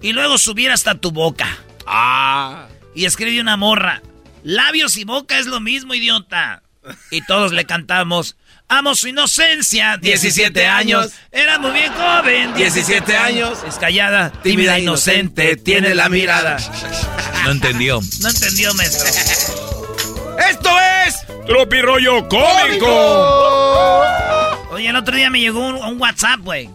Y 0.01 0.13
luego 0.13 0.37
subir 0.37 0.71
hasta 0.71 0.95
tu 0.95 1.11
boca. 1.11 1.57
Ah. 1.85 2.67
Y 2.97 3.05
escribe 3.05 3.39
una 3.39 3.57
morra. 3.57 4.01
Labios 4.41 4.97
y 4.97 5.03
boca 5.03 5.37
es 5.37 5.45
lo 5.45 5.59
mismo, 5.59 5.93
idiota. 5.93 6.63
Y 7.11 7.21
todos 7.21 7.51
le 7.53 7.65
cantamos. 7.65 8.37
Amo 8.69 8.95
su 8.95 9.07
inocencia. 9.07 9.97
17 9.97 10.65
años. 10.65 11.11
Era 11.31 11.59
muy 11.59 11.73
bien 11.73 11.93
joven. 11.93 12.55
17 12.55 13.15
años. 13.15 13.59
Es 13.67 13.75
callada, 13.75 14.31
tímida, 14.41 14.79
inocente. 14.79 15.57
Tiene 15.57 15.93
la 15.93 16.09
mirada. 16.09 16.57
No 17.43 17.51
entendió. 17.51 17.99
No 18.21 18.29
entendió, 18.29 18.73
maestro. 18.73 19.07
¡Esto 20.49 20.69
es 21.05 21.17
Tropirollo 21.45 22.27
Cómico! 22.27 22.87
Oye, 24.71 24.89
el 24.89 24.95
otro 24.95 25.15
día 25.15 25.29
me 25.29 25.39
llegó 25.39 25.67
un, 25.67 25.75
un 25.75 26.01
WhatsApp, 26.01 26.39
güey. 26.39 26.67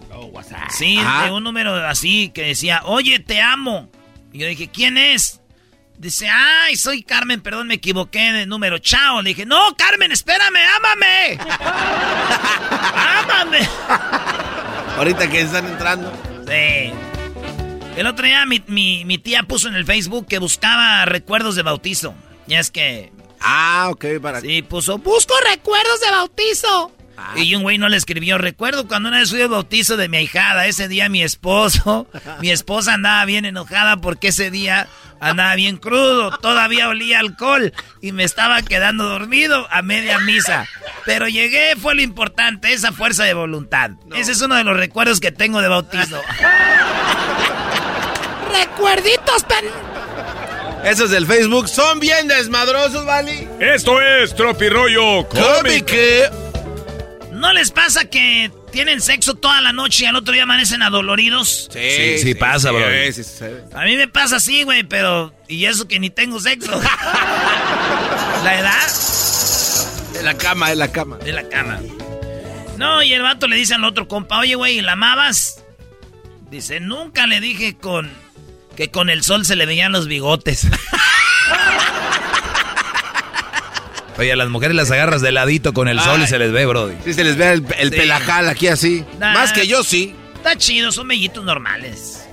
Sí, 0.71 0.99
Ajá. 0.99 1.25
de 1.27 1.33
un 1.33 1.43
número 1.43 1.75
así 1.87 2.31
que 2.31 2.43
decía, 2.43 2.83
oye, 2.85 3.19
te 3.19 3.41
amo. 3.41 3.91
Y 4.33 4.39
yo 4.39 4.47
dije, 4.47 4.69
¿quién 4.73 4.97
es? 4.99 5.41
Dice, 6.03 6.29
ay, 6.29 6.75
soy 6.75 7.05
Carmen, 7.05 7.41
perdón, 7.43 7.69
me 7.69 7.75
equivoqué 7.75 8.33
de 8.33 8.45
número. 8.45 8.79
Chao. 8.79 9.23
Le 9.23 9.29
dije, 9.31 9.47
no, 9.47 9.77
Carmen, 9.77 10.11
espérame, 10.11 10.59
ámame. 10.77 11.39
ámame. 13.21 13.69
Ahorita 14.97 15.31
que 15.31 15.43
están 15.43 15.65
entrando. 15.67 16.13
Sí. 16.45 16.93
El 17.97 18.07
otro 18.09 18.27
día 18.27 18.45
mi, 18.47 18.61
mi- 18.67 19.05
mi 19.05 19.19
tía 19.19 19.45
puso 19.45 19.69
en 19.69 19.77
el 19.77 19.85
Facebook 19.87 20.27
que 20.27 20.39
buscaba 20.39 21.05
recuerdos 21.05 21.55
de 21.55 21.63
bautizo. 21.63 22.15
Ya 22.49 22.59
es 22.59 22.73
que... 22.73 23.13
Ah, 23.41 23.87
ok, 23.93 24.05
para. 24.21 24.41
Sí, 24.41 24.63
puso... 24.63 24.99
Busco 24.99 25.35
recuerdos 25.51 26.01
de 26.01 26.11
bautizo. 26.11 26.91
Y 27.37 27.55
un 27.55 27.63
güey 27.63 27.79
no 27.79 27.89
le 27.89 27.97
escribió. 27.97 28.39
Recuerdo 28.39 28.87
cuando 28.89 29.09
una 29.09 29.19
vez 29.19 29.31
fui 29.31 29.41
al 29.41 29.49
bautizo 29.49 29.97
de 29.97 30.09
mi 30.09 30.19
ahijada. 30.19 30.67
Ese 30.67 30.89
día 30.89 31.09
mi 31.09 31.23
esposo, 31.23 32.09
mi 32.41 32.51
esposa 32.51 32.95
andaba 32.95 33.25
bien 33.25 33.45
enojada 33.45 33.97
porque 33.99 34.29
ese 34.29 34.51
día 34.51 34.89
andaba 35.21 35.55
bien 35.55 35.77
crudo. 35.77 36.37
Todavía 36.39 36.89
olía 36.89 37.21
alcohol 37.21 37.73
y 38.01 38.13
me 38.13 38.25
estaba 38.25 38.63
quedando 38.63 39.09
dormido 39.09 39.67
a 39.71 39.83
media 39.83 40.19
misa. 40.19 40.67
Pero 41.05 41.29
llegué, 41.29 41.77
fue 41.77 41.95
lo 41.95 42.03
importante, 42.03 42.73
esa 42.73 42.93
fuerza 42.93 43.25
de 43.25 43.35
voluntad. 43.35 43.91
Ese 44.15 44.33
es 44.33 44.41
uno 44.43 44.57
de 44.57 44.65
los 44.65 44.77
recuerdos 44.77 45.21
que 45.21 45.33
tengo 45.33 45.61
de 45.61 45.69
bautizo. 45.69 46.21
Recuerditos 48.53 49.47
tan 49.49 49.65
Esos 50.85 51.11
del 51.11 51.27
Facebook 51.27 51.69
son 51.69 52.01
bien 52.01 52.29
desmadrosos, 52.29 53.07
¿vale? 53.07 53.49
Esto 53.61 54.01
es 54.01 54.35
Tropirollo 54.35 55.27
Cómico. 55.29 56.42
¿No 57.43 57.53
les 57.53 57.73
pasa 57.73 58.05
que 58.05 58.53
tienen 58.71 59.01
sexo 59.01 59.35
toda 59.35 59.61
la 59.61 59.73
noche 59.73 60.05
y 60.05 60.07
al 60.07 60.15
otro 60.15 60.33
día 60.33 60.45
amanecen 60.45 60.81
adoloridos? 60.81 61.69
Sí, 61.73 62.19
sí, 62.19 62.35
pasa, 62.37 62.71
bro. 62.71 62.87
A 63.75 63.85
mí 63.85 63.97
me 63.97 64.07
pasa 64.07 64.37
así, 64.37 64.63
güey, 64.63 64.85
pero... 64.85 65.35
Y 65.49 65.65
eso 65.65 65.89
que 65.89 65.99
ni 65.99 66.09
tengo 66.09 66.39
sexo. 66.39 66.71
¿La 68.45 68.61
edad? 68.61 68.89
De 70.13 70.23
la 70.23 70.35
cama, 70.35 70.71
de 70.71 70.77
la 70.77 70.93
cama. 70.93 71.19
De 71.19 71.33
la 71.33 71.49
cama. 71.49 71.81
No, 72.79 73.03
y 73.03 73.13
el 73.13 73.23
vato 73.23 73.49
le 73.49 73.57
dice 73.57 73.75
al 73.75 73.83
otro 73.83 74.07
compa, 74.07 74.39
oye, 74.39 74.55
güey, 74.55 74.81
¿la 74.81 74.93
amabas? 74.93 75.65
Dice, 76.49 76.79
nunca 76.79 77.27
le 77.27 77.41
dije 77.41 77.77
con... 77.77 78.09
Que 78.77 78.93
con 78.93 79.11
el 79.11 79.25
sol 79.25 79.45
se 79.45 79.57
le 79.57 79.67
veían 79.67 79.91
los 79.91 80.07
bigotes. 80.07 80.69
Oye, 84.23 84.33
a 84.33 84.37
las 84.37 84.51
mujeres 84.51 84.77
las 84.77 84.89
agarras 84.93 85.21
de 85.21 85.33
ladito 85.33 85.73
con 85.73 85.89
el 85.89 85.99
sol 85.99 86.23
y 86.23 86.29
se 86.29 86.39
les 86.39 86.53
ve, 86.53 86.65
brody. 86.65 86.95
Sí, 87.05 87.13
se 87.13 87.25
les 87.25 87.37
ve 87.37 87.55
el, 87.55 87.67
el 87.79 87.91
Sí. 87.91 87.97
pelajal 87.97 88.49
aquí 88.49 88.69
así. 88.69 89.05
Nah. 89.19 89.35
Más 89.35 89.53
que 89.53 89.67
yo, 89.67 89.83
sí. 89.83 90.15
Está 90.37 90.55
chido, 90.57 90.93
son 90.93 91.09
mellitos 91.09 91.45
normales. 91.45 92.25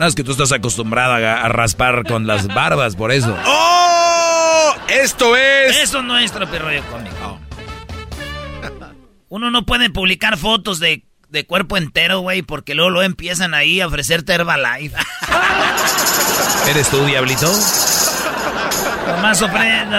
No, 0.00 0.06
es 0.08 0.16
que 0.16 0.24
tú 0.24 0.32
estás 0.32 0.50
acostumbrada 0.50 1.14
a, 1.16 1.42
a 1.44 1.48
raspar 1.48 2.02
con 2.04 2.26
las 2.26 2.46
barbas, 2.54 2.96
por 2.96 3.12
eso. 3.12 3.36
¡Oh! 3.46 4.74
Esto 4.88 5.36
es. 5.36 5.76
Eso 5.78 6.02
no 6.02 6.18
es 6.18 6.32
tropirroyo 6.32 6.82
cómico. 6.90 7.38
Uno 9.28 9.50
no 9.52 9.64
puede 9.64 9.88
publicar 9.90 10.36
fotos 10.38 10.80
de, 10.80 11.04
de 11.28 11.46
cuerpo 11.46 11.76
entero, 11.76 12.20
güey, 12.20 12.42
porque 12.42 12.74
luego, 12.74 12.90
luego 12.90 13.04
empiezan 13.06 13.54
ahí 13.54 13.80
a 13.80 13.86
ofrecerte 13.86 14.32
Herbalife. 14.34 14.96
¿Eres 16.70 16.88
tú, 16.88 17.04
diablito? 17.04 17.48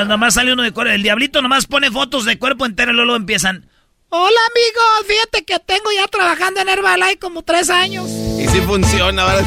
Nomás, 0.06 0.34
sale 0.34 0.54
uno 0.54 0.64
de 0.64 0.72
cuerpo. 0.72 0.92
El 0.92 1.04
diablito 1.04 1.42
nomás 1.42 1.66
pone 1.66 1.92
fotos 1.92 2.26
de 2.26 2.38
cuerpo 2.38 2.66
entero 2.66 2.92
y 2.92 2.96
luego, 2.96 3.16
empiezan. 3.16 3.70
Hola 4.10 4.40
amigos, 4.52 5.08
fíjate 5.08 5.44
que 5.44 5.60
tengo 5.60 5.92
ya 5.94 6.08
trabajando 6.08 6.62
en 6.62 6.70
Herbalife 6.70 7.20
como 7.20 7.44
tres 7.44 7.70
años. 7.70 8.10
Y 8.10 8.48
sí 8.48 8.62
funciona, 8.62 9.24
ahora. 9.24 9.46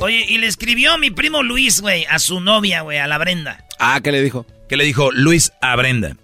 Oye, 0.00 0.26
y 0.28 0.36
le 0.36 0.46
escribió 0.46 0.98
mi 0.98 1.10
primo 1.10 1.42
Luis, 1.42 1.80
güey, 1.80 2.04
a 2.04 2.18
su 2.18 2.40
novia, 2.40 2.82
güey, 2.82 2.98
a 2.98 3.06
la 3.06 3.16
Brenda. 3.16 3.64
Ah, 3.78 4.00
¿qué 4.02 4.12
le 4.12 4.22
dijo? 4.22 4.44
¿Qué 4.68 4.76
le 4.76 4.84
dijo 4.84 5.10
Luis 5.12 5.52
a 5.62 5.74
Brenda? 5.76 6.16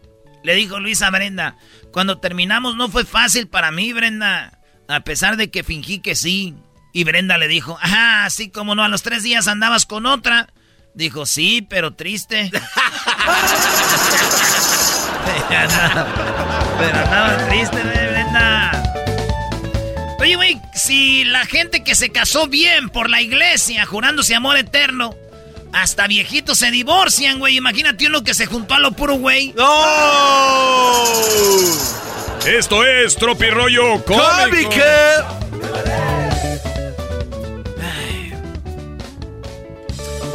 Le 0.42 0.54
dijo 0.54 0.78
Luis 0.78 1.00
a 1.00 1.10
Brenda, 1.10 1.56
cuando 1.92 2.18
terminamos 2.18 2.76
no 2.76 2.90
fue 2.90 3.04
fácil 3.06 3.48
para 3.48 3.70
mí, 3.70 3.92
Brenda, 3.94 4.58
a 4.88 5.00
pesar 5.00 5.36
de 5.36 5.50
que 5.50 5.62
fingí 5.62 6.00
que 6.00 6.14
sí. 6.14 6.54
Y 6.92 7.04
Brenda 7.04 7.38
le 7.38 7.48
dijo, 7.48 7.78
ajá, 7.80 8.26
así 8.26 8.50
como 8.50 8.74
no, 8.74 8.84
a 8.84 8.88
los 8.88 9.02
tres 9.02 9.22
días 9.22 9.48
andabas 9.48 9.86
con 9.86 10.04
otra. 10.06 10.48
Dijo, 10.94 11.24
sí, 11.24 11.66
pero 11.68 11.94
triste. 11.94 12.50
pero 16.78 16.98
andaba 16.98 17.48
triste, 17.48 17.78
eh, 17.78 18.08
Brenda. 18.10 18.82
Oye, 20.20 20.36
güey, 20.36 20.60
si 20.74 21.24
la 21.24 21.46
gente 21.46 21.82
que 21.82 21.94
se 21.94 22.10
casó 22.10 22.46
bien 22.46 22.90
por 22.90 23.08
la 23.08 23.22
iglesia, 23.22 23.86
jurándose 23.86 24.34
amor 24.34 24.58
eterno, 24.58 25.16
hasta 25.72 26.06
viejitos 26.06 26.58
se 26.58 26.70
divorcian, 26.70 27.38
güey. 27.38 27.56
Imagínate 27.56 28.06
uno 28.06 28.22
que 28.22 28.34
se 28.34 28.44
juntó 28.46 28.74
a 28.74 28.78
lo 28.78 28.92
puro, 28.92 29.14
güey. 29.14 29.54
¡No! 29.56 31.04
Esto 32.46 32.84
es 32.84 33.16
Tropirollo 33.16 34.04
Cómico. 34.04 34.70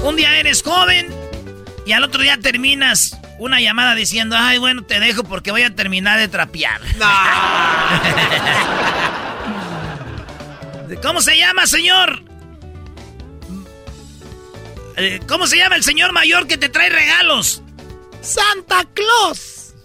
Un 0.03 0.15
día 0.15 0.39
eres 0.39 0.61
joven 0.63 1.13
y 1.85 1.91
al 1.93 2.03
otro 2.03 2.21
día 2.21 2.37
terminas 2.39 3.17
una 3.39 3.59
llamada 3.61 3.95
diciendo, 3.95 4.35
ay, 4.37 4.57
bueno, 4.57 4.83
te 4.83 4.99
dejo 4.99 5.23
porque 5.23 5.51
voy 5.51 5.61
a 5.63 5.73
terminar 5.75 6.19
de 6.19 6.27
trapear. 6.27 6.81
¿Cómo 11.01 11.21
se 11.21 11.37
llama, 11.37 11.65
señor? 11.67 12.23
Eh, 14.95 15.19
¿Cómo 15.27 15.45
se 15.45 15.57
llama 15.57 15.75
el 15.75 15.83
señor 15.83 16.13
mayor 16.13 16.47
que 16.47 16.57
te 16.57 16.69
trae 16.69 16.89
regalos? 16.89 17.61
Santa 18.21 18.85
Claus. 18.93 19.75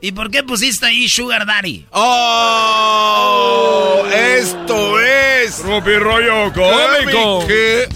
¿Y 0.00 0.12
por 0.12 0.30
qué 0.30 0.44
pusiste 0.44 0.86
ahí 0.86 1.08
Sugar 1.08 1.44
Daddy? 1.46 1.86
¡Oh! 1.90 4.04
Esto 4.12 5.00
es. 5.00 5.56
Tropirollo 5.56 6.52
Cómico. 6.52 7.44
Me 7.48 7.88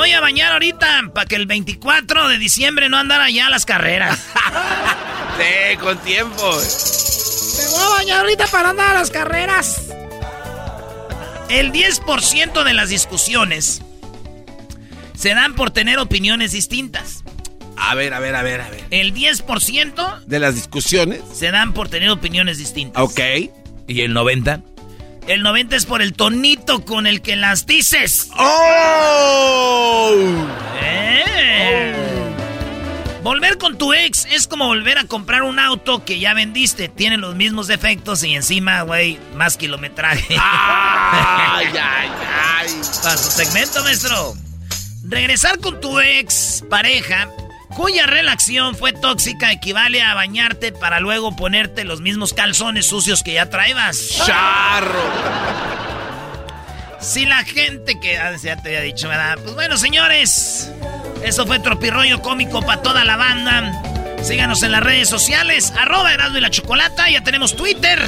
voy 0.00 0.12
a 0.12 0.20
bañar 0.22 0.52
ahorita 0.52 1.10
para 1.14 1.26
que 1.26 1.36
el 1.36 1.44
24 1.44 2.28
de 2.28 2.38
diciembre 2.38 2.88
no 2.88 2.96
andara 2.96 3.28
ya 3.28 3.48
a 3.48 3.50
las 3.50 3.66
carreras. 3.66 4.18
Sí, 5.40 5.76
con 5.78 5.96
tiempo. 6.00 6.36
Me 6.36 7.68
voy 7.70 7.82
a 7.82 7.88
bañar 7.96 8.20
ahorita 8.20 8.46
para 8.48 8.70
andar 8.70 8.90
a 8.90 8.98
las 8.98 9.08
carreras. 9.10 9.84
El 11.48 11.72
10% 11.72 12.62
de 12.62 12.74
las 12.74 12.90
discusiones 12.90 13.80
se 15.16 15.34
dan 15.34 15.54
por 15.54 15.70
tener 15.70 15.98
opiniones 15.98 16.52
distintas. 16.52 17.24
A 17.78 17.94
ver, 17.94 18.12
a 18.12 18.20
ver, 18.20 18.34
a 18.34 18.42
ver, 18.42 18.60
a 18.60 18.68
ver. 18.68 18.84
El 18.90 19.14
10% 19.14 20.24
De 20.26 20.38
las 20.38 20.56
discusiones. 20.56 21.22
se 21.32 21.50
dan 21.50 21.72
por 21.72 21.88
tener 21.88 22.10
opiniones 22.10 22.58
distintas. 22.58 23.02
Ok. 23.02 23.20
¿Y 23.88 24.02
el 24.02 24.12
90? 24.12 24.60
El 25.26 25.42
90 25.42 25.76
es 25.76 25.86
por 25.86 26.02
el 26.02 26.12
tonito 26.12 26.84
con 26.84 27.06
el 27.06 27.22
que 27.22 27.36
las 27.36 27.66
dices. 27.66 28.28
¡Oh! 28.36 30.14
Eh. 30.82 31.94
Volver 33.22 33.58
con 33.58 33.76
tu 33.76 33.92
ex 33.92 34.26
es 34.30 34.46
como 34.46 34.66
volver 34.66 34.98
a 34.98 35.04
comprar 35.04 35.42
un 35.42 35.58
auto 35.58 36.04
que 36.04 36.18
ya 36.18 36.32
vendiste. 36.34 36.88
Tiene 36.88 37.18
los 37.18 37.34
mismos 37.36 37.66
defectos 37.66 38.24
y 38.24 38.34
encima, 38.34 38.82
güey, 38.82 39.18
más 39.34 39.56
kilometraje. 39.56 40.36
¡Ay, 40.40 41.66
ay, 41.66 42.08
ay! 42.58 42.68
Para 43.02 43.16
su 43.16 43.30
segmento, 43.30 43.82
maestro. 43.82 44.34
Regresar 45.04 45.58
con 45.60 45.80
tu 45.80 46.00
ex 46.00 46.64
pareja, 46.70 47.28
cuya 47.74 48.06
relación 48.06 48.74
fue 48.74 48.92
tóxica, 48.92 49.52
equivale 49.52 50.02
a 50.02 50.14
bañarte 50.14 50.72
para 50.72 51.00
luego 51.00 51.34
ponerte 51.34 51.84
los 51.84 52.00
mismos 52.00 52.34
calzones 52.34 52.86
sucios 52.86 53.22
que 53.22 53.34
ya 53.34 53.48
traebas. 53.48 54.22
¡Charro! 54.26 55.00
Si 57.00 57.24
la 57.24 57.44
gente 57.44 57.98
que. 57.98 58.18
Ah, 58.18 58.36
ya 58.36 58.56
te 58.56 58.68
había 58.68 58.82
dicho, 58.82 59.08
¿verdad? 59.08 59.38
Pues 59.42 59.54
bueno, 59.54 59.78
señores. 59.78 60.70
Eso 61.24 61.46
fue 61.46 61.58
Tropirroyo 61.58 62.20
Cómico 62.22 62.60
para 62.62 62.82
toda 62.82 63.04
la 63.04 63.16
banda. 63.16 63.82
Síganos 64.22 64.62
en 64.62 64.72
las 64.72 64.82
redes 64.82 65.08
sociales. 65.08 65.72
Arroba 65.78 66.12
Erasmo 66.12 66.38
y 66.38 66.40
la 66.42 66.50
Chocolata. 66.50 67.08
Ya 67.10 67.22
tenemos 67.22 67.56
Twitter. 67.56 68.00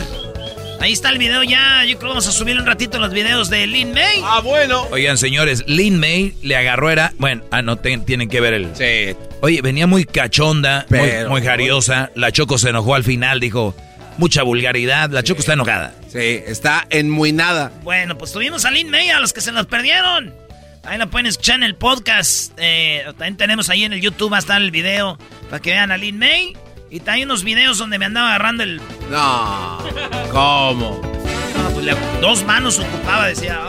Ahí 0.82 0.92
está 0.92 1.10
el 1.10 1.18
video 1.18 1.44
ya. 1.44 1.84
Yo 1.84 1.90
creo 1.96 2.00
que 2.00 2.06
vamos 2.08 2.26
a 2.26 2.32
subir 2.32 2.58
un 2.58 2.66
ratito 2.66 2.98
los 2.98 3.12
videos 3.12 3.48
de 3.48 3.68
Lin 3.68 3.92
May. 3.94 4.20
Ah, 4.24 4.40
bueno. 4.42 4.88
Oigan, 4.90 5.16
señores, 5.16 5.62
Lin 5.68 6.00
May 6.00 6.34
le 6.42 6.56
agarró 6.56 6.90
era... 6.90 7.12
Bueno, 7.18 7.44
ah, 7.52 7.62
no, 7.62 7.76
tienen 7.76 8.28
que 8.28 8.40
ver 8.40 8.52
el... 8.52 8.74
Sí. 8.74 9.16
Oye, 9.42 9.62
venía 9.62 9.86
muy 9.86 10.04
cachonda, 10.04 10.84
muy- 10.90 10.98
Pero- 10.98 11.30
muy, 11.30 11.40
jariosa. 11.40 12.10
La 12.16 12.32
Choco 12.32 12.58
se 12.58 12.70
enojó 12.70 12.96
al 12.96 13.04
final, 13.04 13.38
dijo... 13.38 13.76
Mucha 14.18 14.42
vulgaridad. 14.42 15.08
La 15.10 15.22
Choco 15.22 15.38
está 15.40 15.52
enojada. 15.52 15.94
Sí, 16.08 16.18
está 16.18 16.84
en 16.90 17.08
muy 17.08 17.30
nada. 17.32 17.72
Bueno, 17.82 18.18
pues 18.18 18.32
tuvimos 18.32 18.64
a 18.64 18.70
Lin 18.72 18.90
May 18.90 19.08
a 19.10 19.20
los 19.20 19.32
que 19.32 19.40
se 19.40 19.52
nos 19.52 19.66
perdieron. 19.66 20.34
Ahí 20.84 20.98
la 20.98 21.06
pueden 21.06 21.26
escuchar 21.26 21.56
en 21.56 21.62
el 21.62 21.76
podcast. 21.76 22.52
Eh, 22.56 23.04
también 23.06 23.36
tenemos 23.36 23.70
ahí 23.70 23.84
en 23.84 23.92
el 23.92 24.00
YouTube, 24.00 24.32
va 24.32 24.36
a 24.36 24.40
estar 24.40 24.60
el 24.60 24.72
video 24.72 25.16
para 25.48 25.62
que 25.62 25.70
vean 25.70 25.92
a 25.92 25.96
Lin 25.96 26.18
May. 26.18 26.54
Y 26.94 27.00
también 27.00 27.28
unos 27.30 27.42
videos 27.42 27.78
donde 27.78 27.98
me 27.98 28.04
andaba 28.04 28.28
agarrando 28.28 28.64
el. 28.64 28.76
No. 29.10 29.78
¿Cómo? 30.30 31.00
No, 31.56 31.70
pues 31.72 31.86
le- 31.86 31.96
dos 32.20 32.44
manos 32.44 32.78
ocupaba, 32.78 33.28
decía. 33.28 33.60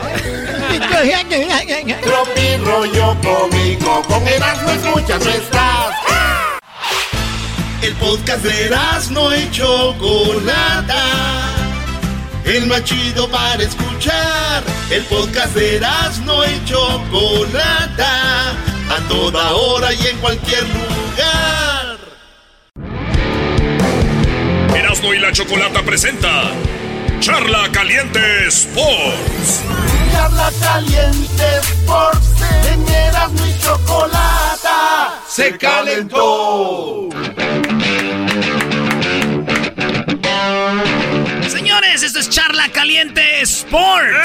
Tropi 2.02 2.56
rollo 2.62 3.16
cómico, 3.22 4.02
con 4.02 4.28
Erasmo 4.28 4.70
escuchas 4.72 5.24
no 5.24 5.30
estás. 5.30 5.94
El 7.80 7.94
podcast 7.94 8.42
de 8.44 8.66
Erasmo 8.66 9.34
y 9.34 9.50
Chocolata. 9.50 11.02
El 12.44 12.66
más 12.66 12.84
chido 12.84 13.26
para 13.30 13.62
escuchar. 13.62 14.62
El 14.90 15.02
podcast 15.04 15.54
de 15.54 15.76
Erasmo 15.76 16.42
y 16.44 16.62
Chocolata. 16.68 18.50
A 18.50 18.98
toda 19.08 19.52
hora 19.54 19.94
y 19.94 20.06
en 20.08 20.18
cualquier 20.18 20.62
lugar. 20.64 21.73
Erasmo 24.94 25.12
y 25.12 25.18
la 25.18 25.32
Chocolata 25.32 25.82
presenta 25.82 26.52
Charla 27.18 27.68
Caliente 27.72 28.46
Sports. 28.46 29.64
Charla 30.12 30.52
Caliente 30.62 31.44
Sports. 31.62 32.28
En 32.70 32.88
Erasmo 32.88 33.44
y 33.44 33.58
Chocolata. 33.60 35.20
Se 35.26 35.58
calentó. 35.58 37.08
Señores, 41.94 42.16
esto 42.16 42.18
es 42.18 42.28
Charla 42.28 42.68
Caliente 42.70 43.40
Sports. 43.42 44.16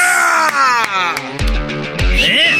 ¿Eh? 2.13 2.55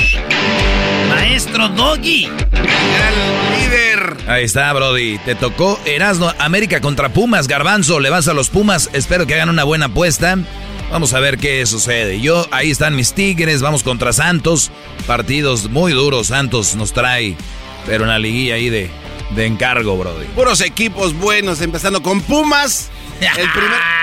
Maestro 1.10 1.68
Doggy. 1.69 2.26
El 2.26 3.60
líder. 3.60 4.18
Ahí 4.27 4.44
está, 4.44 4.72
Brody. 4.72 5.18
Te 5.26 5.34
tocó 5.34 5.80
Erasmo 5.86 6.31
América 6.38 6.80
contra 6.80 7.10
Pumas. 7.10 7.48
Garbanzo, 7.48 7.99
le 7.99 8.11
vas 8.11 8.27
a 8.27 8.36
los 8.36 8.49
Pumas. 8.49 8.91
Espero 8.94 9.26
que 9.26 9.34
hagan 9.34 9.49
una 9.49 9.64
buena 9.64 9.86
apuesta. 9.86 10.38
Vamos 10.91 11.15
a 11.15 11.19
ver 11.19 11.40
qué 11.40 11.65
sucede. 11.65 12.22
Yo, 12.22 12.45
ahí 12.52 12.69
están 12.69 12.95
mis 12.95 13.14
Tigres. 13.14 13.64
Vamos 13.64 13.81
contra 13.81 14.14
Santos. 14.14 14.69
Partidos 15.07 15.72
muy 15.72 15.91
duros. 15.91 16.27
Santos 16.27 16.76
nos 16.76 16.94
trae. 16.94 17.36
Pero 17.88 18.03
una 18.03 18.19
liguilla 18.19 18.53
ahí 18.53 18.69
de, 18.69 18.91
de 19.31 19.45
encargo, 19.45 19.97
Brody. 19.97 20.26
Puros 20.27 20.61
equipos 20.61 21.14
buenos, 21.14 21.61
empezando 21.61 22.01
con 22.01 22.22
Pumas. 22.22 22.89
El 23.22 23.49
primer... 23.51 23.99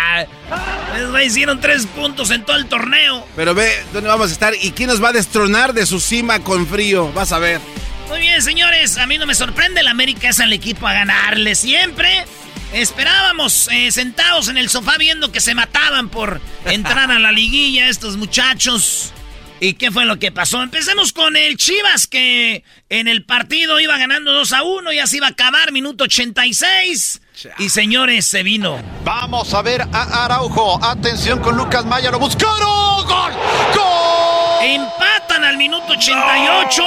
Les 1.13 1.27
hicieron 1.27 1.61
tres 1.61 1.87
puntos 1.87 2.31
en 2.31 2.45
todo 2.45 2.57
el 2.57 2.67
torneo. 2.67 3.27
Pero 3.35 3.55
ve 3.55 3.71
dónde 3.93 4.09
vamos 4.09 4.31
a 4.31 4.33
estar 4.33 4.55
y 4.61 4.71
quién 4.71 4.89
nos 4.89 5.03
va 5.03 5.09
a 5.09 5.13
destronar 5.13 5.73
de 5.73 5.85
su 5.85 6.01
cima 6.01 6.41
con 6.41 6.67
frío. 6.67 7.13
Vas 7.13 7.33
a 7.33 7.39
ver. 7.39 7.61
Muy 8.09 8.21
bien, 8.21 8.41
señores. 8.41 8.97
A 8.99 9.07
mí 9.07 9.19
no 9.19 9.27
me 9.27 9.35
sorprende. 9.35 9.81
El 9.81 9.89
América 9.89 10.29
es 10.29 10.39
el 10.39 10.53
equipo 10.53 10.87
a 10.87 10.93
ganarle 10.93 11.55
siempre. 11.55 12.25
Esperábamos 12.73 13.69
eh, 13.73 13.91
sentados 13.91 14.49
en 14.49 14.59
el 14.59 14.69
sofá 14.69 14.97
viendo 14.99 15.33
que 15.33 15.41
se 15.41 15.55
mataban 15.55 16.09
por 16.09 16.41
entrar 16.65 17.11
a 17.11 17.19
la 17.19 17.33
liguilla 17.33 17.89
estos 17.89 18.17
muchachos. 18.17 19.13
¿Y 19.59 19.75
qué 19.75 19.91
fue 19.91 20.05
lo 20.05 20.19
que 20.19 20.33
pasó? 20.33 20.63
Empecemos 20.63 21.13
con 21.13 21.35
el 21.37 21.57
Chivas 21.57 22.07
que 22.07 22.63
en 22.91 23.09
el 23.09 23.25
partido 23.25 23.81
iba 23.81 23.97
ganando 23.97 24.33
2 24.33 24.53
a 24.53 24.63
1, 24.63 24.93
ya 24.93 25.07
se 25.07 25.17
iba 25.17 25.29
a 25.29 25.31
acabar, 25.31 25.73
minuto 25.73 26.05
86. 26.05 27.23
Y 27.59 27.71
señores, 27.71 28.27
se 28.27 28.43
vino. 28.43 28.83
Vamos 29.05 29.55
a 29.55 29.63
ver 29.63 29.83
a 29.93 30.25
Araujo. 30.25 30.83
Atención 30.85 31.41
con 31.41 31.57
Lucas 31.57 31.87
Maya, 31.87 32.11
lo 32.11 32.19
buscaron. 32.19 33.07
¡Gol! 33.07 33.33
¡Gol! 33.75 34.63
Empatan 34.63 35.45
al 35.45 35.57
minuto 35.57 35.93
88. 35.93 36.83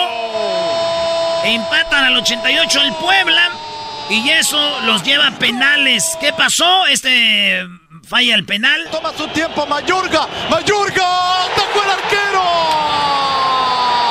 Empatan 1.45 2.05
al 2.05 2.17
88 2.17 2.81
el 2.81 2.93
Puebla. 2.95 3.51
Y 4.09 4.29
eso 4.29 4.81
los 4.81 5.03
lleva 5.03 5.27
a 5.27 5.39
penales. 5.39 6.17
¿Qué 6.19 6.33
pasó? 6.33 6.85
Este 6.87 7.63
falla 8.07 8.35
el 8.35 8.45
penal. 8.45 8.87
Toma 8.91 9.11
su 9.17 9.27
tiempo 9.29 9.65
Mayorga. 9.65 10.27
Mayorga. 10.49 11.45
¡Atacó 11.45 11.83
el 11.83 11.89
arquero! 11.91 12.43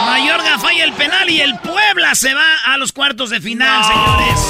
Mayorga 0.07 0.59
falla 0.59 0.85
el 0.85 0.93
penal 0.93 1.29
y 1.31 1.41
el 1.41 1.59
Puebla 1.59 2.15
se 2.15 2.35
va 2.35 2.57
a 2.67 2.77
los 2.79 2.93
cuartos 2.93 3.31
de 3.31 3.41
final, 3.41 3.85
señores. 3.85 4.41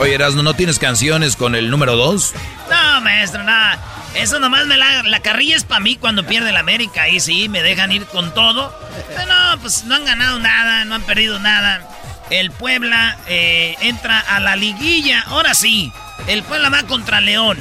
Oye, 0.00 0.14
Erasmo, 0.14 0.44
¿no 0.44 0.54
tienes 0.54 0.78
canciones 0.78 1.34
con 1.34 1.56
el 1.56 1.70
número 1.70 1.96
2? 1.96 2.34
No, 2.70 3.00
maestro, 3.00 3.42
nada. 3.42 3.78
Eso 4.14 4.38
nomás 4.38 4.66
me 4.66 4.76
la, 4.76 5.02
la 5.02 5.20
carrilla 5.20 5.56
es 5.56 5.64
para 5.64 5.80
mí 5.80 5.96
cuando 5.96 6.24
pierde 6.24 6.50
el 6.50 6.56
América. 6.56 7.02
Ahí 7.02 7.18
sí, 7.18 7.48
me 7.48 7.62
dejan 7.62 7.90
ir 7.90 8.06
con 8.06 8.32
todo. 8.32 8.72
Pero 9.08 9.26
no, 9.26 9.60
pues 9.60 9.84
no 9.84 9.96
han 9.96 10.04
ganado 10.04 10.38
nada, 10.38 10.84
no 10.84 10.94
han 10.94 11.02
perdido 11.02 11.40
nada. 11.40 11.82
El 12.30 12.50
Puebla 12.50 13.18
eh, 13.26 13.76
entra 13.80 14.18
a 14.20 14.40
la 14.40 14.56
liguilla. 14.56 15.22
Ahora 15.22 15.54
sí, 15.54 15.92
el 16.26 16.42
Puebla 16.42 16.68
va 16.68 16.82
contra 16.84 17.20
León. 17.20 17.58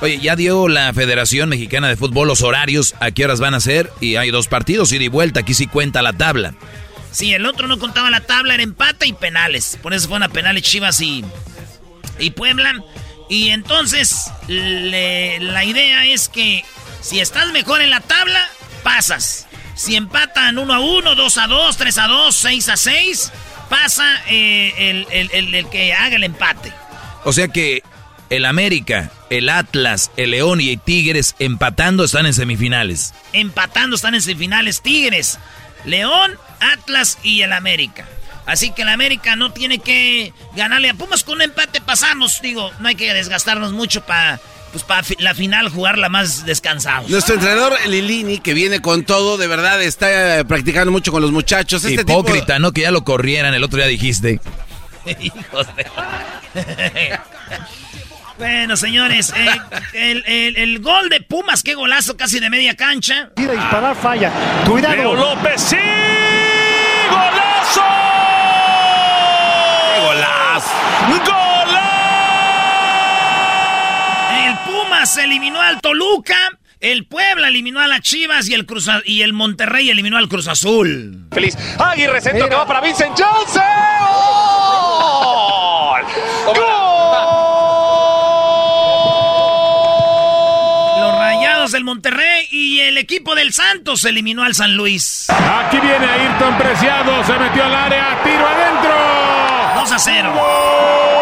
Oye, 0.00 0.18
ya 0.18 0.36
dio 0.36 0.68
la 0.68 0.92
Federación 0.92 1.48
Mexicana 1.48 1.88
de 1.88 1.96
Fútbol 1.96 2.28
los 2.28 2.42
horarios, 2.42 2.94
a 3.00 3.10
qué 3.10 3.24
horas 3.24 3.40
van 3.40 3.54
a 3.54 3.60
ser, 3.60 3.90
y 4.00 4.16
hay 4.16 4.30
dos 4.30 4.46
partidos, 4.46 4.92
ida 4.92 5.04
y 5.04 5.08
vuelta, 5.08 5.40
aquí 5.40 5.54
sí 5.54 5.66
cuenta 5.66 6.02
la 6.02 6.12
tabla. 6.12 6.54
Sí, 7.12 7.32
el 7.32 7.46
otro 7.46 7.66
no 7.66 7.78
contaba 7.78 8.10
la 8.10 8.20
tabla, 8.20 8.54
era 8.54 8.62
empate 8.62 9.06
y 9.06 9.14
penales. 9.14 9.78
Por 9.82 9.94
eso 9.94 10.08
fueron 10.08 10.24
a 10.24 10.28
penales 10.28 10.62
Chivas 10.62 11.00
y, 11.00 11.24
y 12.18 12.30
Puebla. 12.30 12.74
Y 13.30 13.48
entonces, 13.48 14.30
la 14.48 15.64
idea 15.64 16.06
es 16.06 16.28
que 16.28 16.62
si 17.00 17.20
estás 17.20 17.50
mejor 17.52 17.80
en 17.80 17.90
la 17.90 18.00
tabla, 18.00 18.48
pasas. 18.82 19.46
Si 19.74 19.96
empatan 19.96 20.58
1 20.58 20.74
a 20.74 20.78
1, 20.78 21.14
2 21.14 21.38
a 21.38 21.46
2, 21.46 21.76
3 21.76 21.98
a 21.98 22.06
2, 22.06 22.36
6 22.36 22.68
a 22.68 22.76
6, 22.76 23.32
pasa 23.68 24.04
eh, 24.28 25.04
el, 25.10 25.68
que 25.68 25.92
haga 25.92 26.16
el 26.16 26.24
empate. 26.24 26.72
O 27.24 27.32
sea 27.32 27.48
que 27.48 27.82
el 28.30 28.44
América, 28.44 29.10
el 29.30 29.48
Atlas, 29.48 30.10
el 30.16 30.32
León 30.32 30.60
y 30.60 30.70
el 30.70 30.80
Tigres 30.80 31.34
empatando 31.38 32.04
están 32.04 32.26
en 32.26 32.34
semifinales. 32.34 33.14
Empatando 33.32 33.96
están 33.96 34.14
en 34.14 34.22
semifinales 34.22 34.80
Tigres, 34.80 35.38
León, 35.84 36.38
Atlas 36.60 37.18
y 37.22 37.42
el 37.42 37.52
América. 37.52 38.06
Así 38.46 38.70
que 38.70 38.82
el 38.82 38.88
América 38.88 39.34
no 39.34 39.52
tiene 39.52 39.80
que 39.80 40.32
ganarle 40.54 40.90
a 40.90 40.94
Pumas 40.94 41.24
con 41.24 41.36
un 41.36 41.42
empate 41.42 41.80
pasamos. 41.80 42.40
Digo, 42.40 42.70
no 42.78 42.88
hay 42.88 42.94
que 42.94 43.12
desgastarnos 43.12 43.72
mucho 43.72 44.06
para 44.06 44.40
pues 44.72 44.84
para 44.84 45.06
la 45.18 45.34
final 45.34 45.68
jugarla 45.68 46.08
más 46.08 46.44
descansados. 46.44 47.10
Nuestro 47.10 47.34
entrenador 47.34 47.74
Lilini, 47.86 48.38
que 48.38 48.54
viene 48.54 48.80
con 48.80 49.04
todo, 49.04 49.36
de 49.36 49.46
verdad 49.46 49.82
está 49.82 50.40
eh, 50.40 50.44
practicando 50.44 50.92
mucho 50.92 51.12
con 51.12 51.22
los 51.22 51.32
muchachos. 51.32 51.84
Este 51.84 52.02
Hipócrita, 52.02 52.58
¿no? 52.58 52.72
Que 52.72 52.82
ya 52.82 52.90
lo 52.90 53.04
corrieran, 53.04 53.54
el 53.54 53.64
otro 53.64 53.78
día 53.78 53.86
dijiste. 53.86 54.40
Hijos 55.20 55.66
de... 55.76 55.86
bueno, 58.38 58.76
señores, 58.76 59.32
eh, 59.94 60.52
el, 60.56 60.78
gol 60.80 61.08
de 61.08 61.20
Pumas, 61.20 61.62
qué 61.62 61.74
golazo 61.74 62.16
casi 62.16 62.40
de 62.40 62.50
media 62.50 62.74
cancha. 62.74 63.30
Tira 63.34 63.52
disparar, 63.52 63.96
falla. 63.96 64.32
Cuidado. 64.66 64.96
Leo 64.96 65.14
López, 65.14 65.60
sí. 65.60 65.76
¡Golazo! 67.10 67.82
¡Qué 69.94 70.00
golazo! 70.06 71.45
Pumas 74.96 75.18
eliminó 75.18 75.60
al 75.60 75.82
Toluca. 75.82 76.38
El 76.80 77.06
Puebla 77.06 77.48
eliminó 77.48 77.80
a 77.80 77.86
las 77.86 78.00
Chivas 78.00 78.48
y 78.48 78.54
el 78.54 78.64
Cruz 78.64 78.88
y 79.04 79.20
el 79.20 79.34
Monterrey 79.34 79.90
eliminó 79.90 80.16
al 80.16 80.26
Cruz 80.26 80.48
Azul. 80.48 81.26
Feliz. 81.32 81.54
Aguirre 81.78 82.18
centro 82.22 82.48
que 82.48 82.54
va 82.54 82.66
para 82.66 82.80
Vincent 82.80 83.10
Johnson. 83.10 83.62
¡Gol! 86.46 86.56
Los 91.00 91.14
Rayados 91.18 91.72
del 91.72 91.84
Monterrey 91.84 92.48
y 92.50 92.80
el 92.80 92.96
equipo 92.96 93.34
del 93.34 93.52
Santos 93.52 94.02
eliminó 94.06 94.44
al 94.44 94.54
San 94.54 94.76
Luis. 94.76 95.26
Aquí 95.28 95.78
viene 95.78 96.06
Ayrton 96.06 96.56
Preciado, 96.56 97.22
se 97.22 97.38
metió 97.38 97.64
al 97.64 97.74
área, 97.74 98.18
tiro 98.24 98.46
adentro. 98.46 98.94
2 99.76 99.92
a 99.92 99.98
0. 99.98 101.15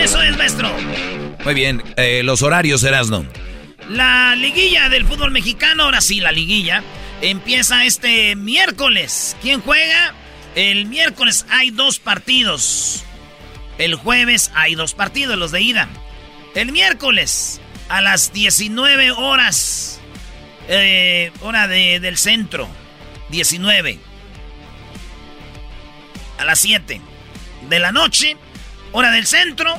Eso 0.00 0.22
es, 0.22 0.34
maestro. 0.38 0.74
Muy 1.44 1.52
bien, 1.52 1.82
eh, 1.98 2.22
los 2.24 2.40
horarios, 2.40 2.82
Erasno. 2.84 3.26
La 3.90 4.34
liguilla 4.34 4.88
del 4.88 5.04
fútbol 5.04 5.30
mexicano, 5.30 5.82
ahora 5.82 6.00
sí, 6.00 6.20
la 6.20 6.32
liguilla, 6.32 6.82
empieza 7.20 7.84
este 7.84 8.34
miércoles. 8.34 9.36
¿Quién 9.42 9.60
juega? 9.60 10.14
El 10.54 10.86
miércoles 10.86 11.44
hay 11.50 11.70
dos 11.70 11.98
partidos. 11.98 13.04
El 13.76 13.94
jueves 13.94 14.50
hay 14.54 14.74
dos 14.74 14.94
partidos, 14.94 15.36
los 15.36 15.52
de 15.52 15.60
ida. 15.60 15.86
El 16.54 16.72
miércoles 16.72 17.60
a 17.90 18.00
las 18.00 18.32
19 18.32 19.10
horas, 19.10 20.00
eh, 20.68 21.30
hora 21.42 21.68
del 21.68 22.16
centro, 22.16 22.68
19. 23.28 23.98
A 26.38 26.44
las 26.46 26.58
7 26.60 27.02
de 27.68 27.78
la 27.78 27.92
noche, 27.92 28.38
hora 28.92 29.10
del 29.10 29.26
centro, 29.26 29.78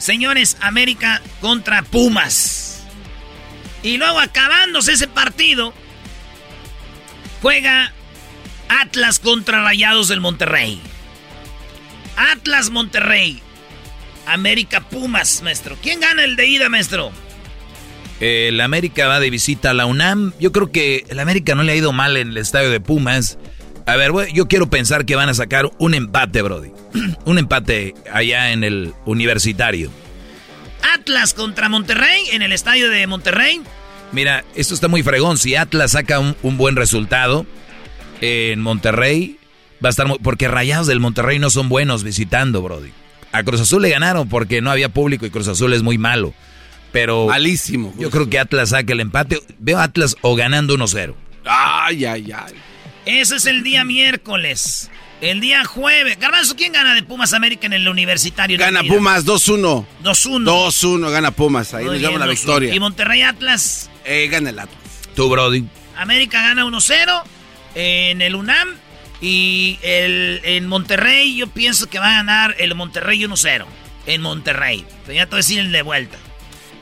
Señores, 0.00 0.56
América 0.60 1.20
contra 1.42 1.82
Pumas. 1.82 2.86
Y 3.82 3.98
luego 3.98 4.18
acabándose 4.18 4.92
ese 4.92 5.06
partido, 5.08 5.74
juega 7.42 7.92
Atlas 8.68 9.18
contra 9.18 9.62
Rayados 9.62 10.08
del 10.08 10.20
Monterrey. 10.20 10.80
Atlas 12.16 12.70
Monterrey. 12.70 13.42
América 14.26 14.80
Pumas, 14.80 15.42
maestro. 15.42 15.76
¿Quién 15.82 16.00
gana 16.00 16.24
el 16.24 16.34
de 16.34 16.46
ida, 16.46 16.70
maestro? 16.70 17.12
El 18.20 18.60
América 18.60 19.06
va 19.06 19.20
de 19.20 19.28
visita 19.28 19.70
a 19.70 19.74
la 19.74 19.84
UNAM. 19.84 20.32
Yo 20.40 20.50
creo 20.50 20.72
que 20.72 21.04
el 21.08 21.20
América 21.20 21.54
no 21.54 21.62
le 21.62 21.72
ha 21.72 21.76
ido 21.76 21.92
mal 21.92 22.16
en 22.16 22.28
el 22.28 22.36
estadio 22.38 22.70
de 22.70 22.80
Pumas. 22.80 23.38
A 23.86 23.96
ver, 23.96 24.12
yo 24.32 24.46
quiero 24.46 24.68
pensar 24.68 25.04
que 25.04 25.16
van 25.16 25.28
a 25.28 25.34
sacar 25.34 25.70
un 25.78 25.94
empate, 25.94 26.42
Brody. 26.42 26.70
un 27.24 27.38
empate 27.38 27.94
allá 28.12 28.52
en 28.52 28.64
el 28.64 28.94
universitario. 29.04 29.90
Atlas 30.94 31.34
contra 31.34 31.68
Monterrey 31.68 32.22
en 32.32 32.42
el 32.42 32.52
estadio 32.52 32.90
de 32.90 33.06
Monterrey. 33.06 33.60
Mira, 34.12 34.44
esto 34.54 34.74
está 34.74 34.88
muy 34.88 35.02
fregón. 35.02 35.38
Si 35.38 35.54
Atlas 35.54 35.92
saca 35.92 36.18
un, 36.18 36.56
buen 36.56 36.76
resultado 36.76 37.46
en 38.20 38.60
Monterrey, 38.60 39.38
va 39.84 39.88
a 39.88 39.90
estar 39.90 40.06
muy, 40.06 40.18
porque 40.18 40.48
Rayados 40.48 40.86
del 40.86 41.00
Monterrey 41.00 41.38
no 41.38 41.50
son 41.50 41.68
buenos 41.68 42.02
visitando, 42.02 42.62
Brody. 42.62 42.90
A 43.32 43.44
Cruz 43.44 43.60
Azul 43.60 43.82
le 43.82 43.90
ganaron 43.90 44.28
porque 44.28 44.60
no 44.60 44.70
había 44.70 44.88
público 44.88 45.26
y 45.26 45.30
Cruz 45.30 45.46
Azul 45.46 45.72
es 45.72 45.82
muy 45.82 45.98
malo. 45.98 46.34
Pero 46.90 47.26
malísimo. 47.28 47.94
Yo 47.98 48.10
creo 48.10 48.28
que 48.28 48.40
Atlas 48.40 48.70
saca 48.70 48.92
el 48.92 49.00
empate. 49.00 49.40
Veo 49.58 49.78
a 49.78 49.84
Atlas 49.84 50.16
o 50.22 50.34
ganando 50.34 50.76
1-0. 50.76 51.14
Ay, 51.44 52.04
ay, 52.04 52.32
ay. 52.32 52.54
Ese 53.18 53.36
es 53.36 53.46
el 53.46 53.64
día 53.64 53.84
miércoles. 53.84 54.88
El 55.20 55.40
día 55.40 55.64
jueves. 55.64 56.16
Garbanzo, 56.20 56.54
¿quién 56.54 56.72
gana 56.72 56.94
de 56.94 57.02
Pumas 57.02 57.32
América 57.32 57.66
en 57.66 57.72
el 57.72 57.88
universitario? 57.88 58.56
Gana 58.56 58.84
Pumas 58.84 59.26
2-1. 59.26 59.84
2-1. 60.04 60.44
2-1 60.44 61.10
gana 61.10 61.32
Pumas. 61.32 61.74
Ahí 61.74 61.86
nos 61.86 62.00
llama 62.00 62.20
la 62.20 62.26
victoria. 62.26 62.72
¿Y 62.72 62.78
Monterrey 62.78 63.22
Atlas? 63.22 63.90
Eh, 64.04 64.28
gana 64.30 64.50
el 64.50 64.58
Atlas. 64.60 64.78
Tú, 65.16 65.28
Brody. 65.28 65.64
América 65.96 66.40
gana 66.40 66.64
1-0 66.64 67.22
en 67.74 68.22
el 68.22 68.36
UNAM. 68.36 68.76
Y 69.20 69.80
el, 69.82 70.40
en 70.44 70.68
Monterrey 70.68 71.36
yo 71.36 71.48
pienso 71.48 71.90
que 71.90 71.98
va 71.98 72.12
a 72.12 72.14
ganar 72.14 72.54
el 72.60 72.76
Monterrey 72.76 73.20
1-0. 73.20 73.66
En 74.06 74.22
Monterrey. 74.22 74.86
Pero 75.04 75.16
ya 75.16 75.26
te 75.26 75.30
voy 75.30 75.38
a 75.38 75.42
decir 75.42 75.58
el 75.58 75.72
de 75.72 75.82
vuelta. 75.82 76.16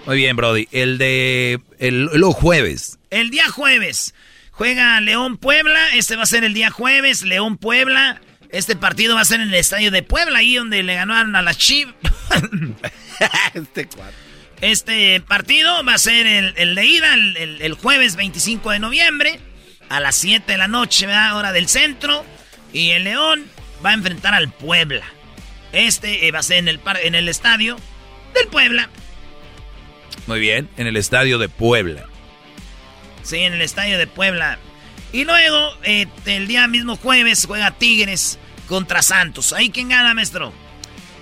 Muy 0.05 0.19
bien, 0.19 0.37
Brody. 0.37 0.69
El 0.73 0.99
de 0.99 1.59
el, 1.79 2.11
el 2.13 2.23
jueves. 2.25 2.99
El 3.09 3.31
día 3.31 3.49
jueves. 3.49 4.13
Juega 4.59 5.01
León 5.01 5.37
Puebla. 5.37 5.95
Este 5.95 6.17
va 6.17 6.25
a 6.25 6.27
ser 6.27 6.43
el 6.43 6.53
día 6.53 6.69
jueves. 6.69 7.23
León 7.23 7.59
Puebla. 7.59 8.21
Este 8.51 8.75
partido 8.75 9.15
va 9.15 9.21
a 9.21 9.25
ser 9.25 9.41
en 9.41 9.49
el 9.49 9.55
estadio 9.55 9.93
de 9.93 10.03
Puebla, 10.03 10.41
ahí 10.41 10.57
donde 10.57 10.83
le 10.83 10.97
ganaron 10.97 11.37
a 11.37 11.43
la 11.43 11.55
Chiv. 11.55 11.95
este, 13.55 13.89
este 14.61 15.21
partido 15.21 15.85
va 15.85 15.95
a 15.95 15.99
ser 15.99 16.27
el, 16.27 16.75
de 16.75 16.85
ida 16.85 17.15
el, 17.15 17.73
jueves 17.75 18.17
25 18.17 18.71
de 18.71 18.79
noviembre 18.81 19.39
a 19.91 20.01
las 20.01 20.17
7 20.17 20.51
de 20.51 20.59
la 20.59 20.67
noche, 20.67 21.07
¿verdad? 21.07 21.37
hora 21.37 21.53
del 21.53 21.69
centro. 21.69 22.25
Y 22.73 22.91
el 22.91 23.05
León 23.05 23.47
va 23.85 23.91
a 23.91 23.95
enfrentar 23.95 24.35
al 24.35 24.51
Puebla. 24.51 25.05
Este 25.71 26.27
eh, 26.27 26.33
va 26.33 26.41
a 26.41 26.43
ser 26.43 26.57
en 26.57 26.69
el, 26.69 26.81
en 27.05 27.15
el 27.15 27.29
estadio 27.29 27.77
del 28.35 28.49
Puebla. 28.49 28.89
Muy 30.27 30.41
bien, 30.41 30.69
en 30.77 30.89
el 30.89 30.97
estadio 30.97 31.39
de 31.39 31.49
Puebla. 31.49 32.09
Sí, 33.29 33.41
en 33.41 33.53
el 33.53 33.61
estadio 33.61 33.99
de 33.99 34.07
Puebla. 34.07 34.59
Y 35.13 35.25
luego, 35.25 35.75
eh, 35.83 36.07
el 36.25 36.49
día 36.49 36.67
mismo 36.67 36.97
jueves, 36.97 37.45
juega 37.47 37.73
Tigres 37.73 38.39
contra 38.67 39.03
Santos. 39.03 39.53
¿Ahí 39.53 39.69
quién 39.69 39.91
gana, 39.91 40.15
maestro? 40.15 40.51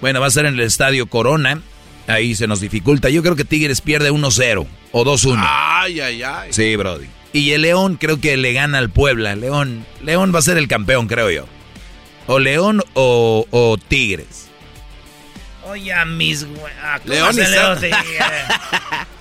Bueno, 0.01 0.21
va 0.21 0.29
a 0.29 0.31
ser 0.31 0.47
en 0.47 0.55
el 0.55 0.61
estadio 0.61 1.09
Corona. 1.09 1.61
Ahí 2.07 2.37
se 2.37 2.47
nos 2.47 2.61
dificulta. 2.61 3.11
Yo 3.11 3.25
creo 3.25 3.35
que 3.35 3.45
Tigres 3.45 3.81
pierde 3.81 4.13
1-0 4.13 4.69
o 4.93 5.05
2-1. 5.05 5.45
Ay, 5.45 5.99
ay, 5.99 6.23
ay. 6.23 6.53
Sí, 6.53 6.77
Brody. 6.77 7.09
Y 7.33 7.51
el 7.51 7.63
León 7.63 7.97
creo 7.97 8.21
que 8.21 8.37
le 8.37 8.53
gana 8.53 8.79
al 8.79 8.89
Puebla. 8.89 9.35
León, 9.35 9.85
León 10.01 10.33
va 10.33 10.39
a 10.39 10.43
ser 10.43 10.59
el 10.59 10.69
campeón, 10.69 11.09
creo 11.09 11.33
yo. 11.33 11.47
O 12.29 12.39
León 12.39 12.85
o, 12.95 13.77
Tigres. 13.89 14.47
Oye, 15.65 15.93
mis... 16.05 16.47
León 17.05 17.35
y 17.35 17.51
León? 17.51 17.79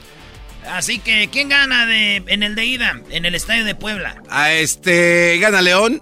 Así 0.69 0.99
que, 0.99 1.29
¿quién 1.31 1.49
gana 1.49 1.85
de, 1.85 2.23
en 2.27 2.43
el 2.43 2.55
de 2.55 2.65
ida, 2.65 3.01
en 3.09 3.25
el 3.25 3.35
estadio 3.35 3.65
de 3.65 3.75
Puebla? 3.75 4.21
A 4.29 4.51
este, 4.51 5.37
gana 5.39 5.61
León 5.61 6.01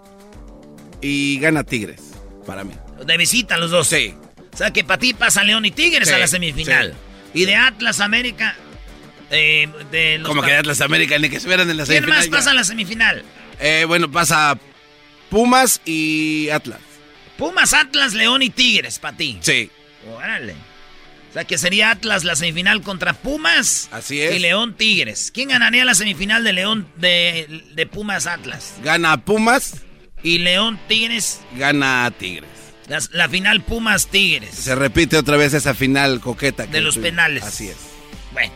y 1.02 1.40
gana 1.40 1.64
Tigres, 1.64 2.02
para 2.46 2.64
mí. 2.64 2.74
De 3.06 3.18
visita 3.18 3.58
los 3.58 3.72
dos. 3.72 3.88
Sí. 3.88 4.16
O 4.54 4.58
sea 4.58 4.72
que 4.72 4.84
para 4.84 5.00
ti 5.00 5.14
pasa 5.14 5.44
León 5.44 5.66
y 5.66 5.72
Tigres 5.72 6.12
a 6.12 6.18
la 6.18 6.28
semifinal. 6.28 6.94
Y 7.34 7.46
de 7.46 7.56
Atlas 7.56 8.00
América. 8.00 8.56
Eh, 9.32 9.68
de 9.92 10.22
Como 10.24 10.44
que 10.44 10.52
de 10.52 10.58
Atlas 10.58 10.82
América, 10.82 11.18
ni 11.18 11.30
que 11.30 11.40
se 11.40 11.48
vieran 11.48 11.70
en 11.70 11.78
la 11.78 11.86
semifinal. 11.86 12.20
¿Quién 12.20 12.32
más 12.32 12.40
pasa 12.40 12.52
a 12.52 12.54
la 12.54 12.64
semifinal? 12.64 13.24
Eh, 13.60 13.86
bueno, 13.88 14.12
pasa 14.12 14.58
Pumas 15.30 15.82
y 15.86 16.50
Atlas. 16.50 16.80
Pumas, 17.38 17.74
Atlas, 17.74 18.14
León 18.14 18.44
y 18.44 18.52
Tigres, 18.52 19.00
para 19.00 19.18
ti. 19.18 19.40
Sí. 19.42 19.72
Órale. 20.16 20.54
O 21.34 21.36
sea, 21.36 21.46
que 21.46 21.58
sería 21.58 21.90
Atlas 21.90 22.24
la 22.24 22.36
semifinal 22.36 22.84
contra 22.84 23.14
Pumas. 23.14 23.90
Así 23.92 24.22
es. 24.22 24.36
Y 24.36 24.40
León 24.40 24.76
Tigres. 24.78 25.32
¿Quién 25.34 25.50
ganaría 25.50 25.84
la 25.84 25.96
semifinal 25.96 26.44
de 26.44 26.54
León 26.54 26.88
de, 26.96 27.90
Pumas 27.92 28.28
Atlas? 28.28 28.76
Gana 28.84 29.18
Pumas. 29.26 29.82
Y 30.22 30.38
León 30.38 30.80
Tigres. 30.88 31.42
Gana 31.58 32.14
Tigres. 32.20 32.52
La, 33.14 33.28
final 33.30 33.64
Pumas 33.64 34.10
Tigres. 34.10 34.52
Se 34.54 34.76
repite 34.76 35.18
otra 35.18 35.36
vez 35.36 35.56
esa 35.56 35.74
final 35.74 36.20
coqueta. 36.20 36.68
de 36.68 36.82
los 36.82 37.00
penales. 37.00 37.44
Así 37.44 37.68
es. 37.68 37.78
Bueno. 38.32 38.54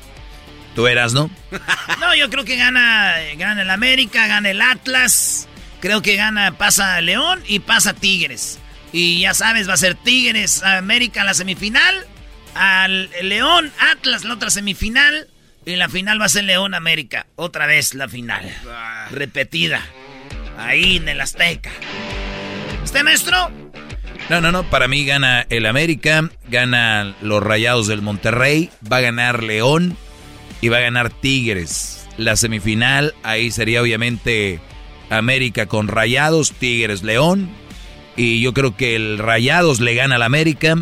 ¿Tú 0.75 0.85
eras, 0.85 1.13
no? 1.13 1.31
no, 1.99 2.13
yo 2.13 2.29
creo 2.29 2.45
que 2.45 2.57
gana, 2.57 3.15
gana 3.37 3.63
el 3.63 3.71
América, 3.71 4.27
gana 4.27 4.51
el 4.51 4.61
Atlas. 4.61 5.47
Creo 5.79 6.03
que 6.03 6.15
gana, 6.15 6.59
pasa 6.59 7.01
León 7.01 7.41
y 7.47 7.57
pasa 7.57 7.95
Tigres. 7.95 8.59
Y 8.93 9.21
ya 9.21 9.33
sabes, 9.33 9.67
va 9.67 9.73
a 9.73 9.77
ser 9.77 9.95
Tigres 9.95 10.61
América 10.61 11.23
la 11.23 11.33
semifinal 11.33 12.05
al 12.57 13.09
León 13.21 13.71
Atlas 13.79 14.25
la 14.25 14.34
otra 14.34 14.49
semifinal 14.49 15.27
y 15.65 15.75
la 15.75 15.89
final 15.89 16.19
va 16.19 16.25
a 16.25 16.29
ser 16.29 16.45
León 16.45 16.73
América. 16.73 17.27
Otra 17.35 17.65
vez 17.67 17.93
la 17.93 18.07
final. 18.07 18.49
Repetida. 19.11 19.81
Ahí 20.57 20.97
en 20.97 21.09
el 21.09 21.21
Azteca. 21.21 21.69
¿Este 22.84 23.03
maestro? 23.03 23.51
No, 24.29 24.41
no, 24.41 24.51
no. 24.51 24.63
Para 24.69 24.88
mí 24.88 25.05
gana 25.05 25.45
el 25.49 25.65
América, 25.65 26.29
gana 26.49 27.15
los 27.21 27.43
Rayados 27.43 27.88
del 27.88 28.01
Monterrey, 28.01 28.69
va 28.91 28.97
a 28.97 29.01
ganar 29.01 29.43
León 29.43 29.97
y 30.61 30.69
va 30.69 30.77
a 30.77 30.81
ganar 30.81 31.09
Tigres. 31.09 32.07
La 32.17 32.35
semifinal, 32.35 33.13
ahí 33.23 33.51
sería 33.51 33.81
obviamente 33.81 34.59
América 35.09 35.67
con 35.67 35.88
Rayados, 35.88 36.53
Tigres, 36.53 37.03
León. 37.03 37.49
Y 38.15 38.41
yo 38.41 38.53
creo 38.53 38.75
que 38.75 38.95
el 38.95 39.19
Rayados 39.19 39.79
le 39.79 39.93
gana 39.93 40.15
al 40.15 40.23
América 40.23 40.77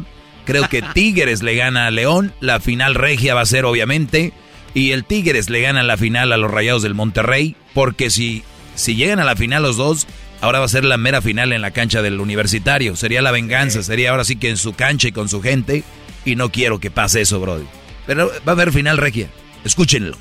Creo 0.46 0.70
que 0.70 0.82
Tigres 0.82 1.44
le 1.44 1.56
gana 1.56 1.88
a 1.88 1.92
León. 1.92 2.34
La 2.40 2.60
final 2.60 2.96
regia 2.96 3.34
va 3.34 3.42
a 3.42 3.46
ser, 3.46 3.66
obviamente. 3.66 4.34
Y 4.74 4.92
el 4.92 5.06
Tigres 5.06 5.50
le 5.50 5.62
gana 5.62 5.84
la 5.84 5.98
final 5.98 6.32
a 6.32 6.38
los 6.38 6.52
Rayados 6.52 6.84
del 6.84 6.94
Monterrey. 6.94 7.56
Porque 7.74 8.10
si, 8.10 8.44
si 8.76 8.96
llegan 8.96 9.20
a 9.20 9.26
la 9.26 9.36
final 9.36 9.64
los 9.64 9.78
dos, 9.78 10.08
ahora 10.42 10.60
va 10.60 10.66
a 10.66 10.70
ser 10.70 10.86
la 10.86 10.98
mera 10.98 11.22
final 11.22 11.52
en 11.54 11.62
la 11.62 11.72
cancha 11.72 12.02
del 12.02 12.20
universitario. 12.20 12.96
Sería 12.96 13.22
la 13.22 13.32
venganza. 13.32 13.84
Sería 13.84 14.12
ahora 14.12 14.24
sí 14.24 14.36
que 14.36 14.50
en 14.50 14.58
su 14.58 14.74
cancha 14.74 15.08
y 15.08 15.12
con 15.12 15.30
su 15.30 15.42
gente. 15.42 15.84
Y 16.24 16.36
no 16.36 16.52
quiero 16.52 16.80
que 16.80 16.92
pase 16.92 17.22
eso, 17.22 17.40
Brody. 17.40 17.66
Pero 18.06 18.32
va 18.48 18.52
a 18.52 18.56
haber 18.56 18.72
final 18.72 18.98
regia. 18.98 19.30
Escúchenlo. 19.64 20.18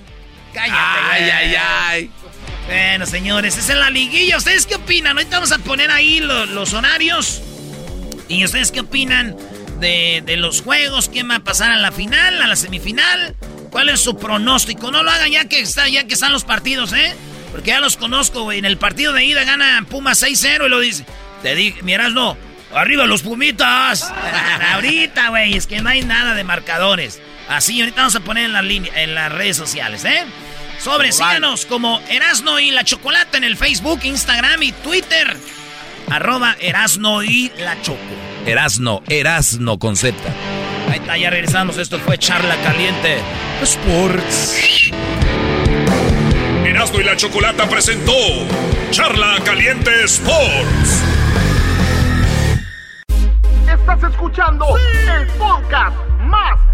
Cállate, 0.53 0.79
ay, 0.79 1.31
ay, 1.31 1.55
ay. 1.59 2.11
Bueno, 2.67 3.05
señores, 3.07 3.59
es 3.59 3.69
en 3.69 3.81
la 3.81 3.91
liguilla. 3.91 4.39
¿Ustedes 4.39 4.67
qué 4.67 4.77
opinan? 4.77 5.19
Ahorita 5.19 5.37
vamos 5.37 5.53
a 5.53 5.59
poner 5.59 5.91
ahí 5.91 6.21
los, 6.21 6.49
los 6.51 6.73
horarios. 6.73 7.43
¿Y 8.29 8.45
ustedes 8.45 8.71
qué 8.73 8.81
opinan? 8.81 9.37
De, 9.81 10.37
los 10.39 10.63
juegos, 10.63 11.09
quién 11.09 11.31
va 11.31 11.37
a 11.37 11.45
pasar 11.45 11.73
a 11.73 11.77
la 11.77 11.93
final, 11.93 12.41
a 12.41 12.47
la 12.47 12.57
semifinal, 12.57 13.35
cuál 13.71 13.89
es 13.89 14.01
su 14.01 14.17
pronóstico. 14.17 14.91
No 14.91 15.03
lo 15.03 15.11
hagan 15.11 15.31
ya 15.31 15.45
que, 15.47 15.61
está, 15.61 15.89
ya 15.89 16.07
que 16.07 16.15
están 16.15 16.33
los 16.33 16.45
partidos, 16.45 16.93
¿eh? 16.93 17.15
Porque 17.53 17.69
ya 17.69 17.81
los 17.81 17.97
conozco, 17.97 18.43
güey. 18.43 18.59
En 18.59 18.65
el 18.65 18.79
partido 18.79 19.13
de 19.13 19.25
ida 19.25 19.45
gana 19.45 19.85
Puma 19.89 20.13
6-0 20.13 20.67
y 20.67 20.69
lo 20.69 20.81
dice. 20.81 21.05
Te 21.43 21.55
dije, 21.55 21.83
miras, 21.83 22.13
no. 22.13 22.37
Arriba 22.75 23.07
los 23.07 23.23
Pumitas. 23.23 24.11
ahorita, 24.73 25.29
güey. 25.29 25.55
Es 25.55 25.67
que 25.67 25.81
no 25.81 25.89
hay 25.89 26.03
nada 26.03 26.35
de 26.35 26.43
marcadores. 26.43 27.21
Así, 27.49 27.81
ahorita 27.81 28.01
vamos 28.01 28.17
a 28.17 28.21
poner 28.21 28.47
en, 28.47 28.53
la 28.53 28.63
línea, 28.63 29.03
en 29.03 29.15
las 29.15 29.31
redes 29.31 29.57
sociales, 29.57 30.05
¿eh? 30.05 30.25
Sobre, 30.81 31.13
síganos 31.13 31.67
como 31.67 32.01
Erasno 32.09 32.59
y 32.59 32.71
la 32.71 32.85
Chocolata 32.85 33.39
en 33.39 33.45
el 33.45 33.57
Facebook, 33.57 34.01
Instagram 34.03 34.63
y 34.63 34.73
Twitter. 34.73 35.37
Arroba 36.11 36.57
Erasno 36.61 37.23
y 37.23 37.51
la 37.59 37.81
Choco. 37.83 37.99
Erasno, 38.47 39.03
Erasno 39.09 39.79
con 39.79 39.97
Z. 39.97 40.17
Ahí 40.91 40.99
está, 40.99 41.17
ya 41.17 41.31
regresamos. 41.31 41.79
Esto 41.79 41.99
fue 41.99 42.19
Charla 42.19 42.57
Caliente 42.63 43.19
Sports. 43.63 44.91
Erasno 46.65 47.01
y 47.01 47.05
la 47.05 47.17
Chocolata 47.17 47.69
presentó 47.69 48.13
Charla 48.91 49.37
Caliente 49.45 49.91
Sports. 50.05 51.03
Estás 53.69 54.03
escuchando 54.11 54.67
el 54.77 55.27
podcast 55.39 55.97
más 56.21 56.74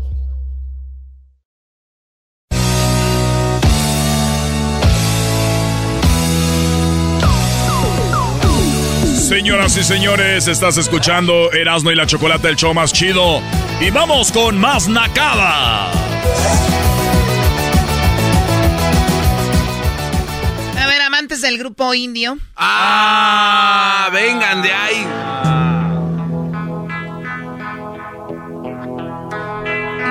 Señoras 9.31 9.77
y 9.77 9.83
señores, 9.85 10.49
estás 10.49 10.75
escuchando 10.75 11.53
Erasmo 11.53 11.89
y 11.89 11.95
la 11.95 12.05
Chocolate, 12.05 12.49
el 12.49 12.57
show 12.57 12.73
más 12.73 12.91
chido. 12.91 13.41
Y 13.79 13.89
vamos 13.89 14.29
con 14.29 14.59
más 14.59 14.89
Nakada. 14.89 15.89
A 20.77 20.85
ver, 20.85 21.01
amantes 21.01 21.39
del 21.39 21.57
grupo 21.57 21.93
indio. 21.93 22.37
¡Ah! 22.57 24.09
¡Vengan 24.11 24.61
de 24.61 24.73
ahí! 24.73 25.07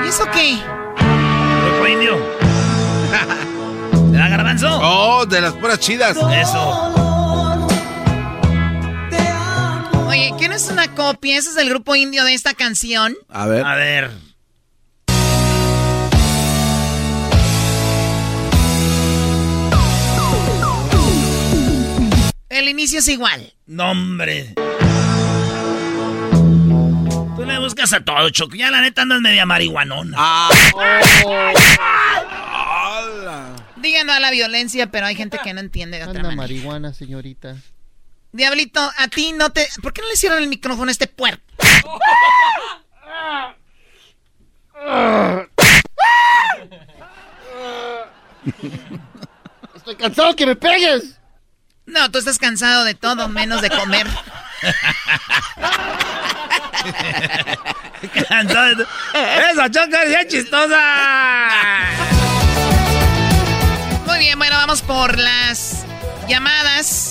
¿Y 0.02 0.08
eso 0.08 0.24
qué? 0.32 0.56
Grupo 1.66 1.86
indio. 1.86 2.16
¿De 4.12 4.18
la 4.18 4.28
garbanzo? 4.30 4.80
Oh, 4.82 5.26
de 5.26 5.42
las 5.42 5.52
puras 5.52 5.78
chidas. 5.78 6.16
Eso. 6.16 6.99
¿Quién 11.00 11.06
es 11.06 11.06
una 11.06 11.12
copia? 11.12 11.38
¿Ese 11.38 11.50
es 11.50 11.56
el 11.56 11.68
grupo 11.70 11.96
indio 11.96 12.24
de 12.24 12.34
esta 12.34 12.54
canción? 12.54 13.16
A 13.28 13.46
ver. 13.46 13.64
A 13.64 13.74
ver. 13.74 14.10
El 22.48 22.68
inicio 22.68 22.98
es 22.98 23.08
igual. 23.08 23.52
No, 23.66 23.90
hombre. 23.92 24.54
Tú 27.36 27.44
le 27.46 27.58
buscas 27.58 27.92
a 27.92 28.00
todo, 28.04 28.28
Choco. 28.30 28.56
Ya 28.56 28.70
la 28.70 28.80
neta 28.80 29.02
andas 29.02 29.20
media 29.20 29.46
marihuanona. 29.46 30.16
Ah. 30.18 30.50
Díganos 33.76 34.16
a 34.16 34.20
la 34.20 34.30
violencia, 34.30 34.90
pero 34.90 35.06
hay 35.06 35.14
gente 35.14 35.38
que 35.42 35.54
no 35.54 35.60
entiende 35.60 35.98
de 35.98 36.02
otra 36.04 36.20
Anda 36.20 36.22
manera. 36.34 36.42
marihuana, 36.42 36.92
señorita. 36.92 37.56
Diablito, 38.32 38.80
a 38.96 39.08
ti 39.08 39.32
no 39.32 39.50
te... 39.50 39.68
¿Por 39.82 39.92
qué 39.92 40.02
no 40.02 40.08
le 40.08 40.16
cierran 40.16 40.42
el 40.42 40.48
micrófono 40.48 40.88
a 40.88 40.92
este 40.92 41.06
puerco? 41.06 41.42
Estoy 49.74 49.96
cansado 49.96 50.34
que 50.36 50.46
me 50.46 50.56
pegues. 50.56 51.16
No, 51.86 52.10
tú 52.10 52.18
estás 52.18 52.38
cansado 52.38 52.84
de 52.84 52.94
todo, 52.94 53.28
menos 53.28 53.62
de 53.62 53.70
comer. 53.70 54.06
Cansado 58.28 58.74
de- 58.76 58.86
Esa 59.52 59.70
choca 59.70 60.02
es 60.04 60.28
chistosa. 60.28 60.80
Muy 64.06 64.18
bien, 64.18 64.38
bueno, 64.38 64.56
vamos 64.56 64.80
por 64.82 65.18
las 65.18 65.84
llamadas. 66.28 67.09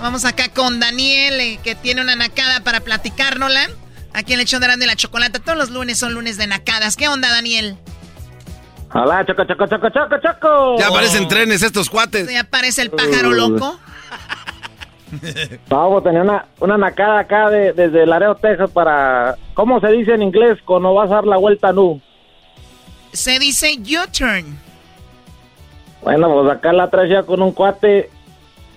Vamos 0.00 0.24
acá 0.24 0.48
con 0.54 0.78
Daniel, 0.78 1.40
eh, 1.40 1.58
que 1.62 1.74
tiene 1.74 2.02
una 2.02 2.16
nacada 2.16 2.60
para 2.60 2.80
platicárnosla. 2.80 3.68
Aquí 4.12 4.32
en 4.32 4.38
el 4.38 4.44
hecho 4.44 4.60
de 4.60 4.66
Grande 4.66 4.86
la 4.86 4.96
Chocolata. 4.96 5.38
Todos 5.40 5.58
los 5.58 5.70
lunes 5.70 5.98
son 5.98 6.14
lunes 6.14 6.38
de 6.38 6.46
nacadas. 6.46 6.96
¿Qué 6.96 7.08
onda, 7.08 7.28
Daniel? 7.28 7.76
Hola, 8.94 9.26
choco, 9.26 9.44
choco, 9.44 9.66
choco, 9.66 9.90
choco, 9.90 10.16
choco. 10.22 10.78
Ya 10.78 10.88
aparecen 10.88 11.28
trenes 11.28 11.62
estos 11.62 11.90
cuates. 11.90 12.30
Ya 12.30 12.40
aparece 12.40 12.82
el 12.82 12.90
pájaro 12.90 13.32
loco. 13.32 13.78
Vamos, 15.68 16.02
tenía 16.02 16.22
una, 16.22 16.46
una 16.60 16.78
nacada 16.78 17.20
acá 17.20 17.50
de, 17.50 17.72
desde 17.72 18.06
Laredo, 18.06 18.34
Texas 18.36 18.70
para... 18.70 19.36
¿Cómo 19.54 19.80
se 19.80 19.88
dice 19.88 20.14
en 20.14 20.22
inglés 20.22 20.58
cuando 20.64 20.94
vas 20.94 21.10
a 21.10 21.16
dar 21.16 21.26
la 21.26 21.36
vuelta 21.36 21.72
nu? 21.72 22.00
Se 23.12 23.38
dice 23.38 23.78
U-turn. 23.78 24.58
Bueno, 26.02 26.32
pues 26.32 26.56
acá 26.56 26.72
la 26.72 26.88
traía 26.90 27.22
con 27.22 27.42
un 27.42 27.52
cuate 27.52 28.10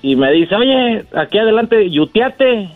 y 0.01 0.15
me 0.15 0.31
dice, 0.31 0.55
oye, 0.55 1.05
aquí 1.15 1.37
adelante, 1.37 1.89
yuteate. 1.89 2.69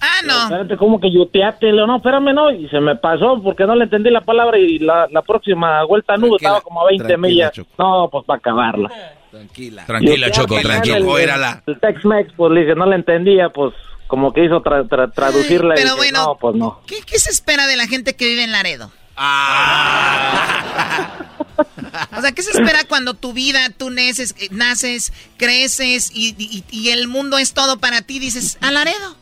Ah, 0.00 0.20
no. 0.24 0.42
Espérate, 0.44 0.76
¿cómo 0.76 1.00
que 1.00 1.10
yuteate? 1.10 1.66
Le 1.66 1.72
digo, 1.72 1.86
no, 1.86 1.96
espérame, 1.96 2.32
no. 2.32 2.50
Y 2.52 2.68
se 2.68 2.80
me 2.80 2.94
pasó 2.96 3.40
porque 3.42 3.64
no 3.66 3.74
le 3.74 3.84
entendí 3.84 4.10
la 4.10 4.20
palabra 4.20 4.56
y 4.58 4.78
la, 4.78 5.08
la 5.10 5.22
próxima 5.22 5.82
vuelta 5.84 6.16
nu 6.16 6.36
estaba 6.36 6.60
como 6.60 6.82
a 6.82 6.86
20 6.86 7.04
tranquila, 7.04 7.28
millas. 7.28 7.52
Choco. 7.52 7.70
No, 7.78 8.08
pues 8.10 8.24
para 8.24 8.38
acabarla. 8.38 8.90
Tranquila. 9.30 9.84
Tranquila, 9.86 10.30
Choco, 10.30 10.54
Yuteate, 10.54 10.68
tranquila. 10.68 10.96
El, 10.98 11.08
Óirala. 11.08 11.62
el 11.66 11.80
Tex-Mex, 11.80 12.32
pues 12.36 12.52
le 12.52 12.60
dije, 12.60 12.74
no 12.76 12.86
le 12.86 12.94
entendía, 12.96 13.48
pues 13.50 13.74
como 14.06 14.32
que 14.32 14.44
hizo 14.44 14.62
tra- 14.62 14.88
tra- 14.88 15.12
traducirla. 15.12 15.74
y 15.74 15.78
Pero 15.82 15.96
dije, 15.96 16.12
bueno. 16.12 16.26
no, 16.26 16.36
pues 16.36 16.54
no. 16.54 16.80
¿Qué, 16.86 16.96
qué 17.04 17.18
se 17.18 17.30
espera 17.30 17.66
de 17.66 17.76
la 17.76 17.86
gente 17.88 18.14
que 18.16 18.26
vive 18.26 18.44
en 18.44 18.52
Laredo? 18.52 18.90
O 22.16 22.20
sea, 22.20 22.32
¿qué 22.32 22.42
se 22.42 22.50
espera 22.52 22.84
cuando 22.84 23.14
tu 23.14 23.32
vida, 23.32 23.68
tú 23.76 23.90
naces, 23.90 24.34
eh, 24.38 24.48
naces 24.50 25.12
creces 25.36 26.10
y, 26.14 26.34
y- 26.38 26.64
y 26.70 26.90
el 26.90 27.08
mundo 27.08 27.38
es 27.38 27.52
todo 27.54 27.78
para 27.78 28.02
ti? 28.02 28.18
Dices, 28.18 28.58
a 28.60 28.70
Laredo. 28.70 29.16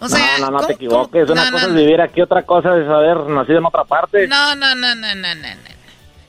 O 0.00 0.08
sea, 0.08 0.38
no, 0.38 0.46
no, 0.46 0.50
no 0.52 0.56
¿cómo- 0.58 0.66
te 0.68 0.72
equivoques. 0.74 1.22
cómo? 1.26 1.32
Una 1.32 1.44
No, 1.46 1.50
cosa 1.52 1.66
no, 1.68 1.74
es 1.78 1.80
vivir 1.84 2.00
aquí, 2.00 2.20
otra 2.20 2.42
cosa 2.44 2.68
es 2.78 2.88
haber 2.88 3.16
nacido 3.30 3.58
en 3.58 3.64
otra 3.66 3.84
parte. 3.84 4.28
No, 4.28 4.54
no, 4.54 4.74
no, 4.74 4.94
no, 4.94 5.14
no, 5.14 5.34
no, 5.34 5.54
no. 5.54 5.78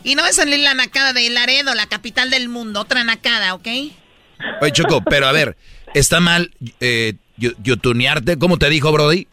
Y 0.04 0.16
no 0.16 0.24
va 0.24 0.30
a 0.30 0.34
salir 0.34 0.60
la 0.60 0.74
nacada 0.74 1.14
de 1.14 1.30
Laredo, 1.30 1.76
la 1.76 1.86
capital 1.86 2.30
del 2.30 2.48
mundo. 2.50 2.80
Otra 2.82 3.04
nacada, 3.04 3.54
¿ok? 3.54 3.68
Oye, 4.62 4.72
Choco, 4.72 5.02
pero 5.04 5.28
a 5.28 5.32
ver, 5.34 5.58
¿está 5.94 6.20
mal 6.22 6.52
eh, 6.80 7.16
yutunearte? 7.38 8.40
¿Cómo 8.40 8.58
te 8.58 8.70
dijo, 8.70 8.92
Brody? 8.94 9.28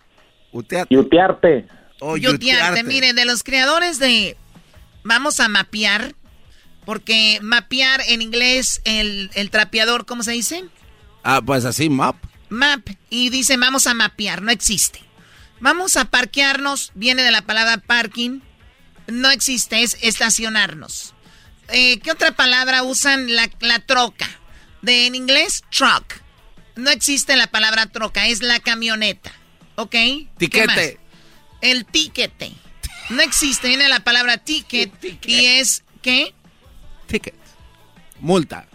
Yutearte. 0.90 1.66
Oh, 2.00 2.16
Yotearte, 2.16 2.82
mire, 2.82 3.12
de 3.14 3.24
los 3.24 3.42
creadores 3.42 3.98
de 3.98 4.36
Vamos 5.06 5.38
a 5.38 5.48
mapear, 5.48 6.16
porque 6.84 7.38
mapear 7.40 8.00
en 8.08 8.22
inglés, 8.22 8.80
el, 8.84 9.30
el 9.34 9.50
trapeador, 9.50 10.04
¿cómo 10.04 10.24
se 10.24 10.32
dice? 10.32 10.64
Ah, 11.22 11.40
pues 11.44 11.64
así, 11.64 11.88
map. 11.88 12.16
Map, 12.48 12.88
y 13.08 13.30
dice 13.30 13.56
vamos 13.56 13.86
a 13.86 13.94
mapear, 13.94 14.42
no 14.42 14.50
existe. 14.50 15.00
Vamos 15.60 15.96
a 15.96 16.06
parquearnos, 16.06 16.90
viene 16.96 17.22
de 17.22 17.30
la 17.30 17.42
palabra 17.42 17.78
parking, 17.78 18.40
no 19.06 19.30
existe, 19.30 19.84
es 19.84 19.96
estacionarnos. 20.00 21.14
Eh, 21.68 22.00
¿Qué 22.00 22.10
otra 22.10 22.32
palabra 22.32 22.82
usan? 22.82 23.32
La, 23.32 23.48
la 23.60 23.78
troca. 23.78 24.28
De 24.82 25.06
en 25.06 25.14
inglés, 25.14 25.62
truck. 25.70 26.20
No 26.74 26.90
existe 26.90 27.36
la 27.36 27.46
palabra 27.46 27.86
troca, 27.86 28.26
es 28.26 28.42
la 28.42 28.58
camioneta. 28.58 29.32
¿Ok? 29.76 29.90
¿Qué 29.90 30.28
Tiquete. 30.38 30.98
El 31.60 31.86
tiquete. 31.86 32.52
No 33.10 33.22
existe, 33.22 33.68
viene 33.68 33.88
la 33.88 34.00
palabra 34.00 34.38
ticket 34.38 34.90
y 35.26 35.44
es 35.46 35.84
¿qué? 36.02 36.34
Ticket. 37.06 37.34
Multa. 38.20 38.66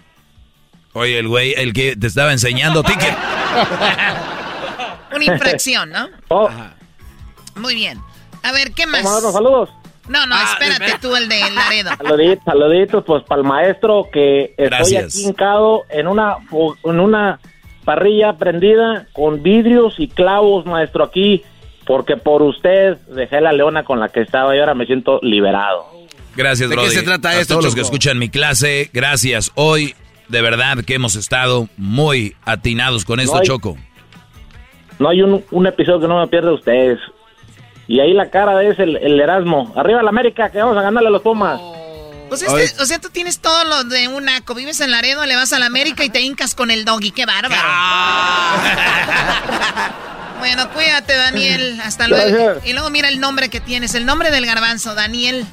Oye, 0.93 1.19
el 1.19 1.27
güey, 1.27 1.53
el 1.57 1.73
que 1.73 1.95
te 1.95 2.07
estaba 2.07 2.31
enseñando 2.31 2.83
ticket. 2.83 3.15
Una 5.15 5.25
infracción, 5.25 5.89
¿no? 5.89 6.07
Oh, 6.29 6.49
Muy 7.55 7.75
bien. 7.75 7.99
A 8.43 8.51
ver, 8.51 8.71
¿qué 8.73 8.87
más? 8.87 9.03
vamos 9.03 9.33
saludos. 9.33 9.69
No, 10.07 10.25
no, 10.25 10.35
Ah, 10.35 10.43
espérate 10.53 10.85
espera. 10.85 10.99
tú, 10.99 11.15
el 11.15 11.29
de 11.29 11.51
Laredo. 11.51 11.91
Saluditos, 11.97 12.43
saluditos, 12.45 13.03
pues 13.05 13.23
para 13.23 13.41
el 13.41 13.47
maestro 13.47 14.07
que 14.11 14.45
estoy 14.57 14.65
Gracias. 14.65 15.15
aquí 15.15 15.23
hincado 15.25 15.83
en 15.89 16.07
una, 16.07 16.37
en 16.83 16.99
una 16.99 17.39
parrilla 17.85 18.33
prendida 18.37 19.07
con 19.13 19.43
vidrios 19.43 19.95
y 19.99 20.07
clavos, 20.07 20.65
maestro, 20.65 21.03
aquí, 21.03 21.43
porque 21.91 22.15
por 22.15 22.41
usted 22.41 22.95
dejé 23.13 23.41
la 23.41 23.51
leona 23.51 23.83
con 23.83 23.99
la 23.99 24.07
que 24.07 24.21
estaba 24.21 24.55
y 24.55 24.59
ahora 24.59 24.73
me 24.73 24.85
siento 24.85 25.19
liberado. 25.23 25.87
Gracias, 26.37 26.69
¿De 26.69 26.77
qué 26.77 26.89
se 26.89 27.03
trata 27.03 27.31
a 27.31 27.39
esto, 27.41 27.55
todos 27.55 27.65
los 27.65 27.75
que 27.75 27.81
escuchan 27.81 28.17
mi 28.17 28.29
clase, 28.29 28.89
gracias. 28.93 29.51
Hoy, 29.55 29.93
de 30.29 30.41
verdad 30.41 30.85
que 30.85 30.93
hemos 30.93 31.17
estado 31.17 31.67
muy 31.75 32.33
atinados 32.45 33.03
con 33.03 33.19
esto, 33.19 33.33
No 33.33 33.39
hay- 33.41 33.45
Choco. 33.45 33.77
No 34.99 35.09
hay 35.09 35.21
un, 35.21 35.43
un 35.51 35.67
episodio 35.67 35.99
que 35.99 36.07
no 36.07 36.17
me 36.21 36.27
pierda 36.27 36.53
ustedes. 36.53 36.97
Y 37.89 37.99
ahí 37.99 38.13
la 38.13 38.29
cara 38.29 38.63
es 38.63 38.79
el, 38.79 38.95
el 38.95 39.19
Erasmo. 39.19 39.73
Arriba 39.75 40.01
la 40.01 40.11
América, 40.11 40.49
que 40.49 40.59
vamos 40.59 40.77
a 40.77 40.83
ganarle 40.83 41.09
a 41.09 41.11
los 41.11 41.21
Pumas. 41.21 41.59
Pues 42.29 42.41
este- 42.41 42.81
o 42.81 42.85
sea, 42.85 42.99
tú 42.99 43.09
tienes 43.09 43.41
todo 43.41 43.65
lo 43.65 43.83
de 43.83 44.07
un 44.07 44.23
naco. 44.23 44.55
Vives 44.55 44.79
en 44.79 44.91
Laredo, 44.91 45.25
le 45.25 45.35
vas 45.35 45.51
a 45.51 45.59
la 45.59 45.65
América 45.65 46.05
y 46.05 46.09
te 46.09 46.21
hincas 46.21 46.55
con 46.55 46.71
el 46.71 46.85
doggy. 46.85 47.11
¡Qué 47.11 47.25
bárbaro! 47.25 47.61
bueno, 50.41 50.69
cuídate, 50.73 51.15
Daniel. 51.15 51.79
Hasta 51.83 52.07
luego. 52.07 52.43
Gracias. 52.45 52.65
Y 52.67 52.73
luego 52.73 52.89
mira 52.89 53.07
el 53.09 53.19
nombre 53.19 53.49
que 53.49 53.59
tienes. 53.61 53.93
El 53.95 54.05
nombre 54.05 54.31
del 54.31 54.45
garbanzo, 54.45 54.95
Daniel. 54.95 55.45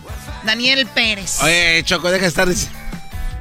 Daniel 0.44 0.86
Pérez. 0.94 1.42
Oye, 1.42 1.82
Choco, 1.84 2.10
deja 2.10 2.22
de 2.22 2.28
estar. 2.28 2.48
Es 2.48 2.68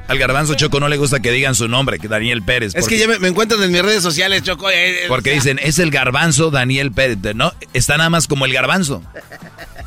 Al 0.08 0.18
garbanzo 0.18 0.54
Choco 0.54 0.80
no 0.80 0.88
le 0.88 0.96
gusta 0.96 1.20
que 1.20 1.30
digan 1.30 1.54
su 1.54 1.68
nombre, 1.68 1.98
que 1.98 2.08
Daniel 2.08 2.42
Pérez. 2.42 2.72
que 2.74 2.80
porque- 2.80 2.98
ya 2.98 3.06
me, 3.08 3.18
me 3.18 3.28
encuentran 3.28 3.62
en 3.62 3.70
mis 3.72 3.82
redes 3.82 4.02
sociales, 4.02 4.42
Choco. 4.42 4.70
eh, 4.70 5.04
eh, 5.04 5.08
Porque 5.08 5.30
o 5.30 5.32
sea, 5.34 5.52
dicen, 5.54 5.58
es 5.62 5.78
el 5.78 5.90
garbanzo 5.90 6.50
Daniel 6.50 6.92
Pérez. 6.92 7.18
No, 7.34 7.52
está 7.72 7.96
nada 7.96 8.08
más 8.10 8.26
como 8.26 8.44
el 8.46 8.52
garbanzo. 8.52 9.02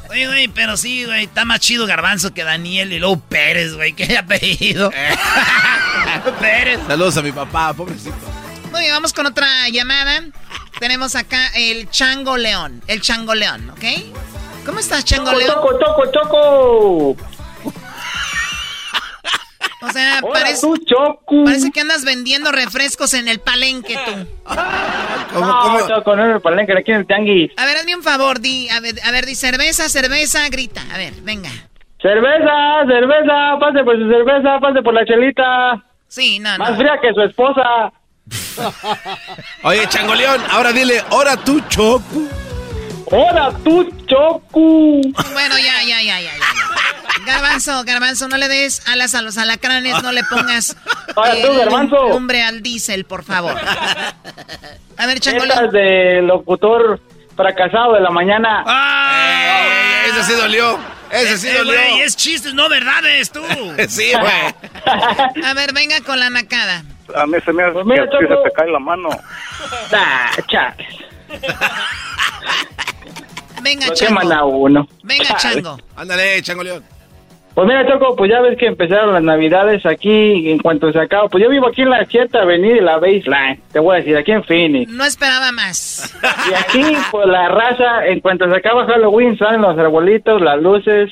Oye, 0.10 0.28
güey, 0.28 0.48
pero 0.50 0.76
sí, 0.78 1.06
güey, 1.06 1.24
está 1.24 1.46
más 1.46 1.62
chido 1.62 1.88
Garbanzo 1.88 2.34
que 2.34 2.44
Daniel 2.44 2.92
y 2.92 3.00
luego 3.00 3.18
Pérez, 3.20 3.74
güey, 3.76 3.94
qué 3.94 4.18
apellido. 4.18 4.92
Pérez. 6.40 6.80
Saludos 6.86 7.16
a 7.18 7.22
mi 7.22 7.32
papá, 7.32 7.74
pobrecito. 7.74 8.16
Muy 8.72 8.82
bien, 8.82 8.94
vamos 8.94 9.14
con 9.14 9.26
otra 9.26 9.48
llamada. 9.70 10.22
Tenemos 10.80 11.16
acá 11.16 11.50
el 11.56 11.90
Chango 11.90 12.38
León. 12.38 12.82
El 12.88 13.02
Chango 13.02 13.36
León, 13.36 13.70
¿ok? 13.72 13.84
¿Cómo 14.66 14.80
estás, 14.80 15.04
Changoleo? 15.06 15.48
Choco, 15.48 15.80
choco, 15.80 16.12
choco. 16.12 17.18
O 19.84 19.90
sea, 19.92 20.20
Hola, 20.22 20.34
parece, 20.34 20.62
tú, 20.62 20.78
Choco. 20.86 21.44
parece 21.44 21.72
que 21.72 21.82
andas 21.82 22.06
vendiendo 22.06 22.52
refrescos 22.52 23.16
en 23.16 23.28
el 23.28 23.40
palenque 23.40 23.98
tú. 24.06 24.12
No, 25.40 25.88
Choco, 25.88 26.16
no 26.16 26.26
en 26.26 26.32
el 26.34 26.40
palenque, 26.42 26.74
aquí 26.78 26.92
en 26.92 26.98
el 26.98 27.08
tianguis. 27.08 27.52
A 27.58 27.66
ver, 27.66 27.78
hazme 27.78 27.96
un 27.96 28.04
favor, 28.04 28.40
di, 28.40 28.70
a 28.70 28.80
ver, 28.80 28.94
a 29.04 29.10
ver, 29.12 29.26
di 29.26 29.34
cerveza, 29.34 29.90
cerveza, 29.90 30.48
grita. 30.50 30.82
A 30.94 30.98
ver, 30.98 31.14
venga. 31.24 31.50
Cerveza, 32.00 32.86
cerveza, 32.88 33.58
pase 33.60 33.84
por 33.84 33.98
su 33.98 34.08
cerveza, 34.08 34.60
pase 34.60 34.82
por 34.84 34.94
la 34.94 35.04
chelita. 35.04 35.84
Sí, 36.08 36.38
no, 36.40 36.56
Más 36.60 36.72
no. 36.72 36.78
fría 36.78 37.00
que 37.02 37.12
su 37.14 37.22
esposa. 37.22 37.92
Oye, 39.64 39.88
Changoleón, 39.90 40.42
ahora 40.50 40.72
dile, 40.72 41.04
ahora 41.10 41.38
tú, 41.38 41.60
Choco. 41.70 42.04
Ahora 43.12 43.52
tú, 43.64 43.90
Choco. 44.08 45.02
Bueno, 45.34 45.58
ya, 45.58 45.84
ya, 45.84 46.02
ya, 46.02 46.20
ya, 46.22 46.32
ya. 46.38 47.26
Garbanzo, 47.26 47.84
garbanzo, 47.84 48.28
no 48.30 48.38
le 48.38 48.48
des 48.48 48.88
alas 48.88 49.14
a 49.16 49.22
los 49.22 49.38
alacranes, 49.38 50.02
no 50.02 50.12
le 50.12 50.24
pongas 50.24 50.76
Ahora 51.16 51.36
tú, 51.42 51.54
Garbanzo. 51.56 52.10
lumbre 52.10 52.42
al 52.42 52.62
diésel, 52.64 53.06
por 53.06 53.24
favor. 53.24 53.56
A 54.98 55.06
ver, 55.06 55.20
Changoleo. 55.20 55.54
Estas 55.54 55.72
de 55.72 56.22
locutor 56.24 57.00
fracasado 57.36 57.94
de 57.94 58.00
la 58.02 58.10
mañana. 58.10 58.64
Eh, 58.68 60.10
ese 60.10 60.24
sí 60.24 60.34
dolió. 60.34 60.80
Ese 61.12 61.38
sí 61.38 61.48
Eh, 61.50 61.58
dolió. 61.58 61.74
güey, 61.74 62.02
es 62.02 62.16
chistes, 62.16 62.54
no 62.54 62.70
verdades, 62.70 63.32
tú. 63.32 63.42
sí, 63.90 64.12
güey. 64.14 65.44
A 65.46 65.54
ver, 65.54 65.74
venga 65.74 66.00
con 66.02 66.18
la 66.20 66.30
nacada. 66.30 66.84
A 67.16 67.26
mí 67.26 67.38
se 67.44 67.54
me 67.54 67.64
hace 67.64 67.84
mira, 67.84 68.06
que 68.10 68.28
se 68.28 68.36
te 68.36 68.52
cae 68.56 68.70
la 68.72 68.80
mano. 68.80 69.10
Ah, 69.94 70.32
chas. 70.48 70.76
Venga, 73.64 73.88
Lo 73.88 73.94
Chango. 73.94 74.34
a 74.34 74.46
uno. 74.46 74.88
Venga, 75.04 75.36
Chango. 75.38 75.78
Ándale, 75.96 76.42
Changoleón. 76.42 76.84
Pues 77.54 77.68
mira, 77.68 77.86
Choco, 77.86 78.16
pues 78.16 78.32
ya 78.32 78.40
ves 78.42 78.58
que 78.58 78.66
empezaron 78.66 79.14
las 79.14 79.22
navidades 79.24 79.86
aquí 79.86 80.50
en 80.50 80.58
cuanto 80.60 80.92
se 80.94 81.00
acaba. 81.00 81.28
Pues 81.28 81.44
yo 81.44 81.50
vivo 81.50 81.68
aquí 81.68 81.82
en 81.82 81.90
la 81.90 82.06
cierta 82.06 82.42
avenida 82.42 82.76
de 82.76 82.82
la 82.82 82.96
Baseline. 82.98 83.62
Te 83.74 83.80
voy 83.80 83.96
a 83.96 84.00
decir, 84.00 84.16
aquí 84.16 84.32
en 84.32 84.44
Phoenix. 84.46 84.90
No 84.92 85.04
esperaba 85.04 85.52
más. 85.52 86.16
Y 86.50 86.54
aquí, 86.54 86.96
pues 87.12 87.28
la 87.28 87.50
raza, 87.50 88.06
en 88.08 88.22
cuanto 88.22 88.50
se 88.50 88.56
acaba 88.56 88.86
Halloween, 88.86 89.38
salen 89.38 89.62
los 89.62 89.78
arbolitos, 89.78 90.42
las 90.42 90.62
luces 90.62 91.12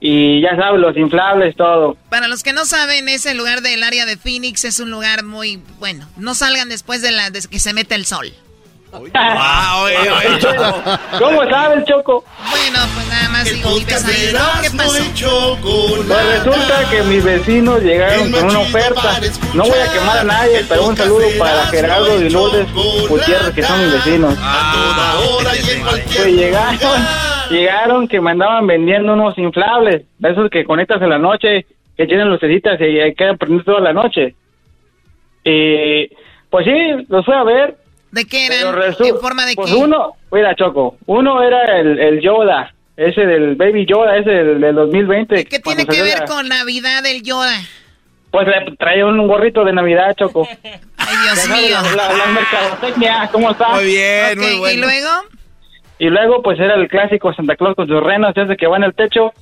y 0.00 0.42
ya 0.42 0.54
sabes, 0.56 0.80
los 0.80 0.96
inflables, 0.96 1.56
todo. 1.56 1.96
Para 2.10 2.28
los 2.28 2.42
que 2.42 2.52
no 2.52 2.64
saben, 2.66 3.08
ese 3.08 3.34
lugar 3.34 3.62
del 3.62 3.82
área 3.82 4.04
de 4.06 4.16
Phoenix 4.16 4.64
es 4.64 4.78
un 4.80 4.90
lugar 4.90 5.24
muy 5.24 5.60
bueno. 5.78 6.06
No 6.16 6.34
salgan 6.34 6.68
después 6.68 7.02
de, 7.02 7.12
la, 7.12 7.30
de 7.30 7.40
que 7.50 7.58
se 7.58 7.72
mete 7.72 7.94
el 7.94 8.04
sol. 8.06 8.32
Ah, 9.14 9.80
oye, 9.82 10.10
oye, 10.10 10.38
Choco. 10.40 10.82
¿Cómo 11.18 11.48
sabes, 11.48 11.84
Choco? 11.86 12.24
Bueno, 12.50 12.78
pues 12.94 13.08
nada 13.08 13.28
más 13.30 13.44
digo, 13.44 13.74
vives 13.74 14.04
ahí, 14.04 14.32
¿no? 14.32 14.62
¿Qué 14.62 14.70
pasó? 14.70 14.98
Pues 16.06 16.26
resulta 16.26 16.90
que 16.90 17.02
mis 17.02 17.24
vecinos 17.24 17.82
llegaron 17.82 18.30
con 18.32 18.44
una 18.44 18.58
oferta. 18.60 19.20
No 19.54 19.64
voy 19.64 19.78
a 19.78 19.92
quemar 19.92 20.18
a 20.18 20.24
nadie, 20.24 20.64
pero 20.68 20.86
un 20.86 20.96
saludo 20.96 21.26
para 21.38 21.66
Gerardo 21.66 22.20
y 22.22 22.30
Lourdes 22.30 22.72
Gutiérrez, 23.08 23.54
que 23.54 23.62
son 23.62 23.82
mis 23.82 23.92
vecinos. 23.92 24.34
Pues 26.14 26.26
llegaron, 26.26 26.78
llegaron 27.50 28.08
que 28.08 28.20
me 28.20 28.30
andaban 28.32 28.66
vendiendo 28.66 29.12
unos 29.14 29.36
inflables, 29.38 30.02
de 30.18 30.30
esos 30.30 30.50
que 30.50 30.64
conectas 30.64 31.00
en 31.02 31.10
la 31.10 31.18
noche, 31.18 31.66
que 31.96 32.06
tienen 32.06 32.28
lucecitas 32.28 32.80
y 32.80 33.00
hay 33.00 33.14
que 33.14 33.34
prender 33.38 33.64
toda 33.64 33.80
la 33.80 33.92
noche. 33.92 34.34
Y 35.44 36.08
pues 36.50 36.64
sí, 36.66 37.06
los 37.08 37.24
fui 37.24 37.34
a 37.34 37.42
ver. 37.44 37.76
¿De 38.10 38.24
qué 38.24 38.46
pero 38.48 38.70
eran? 38.70 38.80
resu- 38.92 39.08
¿En 39.08 39.18
forma 39.20 39.44
de 39.46 39.54
pues 39.54 39.70
qué? 39.70 39.76
uno, 39.76 40.14
mira 40.32 40.54
Choco, 40.54 40.96
uno 41.06 41.42
era 41.42 41.78
el, 41.78 41.98
el 41.98 42.20
Yoda, 42.20 42.72
ese 42.96 43.22
del 43.26 43.56
Baby 43.56 43.86
Yoda, 43.86 44.16
ese 44.16 44.30
del, 44.30 44.60
del 44.60 44.74
2020. 44.74 45.44
¿Qué 45.44 45.58
tiene 45.58 45.86
que 45.86 46.02
ver 46.02 46.24
con 46.26 46.48
Navidad 46.48 47.04
el 47.06 47.22
Yoda? 47.22 47.56
Pues 48.30 48.46
le 48.48 48.76
traía 48.76 49.06
un 49.06 49.26
gorrito 49.26 49.64
de 49.64 49.72
Navidad, 49.72 50.14
Choco. 50.16 50.46
Ay, 50.98 51.16
Dios 51.24 51.48
mío. 51.48 51.76
La, 51.96 52.08
la, 52.08 52.12
la 52.14 52.26
mercadotecnia, 52.26 53.28
¿cómo 53.32 53.50
está? 53.50 53.68
Muy 53.74 53.84
bien, 53.86 54.38
muy 54.38 54.52
Ok, 54.54 54.58
bueno. 54.58 54.78
¿Y 54.78 54.80
luego? 54.80 55.10
Y 55.98 56.08
luego, 56.10 56.42
pues 56.42 56.58
era 56.60 56.74
el 56.74 56.88
clásico 56.88 57.32
Santa 57.34 57.56
Claus 57.56 57.74
con 57.74 57.86
sus 57.88 58.02
renos, 58.02 58.36
ese 58.36 58.56
que 58.56 58.66
va 58.66 58.76
en 58.76 58.84
el 58.84 58.94
techo. 58.94 59.32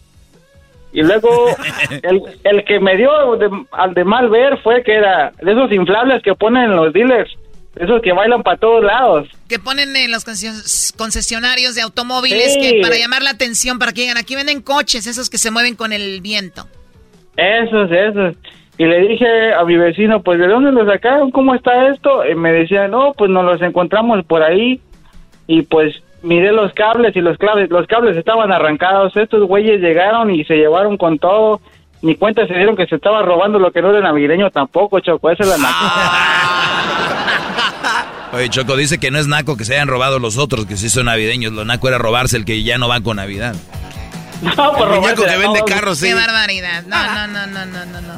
Y 0.92 1.02
luego, 1.02 1.28
el, 2.02 2.22
el 2.44 2.64
que 2.64 2.78
me 2.80 2.96
dio 2.96 3.10
de- 3.36 3.50
al 3.72 3.94
de 3.94 4.04
mal 4.04 4.28
ver 4.28 4.58
fue 4.62 4.82
que 4.84 4.94
era 4.94 5.32
de 5.42 5.52
esos 5.52 5.72
inflables 5.72 6.22
que 6.22 6.34
ponen 6.34 6.64
en 6.70 6.76
los 6.76 6.92
dealers, 6.92 7.32
esos 7.74 8.00
que 8.02 8.12
bailan 8.12 8.44
para 8.44 8.56
todos 8.58 8.84
lados. 8.84 9.28
Que 9.48 9.58
ponen 9.58 9.96
en 9.96 10.12
los 10.12 10.24
conces- 10.24 10.94
concesionarios 10.96 11.74
de 11.74 11.82
automóviles 11.82 12.54
Sí. 12.54 12.60
que 12.60 12.80
para 12.82 12.96
llamar 12.96 13.22
la 13.22 13.30
atención, 13.30 13.80
para 13.80 13.90
que 13.92 14.02
digan, 14.02 14.16
aquí 14.16 14.36
venden 14.36 14.62
coches, 14.62 15.08
esos 15.08 15.28
que 15.28 15.38
se 15.38 15.50
mueven 15.50 15.74
con 15.74 15.92
el 15.92 16.20
viento. 16.20 16.68
Esos, 17.36 17.90
esos. 17.90 18.36
Y 18.78 18.84
le 18.86 19.00
dije 19.08 19.52
a 19.54 19.64
mi 19.64 19.76
vecino, 19.76 20.22
pues, 20.22 20.38
¿de 20.38 20.46
dónde 20.46 20.70
los 20.70 20.86
sacaron? 20.86 21.32
¿Cómo 21.32 21.54
está 21.56 21.88
esto? 21.88 22.24
Y 22.24 22.36
me 22.36 22.52
decía, 22.52 22.86
no, 22.86 23.12
pues 23.12 23.28
nos 23.30 23.44
los 23.44 23.60
encontramos 23.62 24.24
por 24.24 24.42
ahí. 24.44 24.80
Y 25.48 25.62
pues 25.62 25.94
miré 26.24 26.52
los 26.52 26.72
cables 26.72 27.14
y 27.14 27.20
los 27.20 27.38
cables, 27.38 27.70
los 27.70 27.86
cables 27.86 28.16
estaban 28.16 28.50
arrancados. 28.50 29.16
Estos 29.16 29.46
güeyes 29.46 29.80
llegaron 29.80 30.30
y 30.30 30.44
se 30.44 30.56
llevaron 30.56 30.96
con 30.96 31.18
todo. 31.18 31.60
Ni 32.02 32.16
cuenta 32.16 32.46
se 32.46 32.54
dieron 32.54 32.76
que 32.76 32.86
se 32.86 32.96
estaba 32.96 33.22
robando 33.22 33.58
lo 33.58 33.70
que 33.70 33.80
no 33.80 33.90
era 33.90 34.00
navideño 34.00 34.50
tampoco, 34.50 35.00
Choco. 35.00 35.30
Esa 35.30 35.44
es 35.44 35.60
la 35.60 35.66
Oye, 38.32 38.48
Choco 38.48 38.76
dice 38.76 38.98
que 38.98 39.10
no 39.10 39.18
es 39.18 39.28
naco 39.28 39.56
que 39.56 39.64
se 39.64 39.74
hayan 39.74 39.88
robado 39.88 40.18
los 40.18 40.36
otros, 40.36 40.66
que 40.66 40.76
sí 40.76 40.90
son 40.90 41.06
navideños. 41.06 41.52
Lo 41.52 41.64
naco 41.64 41.88
era 41.88 41.98
robarse 41.98 42.36
el 42.36 42.44
que 42.44 42.62
ya 42.64 42.78
no 42.78 42.88
va 42.88 43.00
con 43.00 43.16
Navidad. 43.16 43.54
No, 44.42 44.74
por 44.74 44.92
El 44.92 45.00
muñeco 45.00 45.22
robarse 45.22 45.26
que 45.26 45.36
vende 45.38 45.64
carros, 45.64 45.98
sí. 45.98 46.08
Qué 46.08 46.14
barbaridad. 46.14 46.82
No, 46.86 47.02
no, 47.02 47.26
no, 47.28 47.46
no, 47.46 47.64
no, 47.64 47.86
no, 47.86 48.00
no. 48.02 48.14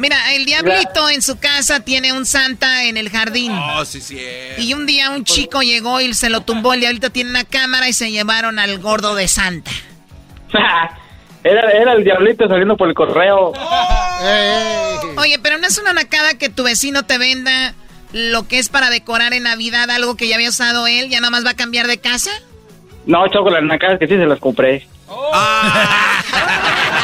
Mira, 0.00 0.32
el 0.32 0.46
diablito 0.46 1.10
en 1.10 1.20
su 1.20 1.38
casa 1.38 1.80
tiene 1.80 2.14
un 2.14 2.24
santa 2.24 2.84
en 2.84 2.96
el 2.96 3.10
jardín. 3.10 3.52
Oh, 3.52 3.84
sí, 3.84 4.00
sí. 4.00 4.18
Y 4.56 4.72
un 4.72 4.86
día 4.86 5.10
un 5.10 5.24
chico 5.24 5.60
llegó 5.60 6.00
y 6.00 6.14
se 6.14 6.30
lo 6.30 6.40
tumbó. 6.40 6.72
El 6.72 6.80
diablito 6.80 7.10
tiene 7.10 7.28
una 7.28 7.44
cámara 7.44 7.86
y 7.86 7.92
se 7.92 8.10
llevaron 8.10 8.58
al 8.58 8.78
gordo 8.78 9.14
de 9.14 9.28
Santa. 9.28 9.70
Era, 11.42 11.70
era 11.70 11.94
el 11.94 12.04
diablito 12.04 12.46
saliendo 12.48 12.76
por 12.76 12.86
el 12.86 12.94
correo. 12.94 13.54
Oye, 15.16 15.38
pero 15.42 15.56
no 15.56 15.66
es 15.66 15.78
una 15.78 15.94
nacada 15.94 16.34
que 16.34 16.50
tu 16.50 16.64
vecino 16.64 17.06
te 17.06 17.16
venda 17.16 17.74
lo 18.12 18.46
que 18.46 18.58
es 18.58 18.68
para 18.68 18.90
decorar 18.90 19.32
en 19.32 19.44
Navidad, 19.44 19.88
algo 19.88 20.18
que 20.18 20.28
ya 20.28 20.34
había 20.34 20.50
usado 20.50 20.86
él, 20.86 21.08
ya 21.08 21.20
nada 21.20 21.30
más 21.30 21.46
va 21.46 21.52
a 21.52 21.56
cambiar 21.56 21.86
de 21.86 21.98
casa. 21.98 22.30
No, 23.06 23.26
Choco, 23.28 23.48
las 23.48 23.62
nacadas 23.62 23.98
que 23.98 24.06
sí 24.06 24.16
se 24.16 24.26
las 24.26 24.38
compré. 24.38 24.86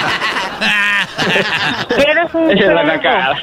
Eres 1.97 2.35
un 2.35 2.51
es 2.51 2.66
la. 2.66 3.36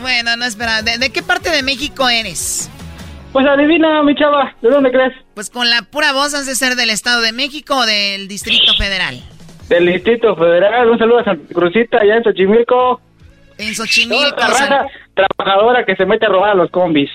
Bueno, 0.00 0.36
no 0.36 0.44
espera. 0.44 0.82
¿De, 0.82 0.98
de 0.98 1.10
qué 1.10 1.22
parte 1.22 1.50
de 1.50 1.62
México 1.62 2.08
eres? 2.08 2.70
Pues 3.32 3.46
adivina, 3.46 4.02
mi 4.02 4.14
chava, 4.14 4.52
¿de 4.60 4.68
dónde 4.68 4.90
crees? 4.90 5.12
Pues 5.34 5.50
con 5.50 5.70
la 5.70 5.82
pura 5.82 6.12
voz 6.12 6.34
has 6.34 6.46
de 6.46 6.54
ser 6.56 6.74
del 6.74 6.90
Estado 6.90 7.20
de 7.20 7.32
México 7.32 7.76
o 7.76 7.86
del 7.86 8.26
Distrito 8.26 8.72
Federal. 8.76 9.22
Del 9.68 9.86
Distrito 9.86 10.34
Federal. 10.34 10.90
Un 10.90 10.98
saludo 10.98 11.20
a 11.20 11.24
Santa 11.24 11.54
Cruzita, 11.54 11.98
allá 11.98 12.16
en 12.16 12.24
Xochimilco. 12.24 13.00
En 13.56 13.74
Toda 13.74 13.86
Xochimilco. 13.86 14.26
esta 14.26 14.48
o 14.48 14.54
sea, 14.54 14.66
raza 14.66 14.86
trabajadora 15.14 15.84
que 15.84 15.94
se 15.94 16.06
mete 16.06 16.26
a 16.26 16.28
robar 16.28 16.50
a 16.50 16.54
los 16.54 16.70
combis. 16.70 17.10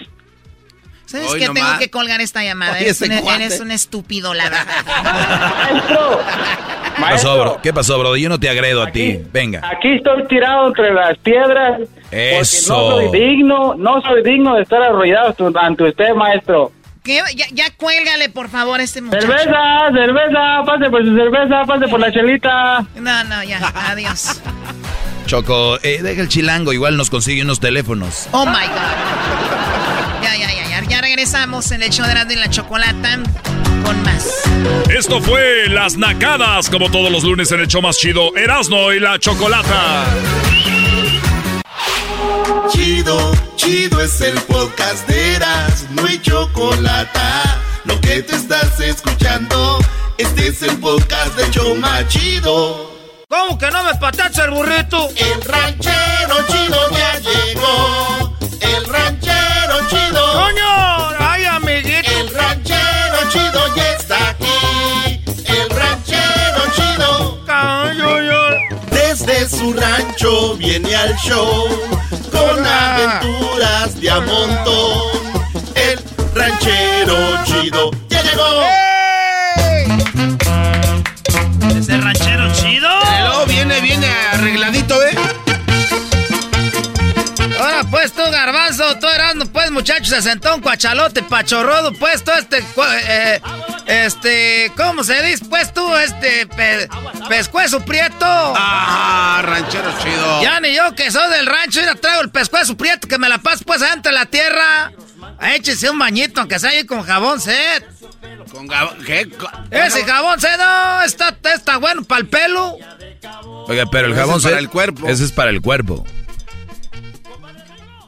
¿Sabes 1.06 1.32
Hoy 1.32 1.40
qué? 1.40 1.48
nomás. 1.48 1.64
Tengo 1.64 1.80
que 1.80 1.90
colgar 1.90 2.22
esta 2.22 2.44
llamada. 2.44 2.74
Oye, 2.74 2.82
Eres, 2.86 3.02
un, 3.02 3.18
cuate. 3.20 3.44
eres 3.44 3.60
un 3.60 3.72
estúpido, 3.72 4.34
la 4.34 4.46
verdad. 4.46 4.66
¿Qué 6.96 7.02
pasó, 7.02 7.40
bro? 7.40 7.60
¿Qué 7.62 7.74
pasó, 7.74 8.00
bro? 8.00 8.16
Yo 8.16 8.30
no 8.30 8.40
te 8.40 8.50
agredo 8.50 8.82
a 8.84 8.92
ti. 8.92 9.20
Venga. 9.32 9.62
Aquí 9.76 9.94
estoy 9.96 10.26
tirado 10.28 10.68
entre 10.68 10.94
las 10.94 11.18
piedras. 11.20 11.82
Eso. 12.12 12.74
Porque 12.74 13.06
no 13.06 13.12
soy 13.12 13.20
digno, 13.20 13.76
no 13.76 14.02
soy 14.02 14.24
digno 14.24 14.56
de 14.56 14.64
estar 14.64 14.82
arrollado 14.82 15.36
ante 15.60 15.84
usted, 15.84 16.14
maestro. 16.16 16.72
¿Qué? 17.04 17.22
Ya, 17.36 17.46
ya 17.52 17.66
cuélgale, 17.78 18.30
por 18.30 18.50
favor, 18.50 18.80
a 18.80 18.84
este 18.84 19.02
muchacho. 19.02 19.28
Cerveza, 19.28 19.92
cerveza, 19.94 20.64
pase 20.66 20.90
por 20.90 21.06
su 21.06 21.16
cerveza, 21.16 21.64
pase 21.68 21.88
por 21.88 22.00
la 22.00 22.12
chelita. 22.12 22.80
No, 22.96 23.24
no, 23.26 23.44
ya, 23.44 23.60
adiós. 23.92 24.42
Choco, 25.28 25.78
eh, 25.84 26.00
deja 26.02 26.22
el 26.22 26.30
chilango, 26.30 26.72
igual 26.74 26.98
nos 26.98 27.10
consigue 27.10 27.42
unos 27.44 27.60
teléfonos. 27.60 28.28
Oh 28.32 28.46
my 28.46 28.52
God. 28.54 30.24
Ya, 30.24 30.36
ya, 30.36 30.48
ya, 30.48 30.65
ya. 30.88 31.02
Regresamos 31.02 31.72
en 31.72 31.84
el 31.84 31.90
show 31.90 32.06
de 32.06 32.12
Erasmo 32.12 32.32
y 32.32 32.36
la 32.36 32.50
Chocolata 32.50 33.20
con 33.84 34.04
más. 34.04 34.42
Esto 34.90 35.22
fue 35.22 35.68
Las 35.70 35.98
Nacadas, 35.98 36.70
como 36.70 36.90
todos 36.90 37.12
los 37.12 37.24
lunes 37.24 37.52
en 37.52 37.60
el 37.62 37.68
show 37.68 37.82
más 37.82 37.98
chido, 37.98 38.36
Erasno 38.36 38.94
y 38.94 39.00
la 39.00 39.20
Chocolata. 39.20 40.06
Chido, 42.72 43.32
chido 43.56 44.02
es 44.02 44.20
el 44.22 44.40
podcast 44.42 45.08
de 45.08 45.36
Eras, 45.36 45.86
no 45.92 46.06
hay 46.06 46.20
chocolate. 46.22 47.20
Lo 47.86 48.00
que 48.02 48.24
te 48.24 48.36
estás 48.36 48.80
escuchando, 48.80 49.80
este 50.18 50.48
es 50.48 50.62
el 50.64 50.78
podcast 50.78 51.36
de 51.38 51.50
Choma 51.52 52.08
Chido. 52.08 52.92
¿Cómo 53.28 53.58
que 53.58 53.70
no 53.70 53.84
me 53.84 53.94
patacha 53.96 54.46
el 54.46 54.52
burrito? 54.52 55.10
El 55.16 55.42
ranchero 55.42 56.36
chido 56.48 56.90
ya 56.92 57.20
llegó. 57.20 58.38
El 58.62 58.86
ranchero 58.86 59.45
chido. 59.88 60.34
¡Coño! 60.34 61.10
¡Ay, 61.20 61.46
amiguito! 61.46 62.12
El 62.20 62.30
ranchero 62.34 63.18
chido 63.30 63.76
ya 63.76 63.92
está 63.94 64.30
aquí. 64.30 65.22
El 65.46 65.70
ranchero 65.70 66.62
chido. 66.76 67.46
coño, 67.46 68.40
Desde 68.92 69.50
su 69.50 69.74
rancho 69.74 70.56
viene 70.58 70.96
al 70.96 71.16
show 71.18 71.68
con 72.32 72.66
aventuras 72.66 74.00
de 74.00 74.10
a 74.10 74.20
montón. 74.22 75.02
El 75.76 76.00
ranchero 76.34 77.18
chido 77.46 77.92
pues 87.96 88.12
tú, 88.12 88.24
garbanzo, 88.30 89.00
tú 89.00 89.08
eras, 89.08 89.36
pues 89.54 89.72
muchachos, 89.72 90.10
se 90.10 90.22
sentó 90.22 90.54
un 90.54 90.62
cuachalote 90.62 91.24
pachorrodo, 91.24 91.94
pues 91.94 92.26
tú 92.26 92.32
este, 92.38 92.62
eh, 93.08 93.42
este, 93.86 94.70
¿cómo 94.76 95.02
se 95.06 95.24
dice? 95.24 95.46
Pues 95.46 95.74
tú, 95.74 95.96
este, 95.96 96.46
pescuezo 97.30 97.80
prieto. 97.86 98.16
Ah, 98.20 99.42
ranchero 99.46 99.94
chido. 100.04 100.44
Ya 100.44 100.60
ni 100.60 100.76
yo 100.76 100.94
que 100.94 101.10
soy 101.10 101.32
del 101.32 101.46
rancho, 101.46 101.80
y 101.80 101.98
traigo 102.00 102.22
el 102.22 102.32
pescuezo 102.32 102.76
prieto 102.76 103.08
que 103.08 103.18
me 103.18 103.30
la 103.30 103.38
paso 103.38 103.64
pues 103.64 103.82
adentro 103.82 104.12
de 104.12 104.18
la 104.18 104.26
tierra. 104.26 104.92
Échese 105.54 105.90
un 105.90 105.98
bañito, 105.98 106.42
aunque 106.42 106.60
sea 106.60 106.72
ahí 106.72 106.86
con 106.86 107.02
jabón 107.02 107.40
set. 107.40 107.88
¿Con 108.52 108.68
jabón? 108.68 109.06
¿Qué? 109.06 109.26
Ese 109.72 110.04
jabón 110.04 110.42
set, 110.42 110.58
no, 110.58 111.02
está, 111.04 111.38
está 111.54 111.78
bueno 111.78 112.04
para 112.04 112.20
el 112.20 112.28
pelo. 112.28 112.78
Oiga, 113.68 113.86
pero 113.90 114.08
el 114.08 114.16
jabón 114.16 114.42
set. 114.42 114.52
para 114.52 114.60
el 114.60 114.70
cuerpo. 114.70 115.08
Ese 115.08 115.24
es 115.24 115.32
para 115.32 115.50
el 115.50 115.62
cuerpo. 115.62 116.06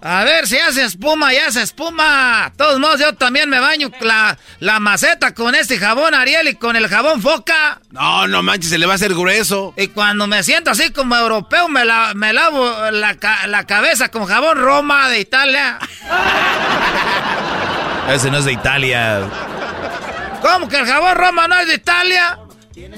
A 0.09 0.23
ver 0.23 0.47
si 0.47 0.57
hace 0.57 0.85
espuma 0.85 1.33
y 1.33 1.37
hace 1.37 1.61
espuma. 1.61 2.53
Todos 2.55 2.79
modos, 2.79 3.01
yo 3.01 3.13
también 3.15 3.49
me 3.49 3.59
baño 3.59 3.91
la, 3.99 4.37
la 4.61 4.79
maceta 4.79 5.33
con 5.33 5.53
este 5.53 5.77
jabón 5.77 6.15
Ariel 6.15 6.47
y 6.47 6.55
con 6.55 6.77
el 6.77 6.87
jabón 6.87 7.21
Foca. 7.21 7.81
No, 7.91 8.25
no 8.25 8.41
manches, 8.41 8.69
se 8.69 8.77
le 8.77 8.85
va 8.85 8.93
a 8.93 8.95
hacer 8.95 9.13
grueso. 9.13 9.73
Y 9.75 9.89
cuando 9.89 10.25
me 10.25 10.43
siento 10.43 10.71
así 10.71 10.93
como 10.93 11.13
europeo, 11.13 11.67
me, 11.67 11.83
la, 11.83 12.13
me 12.15 12.31
lavo 12.31 12.89
la, 12.89 13.17
la 13.47 13.67
cabeza 13.67 14.07
con 14.07 14.27
jabón 14.27 14.59
Roma 14.59 15.09
de 15.09 15.19
Italia. 15.19 15.77
Ese 18.09 18.31
no 18.31 18.37
es 18.37 18.45
de 18.45 18.53
Italia. 18.53 19.23
¿Cómo 20.41 20.69
que 20.69 20.77
el 20.77 20.85
jabón 20.85 21.17
Roma 21.17 21.49
no 21.49 21.59
es 21.59 21.67
de 21.67 21.73
Italia? 21.73 22.39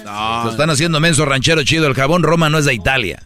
No. 0.06 0.44
Lo 0.44 0.52
están 0.52 0.70
haciendo 0.70 1.00
menso 1.00 1.26
ranchero 1.26 1.64
chido. 1.64 1.88
El 1.88 1.96
jabón 1.96 2.22
Roma 2.22 2.52
no 2.52 2.60
es 2.60 2.66
de 2.66 2.76
Italia. 2.76 3.20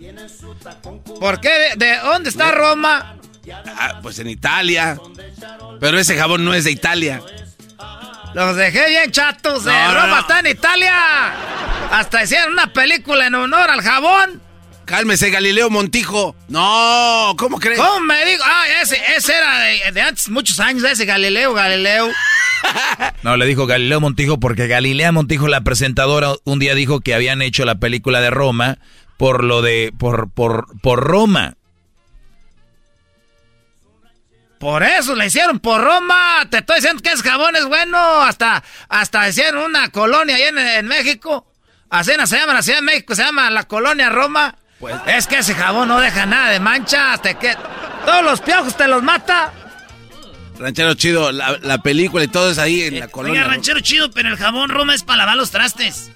¿Por 1.19 1.41
qué? 1.41 1.73
¿De 1.76 1.97
dónde 1.97 2.30
está 2.30 2.53
Roma? 2.53 3.18
Ah, 3.52 3.99
pues 4.02 4.20
en 4.20 4.30
Italia. 4.30 4.98
Pero 5.80 5.98
ese 5.99 6.18
jabón 6.18 6.45
no 6.45 6.53
es 6.53 6.64
de 6.64 6.72
Italia. 6.72 7.22
Los 8.34 8.56
dejé 8.56 8.90
bien 8.90 9.11
chatos. 9.11 9.65
de 9.65 9.72
Roma 9.72 10.20
está 10.22 10.40
en 10.40 10.48
Italia. 10.48 11.34
Hasta 11.91 12.24
hicieron 12.24 12.53
una 12.53 12.72
película 12.74 13.28
en 13.28 13.36
honor 13.36 13.70
al 13.70 13.82
jabón. 13.82 14.41
Cálmese, 14.86 15.30
Galileo 15.30 15.70
Montijo. 15.70 16.36
No, 16.49 17.36
¿cómo 17.38 17.60
crees? 17.60 17.80
¿Cómo 17.80 18.02
me 18.02 18.26
digo? 18.26 18.44
Ah, 18.45 18.65
ese, 18.82 18.99
ese 19.15 19.34
era 19.34 19.60
de, 19.60 19.91
de, 19.94 20.02
antes, 20.02 20.30
muchos 20.30 20.60
años, 20.60 20.84
ese 20.84 21.06
Galileo, 21.06 21.53
Galileo. 21.53 22.10
No, 23.24 23.36
le 23.36 23.45
dijo 23.45 23.65
Galileo 23.68 23.99
Montijo 23.99 24.40
porque 24.40 24.68
Galilea 24.68 25.11
Montijo, 25.11 25.49
la 25.49 25.61
presentadora, 25.61 26.34
un 26.45 26.60
día 26.60 26.76
dijo 26.76 27.02
que 27.02 27.14
habían 27.14 27.41
hecho 27.41 27.65
la 27.65 27.76
película 27.76 28.22
de 28.22 28.30
Roma 28.30 28.78
por 29.18 29.44
lo 29.44 29.61
de, 29.61 29.94
por, 29.98 30.30
por, 30.32 30.68
por 30.82 31.03
Roma. 31.03 31.56
Por 34.64 34.81
eso 34.81 35.14
le 35.14 35.26
hicieron 35.26 35.60
por 35.60 35.81
Roma. 35.84 36.48
Te 36.49 36.60
estoy 36.60 36.77
diciendo 36.77 37.03
que 37.03 37.11
ese 37.11 37.22
jabón 37.22 37.53
es 37.57 37.65
bueno. 37.65 37.98
Hasta, 38.22 38.64
hasta 38.88 39.27
hicieron 39.27 39.65
una 39.65 39.90
colonia 39.90 40.38
ahí 40.38 40.44
en, 40.44 40.88
México. 40.88 41.45
Así 41.90 42.14
se 42.26 42.38
llama 42.38 42.53
la 42.53 42.61
Ciudad 42.61 42.80
de 42.80 42.85
México, 42.85 43.14
se 43.14 43.23
llama 43.23 43.49
la 43.49 43.64
colonia 43.64 44.07
Roma. 44.07 44.56
Pues, 44.80 44.95
es 45.06 45.27
que 45.27 45.40
ese 45.40 45.53
jabón 45.53 45.90
no 45.90 45.99
deja 45.99 46.26
nada 46.26 46.49
de 46.49 46.61
mancha. 46.61 47.11
Hasta 47.11 47.34
que 47.34 47.57
todos 48.06 48.23
los 48.23 48.40
piojos 48.40 48.77
te 48.77 48.88
los 48.88 49.03
mata. 49.03 49.52
Ranchero 50.64 50.94
chido, 50.94 51.34
la, 51.34 51.77
película 51.84 52.23
y 52.23 52.30
todo 52.30 52.49
es 52.49 52.57
ahí 52.57 52.84
en 52.84 52.98
la 52.98 53.10
colonia. 53.10 53.41
Oiga, 53.41 53.52
ranchero 53.52 53.81
chido, 53.81 54.10
pero 54.11 54.30
el 54.30 54.38
jabón 54.38 54.69
Roma 54.69 54.95
es 54.95 55.03
para 55.03 55.18
lavar 55.18 55.35
los 55.35 55.52
trastes. 55.52 56.10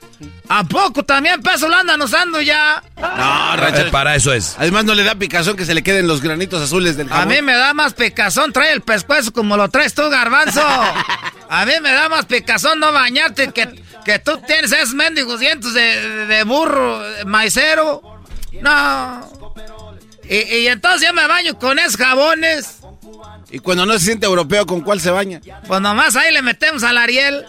¿A 0.48 0.64
poco 0.64 1.04
también 1.04 1.42
peso 1.42 1.68
lo 1.68 1.76
andan 1.76 2.02
usando 2.02 2.40
ya? 2.40 2.82
No, 2.96 3.58
ranchero. 3.58 3.92
Para 3.92 4.16
eso 4.16 4.32
es. 4.32 4.56
Además 4.58 4.86
no 4.86 4.96
le 4.96 5.04
da 5.04 5.16
picazón 5.16 5.58
que 5.58 5.66
se 5.66 5.74
le 5.74 5.84
queden 5.84 6.08
los 6.08 6.22
granitos 6.22 6.62
azules 6.62 6.96
del 6.96 7.10
jabón. 7.10 7.24
A 7.24 7.26
mí 7.26 7.42
me 7.42 7.58
da 7.58 7.74
más 7.74 7.94
picazón 7.94 8.54
trae 8.54 8.72
el 8.72 8.80
pescuezo 8.80 9.34
como 9.34 9.58
lo 9.58 9.68
traes 9.68 9.94
tú, 9.94 10.10
garbanzo. 10.10 10.62
A 11.50 11.66
mí 11.66 11.74
me 11.82 11.92
da 11.92 12.08
más 12.08 12.26
picazón 12.26 12.80
no 12.80 12.94
bañarte 12.94 13.52
que, 13.52 13.84
que 14.06 14.20
tú 14.20 14.40
tienes 14.48 14.72
esos 14.72 14.94
mendigos 14.94 15.42
dientes 15.42 15.74
de, 15.74 16.44
burro, 16.46 17.02
maicero. 17.26 18.02
No. 18.62 19.30
Y, 20.24 20.36
y, 20.36 20.68
entonces 20.68 21.06
yo 21.06 21.14
me 21.14 21.28
baño 21.28 21.60
con 21.60 21.80
esos 21.80 21.98
jabones. 21.98 22.78
¿Y 23.50 23.60
cuando 23.60 23.86
no 23.86 23.94
se 23.94 24.06
siente 24.06 24.26
europeo, 24.26 24.66
con 24.66 24.82
cuál 24.82 25.00
se 25.00 25.12
baña? 25.12 25.42
Pues 25.68 25.82
nomás 25.82 26.16
ahí 26.16 26.34
le 26.34 26.42
metemos 26.42 26.84
al 26.84 26.98
Ariel. 26.98 27.46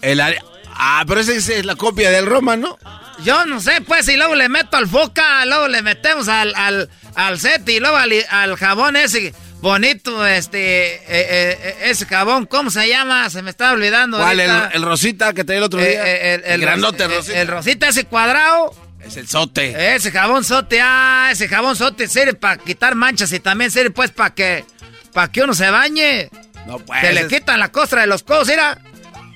El 0.00 0.20
Ariel. 0.20 0.42
Ah, 0.74 1.04
pero 1.06 1.20
esa 1.20 1.32
es 1.32 1.66
la 1.66 1.74
copia 1.74 2.10
del 2.10 2.26
Roma, 2.26 2.56
¿no? 2.56 2.78
Yo 3.24 3.44
no 3.46 3.60
sé, 3.60 3.80
pues, 3.80 4.08
y 4.08 4.16
luego 4.16 4.36
le 4.36 4.48
meto 4.48 4.76
al 4.76 4.86
foca, 4.86 5.44
luego 5.44 5.66
le 5.66 5.82
metemos 5.82 6.28
al, 6.28 6.54
al, 6.54 6.88
al 7.16 7.40
set 7.40 7.68
y 7.68 7.80
luego 7.80 7.96
al, 7.96 8.56
jabón 8.56 8.94
ese 8.94 9.34
bonito, 9.60 10.24
este, 10.24 10.94
eh, 10.94 11.02
eh, 11.08 11.76
ese 11.82 12.06
jabón, 12.06 12.46
¿cómo 12.46 12.70
se 12.70 12.88
llama? 12.88 13.28
Se 13.28 13.42
me 13.42 13.50
está 13.50 13.72
olvidando. 13.72 14.18
¿Cuál? 14.18 14.38
El, 14.38 14.82
rosita 14.82 15.32
que 15.32 15.42
traía 15.42 15.58
el 15.58 15.64
otro 15.64 15.80
día. 15.80 16.06
Eh, 16.06 16.34
el, 16.34 16.44
el, 16.44 16.60
grandote 16.60 17.08
rosita. 17.08 17.40
El, 17.40 17.48
rosita 17.48 17.88
ese 17.88 18.04
cuadrado. 18.04 18.72
Es 19.00 19.16
el 19.16 19.28
sote. 19.28 19.94
Ese 19.94 20.10
jabón 20.10 20.44
sote, 20.44 20.80
ah, 20.82 21.28
ese 21.30 21.48
jabón 21.48 21.76
sote 21.76 22.08
sirve 22.08 22.34
para 22.34 22.58
quitar 22.58 22.94
manchas 22.94 23.32
y 23.32 23.40
también 23.40 23.70
sirve 23.70 23.90
pues 23.90 24.10
para 24.10 24.34
que, 24.34 24.64
para 25.12 25.30
que 25.30 25.42
uno 25.42 25.54
se 25.54 25.70
bañe. 25.70 26.30
No 26.66 26.78
pues. 26.78 27.00
Que 27.00 27.12
le 27.12 27.26
quitan 27.28 27.60
la 27.60 27.70
costra 27.70 28.02
de 28.02 28.06
los 28.06 28.22
codos, 28.22 28.48
mira. 28.48 28.78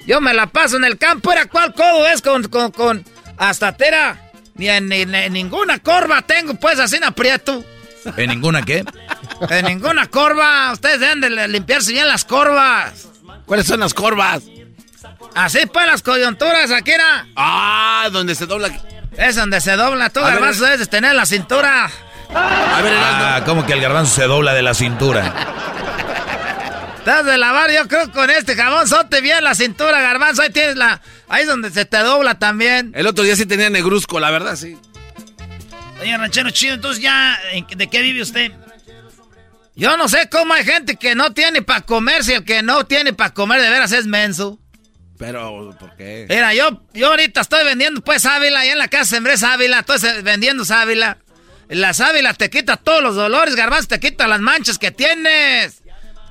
Yo 0.07 0.21
me 0.21 0.35
la 0.35 0.49
paso 0.49 0.77
en 0.77 0.85
el 0.85 0.99
campo, 0.99 1.33
¿era 1.33 1.47
cuál 1.47 1.75
codo 1.75 2.09
es 2.09 2.21
con, 2.23 2.43
con, 2.49 2.73
con 2.73 3.05
hasta 3.37 3.77
tera? 3.77 4.33
Ni 4.55 4.69
en, 4.69 4.89
ninguna 5.33 5.79
corva 5.79 6.23
tengo, 6.23 6.55
pues, 6.55 6.79
así 6.79 6.97
en 6.97 7.05
aprieto. 7.05 7.65
¿En 8.17 8.31
ninguna 8.31 8.63
qué? 8.63 8.85
En 9.49 9.67
ninguna 9.67 10.09
corva. 10.09 10.73
Ustedes 10.73 11.01
deben 11.01 11.21
de 11.21 11.49
limpiarse 11.49 11.93
bien 11.93 12.09
las 12.09 12.25
corvas. 12.25 13.09
¿Cuáles 13.47 13.67
son 13.67 13.81
las 13.81 13.95
corvas? 13.95 14.43
Así 15.35 15.61
pues 15.67 15.87
las 15.87 16.03
coyunturas, 16.03 16.71
aquí 16.71 16.91
era. 16.91 17.27
Ah, 17.37 18.09
donde 18.13 18.35
se 18.35 18.47
dobla. 18.47 18.71
Es 19.17 19.37
donde 19.37 19.61
se 19.61 19.77
dobla. 19.77 20.11
Tú, 20.11 20.21
garbanzo, 20.21 20.65
debes 20.65 20.89
tener 20.89 21.15
la 21.15 21.27
cintura. 21.27 21.91
A 22.35 22.81
ver, 22.83 22.95
ah, 22.97 23.43
¿cómo 23.45 23.67
que 23.67 23.75
el 23.75 23.81
garbanzo 23.81 24.15
se 24.15 24.27
dobla 24.27 24.55
de 24.55 24.63
la 24.63 24.75
cintura? 24.75 25.33
Estás 26.99 27.27
de 27.27 27.37
lavar, 27.37 27.71
yo 27.71 27.89
creo, 27.89 28.13
con 28.13 28.31
este 28.31 28.55
jabón 28.55 28.87
sote 28.87 29.21
bien 29.21 29.43
la 29.43 29.55
cintura, 29.55 30.01
garbanzo. 30.01 30.43
Ahí 30.43 30.51
tienes 30.51 30.77
la. 30.77 31.01
Ahí 31.29 31.43
es 31.43 31.49
donde 31.49 31.71
se 31.71 31.85
te 31.85 31.99
dobla 31.99 32.39
también. 32.39 32.93
El 32.95 33.07
otro 33.07 33.25
día 33.25 33.35
sí 33.37 33.45
tenía 33.45 33.69
negruzco, 33.71 34.21
la 34.21 34.31
verdad, 34.31 34.57
sí. 34.57 34.79
Oye, 36.01 36.17
ranchero 36.17 36.51
chido, 36.51 36.75
entonces 36.75 37.03
ya, 37.03 37.39
¿de 37.77 37.87
qué 37.89 38.03
vive 38.03 38.23
usted? 38.23 38.53
Yo 39.75 39.97
no 39.97 40.09
sé 40.09 40.29
cómo 40.31 40.55
hay 40.55 40.65
gente 40.65 40.97
que 40.97 41.15
no 41.15 41.33
tiene 41.33 41.63
para 41.63 41.81
comer 41.81 42.25
si 42.25 42.35
el 42.35 42.45
que 42.45 42.63
no 42.63 42.85
tiene 42.85 43.13
para 43.13 43.35
comer 43.35 43.61
de 43.61 43.71
veras 43.71 43.93
es 43.93 44.07
menso. 44.07 44.59
Pero, 45.23 45.73
¿por 45.79 45.95
qué? 45.97 46.27
Mira, 46.29 46.53
yo, 46.53 46.83
yo 46.93 47.11
ahorita 47.11 47.43
estoy 47.43 47.65
vendiendo 47.65 48.01
pues 48.01 48.23
sábila, 48.23 48.61
ahí 48.61 48.71
en 48.71 48.79
la 48.79 48.89
casa 48.89 49.05
sembré 49.05 49.37
sábila, 49.37 49.85
estoy 49.87 50.23
vendiendo 50.23 50.65
sábila. 50.65 51.19
La 51.69 51.95
sábila 51.95 52.35
te 52.35 52.51
quita 52.51 52.77
todos 52.77 53.03
los 53.03 53.15
dolores, 53.15 53.55
garbanzo, 53.55 53.87
te 53.87 54.01
quita 54.01 54.27
las 54.27 54.41
manchas 54.41 54.79
que 54.79 54.91
tienes. 54.91 55.83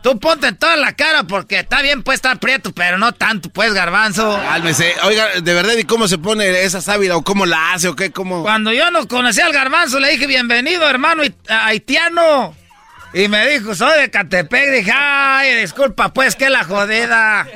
Tú 0.04 0.20
ponte 0.20 0.48
en 0.48 0.58
toda 0.58 0.76
la 0.76 0.94
cara 0.94 1.24
porque 1.24 1.60
está 1.60 1.82
bien 1.82 2.04
puesta 2.04 2.30
estar 2.30 2.40
prieto, 2.40 2.74
pero 2.74 2.98
no 2.98 3.14
tanto, 3.14 3.50
pues, 3.50 3.74
garbanzo. 3.74 4.38
Cálmese. 4.44 4.94
Oiga, 5.04 5.40
de 5.40 5.54
verdad, 5.54 5.74
¿y 5.78 5.86
cómo 5.86 6.10
se 6.10 6.18
pone 6.18 6.64
esa 6.64 6.82
sábila 6.82 7.16
o 7.16 7.24
cómo 7.24 7.46
la 7.46 7.74
hace 7.74 7.88
o 7.88 7.96
qué? 7.96 8.12
¿Cómo? 8.12 8.42
Cuando 8.42 8.74
yo 8.74 8.92
no 8.92 9.08
conocía 9.08 9.46
al 9.46 9.54
garbanzo, 9.54 10.00
le 10.00 10.10
dije, 10.10 10.28
bienvenido, 10.28 10.90
hermano 10.90 11.24
haitiano. 11.48 12.56
Y 13.14 13.28
me 13.28 13.48
dijo, 13.48 13.74
soy 13.76 14.00
de 14.02 14.10
Catepec. 14.10 14.72
Dije, 14.72 14.92
ay, 14.94 15.56
disculpa, 15.62 16.14
pues, 16.14 16.36
que 16.36 16.50
la 16.50 16.64
jodida. 16.64 17.48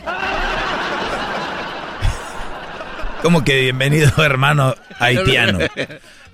¿Cómo 3.26 3.44
que 3.44 3.60
bienvenido, 3.60 4.12
hermano 4.24 4.76
haitiano? 5.00 5.58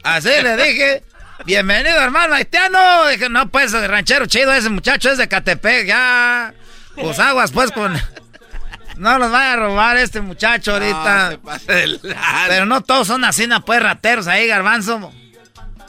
Así 0.03 0.27
le 0.27 0.57
dije. 0.57 1.03
Bienvenido, 1.45 1.97
hermano 2.01 2.33
haitiano. 2.33 3.07
Dije, 3.07 3.29
no, 3.29 3.47
pues, 3.47 3.71
ranchero 3.71 4.25
chido, 4.25 4.51
ese 4.51 4.67
muchacho 4.67 5.09
es 5.09 5.17
de 5.17 5.29
Catepec, 5.29 5.87
ya. 5.87 6.53
Pues 6.95 7.17
aguas, 7.17 7.53
pues, 7.53 7.71
con. 7.71 7.97
No 8.97 9.17
los 9.17 9.31
vaya 9.31 9.53
a 9.53 9.55
robar 9.55 9.95
este 9.95 10.19
muchacho 10.19 10.73
ahorita. 10.73 11.39
Pero 12.49 12.65
no 12.65 12.81
todos 12.81 13.07
son 13.07 13.23
así, 13.23 13.47
pues, 13.65 13.81
rateros 13.81 14.27
ahí, 14.27 14.45
garbanzo. 14.45 15.13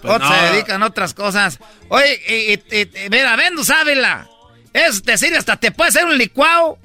Pues 0.02 0.14
otros 0.14 0.32
se 0.32 0.52
dedican 0.52 0.84
a 0.84 0.86
otras 0.86 1.14
cosas. 1.14 1.58
Oye, 1.88 2.62
y, 2.70 3.08
mira, 3.10 3.34
vendo 3.34 3.64
sábila. 3.64 4.28
Eso 4.72 5.02
te 5.02 5.18
sirve 5.18 5.36
hasta 5.36 5.56
te 5.56 5.72
puede 5.72 5.88
hacer 5.88 6.04
un 6.04 6.16
licuado. 6.16 6.78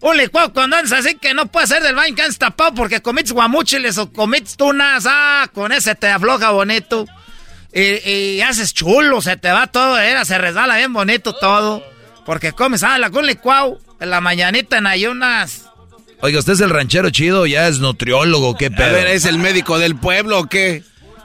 Un 0.00 0.16
licuado 0.16 0.52
cuando 0.52 0.76
andas 0.76 0.92
así 0.92 1.16
que 1.16 1.34
no 1.34 1.46
puede 1.46 1.66
ser 1.66 1.82
del 1.82 1.94
baño 1.94 2.14
que 2.14 2.22
andas 2.22 2.38
tapado 2.38 2.74
porque 2.74 3.00
comiste 3.00 3.32
guamuchiles 3.32 3.98
o 3.98 4.12
comiste 4.12 4.56
tunas. 4.56 5.04
Ah, 5.08 5.48
con 5.52 5.72
ese 5.72 5.94
te 5.94 6.08
afloja 6.08 6.50
bonito. 6.50 7.06
y, 7.72 8.40
haces 8.40 8.74
chulo, 8.74 9.20
se 9.20 9.36
te 9.36 9.50
va 9.50 9.66
todo, 9.66 9.98
era, 9.98 10.24
se 10.24 10.38
resbala 10.38 10.76
bien 10.76 10.92
bonito 10.92 11.34
todo. 11.34 11.82
Porque 12.24 12.52
comes, 12.52 12.82
ah, 12.82 12.98
la 12.98 13.10
con 13.10 13.26
licuado, 13.26 13.78
en 14.00 14.10
la 14.10 14.20
mañanita 14.20 14.78
en 14.78 14.86
ayunas. 14.86 15.66
Oiga, 16.20 16.38
¿usted 16.38 16.54
es 16.54 16.60
el 16.60 16.70
ranchero 16.70 17.10
chido 17.10 17.46
ya 17.46 17.68
es 17.68 17.78
nutriólogo? 17.78 18.56
¿Qué 18.56 18.70
pedo? 18.70 18.86
A 18.86 18.92
ver, 18.92 19.06
¿es 19.08 19.26
el 19.26 19.38
médico 19.38 19.78
del 19.78 19.96
pueblo 19.96 20.40
o 20.40 20.46
qué? 20.46 20.82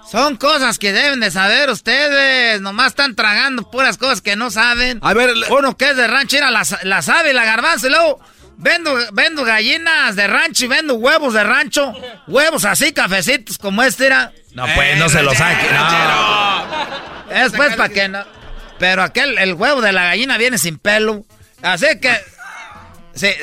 Son 0.10 0.36
cosas 0.36 0.78
que 0.78 0.92
deben 0.92 1.22
de 1.22 1.32
saber 1.32 1.70
ustedes. 1.70 2.60
Nomás 2.60 2.88
están 2.88 3.16
tragando 3.16 3.70
puras 3.72 3.98
cosas 3.98 4.22
que 4.22 4.36
no 4.36 4.52
saben. 4.52 5.00
A 5.02 5.14
ver, 5.14 5.34
uno 5.50 5.78
que 5.78 5.92
es 5.92 5.96
de 5.96 6.08
rancho, 6.08 6.38
la, 6.40 6.64
la 6.84 7.02
sabe, 7.02 7.34
la 7.34 7.46
garbanzo, 7.46 7.88
y 7.88 7.92
luego 7.92 8.20
vendo, 8.62 8.96
vendo 9.12 9.44
gallinas 9.44 10.16
de 10.16 10.28
rancho 10.28 10.66
y 10.66 10.68
vendo 10.68 10.96
huevos 10.96 11.34
de 11.34 11.44
rancho. 11.44 11.94
Huevos 12.28 12.66
así, 12.66 12.94
cafecitos 12.94 13.58
como 13.58 13.84
este 13.84 14.08
era. 14.08 14.32
No, 14.54 14.66
pues, 14.76 14.98
no 14.98 15.10
se 15.10 15.22
lo 15.22 15.34
saque. 15.34 15.68
No. 15.74 17.36
Es 17.36 17.52
pues 17.54 17.76
para 17.76 17.90
que 17.90 18.08
no. 18.08 18.24
Pero 18.80 19.04
aquel, 19.04 19.38
el 19.38 19.54
huevo 19.54 19.82
de 19.82 19.92
la 19.92 20.06
gallina 20.06 20.38
viene 20.38 20.58
sin 20.58 20.78
pelo. 20.78 21.26
Así 21.62 21.88
que. 22.00 22.16
Sí. 23.14 23.30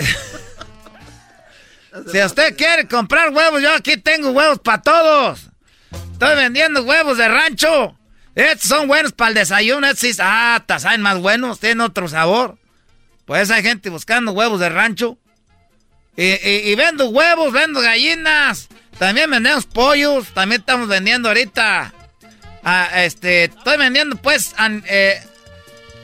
si 2.12 2.22
usted 2.22 2.56
quiere 2.56 2.88
comprar 2.88 3.30
huevos, 3.30 3.62
yo 3.62 3.74
aquí 3.74 3.96
tengo 3.96 4.30
huevos 4.30 4.58
para 4.60 4.82
todos. 4.82 5.50
Estoy 6.12 6.36
vendiendo 6.36 6.82
huevos 6.82 7.18
de 7.18 7.28
rancho. 7.28 7.96
Estos 8.34 8.68
son 8.68 8.88
buenos 8.88 9.12
para 9.12 9.30
el 9.30 9.34
desayuno. 9.34 9.86
Estos 9.86 10.00
sí, 10.00 10.16
ah, 10.20 10.62
saben 10.78 11.00
más 11.00 11.18
buenos, 11.18 11.60
tienen 11.60 11.80
otro 11.80 12.08
sabor. 12.08 12.58
Pues 13.28 13.50
hay 13.50 13.62
gente 13.62 13.90
buscando 13.90 14.32
huevos 14.32 14.58
de 14.58 14.70
rancho. 14.70 15.18
Y, 16.16 16.74
vendo 16.74 17.10
huevos, 17.10 17.52
vendo 17.52 17.78
gallinas. 17.78 18.68
También 18.98 19.30
vendemos 19.30 19.66
pollos. 19.66 20.28
También 20.32 20.62
estamos 20.62 20.88
vendiendo 20.88 21.28
ahorita. 21.28 21.92
Ah, 22.64 22.88
este, 23.04 23.44
estoy 23.44 23.76
vendiendo 23.76 24.16
pues 24.16 24.54
eh, 24.86 25.22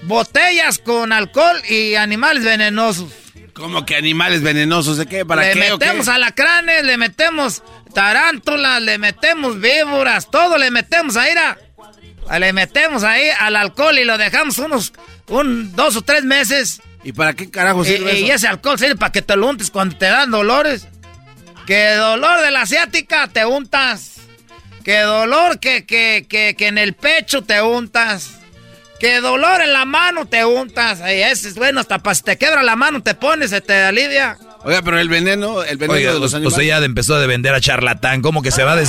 botellas 0.02 0.78
con 0.78 1.12
alcohol 1.12 1.62
y 1.66 1.94
animales 1.94 2.44
venenosos. 2.44 3.10
¿Cómo 3.54 3.86
que 3.86 3.96
animales 3.96 4.42
venenosos? 4.42 4.98
¿De 4.98 5.06
qué? 5.06 5.24
¿Para 5.24 5.44
le 5.44 5.52
qué? 5.54 5.60
Le 5.60 5.70
metemos 5.70 6.08
alacranes, 6.08 6.84
le 6.84 6.98
metemos 6.98 7.62
tarántulas, 7.94 8.82
le 8.82 8.98
metemos 8.98 9.58
víboras, 9.58 10.30
todo 10.30 10.58
le 10.58 10.70
metemos 10.70 11.16
ahí. 11.16 11.32
Le 12.38 12.52
metemos 12.52 13.02
ahí 13.02 13.28
al 13.40 13.56
alcohol 13.56 13.98
y 13.98 14.04
lo 14.04 14.18
dejamos 14.18 14.58
unos 14.58 14.92
un, 15.28 15.74
dos 15.74 15.96
o 15.96 16.02
tres 16.02 16.24
meses. 16.24 16.82
¿Y 17.04 17.12
para 17.12 17.34
qué 17.34 17.50
carajo 17.50 17.84
sirve 17.84 18.18
y, 18.18 18.24
y 18.24 18.30
ese 18.30 18.48
alcohol 18.48 18.78
sirve 18.78 18.96
para 18.96 19.12
que 19.12 19.22
te 19.22 19.36
lo 19.36 19.48
untes 19.48 19.70
cuando 19.70 19.96
te 19.96 20.06
dan 20.06 20.30
dolores. 20.30 20.88
Que 21.66 21.92
dolor 21.92 22.40
de 22.40 22.50
la 22.50 22.62
asiática 22.62 23.28
te 23.28 23.44
untas. 23.44 24.16
Que 24.82 25.00
dolor 25.00 25.60
que, 25.60 25.84
que, 25.84 26.26
que, 26.28 26.54
que 26.56 26.66
en 26.66 26.78
el 26.78 26.94
pecho 26.94 27.42
te 27.42 27.60
untas. 27.62 28.38
Que 28.98 29.20
dolor 29.20 29.60
en 29.60 29.72
la 29.72 29.84
mano 29.84 30.26
te 30.26 30.44
untas. 30.44 31.00
Y 31.00 31.22
ese 31.22 31.48
es 31.48 31.56
bueno, 31.56 31.80
hasta 31.80 31.98
para 31.98 32.14
si 32.14 32.22
te 32.22 32.38
quebra 32.38 32.62
la 32.62 32.76
mano 32.76 33.02
te 33.02 33.14
pones, 33.14 33.50
se 33.50 33.60
te 33.60 33.82
alivia. 33.82 34.38
Oiga, 34.62 34.80
pero 34.82 34.98
el 34.98 35.10
veneno, 35.10 35.62
el 35.62 35.76
veneno 35.76 36.14
de 36.14 36.20
los 36.20 36.32
animales. 36.32 36.54
Usted 36.54 36.66
ya 36.66 36.78
empezó 36.78 37.18
de 37.18 37.26
vender 37.26 37.54
a 37.54 37.60
charlatán. 37.60 38.22
¿Cómo 38.22 38.40
que 38.40 38.50
se 38.50 38.64
va 38.64 38.76
de 38.76 38.86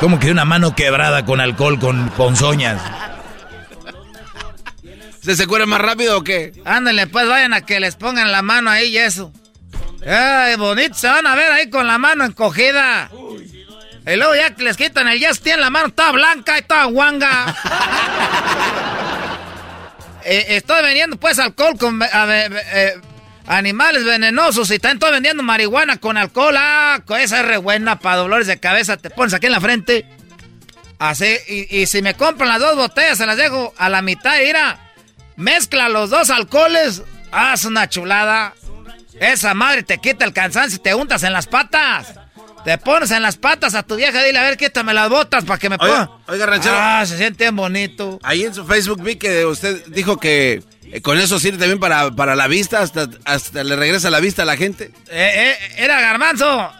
¿Cómo 0.00 0.18
que 0.18 0.30
una 0.30 0.44
mano 0.44 0.74
quebrada 0.74 1.24
con 1.24 1.40
alcohol, 1.40 1.78
con 1.78 2.10
ponzoñas? 2.10 2.82
¿Se 5.24 5.36
se 5.36 5.46
cura 5.46 5.64
más 5.66 5.80
rápido 5.80 6.18
o 6.18 6.24
qué? 6.24 6.52
Ándale, 6.64 7.06
pues 7.06 7.26
vayan 7.26 7.54
a 7.54 7.62
que 7.62 7.80
les 7.80 7.96
pongan 7.96 8.30
la 8.30 8.42
mano 8.42 8.70
ahí 8.70 8.88
y 8.88 8.98
eso. 8.98 9.32
Ay, 10.06 10.56
bonito, 10.56 10.94
se 10.94 11.08
van 11.08 11.26
a 11.26 11.34
ver 11.34 11.50
ahí 11.50 11.70
con 11.70 11.86
la 11.86 11.96
mano 11.96 12.24
encogida. 12.24 13.10
Y 14.06 14.16
luego 14.16 14.34
ya 14.34 14.54
que 14.54 14.64
les 14.64 14.76
quitan 14.76 15.08
el 15.08 15.18
yes, 15.18 15.40
tienen 15.40 15.62
la 15.62 15.70
mano 15.70 15.88
toda 15.90 16.12
blanca 16.12 16.58
y 16.58 16.62
toda 16.62 16.84
guanga. 16.84 17.56
Eh, 20.26 20.56
estoy 20.56 20.82
vendiendo 20.82 21.18
pues 21.18 21.38
alcohol 21.38 21.76
con... 21.78 22.00
Eh, 22.02 22.94
Animales 23.46 24.04
venenosos 24.04 24.70
y 24.70 24.78
también 24.78 24.96
estoy 24.96 25.12
vendiendo 25.12 25.42
marihuana 25.42 25.98
con 25.98 26.16
alcohol. 26.16 26.54
Ah, 26.56 27.02
esa 27.18 27.40
es 27.40 27.46
re 27.46 27.58
buena 27.58 27.98
para 27.98 28.16
dolores 28.16 28.46
de 28.46 28.58
cabeza. 28.58 28.96
Te 28.96 29.10
pones 29.10 29.34
aquí 29.34 29.46
en 29.46 29.52
la 29.52 29.60
frente. 29.60 30.06
Así, 30.98 31.36
y, 31.70 31.84
si 31.86 32.00
me 32.00 32.14
compran 32.14 32.48
las 32.48 32.60
dos 32.60 32.76
botellas, 32.76 33.18
se 33.18 33.26
las 33.26 33.36
dejo 33.36 33.74
a 33.76 33.90
la 33.90 34.00
mitad. 34.00 34.38
Mira, 34.38 34.78
mezcla 35.36 35.88
los 35.88 36.10
dos 36.10 36.30
alcoholes. 36.30 37.02
Haz 37.32 37.64
una 37.64 37.88
chulada. 37.88 38.54
Esa 39.20 39.54
madre 39.54 39.82
te 39.82 39.98
quita 39.98 40.24
el 40.24 40.32
cansancio 40.32 40.76
y 40.76 40.82
te 40.82 40.94
untas 40.94 41.22
en 41.22 41.32
las 41.32 41.46
patas. 41.46 42.14
Te 42.64 42.78
pones 42.78 43.10
en 43.10 43.22
las 43.22 43.36
patas 43.36 43.74
a 43.74 43.82
tu 43.82 43.96
vieja, 43.96 44.22
dile, 44.22 44.38
a 44.38 44.42
ver, 44.42 44.56
quítame 44.56 44.94
las 44.94 45.10
botas 45.10 45.44
para 45.44 45.58
que 45.58 45.68
me 45.68 45.76
ponga. 45.76 46.10
Oiga, 46.26 46.46
ranchero. 46.46 46.74
Ah, 46.78 47.04
se 47.06 47.18
siente 47.18 47.44
bien 47.44 47.56
bonito. 47.56 48.18
Ahí 48.22 48.44
en 48.44 48.54
su 48.54 48.64
Facebook 48.64 49.02
vi 49.02 49.16
que 49.16 49.44
usted 49.44 49.84
dijo 49.88 50.18
que 50.18 50.62
eh, 50.94 51.00
¿Con 51.00 51.18
eso 51.18 51.40
sirve 51.40 51.58
también 51.58 51.80
para, 51.80 52.10
para 52.12 52.36
la 52.36 52.46
vista? 52.46 52.80
Hasta, 52.80 53.08
¿Hasta 53.24 53.64
le 53.64 53.74
regresa 53.74 54.10
la 54.10 54.20
vista 54.20 54.42
a 54.42 54.44
la 54.44 54.56
gente? 54.56 54.92
Eh, 55.08 55.32
eh, 55.50 55.56
era 55.78 56.00
garbanzo. 56.00 56.70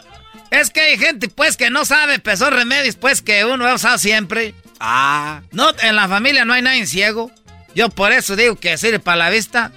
Es 0.51 0.69
que 0.69 0.79
hay 0.79 0.97
gente, 0.97 1.27
pues, 1.27 1.57
que 1.57 1.69
no 1.69 1.83
sabe 1.83 2.19
pesar 2.19 2.53
remedios, 2.53 2.95
pues, 2.95 3.21
que 3.21 3.43
uno 3.43 3.67
ha 3.67 3.73
usado 3.73 3.97
siempre. 3.97 4.55
Ah. 4.79 5.41
No, 5.51 5.69
en 5.81 5.95
la 5.97 6.07
familia 6.07 6.45
no 6.45 6.53
hay 6.53 6.61
nadie 6.61 6.87
ciego. 6.87 7.29
Yo 7.75 7.89
por 7.89 8.11
eso 8.13 8.35
digo 8.35 8.55
que 8.55 8.77
sirve 8.77 8.99
para 8.99 9.17
la 9.17 9.29
vista. 9.29 9.71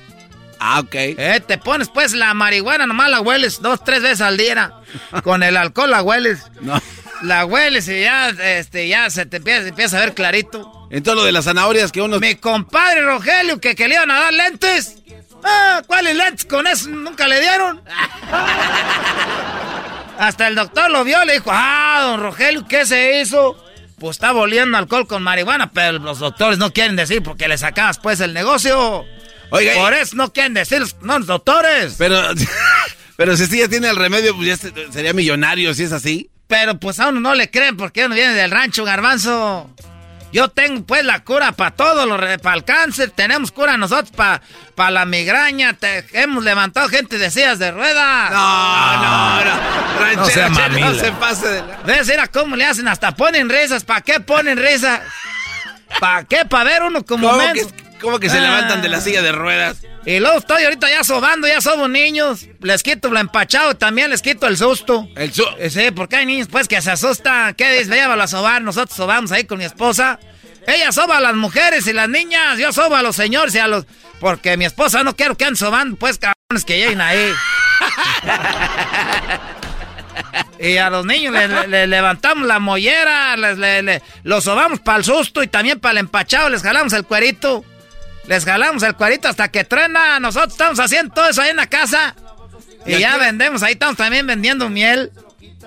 Ah, 0.61 0.81
ok. 0.81 0.95
Eh, 0.95 1.43
te 1.47 1.59
pones, 1.59 1.89
pues, 1.89 2.15
la 2.15 2.35
marihuana, 2.35 2.87
nomás 2.87 3.11
la 3.11 3.21
hueles 3.21 3.61
dos, 3.61 3.83
tres 3.85 4.03
veces 4.03 4.21
al 4.21 4.37
día. 4.37 4.73
Con 5.23 5.43
el 5.43 5.57
alcohol 5.57 5.91
la 5.91 6.03
hueles. 6.03 6.41
No. 6.61 6.81
La 7.23 7.45
hueles 7.45 7.89
y 7.89 8.03
ya, 8.03 8.29
este, 8.29 8.87
ya 8.87 9.11
se 9.11 9.27
te 9.27 9.39
empieza, 9.39 9.67
empieza 9.67 9.97
a 9.97 10.01
ver 10.01 10.15
clarito. 10.15 10.87
En 10.89 11.03
todo 11.03 11.17
lo 11.17 11.25
de 11.25 11.33
las 11.33 11.47
zanahorias 11.47 11.91
que 11.91 12.01
uno... 12.01 12.21
Mi 12.21 12.37
compadre 12.37 13.03
Rogelio, 13.03 13.61
que, 13.61 13.75
que 13.75 13.89
le 13.89 13.97
iban 13.97 14.09
a 14.13 14.21
dar 14.21 14.33
lentes. 14.33 14.99
Ah, 15.43 15.83
¿cuáles 15.85 16.15
lentes? 16.15 16.45
Con 16.45 16.69
eso 16.69 16.89
nunca 16.91 17.27
le 17.27 17.41
dieron. 17.41 17.83
Hasta 20.19 20.47
el 20.47 20.55
doctor 20.55 20.93
lo 20.93 21.03
vio, 21.03 21.25
le 21.25 21.33
dijo, 21.35 21.51
ah, 21.53 22.03
don 22.03 22.21
Rogelio, 22.21 22.65
¿qué 22.69 22.87
se 22.87 23.21
hizo? 23.21 23.57
Pues 23.99 24.17
está 24.17 24.33
volviendo 24.33 24.79
alcohol 24.79 25.07
con 25.07 25.23
marihuana, 25.23 25.73
pero 25.73 25.99
los 25.99 26.19
doctores 26.19 26.59
no 26.59 26.73
quieren 26.73 26.97
decir 26.97 27.23
porque 27.23 27.49
le 27.49 27.59
sacabas 27.59 27.99
pues 27.99 28.21
el 28.21 28.33
negocio. 28.33 29.05
Oiga, 29.51 29.75
Por 29.75 29.95
eso 29.95 30.17
no 30.17 30.33
quieren 30.33 30.55
decir, 30.55 30.83
no, 31.01 31.19
los 31.19 31.27
doctores. 31.27 31.95
Pero, 31.99 32.21
pero 33.17 33.37
si 33.37 33.47
sí 33.47 33.59
ya 33.59 33.69
tiene 33.69 33.89
el 33.89 33.97
remedio, 33.97 34.37
pues 34.37 34.47
ya 34.47 34.57
sería 34.93 35.13
millonario 35.13 35.75
si 35.75 35.85
es 35.85 35.93
así. 35.93 36.31
Pero 36.47 36.79
pues 36.79 37.01
a 37.01 37.09
uno 37.09 37.21
no 37.21 37.35
le 37.35 37.51
creen 37.51 37.77
porque 37.77 38.07
uno 38.07 38.15
viene 38.15 38.35
del 38.35 38.51
rancho, 38.51 38.85
garbanzo. 38.85 39.71
Yo 40.33 40.49
tengo 40.49 40.85
pues 40.85 41.05
la 41.05 41.25
cura 41.25 41.53
para 41.53 41.71
todo, 41.71 42.05
lo, 42.05 42.17
para 42.41 42.57
el 42.57 42.65
cáncer, 42.65 43.11
tenemos 43.11 43.51
cura 43.51 43.77
nosotros 43.77 44.13
para 44.13 44.91
la 44.91 45.07
migraña, 45.07 45.77
hemos 46.13 46.45
levantado 46.45 46.89
gente 46.89 47.19
de 47.19 47.31
sillas 47.31 47.59
de 47.59 47.71
ruedas. 47.71 48.31
No, 48.31 48.97
no, 48.97 49.45
no. 49.45 50.01
Ranchero, 50.01 50.51
no, 50.51 50.93
no 50.93 50.95
se 50.95 51.13
pase 51.13 51.49
de 51.49 51.61
la... 51.63 51.77
¿Ves? 51.85 52.07
Mira 52.09 52.27
cómo 52.27 52.57
le 52.57 52.67
hacen, 52.67 52.89
hasta 52.89 53.13
ponen 53.13 53.49
risas. 53.49 53.85
¿Para 53.85 54.03
qué 54.03 54.21
ponen 54.21 54.59
risas? 54.59 55.01
¿Para 55.99 56.25
qué? 56.25 56.45
¿Para 56.45 56.65
ver 56.65 56.83
uno 56.83 57.05
como 57.05 57.31
¿Cómo 57.31 57.53
que, 57.53 57.67
¿Cómo 58.01 58.21
que 58.21 58.29
se 58.29 58.41
levantan 58.41 58.83
de 58.83 58.89
la 58.89 59.01
silla 59.01 59.23
de 59.23 59.33
ruedas? 59.33 59.79
Y 60.09 60.21
luego 60.21 60.39
estoy 60.39 60.65
ahorita 60.65 60.89
ya 60.89 61.05
sobando, 61.05 61.47
ya 61.47 61.61
somos 61.61 61.91
niños. 61.91 62.47
Les 62.63 62.83
quito 62.83 63.11
lo 63.11 63.21
empachado 63.21 63.77
también 63.77 64.09
les 64.09 64.23
quito 64.23 64.47
el 64.47 64.57
susto. 64.57 65.07
El 65.15 65.35
susto. 65.35 65.55
Eh, 65.59 65.69
sí, 65.69 65.91
porque 65.91 66.17
hay 66.17 66.25
niños 66.25 66.49
pues 66.51 66.67
que 66.67 66.81
se 66.81 66.91
asustan. 66.91 67.53
¿Qué 67.53 67.71
dices? 67.73 67.89
Llévalo 67.89 68.23
a 68.23 68.27
sobar. 68.27 68.63
Nosotros 68.63 68.97
sobamos 68.97 69.33
ahí 69.33 69.45
con 69.45 69.59
mi 69.59 69.67
esposa. 69.67 70.19
Ella 70.67 70.93
soba 70.93 71.19
a 71.19 71.21
las 71.21 71.35
mujeres 71.35 71.87
y 71.89 71.93
las 71.93 72.09
niñas. 72.09 72.59
Yo 72.59 72.73
sobo 72.73 72.97
a 72.97 73.03
los 73.03 73.17
señores 73.17 73.55
y 73.55 73.59
a 73.59 73.69
los... 73.69 73.85
Porque 74.19 74.57
mi 74.57 74.65
esposa 74.65 75.05
no 75.05 75.15
quiero 75.15 75.37
que 75.37 75.45
anden 75.45 75.57
sobando, 75.57 75.99
pues 75.99 76.17
cabrones 76.17 76.65
que 76.65 76.79
lleguen 76.79 77.03
ahí. 77.03 77.35
y 80.59 80.79
a 80.79 80.89
los 80.89 81.05
niños 81.05 81.35
les, 81.35 81.87
levantamos 81.87 82.47
la 82.47 82.61
mollera, 82.61 83.37
les, 83.37 84.03
los 84.23 84.45
sobamos 84.45 84.81
para 84.81 84.97
el 84.97 85.05
susto 85.05 85.43
y 85.43 85.49
también 85.49 85.79
para 85.81 85.93
el 85.93 85.99
empachado 85.99 86.49
les 86.49 86.63
jalamos 86.63 86.95
el 86.95 87.05
cuerito. 87.05 87.63
Les 88.29 88.45
jalamos 88.45 88.83
el 88.83 88.95
cuarito 88.95 89.27
hasta 89.27 89.49
que 89.49 89.65
truena. 89.65 90.21
Nosotros 90.21 90.53
estamos 90.53 90.79
haciendo 90.79 91.15
todo 91.15 91.31
eso 91.31 91.41
ahí 91.41 91.51
en 91.51 91.57
la 91.57 91.67
casa. 91.67 92.15
Y, 92.87 92.99
ya 92.99 93.17
vendemos, 93.17 93.63
ahí 93.63 93.73
estamos 93.73 93.97
también 93.97 94.27
vendiendo 94.27 94.69
miel. 94.69 95.11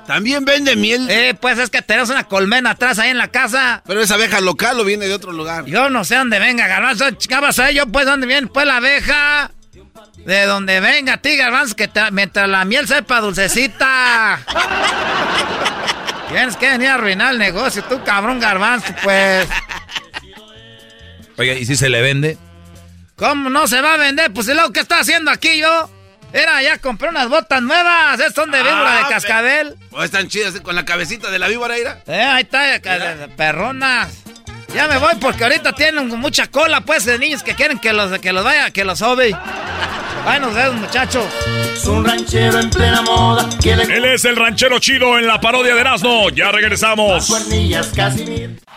¿También 0.06 0.46
vende 0.46 0.76
miel? 0.76 1.10
Eh, 1.10 1.36
pues 1.40 1.58
es 1.58 1.70
que 1.70 1.82
tenemos 1.82 2.10
una 2.10 2.24
colmena 2.26 2.72
atrás 2.72 3.00
ahí 3.00 3.10
en 3.10 3.18
la 3.18 3.30
casa. 3.30 3.82
¿Pero 3.86 4.02
es 4.02 4.12
abeja 4.12 4.42
local 4.42 4.80
o 4.80 4.84
viene 4.84 5.08
de 5.08 5.14
otro 5.14 5.32
lugar? 5.32 5.66
Yo 5.66 5.90
no 5.90 6.04
sé 6.04 6.16
dónde 6.16 6.40
venga, 6.40 6.68
garbanzo. 6.68 7.06
Garbanzo, 7.28 7.70
yo 7.72 7.88
pues 7.88 8.06
dónde 8.06 8.28
viene 8.28 8.48
pues 8.48 8.66
la 8.66 8.78
abeja. 8.78 9.52
De 10.18 10.46
donde 10.46 10.80
venga, 10.82 11.18
ti, 11.18 11.36
garbanzo, 11.36 11.76
que 11.76 11.90
mientras 12.12 12.48
la 12.48 12.64
miel 12.64 12.88
sepa 12.88 13.22
dulcecita. 13.22 14.40
Tienes 16.30 16.56
que 16.58 16.70
venir 16.70 16.90
a 16.90 16.94
arruinar 16.96 17.34
el 17.34 17.40
negocio, 17.40 17.84
tú 17.84 18.04
cabrón 18.04 18.40
garbanzo, 18.40 18.94
pues. 19.04 19.48
Oiga, 21.38 21.54
¿y 21.54 21.66
si 21.66 21.76
se 21.76 21.90
le 21.90 22.02
vende? 22.02 22.38
¿Cómo 23.22 23.52
no 23.52 23.68
se 23.68 23.80
va 23.82 23.94
a 23.94 23.98
vender? 23.98 24.34
Pues 24.34 24.48
lo 24.48 24.74
que 24.74 24.80
está 24.80 25.02
haciendo 25.02 25.30
aquí 25.30 25.60
yo. 25.60 25.88
Era, 26.34 26.64
ya 26.64 26.80
compré 26.80 27.10
unas 27.10 27.30
botas 27.30 27.62
nuevas. 27.62 28.20
Esas 28.20 28.34
son 28.34 28.50
de 28.50 28.58
ah, 28.58 28.64
víbora 28.64 28.98
de 28.98 29.14
cascabel. 29.14 29.76
Oh, 29.92 30.02
están 30.02 30.28
chidas 30.28 30.60
con 30.62 30.76
la 30.76 30.86
cabecita 30.86 31.30
de 31.30 31.38
la 31.38 31.48
víbora, 31.48 31.78
Eh, 31.78 31.94
ahí 32.08 32.42
está, 32.42 32.80
perronas. 33.38 34.12
Ya 34.74 34.88
me 34.88 34.98
voy 34.98 35.14
porque 35.20 35.44
ahorita 35.44 35.74
tienen 35.74 36.08
mucha 36.08 36.48
cola, 36.48 36.82
pues, 36.82 37.06
de 37.06 37.20
niños 37.20 37.44
que 37.44 37.54
quieren 37.54 37.78
que 37.78 37.94
los, 37.94 38.18
que 38.18 38.34
los 38.34 38.44
vaya, 38.44 38.72
que 38.72 38.84
los 38.84 38.98
sobe. 38.98 39.38
Ay, 40.26 40.40
nos 40.40 40.56
vemos, 40.56 40.76
muchachos. 40.78 41.26
Es 41.76 41.86
un 41.86 42.04
ranchero 42.04 42.60
en 42.60 42.72
plena 42.72 43.04
moda. 43.04 43.48
Él 43.64 44.06
es 44.06 44.26
el 44.26 44.36
ranchero 44.36 44.80
chido 44.80 45.20
en 45.20 45.28
la 45.28 45.40
parodia 45.40 45.76
de 45.76 45.82
Erasmo. 45.82 46.32
Ya 46.32 46.52
regresamos. 46.52 47.30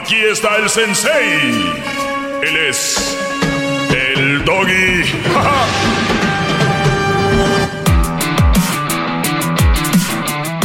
Aquí 0.00 0.16
está 0.16 0.56
el 0.56 0.70
sensei. 0.70 1.74
Él 2.42 2.56
es 2.68 3.16
el 3.90 4.44
doggy. 4.44 5.02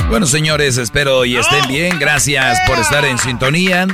Bueno, 0.10 0.28
señores, 0.28 0.78
espero 0.78 1.26
y 1.26 1.38
estén 1.38 1.68
bien. 1.68 1.98
Gracias 1.98 2.60
por 2.68 2.78
estar 2.78 3.04
en 3.04 3.18
sintonía. 3.18 3.88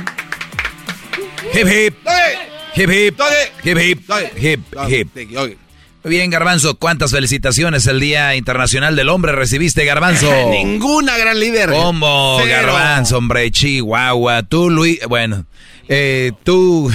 Hip 1.54 1.66
hip. 1.66 1.96
Hip 2.76 2.90
hip. 2.90 3.20
Hip 3.64 3.78
hip. 3.78 4.10
Hip 4.86 5.16
hip. 5.16 5.69
Muy 6.02 6.12
bien, 6.12 6.30
Garbanzo, 6.30 6.76
¿cuántas 6.76 7.10
felicitaciones 7.10 7.86
el 7.86 8.00
Día 8.00 8.34
Internacional 8.34 8.96
del 8.96 9.10
Hombre 9.10 9.32
recibiste, 9.32 9.84
Garbanzo? 9.84 10.32
Ninguna, 10.50 11.18
gran 11.18 11.38
líder. 11.38 11.68
¿Cómo, 11.68 12.38
Cero. 12.42 12.68
Garbanzo, 12.68 13.18
hombre? 13.18 13.50
Chihuahua. 13.50 14.42
Tú, 14.44 14.70
Luis, 14.70 14.98
bueno, 15.08 15.44
eh, 15.88 16.32
tú... 16.42 16.90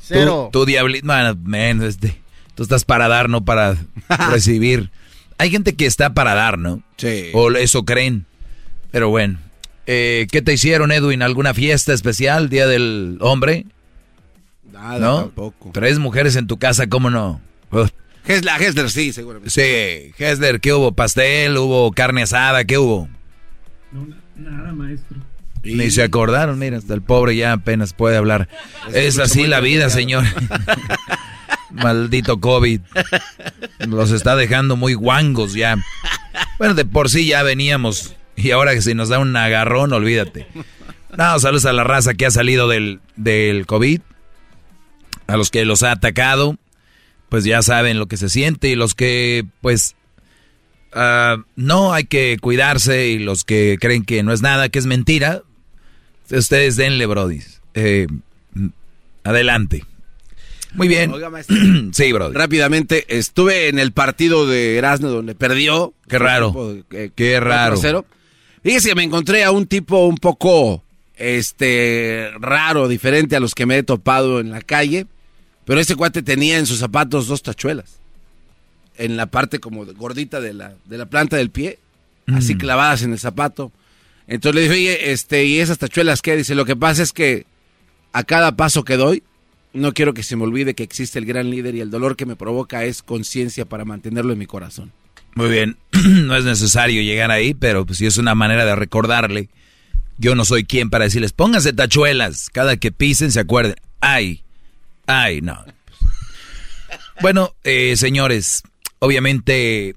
Cero. 0.00 0.48
Tú, 0.50 0.60
tú 0.60 0.66
diablito, 0.66 1.06
bueno, 1.06 1.36
men, 1.44 1.82
este, 1.82 2.16
tú 2.54 2.62
estás 2.62 2.86
para 2.86 3.08
dar, 3.08 3.28
no 3.28 3.44
para 3.44 3.76
recibir. 4.30 4.90
Hay 5.36 5.50
gente 5.50 5.74
que 5.74 5.84
está 5.84 6.14
para 6.14 6.34
dar, 6.34 6.56
¿no? 6.58 6.82
Sí. 6.96 7.28
O 7.34 7.50
eso 7.50 7.84
creen. 7.84 8.24
Pero 8.90 9.10
bueno, 9.10 9.38
eh, 9.86 10.26
¿qué 10.32 10.40
te 10.40 10.54
hicieron, 10.54 10.92
Edwin? 10.92 11.20
¿Alguna 11.20 11.52
fiesta 11.52 11.92
especial, 11.92 12.48
Día 12.48 12.66
del 12.66 13.18
Hombre? 13.20 13.66
Nada, 14.72 14.98
¿No? 14.98 15.20
tampoco. 15.22 15.70
Tres 15.74 15.98
mujeres 15.98 16.36
en 16.36 16.46
tu 16.46 16.56
casa, 16.58 16.86
¿cómo 16.86 17.10
no? 17.10 17.42
Hesler, 18.26 18.62
Hesler, 18.62 18.90
sí, 18.90 19.12
seguramente. 19.12 19.50
Sí, 19.50 20.12
Hesler, 20.18 20.60
¿qué 20.60 20.72
hubo? 20.72 20.92
¿Pastel? 20.92 21.56
¿Hubo 21.56 21.92
carne 21.92 22.22
asada? 22.22 22.64
¿Qué 22.64 22.78
hubo? 22.78 23.08
Nada, 24.36 24.72
maestro. 24.72 25.18
Ni 25.62 25.90
se 25.90 26.02
acordaron, 26.02 26.58
mira, 26.58 26.78
hasta 26.78 26.94
el 26.94 27.02
pobre 27.02 27.36
ya 27.36 27.52
apenas 27.52 27.92
puede 27.92 28.16
hablar. 28.16 28.48
Es 28.92 29.18
así 29.18 29.46
la 29.46 29.60
vida, 29.60 29.90
señor. 29.90 30.24
Maldito 31.70 32.40
COVID. 32.40 32.80
Los 33.80 34.12
está 34.12 34.36
dejando 34.36 34.76
muy 34.76 34.94
guangos 34.94 35.54
ya. 35.54 35.76
Bueno, 36.58 36.74
de 36.74 36.84
por 36.84 37.10
sí 37.10 37.26
ya 37.26 37.42
veníamos. 37.42 38.14
Y 38.36 38.50
ahora 38.50 38.74
que 38.74 38.82
si 38.82 38.94
nos 38.94 39.08
da 39.08 39.18
un 39.18 39.34
agarrón, 39.36 39.92
olvídate. 39.92 40.46
No, 41.16 41.38
saludos 41.38 41.66
a 41.66 41.72
la 41.72 41.84
raza 41.84 42.14
que 42.14 42.26
ha 42.26 42.30
salido 42.30 42.68
del, 42.68 43.00
del 43.16 43.66
COVID. 43.66 44.00
A 45.26 45.36
los 45.36 45.50
que 45.50 45.64
los 45.64 45.82
ha 45.82 45.92
atacado. 45.92 46.56
Pues 47.28 47.44
ya 47.44 47.62
saben 47.62 47.98
lo 47.98 48.06
que 48.06 48.16
se 48.16 48.28
siente. 48.28 48.68
Y 48.68 48.76
los 48.76 48.94
que, 48.94 49.44
pues, 49.60 49.96
ah, 50.92 51.36
no 51.56 51.92
hay 51.92 52.04
que 52.04 52.36
cuidarse. 52.40 53.08
Y 53.08 53.18
los 53.18 53.44
que 53.44 53.78
creen 53.80 54.04
que 54.04 54.22
no 54.22 54.32
es 54.32 54.42
nada, 54.42 54.68
que 54.68 54.78
es 54.78 54.86
mentira. 54.86 55.42
Ustedes 56.30 56.76
denle, 56.76 57.06
Brody. 57.06 57.40
Eh, 57.74 58.06
adelante. 59.24 59.84
Muy 60.74 60.88
bien. 60.88 61.10
Oiga, 61.12 61.30
maestro. 61.30 61.56
sí, 61.92 62.12
Brody. 62.12 62.34
Rápidamente, 62.34 63.04
estuve 63.08 63.68
en 63.68 63.78
el 63.78 63.92
partido 63.92 64.46
de 64.46 64.76
Erasmo 64.76 65.08
donde 65.08 65.34
perdió. 65.34 65.94
Qué 66.08 66.18
raro. 66.18 66.76
Eh, 66.90 67.10
Qué 67.14 67.40
raro. 67.40 67.76
4-0. 67.76 68.04
Fíjese 68.62 68.94
me 68.96 69.04
encontré 69.04 69.44
a 69.44 69.52
un 69.52 69.66
tipo 69.66 70.06
un 70.06 70.16
poco 70.16 70.82
este 71.14 72.30
raro, 72.40 72.88
diferente 72.88 73.36
a 73.36 73.40
los 73.40 73.54
que 73.54 73.64
me 73.64 73.78
he 73.78 73.82
topado 73.82 74.40
en 74.40 74.50
la 74.50 74.60
calle. 74.60 75.06
Pero 75.66 75.80
ese 75.80 75.96
cuate 75.96 76.22
tenía 76.22 76.58
en 76.58 76.64
sus 76.64 76.78
zapatos 76.78 77.26
dos 77.26 77.42
tachuelas. 77.42 77.98
En 78.96 79.16
la 79.18 79.26
parte 79.26 79.58
como 79.58 79.84
gordita 79.84 80.40
de 80.40 80.54
la, 80.54 80.72
de 80.86 80.96
la 80.96 81.06
planta 81.06 81.36
del 81.36 81.50
pie. 81.50 81.78
Así 82.28 82.54
Mm. 82.54 82.58
clavadas 82.58 83.02
en 83.02 83.12
el 83.12 83.18
zapato. 83.18 83.70
Entonces 84.26 84.54
le 84.56 84.62
dije, 84.62 84.74
oye, 84.74 85.12
este, 85.12 85.44
¿y 85.44 85.58
esas 85.58 85.78
tachuelas 85.78 86.22
qué? 86.22 86.36
Dice, 86.36 86.54
lo 86.54 86.64
que 86.64 86.74
pasa 86.74 87.02
es 87.02 87.12
que 87.12 87.46
a 88.12 88.24
cada 88.24 88.56
paso 88.56 88.82
que 88.84 88.96
doy, 88.96 89.22
no 89.72 89.92
quiero 89.92 90.14
que 90.14 90.22
se 90.22 90.34
me 90.36 90.44
olvide 90.44 90.74
que 90.74 90.82
existe 90.82 91.18
el 91.18 91.26
gran 91.26 91.50
líder 91.50 91.74
y 91.74 91.80
el 91.80 91.90
dolor 91.90 92.16
que 92.16 92.26
me 92.26 92.34
provoca 92.34 92.84
es 92.84 93.02
conciencia 93.02 93.64
para 93.66 93.84
mantenerlo 93.84 94.32
en 94.32 94.38
mi 94.38 94.46
corazón. 94.46 94.90
Muy 95.34 95.50
bien. 95.50 95.76
no 95.92 96.34
es 96.36 96.44
necesario 96.44 97.02
llegar 97.02 97.30
ahí, 97.30 97.54
pero 97.54 97.84
pues 97.86 97.98
sí 97.98 98.06
es 98.06 98.16
una 98.16 98.34
manera 98.34 98.64
de 98.64 98.74
recordarle. 98.74 99.48
Yo 100.18 100.34
no 100.34 100.44
soy 100.44 100.64
quien 100.64 100.88
para 100.90 101.04
decirles, 101.04 101.32
pónganse 101.32 101.72
tachuelas. 101.74 102.48
Cada 102.50 102.76
que 102.78 102.90
pisen 102.90 103.30
se 103.30 103.40
acuerden. 103.40 103.76
Ay, 104.00 104.42
ay, 105.06 105.40
no. 105.40 105.64
Bueno, 107.20 107.54
eh, 107.64 107.96
señores, 107.96 108.62
obviamente 108.98 109.96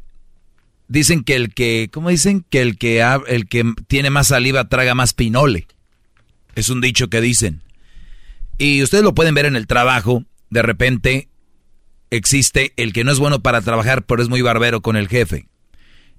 dicen 0.88 1.24
que 1.24 1.36
el 1.36 1.54
que, 1.54 1.90
¿cómo 1.92 2.10
dicen? 2.10 2.46
Que 2.50 2.62
el 2.62 2.78
que, 2.78 3.02
el 3.28 3.48
que 3.48 3.74
tiene 3.88 4.10
más 4.10 4.28
saliva 4.28 4.68
traga 4.68 4.96
más 4.96 5.14
pinole. 5.14 5.68
Es 6.56 6.70
un 6.70 6.82
dicho 6.82 7.10
que 7.10 7.22
dicen. 7.22 7.62
Y 8.58 8.84
ustedes 8.84 9.04
lo 9.04 9.16
pueden 9.16 9.36
ver 9.36 9.46
en 9.46 9.56
el 9.56 9.68
trabajo. 9.68 10.26
De 10.50 10.62
repente 10.62 11.30
existe 12.10 12.74
el 12.76 12.92
que 12.92 13.04
no 13.04 13.12
es 13.12 13.20
bueno 13.20 13.42
para 13.42 13.62
trabajar, 13.62 14.04
pero 14.04 14.22
es 14.22 14.30
muy 14.30 14.42
barbero 14.42 14.82
con 14.82 14.98
el 14.98 15.08
jefe. 15.08 15.48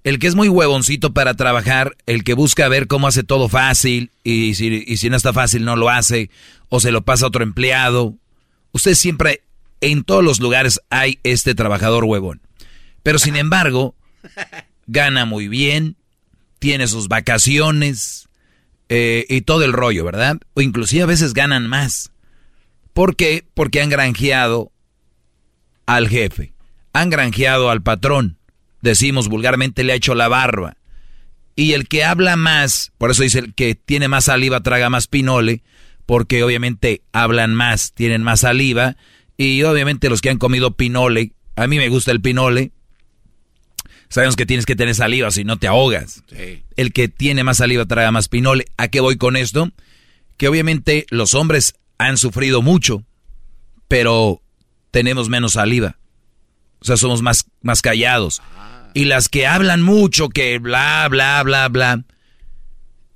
El 0.03 0.19
que 0.19 0.29
es 0.29 0.35
muy 0.35 0.49
huevoncito 0.49 1.13
para 1.13 1.35
trabajar, 1.35 1.95
el 2.07 2.25
que 2.25 2.33
busca 2.33 2.69
ver 2.69 2.87
cómo 2.87 3.07
hace 3.07 3.23
todo 3.23 3.51
fácil 3.51 4.11
y 4.25 4.55
si, 4.55 4.83
y 4.87 4.97
si 4.97 5.11
no 5.11 5.17
está 5.17 5.35
fácil 5.35 5.65
no 5.65 5.77
lo 5.77 5.91
hace 5.91 6.31
o 6.71 6.81
se 6.81 6.91
lo 6.91 7.03
pasa 7.03 7.27
a 7.27 7.29
otro 7.29 7.43
empleado. 7.43 8.15
Usted 8.73 8.95
siempre, 8.95 9.43
en 9.81 10.05
todos 10.05 10.25
los 10.25 10.41
lugares 10.41 10.81
hay 10.91 11.19
este 11.23 11.55
trabajador 11.55 12.05
huevón. 12.05 12.41
Pero 13.03 13.19
sin 13.19 13.37
embargo, 13.37 13.95
gana 14.87 15.25
muy 15.25 15.49
bien, 15.49 15.97
tiene 16.59 16.87
sus 16.87 17.09
vacaciones 17.09 18.29
eh, 18.89 19.25
y 19.29 19.43
todo 19.43 19.65
el 19.65 19.73
rollo, 19.73 20.05
¿verdad? 20.05 20.39
O 20.55 20.61
inclusive 20.61 21.03
a 21.03 21.07
veces 21.07 21.33
ganan 21.33 21.67
más. 21.67 22.13
¿Por 22.93 23.17
qué? 23.17 23.45
Porque 23.55 23.81
han 23.81 23.89
granjeado 23.89 24.73
al 25.87 26.09
jefe, 26.09 26.53
han 26.93 27.11
granjeado 27.11 27.71
al 27.71 27.83
patrón, 27.83 28.37
decimos 28.83 29.29
vulgarmente 29.29 29.85
le 29.85 29.93
ha 29.93 29.97
hecho 29.97 30.15
la 30.15 30.29
barba. 30.29 30.77
Y 31.57 31.73
el 31.73 31.89
que 31.89 32.05
habla 32.05 32.37
más, 32.37 32.93
por 32.97 33.11
eso 33.11 33.23
dice 33.23 33.41
el 33.41 33.55
que 33.55 33.75
tiene 33.75 34.09
más 34.09 34.25
saliva 34.25 34.61
traga 34.61 34.91
más 34.91 35.07
pinole, 35.07 35.63
porque 36.11 36.43
obviamente 36.43 37.03
hablan 37.13 37.55
más, 37.55 37.93
tienen 37.93 38.25
más 38.25 38.41
saliva, 38.41 38.97
y 39.37 39.63
obviamente 39.63 40.11
los 40.11 40.21
que 40.21 40.29
han 40.29 40.39
comido 40.39 40.73
pinole, 40.73 41.35
a 41.55 41.69
mí 41.69 41.77
me 41.77 41.89
gusta 41.89 42.11
el 42.11 42.21
pinole, 42.21 42.73
sabemos 44.09 44.35
que 44.35 44.45
tienes 44.45 44.67
que 44.67 44.75
tener 44.75 44.97
saliva 44.97 45.31
si 45.31 45.45
no 45.45 45.57
te 45.61 45.69
ahogas. 45.69 46.25
El 46.75 46.93
que 46.93 47.07
tiene 47.07 47.45
más 47.45 47.59
saliva 47.59 47.87
traga 47.87 48.11
más 48.11 48.27
pinole. 48.27 48.65
¿A 48.77 48.89
qué 48.89 48.99
voy 48.99 49.19
con 49.19 49.37
esto? 49.37 49.71
Que 50.37 50.49
obviamente 50.49 51.07
los 51.11 51.35
hombres 51.35 51.75
han 51.97 52.19
sufrido 52.19 52.61
mucho, 52.61 53.05
pero 53.87 54.43
tenemos 54.91 55.29
menos 55.29 55.53
saliva. 55.53 55.97
O 56.81 56.87
sea, 56.87 56.97
somos 56.97 57.23
más, 57.23 57.47
más 57.63 57.83
callados. 57.83 58.43
Y 58.95 59.05
las 59.05 59.29
que 59.29 59.47
hablan 59.47 59.81
mucho, 59.81 60.29
que 60.29 60.59
bla, 60.59 61.07
bla, 61.09 61.41
bla, 61.45 61.69
bla, 61.69 62.03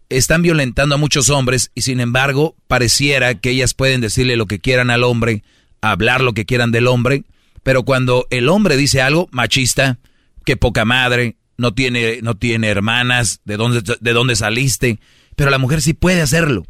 están 0.09 0.43
violentando 0.43 0.94
a 0.94 0.98
muchos 0.98 1.31
hombres 1.31 1.70
y 1.74 1.82
sin 1.82 2.01
embargo 2.01 2.56
pareciera 2.66 3.35
que 3.35 3.51
ellas 3.51 3.74
pueden 3.74 4.01
decirle 4.01 4.36
lo 4.36 4.47
que 4.47 4.59
quieran 4.60 4.90
al 4.90 5.05
hombre, 5.05 5.43
hablar 5.81 6.20
lo 6.20 6.32
que 6.32 6.44
quieran 6.44 6.72
del 6.72 6.86
hombre, 6.86 7.24
pero 7.62 7.85
cuando 7.85 8.26
el 8.31 8.48
hombre 8.48 8.76
dice 8.76 9.01
algo 9.02 9.28
machista, 9.32 9.98
que 10.44 10.56
poca 10.56 10.85
madre, 10.85 11.36
no 11.56 11.72
tiene, 11.72 12.20
no 12.22 12.36
tiene 12.36 12.68
hermanas, 12.68 13.40
de 13.44 13.56
dónde, 13.56 13.82
de 14.01 14.12
dónde 14.12 14.36
saliste, 14.36 14.98
pero 15.36 15.51
la 15.51 15.59
mujer 15.59 15.81
sí 15.81 15.94
puede 15.94 16.20
hacerlo. 16.20 16.66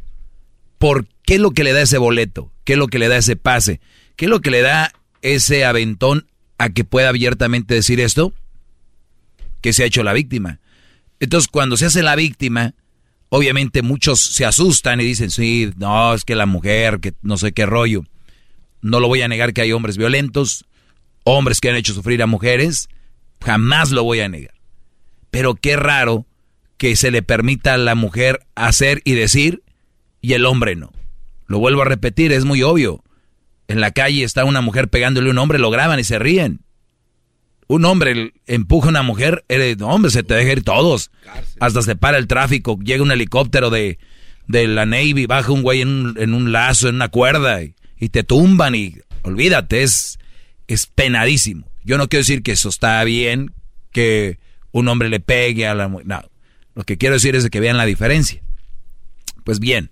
¿Por 0.77 1.07
qué 1.23 1.35
es 1.35 1.41
lo 1.41 1.51
que 1.51 1.63
le 1.63 1.73
da 1.73 1.81
ese 1.81 1.97
boleto? 1.97 2.51
¿Qué 2.63 2.73
es 2.73 2.79
lo 2.79 2.87
que 2.87 2.99
le 2.99 3.07
da 3.07 3.17
ese 3.17 3.35
pase? 3.35 3.79
¿Qué 4.15 4.25
es 4.25 4.29
lo 4.29 4.41
que 4.41 4.51
le 4.51 4.61
da 4.61 4.91
ese 5.21 5.65
aventón 5.65 6.27
a 6.57 6.69
que 6.69 6.83
pueda 6.83 7.09
abiertamente 7.09 7.73
decir 7.73 7.99
esto? 7.99 8.33
Que 9.61 9.73
se 9.73 9.83
ha 9.83 9.87
hecho 9.87 10.03
la 10.03 10.13
víctima. 10.13 10.59
Entonces, 11.19 11.49
cuando 11.49 11.77
se 11.77 11.85
hace 11.85 12.03
la 12.03 12.15
víctima, 12.15 12.73
obviamente 13.29 13.81
muchos 13.81 14.19
se 14.21 14.45
asustan 14.45 15.01
y 15.01 15.05
dicen, 15.05 15.31
sí, 15.31 15.71
no, 15.77 16.13
es 16.13 16.25
que 16.25 16.35
la 16.35 16.45
mujer, 16.45 16.99
que 16.99 17.13
no 17.21 17.37
sé 17.37 17.51
qué 17.51 17.65
rollo. 17.65 18.03
no 18.81 18.99
lo 18.99 19.07
voy 19.07 19.21
a 19.21 19.27
negar 19.27 19.53
que 19.53 19.61
hay 19.61 19.71
hombres 19.71 19.97
violentos, 19.97 20.65
hombres 21.23 21.59
que 21.59 21.69
han 21.69 21.75
hecho 21.75 21.93
sufrir 21.93 22.21
a 22.21 22.27
mujeres, 22.27 22.87
jamás 23.41 23.91
lo 23.91 24.03
voy 24.03 24.19
a 24.19 24.29
negar. 24.29 24.53
Pero 25.31 25.55
qué 25.55 25.75
raro 25.75 26.25
que 26.77 26.95
se 26.95 27.11
le 27.11 27.23
permita 27.23 27.73
a 27.73 27.77
la 27.77 27.95
mujer 27.95 28.45
hacer 28.55 29.01
y 29.05 29.13
decir 29.13 29.63
y 30.21 30.33
el 30.33 30.45
hombre 30.45 30.75
no. 30.75 30.91
Lo 31.47 31.59
vuelvo 31.59 31.81
a 31.81 31.85
repetir, 31.85 32.31
es 32.31 32.45
muy 32.45 32.63
obvio. 32.63 33.03
En 33.67 33.81
la 33.81 33.91
calle 33.91 34.23
está 34.23 34.45
una 34.45 34.61
mujer 34.61 34.89
pegándole 34.89 35.29
a 35.29 35.31
un 35.31 35.37
hombre, 35.37 35.59
lo 35.59 35.69
graban 35.69 35.99
y 35.99 36.03
se 36.03 36.19
ríen. 36.19 36.61
Un 37.67 37.85
hombre 37.85 38.33
empuja 38.45 38.87
a 38.87 38.91
una 38.91 39.01
mujer, 39.01 39.43
eres, 39.47 39.81
hombre, 39.81 40.11
se 40.11 40.23
te 40.23 40.35
deja 40.35 40.51
ir 40.51 40.63
todos. 40.63 41.11
Hasta 41.59 41.81
se 41.81 41.95
para 41.95 42.17
el 42.17 42.27
tráfico, 42.27 42.77
llega 42.83 43.03
un 43.03 43.11
helicóptero 43.11 43.69
de, 43.69 43.97
de 44.47 44.67
la 44.67 44.85
Navy, 44.85 45.25
baja 45.25 45.51
un 45.51 45.63
güey 45.63 45.81
en 45.81 45.87
un, 45.87 46.17
en 46.19 46.33
un 46.33 46.51
lazo, 46.51 46.89
en 46.89 46.95
una 46.95 47.09
cuerda, 47.09 47.63
y, 47.63 47.73
y, 47.99 48.09
te 48.09 48.23
tumban 48.23 48.75
y 48.75 48.95
olvídate, 49.23 49.83
es, 49.83 50.19
es 50.67 50.85
penadísimo. 50.85 51.67
Yo 51.83 51.97
no 51.97 52.07
quiero 52.07 52.21
decir 52.21 52.43
que 52.43 52.51
eso 52.51 52.69
está 52.69 53.03
bien, 53.03 53.53
que 53.91 54.39
un 54.71 54.87
hombre 54.87 55.09
le 55.09 55.19
pegue 55.19 55.67
a 55.67 55.73
la 55.73 55.87
mujer. 55.87 56.07
No, 56.07 56.21
lo 56.75 56.83
que 56.83 56.97
quiero 56.97 57.15
decir 57.15 57.35
es 57.35 57.49
que 57.49 57.59
vean 57.59 57.77
la 57.77 57.85
diferencia. 57.85 58.41
Pues 59.43 59.59
bien, 59.59 59.91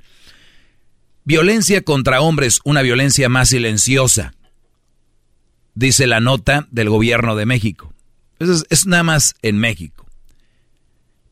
violencia 1.23 1.81
contra 1.81 2.21
hombres, 2.21 2.59
una 2.63 2.81
violencia 2.81 3.29
más 3.29 3.49
silenciosa, 3.49 4.33
dice 5.75 6.07
la 6.07 6.19
nota 6.19 6.67
del 6.71 6.89
gobierno 6.89 7.35
de 7.35 7.45
México. 7.45 7.93
Es 8.39 8.85
nada 8.85 9.03
más 9.03 9.35
en 9.41 9.57
México. 9.57 10.05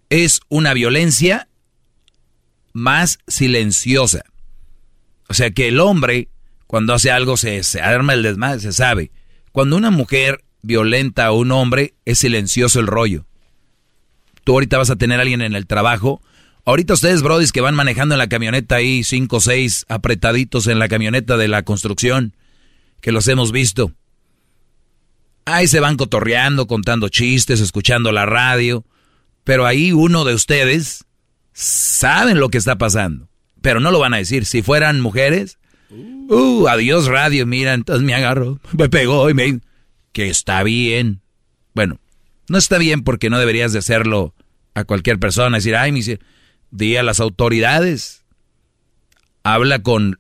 Es 0.10 0.42
una 0.50 0.74
violencia 0.74 1.48
más 2.74 3.20
silenciosa. 3.28 4.24
O 5.28 5.34
sea 5.34 5.52
que 5.52 5.68
el 5.68 5.80
hombre, 5.80 6.30
cuando 6.68 6.94
hace 6.94 7.12
algo, 7.12 7.38
se, 7.38 7.64
se 7.64 7.82
arma 7.82 8.14
el 8.14 8.24
desmadre, 8.24 8.60
se 8.60 8.74
sabe. 8.74 9.12
Cuando 9.52 9.76
una 9.76 9.92
mujer 9.92 10.44
violenta 10.62 11.26
a 11.26 11.32
un 11.32 11.52
hombre, 11.52 11.94
es 12.06 12.20
silencioso 12.20 12.80
el 12.80 12.88
rollo. 12.88 13.26
Tú 14.44 14.54
ahorita 14.54 14.78
vas 14.78 14.90
a 14.90 14.96
tener 14.96 15.20
a 15.20 15.22
alguien 15.22 15.42
en 15.42 15.56
el 15.56 15.68
trabajo. 15.68 16.22
Ahorita 16.66 16.94
ustedes, 16.94 17.22
brodis, 17.22 17.52
que 17.52 17.62
van 17.62 17.76
manejando 17.76 18.16
en 18.16 18.20
la 18.20 18.30
camioneta 18.30 18.76
ahí, 18.76 19.04
cinco 19.04 19.38
o 19.38 19.42
seis 19.42 19.86
apretaditos 19.90 20.68
en 20.68 20.80
la 20.80 20.88
camioneta 20.88 21.38
de 21.38 21.48
la 21.48 21.64
construcción, 21.64 22.36
que 23.02 23.12
los 23.12 23.28
hemos 23.28 23.52
visto. 23.52 23.94
Ahí 25.46 25.68
se 25.68 25.80
van 25.80 25.98
cotorreando, 25.98 26.68
contando 26.68 27.10
chistes, 27.10 27.60
escuchando 27.60 28.12
la 28.12 28.26
radio. 28.26 28.86
Pero 29.44 29.66
ahí 29.66 29.92
uno 29.92 30.24
de 30.24 30.34
ustedes 30.34 31.06
saben 31.54 32.40
lo 32.40 32.50
que 32.50 32.58
está 32.58 32.78
pasando. 32.78 33.28
Pero 33.62 33.80
no 33.80 33.92
lo 33.92 34.00
van 34.00 34.14
a 34.14 34.18
decir. 34.18 34.46
Si 34.46 34.62
fueran 34.62 35.02
mujeres, 35.02 35.58
uh, 35.90 36.68
adiós 36.68 37.08
radio, 37.08 37.46
mira, 37.46 37.74
entonces 37.74 38.04
me 38.04 38.14
agarro, 38.14 38.60
me 38.78 38.90
pegó 38.90 39.30
y 39.30 39.34
me... 39.34 39.60
Que 40.12 40.30
está 40.30 40.62
bien. 40.64 41.22
Bueno, 41.74 42.00
no 42.50 42.58
está 42.58 42.78
bien 42.78 43.04
porque 43.04 43.30
no 43.30 43.40
deberías 43.40 43.72
de 43.72 43.80
hacerlo 43.80 44.34
a 44.74 44.84
cualquier 44.84 45.20
persona. 45.20 45.58
Decir, 45.58 45.76
ay, 45.76 45.92
mi... 45.92 46.02
Di 46.72 46.96
a 46.98 47.04
las 47.04 47.20
autoridades. 47.20 48.24
Habla 49.44 49.82
con... 49.82 50.20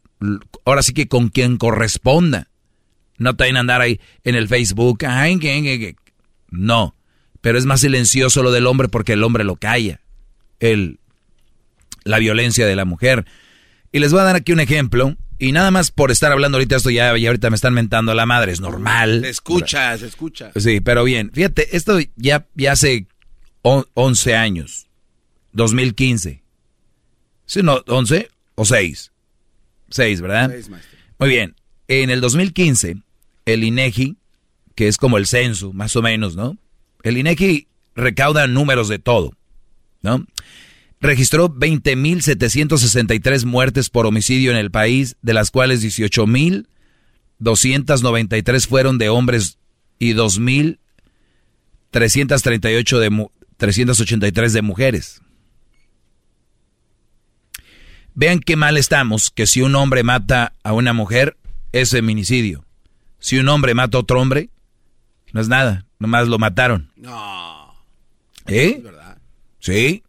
Ahora 0.65 0.83
sí 0.83 0.93
que 0.93 1.07
con 1.07 1.29
quien 1.29 1.57
corresponda. 1.57 2.50
No 3.21 3.35
te 3.35 3.43
vayan 3.43 3.57
a 3.57 3.59
andar 3.59 3.81
ahí 3.81 3.99
en 4.23 4.33
el 4.33 4.47
Facebook. 4.47 5.03
No. 6.49 6.95
Pero 7.39 7.57
es 7.57 7.65
más 7.65 7.81
silencioso 7.81 8.41
lo 8.41 8.51
del 8.51 8.65
hombre 8.65 8.87
porque 8.87 9.13
el 9.13 9.23
hombre 9.23 9.43
lo 9.43 9.57
calla. 9.57 10.01
El, 10.59 10.99
la 12.03 12.17
violencia 12.17 12.65
de 12.65 12.75
la 12.75 12.83
mujer. 12.83 13.25
Y 13.91 13.99
les 13.99 14.11
voy 14.11 14.21
a 14.21 14.25
dar 14.25 14.35
aquí 14.35 14.53
un 14.53 14.59
ejemplo. 14.59 15.15
Y 15.37 15.51
nada 15.51 15.69
más 15.69 15.91
por 15.91 16.09
estar 16.09 16.31
hablando 16.31 16.57
ahorita 16.57 16.75
esto 16.75 16.89
ya, 16.89 17.15
ya 17.15 17.29
ahorita 17.29 17.51
me 17.51 17.55
están 17.55 17.75
mentando 17.75 18.13
la 18.15 18.25
madre, 18.25 18.51
es 18.51 18.59
normal. 18.59 19.21
Se 19.21 19.29
escucha, 19.29 19.97
se 19.97 20.07
escucha. 20.07 20.51
Sí, 20.55 20.81
pero 20.81 21.03
bien, 21.03 21.31
fíjate, 21.33 21.75
esto 21.75 21.99
ya, 22.15 22.47
ya 22.53 22.73
hace 22.73 23.07
11 23.63 24.35
años, 24.35 24.87
2015. 25.53 26.43
¿Sí, 27.45 27.63
no, 27.63 27.83
11 27.87 28.29
o 28.53 28.65
6? 28.65 29.11
6, 29.89 30.21
¿verdad? 30.21 30.51
6, 30.51 30.69
maestro. 30.69 30.99
Muy 31.17 31.29
bien, 31.29 31.55
en 31.87 32.09
el 32.11 32.21
2015, 32.21 32.97
el 33.45 33.63
INEGI, 33.63 34.17
que 34.75 34.87
es 34.87 34.97
como 34.97 35.17
el 35.17 35.27
censo, 35.27 35.73
más 35.73 35.95
o 35.95 36.01
menos, 36.01 36.35
¿no? 36.35 36.57
El 37.03 37.17
INEGI 37.17 37.67
recauda 37.95 38.47
números 38.47 38.87
de 38.87 38.99
todo, 38.99 39.33
¿no? 40.01 40.25
registró 41.01 41.53
20.763 41.53 43.43
muertes 43.45 43.89
por 43.89 44.05
homicidio 44.05 44.51
en 44.51 44.57
el 44.57 44.71
país, 44.71 45.17
de 45.21 45.33
las 45.33 45.51
cuales 45.51 45.83
18.293 45.83 48.67
fueron 48.67 48.97
de 48.99 49.09
hombres 49.09 49.57
y 49.99 50.13
2.338 50.13 52.99
de 52.99 53.27
383 53.57 54.53
de 54.53 54.61
mujeres. 54.61 55.21
Vean 58.13 58.39
qué 58.39 58.55
mal 58.55 58.77
estamos, 58.77 59.31
que 59.31 59.47
si 59.47 59.61
un 59.61 59.75
hombre 59.75 60.03
mata 60.03 60.53
a 60.63 60.73
una 60.73 60.93
mujer, 60.93 61.35
es 61.71 61.89
feminicidio. 61.91 62.65
Si 63.21 63.37
un 63.37 63.47
hombre 63.47 63.73
mata 63.73 63.97
a 63.97 64.01
otro 64.01 64.19
hombre, 64.19 64.49
no 65.31 65.39
es 65.39 65.47
nada, 65.47 65.85
nomás 65.99 66.27
lo 66.27 66.39
mataron. 66.39 66.91
No. 66.97 67.73
¿Eh? 68.47 68.73
Es 68.77 68.83
verdad. 68.83 69.17
Sí. 69.59 70.03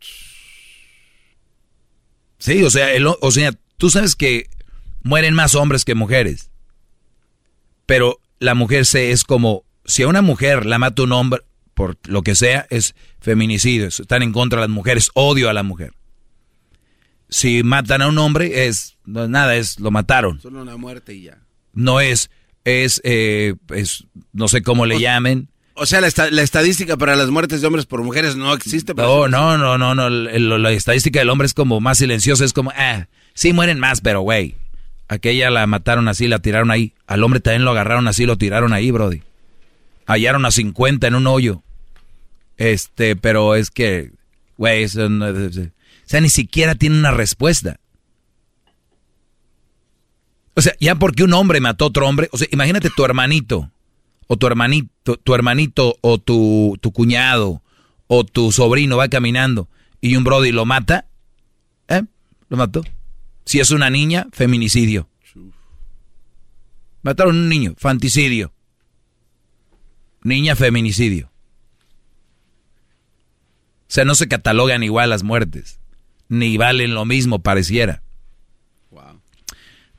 Sí, 2.38 2.64
o 2.64 2.70
sea, 2.70 2.92
el, 2.92 3.06
o 3.06 3.30
sea, 3.30 3.52
tú 3.76 3.90
sabes 3.90 4.16
que 4.16 4.48
mueren 5.02 5.34
más 5.34 5.54
hombres 5.54 5.84
que 5.84 5.94
mujeres. 5.94 6.50
Pero 7.86 8.18
la 8.38 8.54
mujer 8.54 8.86
se 8.86 9.12
es 9.12 9.24
como, 9.24 9.64
si 9.84 10.02
a 10.02 10.08
una 10.08 10.22
mujer 10.22 10.64
la 10.64 10.78
mata 10.78 11.02
un 11.02 11.12
hombre, 11.12 11.42
por 11.74 11.98
lo 12.08 12.22
que 12.22 12.34
sea, 12.34 12.66
es 12.70 12.94
feminicidio. 13.20 13.88
Están 13.88 14.22
en 14.22 14.32
contra 14.32 14.60
de 14.60 14.68
las 14.68 14.74
mujeres, 14.74 15.10
odio 15.14 15.50
a 15.50 15.52
la 15.52 15.62
mujer. 15.62 15.92
Si 17.28 17.62
matan 17.62 18.00
a 18.00 18.08
un 18.08 18.18
hombre, 18.18 18.66
es, 18.66 18.96
no 19.04 19.24
es 19.24 19.28
nada, 19.28 19.54
es, 19.54 19.78
lo 19.78 19.90
mataron. 19.90 20.40
Solo 20.40 20.62
una 20.62 20.76
muerte 20.78 21.14
y 21.14 21.24
ya. 21.24 21.42
No 21.74 22.00
es, 22.00 22.30
es, 22.64 23.00
eh, 23.04 23.54
es 23.74 24.04
no 24.32 24.48
sé 24.48 24.62
cómo 24.62 24.86
le 24.86 24.96
O- 24.96 25.00
llamen. 25.00 25.48
O 25.74 25.86
sea, 25.86 26.00
la, 26.02 26.06
esta- 26.06 26.30
la 26.30 26.42
estadística 26.42 26.96
para 26.98 27.16
las 27.16 27.30
muertes 27.30 27.60
de 27.60 27.66
hombres 27.66 27.86
por 27.86 28.02
mujeres 28.02 28.36
no 28.36 28.52
existe. 28.52 28.92
No, 28.94 29.26
no, 29.28 29.56
no, 29.56 29.78
no, 29.78 29.94
no. 29.94 30.10
la 30.10 30.70
estadística 30.70 31.18
del 31.18 31.30
hombre 31.30 31.46
es 31.46 31.54
como 31.54 31.80
más 31.80 31.98
silenciosa, 31.98 32.44
es 32.44 32.52
como, 32.52 32.72
ah, 32.76 33.06
sí 33.34 33.52
mueren 33.54 33.78
más, 33.80 34.02
pero 34.02 34.20
güey, 34.20 34.54
aquella 35.08 35.50
la 35.50 35.66
mataron 35.66 36.08
así, 36.08 36.28
la 36.28 36.40
tiraron 36.40 36.70
ahí. 36.70 36.92
Al 37.06 37.22
hombre 37.24 37.40
también 37.40 37.64
lo 37.64 37.70
agarraron 37.70 38.06
así, 38.06 38.26
lo 38.26 38.36
tiraron 38.36 38.72
ahí, 38.74 38.90
brody. 38.90 39.22
Hallaron 40.06 40.44
a 40.44 40.50
50 40.50 41.06
en 41.06 41.14
un 41.14 41.26
hoyo. 41.26 41.62
Este, 42.58 43.16
pero 43.16 43.54
es 43.54 43.70
que, 43.70 44.10
güey, 44.58 44.82
eso 44.82 45.08
no 45.08 45.28
es- 45.28 45.56
o 45.56 45.70
sea, 46.04 46.20
ni 46.20 46.28
siquiera 46.28 46.74
tiene 46.74 46.98
una 46.98 47.12
respuesta. 47.12 47.78
O 50.54 50.60
sea, 50.60 50.74
ya 50.80 50.94
porque 50.96 51.24
un 51.24 51.32
hombre 51.32 51.60
mató 51.60 51.84
a 51.84 51.88
otro 51.88 52.06
hombre, 52.06 52.28
o 52.32 52.38
sea, 52.38 52.48
imagínate 52.50 52.90
tu 52.90 53.04
hermanito, 53.04 53.70
o 54.26 54.36
tu 54.36 54.46
hermanito, 54.46 55.16
tu 55.16 55.34
hermanito, 55.34 55.96
o 56.00 56.18
tu, 56.18 56.78
tu 56.80 56.92
cuñado, 56.92 57.62
o 58.06 58.24
tu 58.24 58.52
sobrino 58.52 58.96
va 58.98 59.08
caminando 59.08 59.68
y 60.02 60.16
un 60.16 60.24
brody 60.24 60.52
lo 60.52 60.66
mata, 60.66 61.06
¿eh? 61.88 62.02
Lo 62.48 62.56
mató. 62.58 62.82
Si 63.46 63.60
es 63.60 63.70
una 63.70 63.88
niña, 63.88 64.26
feminicidio. 64.32 65.08
Mataron 67.02 67.36
a 67.36 67.38
un 67.38 67.48
niño, 67.48 67.74
fanticidio. 67.78 68.52
Niña, 70.22 70.54
feminicidio. 70.54 71.30
O 73.88 73.94
sea, 73.94 74.04
no 74.04 74.14
se 74.14 74.28
catalogan 74.28 74.82
igual 74.82 75.10
las 75.10 75.22
muertes, 75.22 75.80
ni 76.28 76.56
valen 76.56 76.94
lo 76.94 77.04
mismo, 77.04 77.40
pareciera. 77.42 78.02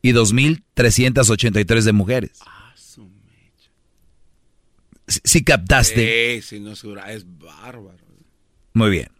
Y 0.02 0.12
2.383 0.14 1.82
de 1.82 1.94
mujeres. 1.94 2.40
Si 5.08 5.20
si 5.24 5.44
captaste. 5.44 6.42
Sí, 6.42 6.58
sí, 6.58 6.60
no 6.60 6.74
es 6.74 6.84
bárbaro. 7.38 8.00
Muy 8.74 8.90
bien. 8.90 9.15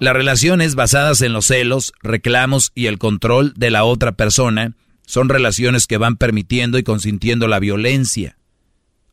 Las 0.00 0.14
relaciones 0.14 0.74
basadas 0.74 1.22
en 1.22 1.32
los 1.32 1.46
celos, 1.46 1.92
reclamos 2.02 2.72
y 2.74 2.86
el 2.86 2.98
control 2.98 3.54
de 3.56 3.70
la 3.70 3.84
otra 3.84 4.12
persona 4.12 4.74
son 5.06 5.28
relaciones 5.28 5.86
que 5.86 5.98
van 5.98 6.16
permitiendo 6.16 6.78
y 6.78 6.82
consintiendo 6.82 7.46
la 7.46 7.60
violencia. 7.60 8.36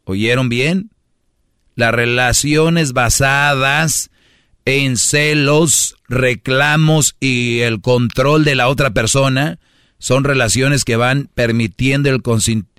¿Oyeron 0.06 0.50
bien? 0.50 0.92
Las 1.76 1.94
relaciones 1.94 2.94
basadas 2.94 4.10
en 4.66 4.98
celos, 4.98 5.96
reclamos 6.08 7.16
y 7.20 7.60
el 7.60 7.82
control 7.82 8.44
de 8.44 8.56
la 8.56 8.68
otra 8.68 8.92
persona, 8.92 9.60
son 9.98 10.24
relaciones 10.24 10.84
que 10.84 10.96
van 10.96 11.30
permitiendo 11.34 12.10
el 12.10 12.22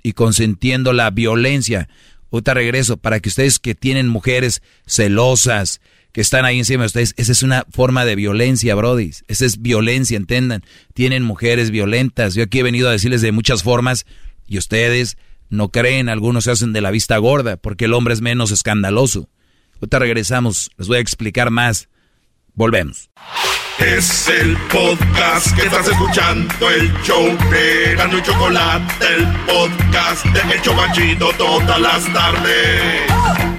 y 0.03 0.13
consentiendo 0.13 0.91
la 0.91 1.09
violencia. 1.09 1.87
Ahorita 2.31 2.53
regreso, 2.53 2.97
para 2.97 3.19
que 3.19 3.29
ustedes 3.29 3.59
que 3.59 3.75
tienen 3.75 4.07
mujeres 4.07 4.61
celosas, 4.85 5.79
que 6.13 6.21
están 6.21 6.45
ahí 6.45 6.59
encima 6.59 6.83
de 6.83 6.87
ustedes, 6.87 7.13
esa 7.17 7.31
es 7.31 7.41
una 7.41 7.65
forma 7.71 8.05
de 8.05 8.15
violencia, 8.15 8.75
Brody. 8.75 9.11
Esa 9.27 9.45
es 9.45 9.61
violencia, 9.61 10.15
entendan. 10.15 10.63
Tienen 10.93 11.23
mujeres 11.23 11.71
violentas. 11.71 12.35
Yo 12.35 12.43
aquí 12.43 12.59
he 12.59 12.63
venido 12.63 12.87
a 12.87 12.91
decirles 12.91 13.21
de 13.21 13.31
muchas 13.31 13.63
formas 13.63 14.05
y 14.47 14.59
ustedes 14.59 15.17
no 15.49 15.69
creen, 15.69 16.09
algunos 16.09 16.45
se 16.45 16.51
hacen 16.51 16.71
de 16.71 16.81
la 16.81 16.91
vista 16.91 17.17
gorda, 17.17 17.57
porque 17.57 17.85
el 17.85 17.93
hombre 17.93 18.13
es 18.13 18.21
menos 18.21 18.51
escandaloso. 18.51 19.29
Ahorita 19.75 19.99
regresamos, 19.99 20.71
les 20.77 20.87
voy 20.87 20.97
a 20.97 21.01
explicar 21.01 21.49
más. 21.49 21.89
Volvemos. 22.53 23.09
Es 23.79 24.27
el 24.29 24.55
podcast 24.71 25.55
que 25.55 25.63
estás 25.63 25.87
escuchando, 25.87 26.69
el 26.69 26.93
show 27.01 27.25
de 27.49 28.21
Chocolate, 28.21 29.05
el 29.15 29.27
podcast 29.45 30.25
de 30.25 31.33
todas 31.37 31.81
las 31.81 32.13
tardes. 32.13 33.52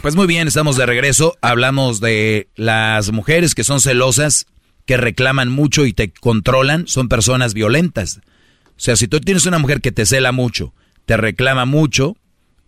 Pues 0.00 0.16
muy 0.16 0.26
bien, 0.26 0.48
estamos 0.48 0.76
de 0.76 0.86
regreso. 0.86 1.36
Hablamos 1.40 2.00
de 2.00 2.48
las 2.56 3.12
mujeres 3.12 3.54
que 3.54 3.64
son 3.64 3.80
celosas 3.80 4.46
que 4.86 4.96
reclaman 4.96 5.48
mucho 5.48 5.86
y 5.86 5.92
te 5.92 6.12
controlan 6.12 6.88
son 6.88 7.08
personas 7.08 7.54
violentas. 7.54 8.20
O 8.68 8.80
sea, 8.80 8.96
si 8.96 9.06
tú 9.06 9.20
tienes 9.20 9.46
una 9.46 9.58
mujer 9.58 9.80
que 9.80 9.92
te 9.92 10.06
cela 10.06 10.32
mucho, 10.32 10.74
te 11.06 11.16
reclama 11.16 11.64
mucho, 11.66 12.16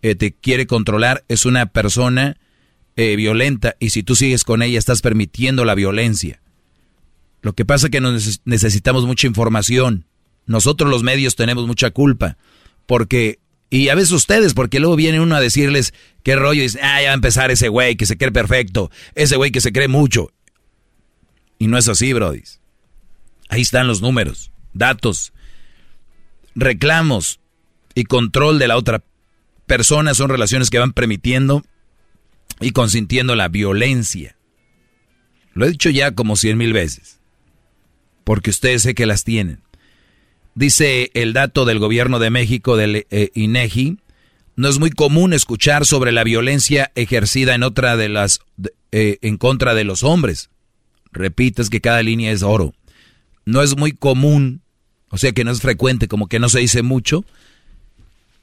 eh, 0.01 0.15
te 0.15 0.33
quiere 0.33 0.65
controlar, 0.65 1.25
es 1.27 1.45
una 1.45 1.65
persona 1.65 2.37
eh, 2.95 3.17
violenta 3.17 3.75
y 3.79 3.89
si 3.89 4.03
tú 4.03 4.15
sigues 4.15 4.45
con 4.45 4.61
ella 4.61 4.79
estás 4.79 5.01
permitiendo 5.01 5.65
la 5.65 5.75
violencia. 5.75 6.41
Lo 7.41 7.53
que 7.53 7.65
pasa 7.65 7.87
es 7.87 7.91
que 7.91 8.39
necesitamos 8.45 9.05
mucha 9.05 9.27
información. 9.27 10.05
Nosotros 10.45 10.89
los 10.89 11.03
medios 11.03 11.35
tenemos 11.35 11.67
mucha 11.67 11.91
culpa 11.91 12.37
porque 12.85 13.39
y 13.69 13.89
a 13.89 13.95
veces 13.95 14.11
ustedes, 14.11 14.53
porque 14.53 14.79
luego 14.79 14.95
viene 14.95 15.19
uno 15.19 15.35
a 15.35 15.41
decirles 15.41 15.93
qué 16.23 16.35
rollo 16.35 16.61
dice, 16.61 16.79
ah, 16.81 17.01
ya 17.01 17.07
va 17.07 17.11
a 17.11 17.15
empezar 17.15 17.51
ese 17.51 17.67
güey 17.69 17.95
que 17.95 18.05
se 18.05 18.17
cree 18.17 18.31
perfecto, 18.31 18.91
ese 19.15 19.35
güey 19.35 19.51
que 19.51 19.61
se 19.61 19.71
cree 19.73 19.87
mucho. 19.87 20.31
Y 21.57 21.67
no 21.67 21.77
es 21.77 21.87
así, 21.87 22.13
Brody. 22.13 22.43
Ahí 23.49 23.61
están 23.61 23.87
los 23.87 24.01
números, 24.01 24.51
datos, 24.73 25.33
reclamos 26.55 27.39
y 27.93 28.05
control 28.05 28.59
de 28.59 28.67
la 28.67 28.77
otra 28.77 29.03
persona 29.65 30.13
son 30.13 30.29
relaciones 30.29 30.69
que 30.69 30.79
van 30.79 30.93
permitiendo 30.93 31.63
y 32.59 32.71
consintiendo 32.71 33.35
la 33.35 33.47
violencia. 33.47 34.37
Lo 35.53 35.65
he 35.65 35.71
dicho 35.71 35.89
ya 35.89 36.11
como 36.11 36.35
cien 36.35 36.57
mil 36.57 36.73
veces, 36.73 37.19
porque 38.23 38.49
ustedes 38.49 38.83
sé 38.83 38.93
que 38.93 39.05
las 39.05 39.23
tienen. 39.23 39.61
Dice 40.55 41.11
el 41.13 41.33
dato 41.33 41.65
del 41.65 41.79
gobierno 41.79 42.17
de 42.17 42.29
México, 42.29 42.77
del 42.77 43.05
eh, 43.09 43.29
INEGI, 43.35 43.97
no 44.55 44.69
es 44.69 44.79
muy 44.79 44.89
común 44.89 45.33
escuchar 45.33 45.85
sobre 45.85 46.13
la 46.13 46.23
violencia 46.23 46.93
ejercida 46.95 47.55
en 47.55 47.63
otra 47.63 47.97
de 47.97 48.07
las 48.07 48.39
eh, 48.93 49.17
en 49.21 49.37
contra 49.37 49.75
de 49.75 49.83
los 49.83 50.03
hombres. 50.03 50.49
Repites 51.11 51.69
que 51.69 51.81
cada 51.81 52.01
línea 52.01 52.31
es 52.31 52.41
oro. 52.41 52.73
No 53.43 53.61
es 53.61 53.75
muy 53.75 53.91
común, 53.91 54.61
o 55.09 55.17
sea 55.17 55.33
que 55.33 55.43
no 55.43 55.51
es 55.51 55.59
frecuente, 55.59 56.07
como 56.07 56.27
que 56.27 56.39
no 56.39 56.47
se 56.47 56.59
dice 56.59 56.83
mucho, 56.83 57.25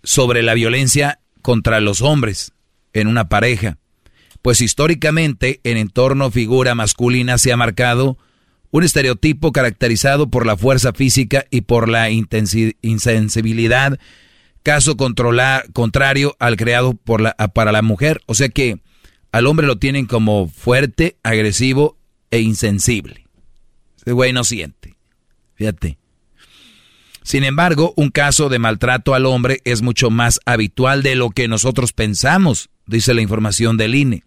sobre 0.02 0.42
la 0.42 0.52
violencia 0.52 1.18
contra 1.40 1.80
los 1.80 2.02
hombres 2.02 2.52
en 2.92 3.08
una 3.08 3.30
pareja. 3.30 3.78
Pues 4.42 4.60
históricamente 4.60 5.60
en 5.64 5.78
entorno 5.78 6.30
figura 6.30 6.74
masculina 6.74 7.38
se 7.38 7.52
ha 7.52 7.56
marcado 7.56 8.18
un 8.72 8.82
estereotipo 8.82 9.52
caracterizado 9.52 10.28
por 10.28 10.46
la 10.46 10.56
fuerza 10.56 10.92
física 10.92 11.44
y 11.50 11.60
por 11.60 11.88
la 11.88 12.10
insensibilidad, 12.10 14.00
caso 14.62 14.96
contrario 14.96 16.36
al 16.40 16.56
creado 16.56 16.94
para 16.94 17.72
la 17.72 17.82
mujer. 17.82 18.22
O 18.26 18.34
sea 18.34 18.48
que 18.48 18.80
al 19.30 19.46
hombre 19.46 19.66
lo 19.66 19.76
tienen 19.76 20.06
como 20.06 20.48
fuerte, 20.48 21.16
agresivo 21.22 21.98
e 22.30 22.40
insensible. 22.40 23.26
Ese 23.98 24.12
güey 24.12 24.32
no 24.32 24.42
siente. 24.42 24.96
Fíjate. 25.54 25.98
Sin 27.22 27.44
embargo, 27.44 27.92
un 27.96 28.08
caso 28.08 28.48
de 28.48 28.58
maltrato 28.58 29.14
al 29.14 29.26
hombre 29.26 29.60
es 29.64 29.82
mucho 29.82 30.10
más 30.10 30.40
habitual 30.46 31.02
de 31.02 31.14
lo 31.14 31.28
que 31.30 31.46
nosotros 31.46 31.92
pensamos, 31.92 32.70
dice 32.86 33.12
la 33.12 33.20
información 33.20 33.76
del 33.76 33.94
INE. 33.94 34.24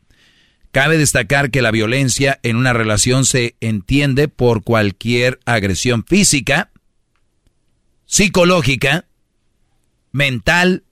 Cabe 0.76 0.97
destacar 0.97 1.52
que 1.52 1.61
la 1.61 1.72
violencia 1.72 2.38
en 2.43 2.57
una 2.57 2.73
relación 2.73 3.23
se 3.23 3.56
entiende 3.61 4.27
por 4.27 4.65
cualquier 4.65 5.39
agresión 5.45 6.03
física, 6.03 6.69
psicológica, 8.06 9.06
mental 10.11 10.84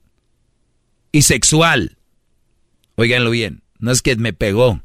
y 1.12 1.20
sexual. 1.20 1.98
Óiganlo 2.94 3.28
bien, 3.28 3.62
no 3.78 3.90
es 3.90 4.00
que 4.00 4.16
me 4.16 4.32
pegó. 4.32 4.80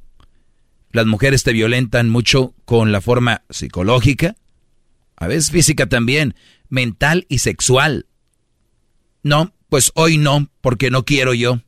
Las 0.91 1.05
mujeres 1.05 1.43
te 1.43 1.53
violentan 1.53 2.09
mucho 2.09 2.53
con 2.65 2.91
la 2.91 2.99
forma 2.99 3.43
psicológica, 3.49 4.35
a 5.15 5.27
veces 5.27 5.49
física 5.49 5.87
también, 5.87 6.35
mental 6.67 7.25
y 7.29 7.37
sexual. 7.37 8.05
No, 9.23 9.53
pues 9.69 9.93
hoy 9.95 10.17
no, 10.17 10.49
porque 10.59 10.91
no 10.91 11.05
quiero 11.05 11.33
yo. 11.33 11.61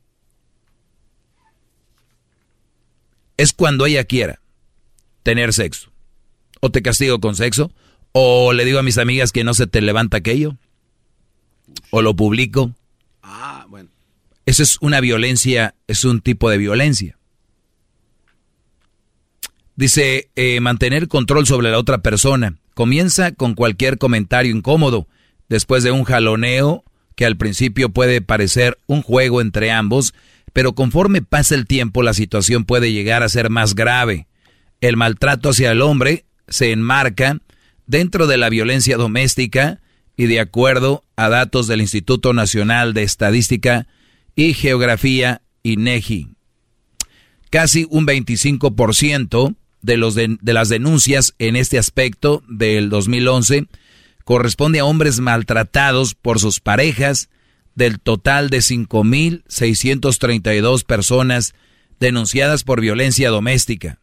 Es 3.36 3.52
cuando 3.52 3.86
ella 3.86 4.04
quiera 4.04 4.40
tener 5.22 5.52
sexo. 5.52 5.90
O 6.60 6.70
te 6.70 6.82
castigo 6.82 7.20
con 7.20 7.34
sexo, 7.34 7.72
o 8.12 8.52
le 8.52 8.64
digo 8.64 8.78
a 8.78 8.82
mis 8.82 8.98
amigas 8.98 9.32
que 9.32 9.44
no 9.44 9.54
se 9.54 9.66
te 9.66 9.80
levanta 9.80 10.18
aquello, 10.18 10.56
o 11.90 12.02
lo 12.02 12.14
publico. 12.14 12.72
Ah, 13.22 13.66
bueno. 13.68 13.90
Eso 14.46 14.62
es 14.62 14.78
una 14.80 15.00
violencia, 15.00 15.74
es 15.86 16.04
un 16.04 16.20
tipo 16.20 16.50
de 16.50 16.58
violencia. 16.58 17.18
Dice, 19.76 20.30
eh, 20.36 20.60
mantener 20.60 21.08
control 21.08 21.46
sobre 21.46 21.70
la 21.70 21.78
otra 21.78 21.98
persona. 21.98 22.58
Comienza 22.74 23.32
con 23.32 23.54
cualquier 23.54 23.98
comentario 23.98 24.54
incómodo, 24.54 25.08
después 25.48 25.82
de 25.82 25.90
un 25.90 26.04
jaloneo 26.04 26.84
que 27.14 27.26
al 27.26 27.36
principio 27.36 27.90
puede 27.90 28.20
parecer 28.20 28.78
un 28.86 29.02
juego 29.02 29.40
entre 29.40 29.70
ambos, 29.70 30.14
pero 30.52 30.74
conforme 30.74 31.22
pasa 31.22 31.54
el 31.54 31.66
tiempo 31.66 32.02
la 32.02 32.14
situación 32.14 32.64
puede 32.64 32.92
llegar 32.92 33.22
a 33.22 33.28
ser 33.28 33.50
más 33.50 33.74
grave. 33.74 34.26
El 34.80 34.96
maltrato 34.96 35.50
hacia 35.50 35.72
el 35.72 35.82
hombre 35.82 36.24
se 36.48 36.72
enmarca 36.72 37.38
dentro 37.86 38.26
de 38.26 38.36
la 38.36 38.48
violencia 38.48 38.96
doméstica 38.96 39.80
y 40.16 40.26
de 40.26 40.40
acuerdo 40.40 41.04
a 41.16 41.28
datos 41.28 41.66
del 41.66 41.80
Instituto 41.80 42.32
Nacional 42.32 42.94
de 42.94 43.02
Estadística 43.02 43.86
y 44.34 44.54
Geografía, 44.54 45.42
INEGI. 45.62 46.28
Casi 47.50 47.86
un 47.90 48.06
25% 48.06 49.56
de, 49.82 49.96
los 49.96 50.14
de, 50.14 50.36
de 50.40 50.52
las 50.52 50.68
denuncias 50.68 51.34
en 51.38 51.56
este 51.56 51.78
aspecto 51.78 52.42
del 52.48 52.88
2011 52.88 53.66
corresponde 54.24 54.80
a 54.80 54.84
hombres 54.84 55.20
maltratados 55.20 56.14
por 56.14 56.38
sus 56.38 56.60
parejas, 56.60 57.28
del 57.74 58.00
total 58.00 58.50
de 58.50 58.58
5.632 58.58 60.84
personas 60.84 61.54
denunciadas 61.98 62.64
por 62.64 62.80
violencia 62.80 63.30
doméstica. 63.30 63.98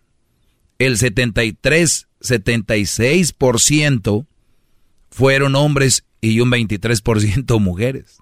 El 0.78 0.98
73, 0.98 2.08
76% 2.22 4.26
fueron 5.12 5.56
hombres 5.56 6.06
y 6.22 6.40
un 6.40 6.52
23% 6.52 7.60
mujeres. 7.64 8.18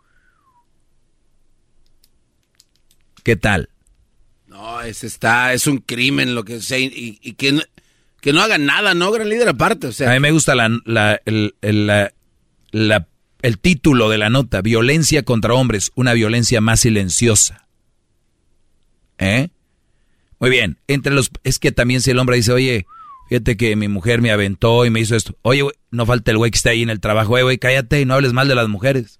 ¿Qué 3.23 3.35
tal? 3.35 3.69
No, 4.47 4.81
es, 4.81 5.03
está, 5.03 5.53
es 5.53 5.67
un 5.67 5.79
crimen 5.79 6.33
lo 6.33 6.45
que 6.45 6.61
sé 6.61 6.79
y, 6.79 7.19
y 7.21 7.33
que, 7.33 7.51
no, 7.51 7.61
que 8.21 8.33
no 8.33 8.41
hagan 8.41 8.65
nada, 8.65 8.93
¿no? 8.93 9.11
Gran 9.11 9.29
líder 9.29 9.49
aparte. 9.49 9.87
O 9.87 9.91
sea. 9.91 10.09
A 10.09 10.13
mí 10.13 10.19
me 10.19 10.31
gusta 10.31 10.55
la, 10.55 10.69
la, 10.85 11.21
la, 11.61 12.13
la 12.71 13.07
el 13.41 13.59
título 13.59 14.09
de 14.09 14.17
la 14.17 14.29
nota, 14.29 14.61
violencia 14.61 15.23
contra 15.23 15.53
hombres, 15.53 15.91
una 15.95 16.13
violencia 16.13 16.61
más 16.61 16.81
silenciosa. 16.81 17.67
¿Eh? 19.17 19.49
Muy 20.39 20.49
bien, 20.49 20.77
entre 20.87 21.13
los 21.13 21.31
es 21.43 21.59
que 21.59 21.71
también 21.71 22.01
si 22.01 22.11
el 22.11 22.19
hombre 22.19 22.35
dice, 22.35 22.51
"Oye, 22.51 22.85
fíjate 23.29 23.57
que 23.57 23.75
mi 23.75 23.87
mujer 23.87 24.21
me 24.21 24.31
aventó 24.31 24.85
y 24.85 24.89
me 24.89 24.99
hizo 24.99 25.15
esto." 25.15 25.37
Oye, 25.41 25.63
no 25.91 26.05
falta 26.05 26.31
el 26.31 26.37
güey 26.37 26.51
que 26.51 26.57
está 26.57 26.69
ahí 26.71 26.83
en 26.83 26.89
el 26.89 26.99
trabajo, 26.99 27.29
"Güey, 27.29 27.43
güey, 27.43 27.57
cállate 27.57 28.01
y 28.01 28.05
no 28.05 28.13
hables 28.13 28.33
mal 28.33 28.47
de 28.47 28.55
las 28.55 28.67
mujeres." 28.67 29.19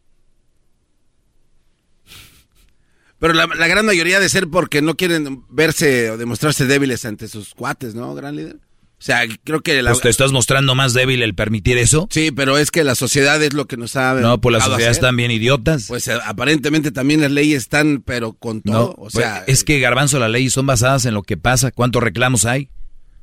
Pero 3.19 3.34
la, 3.34 3.48
la, 3.48 3.68
gran 3.68 3.84
mayoría 3.85 4.19
de 4.19 4.30
ser 4.30 4.48
porque 4.48 4.84
no 4.84 4.95
quieren 4.95 5.44
verse 5.49 6.11
o 6.11 6.18
demostrarse 6.18 6.68
débiles 6.68 7.03
ante 7.03 7.27
sus 7.27 7.56
cuates, 7.56 7.95
¿no, 7.95 8.14
gran 8.14 8.35
líder? 8.35 8.60
O 8.99 9.03
sea, 9.03 9.22
creo 9.44 9.61
que 9.61 9.80
la... 9.84 9.91
Pues 9.91 10.02
te 10.02 10.10
estás 10.10 10.32
mostrando 10.32 10.74
más 10.74 10.94
débil 10.94 11.22
el 11.22 11.36
permitir 11.36 11.78
eso. 11.78 12.07
Sí, 12.10 12.32
pero 12.32 12.57
es 12.57 12.72
que 12.72 12.84
la 12.84 12.95
sociedad 12.95 13.41
es 13.44 13.53
lo 13.53 13.68
que 13.68 13.78
nos 13.78 13.95
ha... 13.95 14.15
No, 14.15 14.41
pues 14.41 14.53
las 14.53 14.64
sociedades 14.65 14.98
están 14.98 15.15
bien 15.15 15.30
idiotas. 15.30 15.86
Pues 15.88 16.07
eh, 16.07 16.18
aparentemente 16.26 16.91
también 16.91 17.22
las 17.22 17.32
leyes 17.32 17.61
están, 17.64 18.02
pero 18.03 18.34
con 18.34 18.61
No, 18.65 18.74
todo. 18.74 18.95
o 18.98 19.10
sea, 19.11 19.44
pues, 19.45 19.60
es 19.60 19.64
que 19.64 19.80
Garbanzo, 19.80 20.18
las 20.18 20.32
leyes 20.32 20.52
son 20.53 20.65
basadas 20.65 21.06
en 21.06 21.14
lo 21.14 21.22
que 21.22 21.38
pasa, 21.38 21.69
cuántos 21.72 22.02
reclamos 22.02 22.45
hay. 22.45 22.69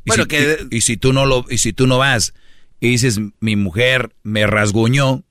Y 0.05 0.11
Bueno, 0.11 0.23
si, 0.25 0.29
que- 0.29 0.59
y, 0.71 0.77
y 0.77 0.81
si 0.83 0.97
tú 0.97 1.13
no 1.13 1.27
lo, 1.27 1.45
y 1.51 1.59
si 1.59 1.73
tú 1.73 1.89
no 1.89 1.99
vas 1.99 2.35
y 2.79 2.91
dices, 2.91 3.19
mi 3.41 3.57
mujer 3.57 4.15
me 4.23 4.47
rasguñó, 4.47 5.25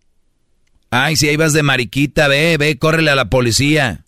ay, 0.89 1.15
si 1.15 1.29
ahí 1.29 1.37
vas 1.37 1.53
de 1.53 1.63
mariquita, 1.63 2.27
ve, 2.27 2.57
ve, 2.57 2.77
córrele 2.77 3.11
a 3.11 3.15
la 3.15 3.29
policía. 3.29 4.05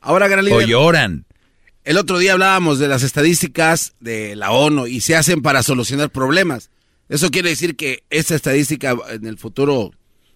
Ahora, 0.00 0.28
gran 0.28 0.46
O 0.52 0.60
lloran. 0.60 1.24
El 1.88 1.96
otro 1.96 2.18
día 2.18 2.34
hablábamos 2.34 2.78
de 2.78 2.86
las 2.86 3.02
estadísticas 3.02 3.94
de 3.98 4.36
la 4.36 4.50
ONU 4.50 4.86
y 4.86 5.00
se 5.00 5.16
hacen 5.16 5.40
para 5.40 5.62
solucionar 5.62 6.10
problemas. 6.10 6.68
Eso 7.08 7.30
quiere 7.30 7.48
decir 7.48 7.76
que 7.76 8.04
esa 8.10 8.34
estadística 8.34 8.94
en 9.08 9.26
el 9.26 9.38
futuro... 9.38 9.92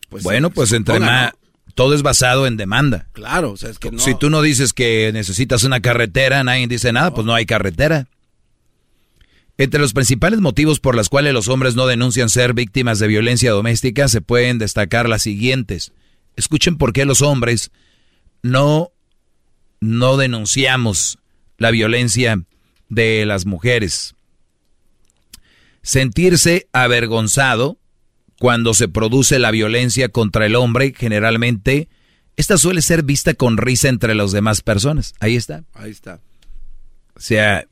Pues, 0.08 0.22
bueno, 0.22 0.48
pues 0.48 0.72
entre 0.72 0.98
más, 0.98 1.32
todo 1.74 1.92
es 1.92 2.00
basado 2.00 2.46
en 2.46 2.56
demanda. 2.56 3.06
Claro, 3.12 3.50
o 3.50 3.58
sea, 3.58 3.68
es 3.68 3.78
que 3.78 3.90
no... 3.90 3.98
Si 3.98 4.14
tú 4.14 4.30
no 4.30 4.40
dices 4.40 4.72
que 4.72 5.10
necesitas 5.12 5.62
una 5.64 5.80
carretera, 5.80 6.42
nadie 6.42 6.66
dice 6.68 6.90
nada, 6.90 7.12
pues 7.12 7.26
no 7.26 7.34
hay 7.34 7.44
carretera. 7.44 8.08
Entre 9.58 9.78
los 9.78 9.92
principales 9.92 10.40
motivos 10.40 10.80
por 10.80 10.94
los 10.94 11.10
cuales 11.10 11.34
los 11.34 11.48
hombres 11.48 11.74
no 11.74 11.86
denuncian 11.86 12.30
ser 12.30 12.54
víctimas 12.54 12.98
de 12.98 13.08
violencia 13.08 13.50
doméstica 13.50 14.08
se 14.08 14.22
pueden 14.22 14.56
destacar 14.56 15.06
las 15.06 15.20
siguientes. 15.20 15.92
Escuchen 16.34 16.78
por 16.78 16.94
qué 16.94 17.04
los 17.04 17.20
hombres 17.20 17.72
no, 18.40 18.88
no 19.80 20.16
denunciamos 20.16 21.18
la 21.62 21.70
violencia 21.70 22.42
de 22.88 23.24
las 23.24 23.46
mujeres. 23.46 24.14
Sentirse 25.80 26.68
avergonzado 26.72 27.78
cuando 28.38 28.74
se 28.74 28.88
produce 28.88 29.38
la 29.38 29.50
violencia 29.50 30.08
contra 30.08 30.46
el 30.46 30.56
hombre, 30.56 30.92
generalmente, 30.96 31.88
esta 32.36 32.58
suele 32.58 32.82
ser 32.82 33.04
vista 33.04 33.34
con 33.34 33.56
risa 33.56 33.88
entre 33.88 34.14
las 34.14 34.32
demás 34.32 34.60
personas. 34.60 35.14
Ahí 35.20 35.36
está. 35.36 35.64
Ahí 35.74 35.90
está. 35.90 36.20
O 37.14 37.20
sea, 37.20 37.66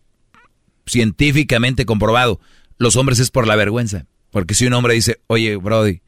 científicamente 0.87 1.85
comprobado, 1.85 2.41
los 2.79 2.97
hombres 2.97 3.19
es 3.19 3.31
por 3.31 3.47
la 3.47 3.57
vergüenza. 3.57 4.07
Porque 4.31 4.55
si 4.55 4.67
un 4.67 4.75
hombre 4.75 4.95
dice, 4.95 5.21
oye, 5.27 5.57
Brody, 5.57 6.03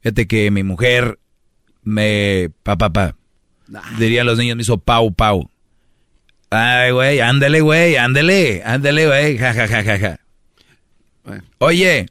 fíjate 0.00 0.26
que 0.26 0.50
mi 0.50 0.64
mujer 0.64 1.20
me... 1.82 2.50
pa, 2.64 2.76
pa, 2.76 2.92
pa. 2.92 3.16
Dirían 3.98 4.26
los 4.26 4.38
niños, 4.38 4.56
me 4.56 4.62
hizo 4.62 4.78
pau, 4.78 5.14
pau. 5.14 5.50
Ay, 6.50 6.92
güey, 6.92 7.20
ándale, 7.20 7.60
güey, 7.60 7.96
ándale, 7.96 8.62
ándale, 8.64 9.06
güey, 9.06 9.38
ja, 9.38 9.52
ja, 9.52 9.68
ja, 9.68 9.84
ja, 9.84 9.98
ja. 9.98 10.20
Oye, 11.58 12.06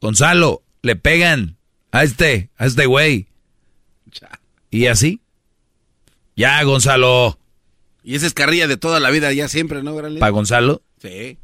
Gonzalo, 0.00 0.62
le 0.82 0.96
pegan 0.96 1.56
a 1.90 2.04
este, 2.04 2.50
a 2.56 2.66
este 2.66 2.86
güey. 2.86 3.28
Y 4.70 4.86
así. 4.86 5.20
Ya, 6.36 6.62
Gonzalo. 6.62 7.38
Y 8.04 8.14
esa 8.14 8.26
es 8.26 8.34
carrilla 8.34 8.68
de 8.68 8.76
toda 8.76 9.00
la 9.00 9.10
vida, 9.10 9.32
ya 9.32 9.48
siempre, 9.48 9.82
¿no? 9.82 9.96
¿Para 9.96 10.30
Gonzalo? 10.30 10.82
Sí. 11.00 11.38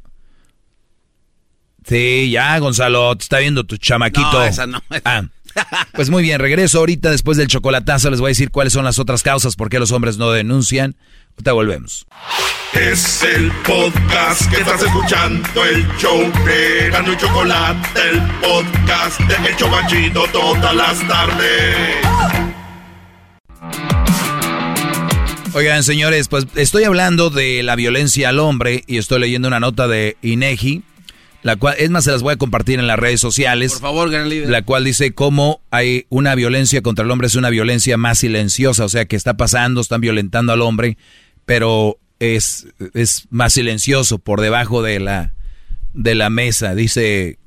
Sí, 1.87 2.31
ya, 2.31 2.57
Gonzalo, 2.59 3.15
te 3.15 3.23
está 3.23 3.39
viendo 3.39 3.63
tu 3.63 3.77
chamaquito. 3.77 4.31
No, 4.31 4.43
esa 4.43 4.65
no. 4.65 4.81
Ah, 5.03 5.23
pues 5.93 6.09
muy 6.09 6.23
bien, 6.23 6.39
regreso 6.39 6.79
ahorita 6.79 7.11
después 7.11 7.37
del 7.37 7.47
chocolatazo. 7.47 8.09
Les 8.09 8.19
voy 8.19 8.29
a 8.29 8.29
decir 8.29 8.51
cuáles 8.51 8.73
son 8.73 8.85
las 8.85 8.99
otras 8.99 9.21
causas 9.23 9.55
por 9.55 9.69
qué 9.69 9.79
los 9.79 9.91
hombres 9.91 10.17
no 10.17 10.31
denuncian. 10.31 10.95
Ahorita 11.35 11.51
volvemos. 11.51 12.07
Es 12.73 13.23
el 13.23 13.51
podcast 13.65 14.49
que 14.49 14.61
estás 14.61 14.81
escuchando, 14.81 15.65
el 15.65 15.85
show 15.97 16.19
de 16.45 16.89
Gano 16.89 17.11
y 17.11 17.17
Chocolate, 17.17 17.99
el 18.09 18.21
podcast 18.41 19.19
de 19.19 19.49
El 19.49 19.55
Chobachito 19.57 20.25
todas 20.31 20.75
las 20.75 21.07
tardes. 21.07 21.97
Oigan, 25.53 25.83
señores, 25.83 26.27
pues 26.29 26.47
estoy 26.55 26.85
hablando 26.85 27.29
de 27.29 27.63
la 27.63 27.75
violencia 27.75 28.29
al 28.29 28.39
hombre 28.39 28.83
y 28.87 28.97
estoy 28.97 29.19
leyendo 29.19 29.47
una 29.49 29.59
nota 29.59 29.87
de 29.87 30.17
INEGI, 30.21 30.83
la 31.43 31.57
cual, 31.57 31.75
es 31.77 31.89
más, 31.89 32.05
se 32.05 32.11
las 32.11 32.23
voy 32.23 32.33
a 32.33 32.37
compartir 32.37 32.79
en 32.79 32.87
las 32.87 32.97
redes 32.97 33.21
sociales. 33.21 33.73
Por 33.73 33.81
favor, 33.81 34.09
gran 34.09 34.29
líder. 34.29 34.49
La 34.49 34.63
cual 34.63 34.83
dice 34.83 35.13
cómo 35.13 35.61
hay 35.69 36.05
una 36.09 36.33
violencia 36.35 36.81
contra 36.81 37.05
el 37.05 37.11
hombre, 37.11 37.27
es 37.27 37.35
una 37.35 37.49
violencia 37.49 37.97
más 37.97 38.19
silenciosa, 38.19 38.83
o 38.85 38.89
sea, 38.89 39.05
que 39.05 39.15
está 39.15 39.35
pasando, 39.37 39.79
están 39.79 40.01
violentando 40.01 40.51
al 40.51 40.61
hombre, 40.61 40.97
pero 41.45 41.97
es, 42.19 42.67
es 42.93 43.27
más 43.29 43.53
silencioso 43.53 44.19
por 44.19 44.41
debajo 44.41 44.81
de 44.81 44.99
la, 44.99 45.33
de 45.93 46.15
la 46.15 46.29
mesa, 46.29 46.75
dice 46.75 47.37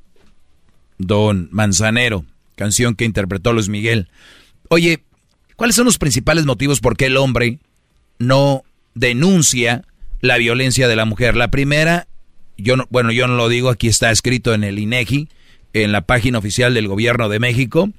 Don 0.99 1.49
Manzanero, 1.53 2.25
canción 2.57 2.95
que 2.95 3.05
interpretó 3.05 3.53
Luis 3.53 3.69
Miguel. 3.69 4.09
Oye, 4.69 5.03
¿cuáles 5.57 5.77
son 5.77 5.85
los 5.85 5.99
principales 5.99 6.45
motivos 6.45 6.81
por 6.81 6.97
qué 6.97 7.07
el 7.07 7.17
hombre 7.17 7.59
no 8.19 8.63
denuncia 8.95 9.85
la 10.21 10.37
violencia 10.39 10.89
de 10.89 10.97
la 10.97 11.05
mujer? 11.05 11.37
La 11.37 11.49
primera, 11.49 12.09
yo 12.57 12.77
no, 12.77 12.87
bueno, 12.91 13.13
yo 13.13 13.27
no 13.27 13.37
lo 13.37 13.49
digo, 13.49 13.71
aquí 13.71 13.89
está 13.89 14.11
escrito 14.11 14.55
en 14.55 14.65
el 14.65 14.79
INEGI, 14.79 15.29
en 15.73 15.93
la 15.93 16.03
página 16.03 16.39
oficial 16.39 16.75
del 16.75 16.89
gobierno 16.89 17.29
de 17.29 17.39
México. 17.39 17.91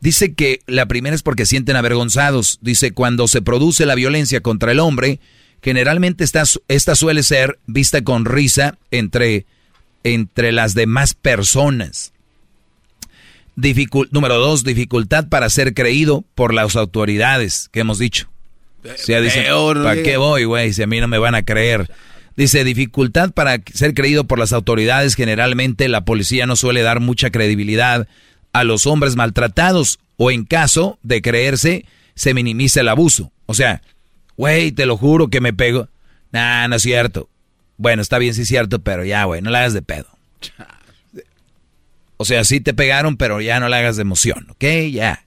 Dice 0.00 0.32
que 0.32 0.62
la 0.66 0.86
primera 0.86 1.14
es 1.14 1.22
porque 1.22 1.44
sienten 1.44 1.76
avergonzados. 1.76 2.58
Dice, 2.62 2.92
cuando 2.92 3.28
se 3.28 3.42
produce 3.42 3.84
la 3.84 3.94
violencia 3.94 4.40
contra 4.40 4.72
el 4.72 4.80
hombre, 4.80 5.20
generalmente 5.62 6.24
esta, 6.24 6.42
esta 6.68 6.94
suele 6.94 7.22
ser 7.22 7.58
vista 7.66 8.02
con 8.02 8.24
risa 8.24 8.78
entre, 8.90 9.44
entre 10.02 10.52
las 10.52 10.74
demás 10.74 11.12
personas. 11.14 12.12
Dificul 13.56 14.08
número 14.10 14.38
dos, 14.38 14.64
dificultad 14.64 15.28
para 15.28 15.50
ser 15.50 15.74
creído 15.74 16.24
por 16.34 16.54
las 16.54 16.76
autoridades, 16.76 17.68
que 17.70 17.80
hemos 17.80 17.98
dicho. 17.98 18.30
O 18.82 18.96
sea, 18.96 19.20
dice, 19.20 19.44
¿para 19.82 20.02
qué 20.02 20.16
voy, 20.16 20.44
güey? 20.44 20.72
Si 20.72 20.82
a 20.82 20.86
mí 20.86 20.98
no 21.00 21.08
me 21.08 21.18
van 21.18 21.34
a 21.34 21.42
creer. 21.42 21.90
Dice, 22.36 22.64
dificultad 22.64 23.32
para 23.32 23.60
ser 23.74 23.92
creído 23.92 24.24
por 24.24 24.38
las 24.38 24.54
autoridades. 24.54 25.14
Generalmente 25.14 25.88
la 25.88 26.06
policía 26.06 26.46
no 26.46 26.56
suele 26.56 26.80
dar 26.80 27.00
mucha 27.00 27.28
credibilidad 27.28 28.08
a 28.52 28.64
los 28.64 28.86
hombres 28.86 29.16
maltratados 29.16 29.98
o 30.16 30.30
en 30.30 30.44
caso 30.44 30.98
de 31.02 31.22
creerse, 31.22 31.84
se 32.14 32.34
minimiza 32.34 32.80
el 32.80 32.88
abuso. 32.88 33.32
O 33.46 33.54
sea, 33.54 33.82
güey, 34.36 34.72
te 34.72 34.86
lo 34.86 34.96
juro 34.96 35.28
que 35.28 35.40
me 35.40 35.52
pego. 35.52 35.88
Nah, 36.32 36.68
no 36.68 36.76
es 36.76 36.82
cierto. 36.82 37.28
Bueno, 37.76 38.02
está 38.02 38.18
bien, 38.18 38.34
sí 38.34 38.42
es 38.42 38.48
cierto, 38.48 38.80
pero 38.80 39.04
ya, 39.04 39.24
güey, 39.24 39.40
no 39.40 39.50
la 39.50 39.60
hagas 39.60 39.72
de 39.72 39.82
pedo. 39.82 40.06
O 42.18 42.26
sea, 42.26 42.44
sí 42.44 42.60
te 42.60 42.74
pegaron, 42.74 43.16
pero 43.16 43.40
ya 43.40 43.60
no 43.60 43.68
la 43.68 43.78
hagas 43.78 43.96
de 43.96 44.02
emoción, 44.02 44.46
¿ok? 44.50 44.64
Ya. 44.92 45.24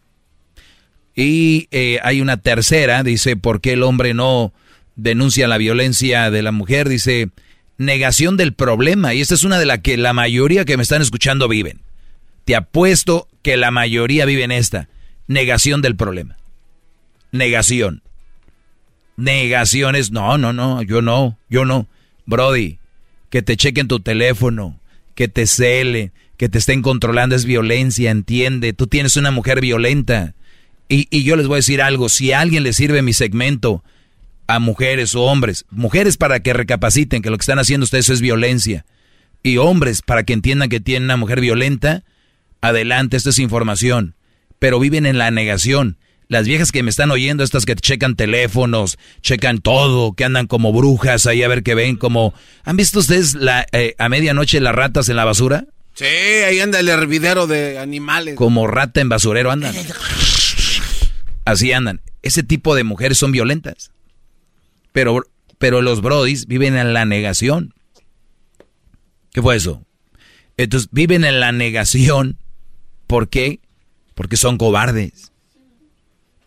Y 1.15 1.67
eh, 1.71 1.99
hay 2.03 2.21
una 2.21 2.37
tercera, 2.37 3.01
dice, 3.01 3.35
¿por 3.35 3.61
qué 3.61 3.73
el 3.73 3.81
hombre 3.81 4.13
no 4.13 4.53
denuncia 4.95 5.47
la 5.47 5.57
violencia 5.57 6.29
de 6.29 6.43
la 6.43 6.51
mujer? 6.51 6.89
Dice, 6.89 7.29
negación 7.77 8.37
del 8.37 8.53
problema. 8.53 9.13
Y 9.15 9.21
esta 9.21 9.33
es 9.33 9.43
una 9.43 9.57
de 9.57 9.65
las 9.65 9.79
que 9.79 9.97
la 9.97 10.13
mayoría 10.13 10.65
que 10.65 10.77
me 10.77 10.83
están 10.83 11.01
escuchando 11.01 11.47
viven. 11.47 11.79
Te 12.45 12.55
apuesto 12.55 13.27
que 13.41 13.57
la 13.57 13.71
mayoría 13.71 14.25
vive 14.25 14.43
en 14.43 14.51
esta. 14.51 14.89
Negación 15.27 15.81
del 15.81 15.95
problema. 15.95 16.37
Negación. 17.31 18.01
Negaciones. 19.15 20.11
No, 20.11 20.37
no, 20.37 20.53
no, 20.53 20.81
yo 20.81 21.01
no, 21.01 21.37
yo 21.49 21.65
no. 21.65 21.87
Brody, 22.25 22.79
que 23.29 23.41
te 23.41 23.57
chequen 23.57 23.87
tu 23.87 23.99
teléfono, 23.99 24.79
que 25.15 25.27
te 25.27 25.47
celen, 25.47 26.11
que 26.37 26.49
te 26.49 26.57
estén 26.57 26.81
controlando 26.81 27.35
es 27.35 27.45
violencia, 27.45 28.11
entiende. 28.11 28.73
Tú 28.73 28.87
tienes 28.87 29.17
una 29.17 29.31
mujer 29.31 29.61
violenta. 29.61 30.35
Y, 30.89 31.07
y 31.09 31.23
yo 31.23 31.35
les 31.35 31.47
voy 31.47 31.55
a 31.55 31.57
decir 31.57 31.81
algo, 31.81 32.09
si 32.09 32.33
alguien 32.33 32.63
le 32.63 32.73
sirve 32.73 33.01
mi 33.01 33.13
segmento 33.13 33.83
a 34.47 34.59
mujeres 34.59 35.15
o 35.15 35.23
hombres, 35.23 35.65
mujeres 35.69 36.17
para 36.17 36.41
que 36.41 36.53
recapaciten 36.53 37.21
que 37.21 37.29
lo 37.29 37.37
que 37.37 37.43
están 37.43 37.59
haciendo 37.59 37.85
ustedes 37.85 38.09
es 38.09 38.21
violencia, 38.21 38.85
y 39.41 39.57
hombres 39.57 40.01
para 40.01 40.23
que 40.23 40.33
entiendan 40.33 40.69
que 40.69 40.79
tienen 40.79 41.05
una 41.05 41.17
mujer 41.17 41.41
violenta, 41.41 42.03
adelante, 42.63 43.17
esto 43.17 43.29
es 43.29 43.39
información, 43.39 44.15
pero 44.59 44.79
viven 44.79 45.05
en 45.05 45.17
la 45.17 45.31
negación. 45.31 45.97
Las 46.29 46.47
viejas 46.47 46.71
que 46.71 46.81
me 46.81 46.89
están 46.89 47.11
oyendo, 47.11 47.43
estas 47.43 47.65
que 47.65 47.75
checan 47.75 48.15
teléfonos, 48.15 48.97
checan 49.21 49.59
todo, 49.59 50.13
que 50.13 50.23
andan 50.23 50.47
como 50.47 50.71
brujas 50.71 51.27
ahí 51.27 51.43
a 51.43 51.47
ver 51.47 51.63
qué 51.63 51.75
ven, 51.75 51.97
como... 51.97 52.33
¿Han 52.63 52.77
visto 52.77 52.99
ustedes 52.99 53.35
la, 53.35 53.67
eh, 53.73 53.93
a 53.99 54.09
medianoche 54.09 54.59
las 54.61 54.73
ratas 54.73 55.09
en 55.09 55.17
la 55.17 55.25
basura? 55.25 55.65
Sí, 55.93 56.05
ahí 56.05 56.59
anda 56.59 56.79
el 56.79 56.89
hervidero 56.89 57.45
de 57.45 57.77
animales. 57.77 58.35
Como 58.35 58.65
rata 58.65 59.01
en 59.01 59.09
basurero 59.09 59.51
andan. 59.51 59.75
Así 61.45 61.71
andan. 61.71 62.01
Ese 62.23 62.41
tipo 62.41 62.73
de 62.73 62.83
mujeres 62.83 63.17
son 63.17 63.31
violentas. 63.31 63.91
Pero, 64.91 65.23
pero 65.59 65.81
los 65.81 66.01
brodis 66.01 66.47
viven 66.47 66.77
en 66.77 66.93
la 66.93 67.05
negación. 67.05 67.75
¿Qué 69.33 69.41
fue 69.41 69.55
eso? 69.55 69.85
Entonces 70.57 70.89
viven 70.91 71.25
en 71.25 71.39
la 71.39 71.51
negación. 71.51 72.39
¿Por 73.07 73.29
qué? 73.29 73.59
Porque 74.15 74.37
son 74.37 74.57
cobardes. 74.57 75.31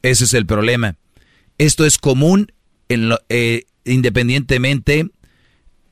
Ese 0.03 0.25
es 0.25 0.35
el 0.35 0.47
problema. 0.47 0.97
Esto 1.59 1.85
es 1.85 1.99
común 1.99 2.53
en 2.89 3.09
lo- 3.09 3.21
eh, 3.29 3.65
independientemente, 3.85 5.09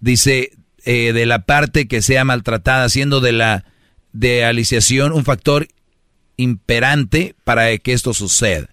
dice, 0.00 0.52
eh, 0.84 1.12
de 1.12 1.26
la 1.26 1.44
parte 1.46 1.88
que 1.88 2.02
sea 2.02 2.24
maltratada, 2.24 2.84
haciendo 2.84 3.20
de 3.20 3.32
la 3.32 3.64
de 4.12 4.44
aliciación 4.44 5.12
un 5.12 5.24
factor 5.24 5.66
imperante 6.36 7.34
para 7.42 7.76
que 7.78 7.92
esto 7.92 8.14
suceda. 8.14 8.68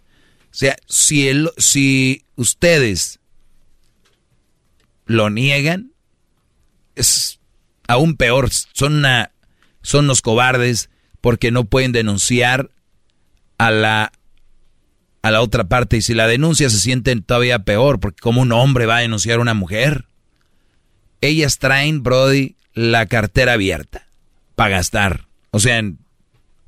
O 0.52 0.54
sea, 0.54 0.76
si, 0.88 1.28
el, 1.28 1.50
si 1.58 2.26
ustedes 2.36 3.20
lo 5.08 5.32
niegan, 5.32 5.94
es 6.96 7.40
aún 7.88 8.18
peor, 8.18 8.50
son, 8.52 8.98
una, 8.98 9.32
son 9.82 10.06
los 10.06 10.22
cobardes 10.22 10.91
porque 11.22 11.52
no 11.52 11.66
pueden 11.66 11.92
denunciar 11.92 12.72
a 13.58 13.72
la, 13.72 14.12
a 15.22 15.32
la 15.32 15.42
otra 15.42 15.66
parte. 15.66 15.98
Y 15.98 16.02
si 16.02 16.14
la 16.14 16.28
denuncia 16.28 16.70
se 16.70 16.80
sienten 16.80 17.24
todavía 17.24 17.60
peor, 17.60 18.00
porque 18.00 18.20
como 18.20 18.42
un 18.42 18.52
hombre 18.52 18.88
va 18.88 18.98
a 18.98 19.02
denunciar 19.02 19.38
a 19.38 19.42
una 19.42 19.54
mujer. 19.54 20.06
Ellas 21.22 21.60
traen, 21.60 22.02
Brody, 22.02 22.56
la 22.74 23.06
cartera 23.06 23.54
abierta 23.54 24.08
para 24.56 24.78
gastar. 24.78 25.28
O 25.52 25.60
sea, 25.60 25.78
en 25.78 26.00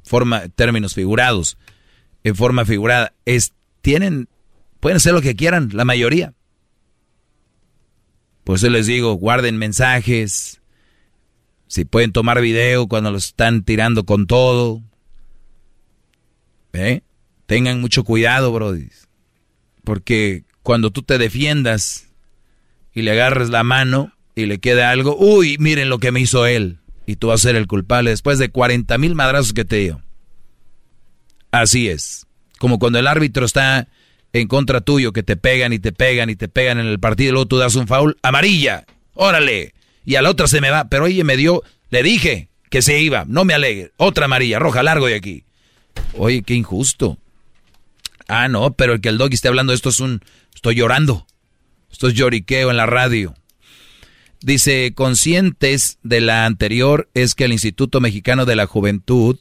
forma, 0.04 0.48
términos 0.50 0.94
figurados, 0.94 1.58
en 2.24 2.36
forma 2.36 2.66
figurada, 2.66 3.14
es, 3.26 3.54
tienen, 3.82 4.30
pueden 4.80 4.98
hacer 4.98 5.14
lo 5.14 5.22
que 5.22 5.36
quieran, 5.36 5.70
la 5.74 5.86
mayoría. 5.86 6.34
Pues 8.44 8.62
yo 8.62 8.70
les 8.70 8.86
digo, 8.86 9.14
guarden 9.14 9.58
mensajes, 9.58 10.62
si 11.74 11.86
pueden 11.86 12.12
tomar 12.12 12.40
video 12.40 12.88
cuando 12.88 13.10
los 13.10 13.26
están 13.26 13.64
tirando 13.64 14.04
con 14.04 14.28
todo. 14.28 14.84
¿Eh? 16.72 17.02
Tengan 17.48 17.82
mucho 17.82 18.04
cuidado, 18.04 18.54
Brody. 18.54 18.90
Porque 19.84 20.44
cuando 20.62 20.92
tú 20.92 21.02
te 21.02 21.18
defiendas 21.18 22.10
y 22.94 23.02
le 23.02 23.10
agarres 23.10 23.50
la 23.50 23.64
mano 23.64 24.14
y 24.36 24.46
le 24.46 24.60
queda 24.60 24.92
algo, 24.92 25.18
uy, 25.18 25.58
miren 25.58 25.90
lo 25.90 25.98
que 25.98 26.12
me 26.12 26.20
hizo 26.20 26.46
él. 26.46 26.78
Y 27.08 27.16
tú 27.16 27.30
vas 27.30 27.40
a 27.42 27.48
ser 27.48 27.56
el 27.56 27.66
culpable 27.66 28.12
después 28.12 28.38
de 28.38 28.50
40 28.50 28.96
mil 29.00 29.16
madrazos 29.16 29.54
que 29.54 29.66
te 29.66 29.78
dio. 29.78 30.00
Así 31.50 31.90
es. 31.90 32.28
Como 32.60 32.78
cuando 32.78 33.00
el 33.00 33.08
árbitro 33.08 33.48
está 33.48 33.88
en 34.32 34.48
contra 34.48 34.82
tuyo, 34.82 35.12
que 35.12 35.24
te 35.24 35.38
pegan 35.38 35.74
y 35.74 35.80
te 35.80 35.92
pegan 35.92 36.30
y 36.30 36.36
te 36.36 36.50
pegan 36.50 36.80
en 36.80 36.86
el 36.86 37.00
partido, 37.00 37.30
y 37.30 37.32
luego 37.32 37.48
tú 37.48 37.58
das 37.58 37.74
un 37.74 37.88
foul, 37.88 38.16
amarilla, 38.22 38.86
órale. 39.16 39.74
Y 40.06 40.16
a 40.16 40.22
la 40.22 40.30
otra 40.30 40.48
se 40.48 40.62
me 40.62 40.70
va, 40.70 40.86
pero 40.86 41.06
oye, 41.06 41.24
me 41.24 41.38
dio, 41.38 41.64
le 41.90 42.04
dije 42.04 42.50
que 42.70 42.82
se 42.82 43.00
iba, 43.00 43.26
no 43.28 43.46
me 43.46 43.54
alegre. 43.54 43.92
Otra 43.98 44.26
amarilla, 44.26 44.60
roja, 44.60 44.84
largo 44.84 45.08
de 45.08 45.16
aquí. 45.16 45.46
Oye, 46.14 46.44
qué 46.44 46.54
injusto. 46.54 47.18
Ah, 48.28 48.48
no, 48.48 48.74
pero 48.74 48.94
el 48.94 49.02
que 49.02 49.10
el 49.10 49.18
doggy 49.18 49.36
esté 49.36 49.48
hablando 49.48 49.72
de 49.72 49.76
esto 49.76 49.90
es 49.90 50.00
un, 50.00 50.22
estoy 50.54 50.76
llorando. 50.76 51.26
Esto 51.92 52.08
es 52.08 52.16
lloriqueo 52.16 52.72
en 52.72 52.78
la 52.78 52.86
radio. 52.86 53.36
Dice, 54.42 54.94
conscientes 54.94 56.00
de 56.04 56.20
la 56.20 56.46
anterior 56.46 57.10
es 57.14 57.36
que 57.36 57.46
el 57.46 57.54
Instituto 57.54 58.02
Mexicano 58.02 58.46
de 58.46 58.56
la 58.56 58.66
Juventud 58.66 59.40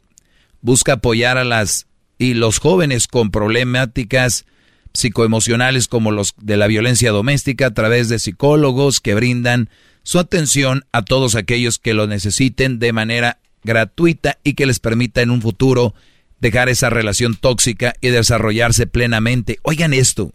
busca 0.60 0.94
apoyar 0.94 1.38
a 1.38 1.44
las 1.44 1.86
y 2.18 2.34
los 2.34 2.58
jóvenes 2.58 3.08
con 3.08 3.30
problemáticas 3.30 4.46
psicoemocionales 4.94 5.88
como 5.88 6.12
los 6.12 6.34
de 6.40 6.56
la 6.56 6.68
violencia 6.68 7.10
doméstica 7.10 7.66
a 7.66 7.74
través 7.74 8.08
de 8.08 8.18
psicólogos 8.18 9.00
que 9.00 9.14
brindan 9.14 9.70
su 10.02 10.18
atención 10.18 10.84
a 10.92 11.02
todos 11.02 11.34
aquellos 11.34 11.78
que 11.78 11.94
lo 11.94 12.06
necesiten 12.06 12.78
de 12.78 12.92
manera 12.92 13.38
gratuita 13.64 14.38
y 14.42 14.54
que 14.54 14.66
les 14.66 14.78
permita 14.78 15.22
en 15.22 15.30
un 15.30 15.42
futuro 15.42 15.94
dejar 16.40 16.68
esa 16.68 16.90
relación 16.90 17.36
tóxica 17.36 17.94
y 18.00 18.08
desarrollarse 18.08 18.86
plenamente. 18.86 19.58
Oigan 19.62 19.94
esto, 19.94 20.32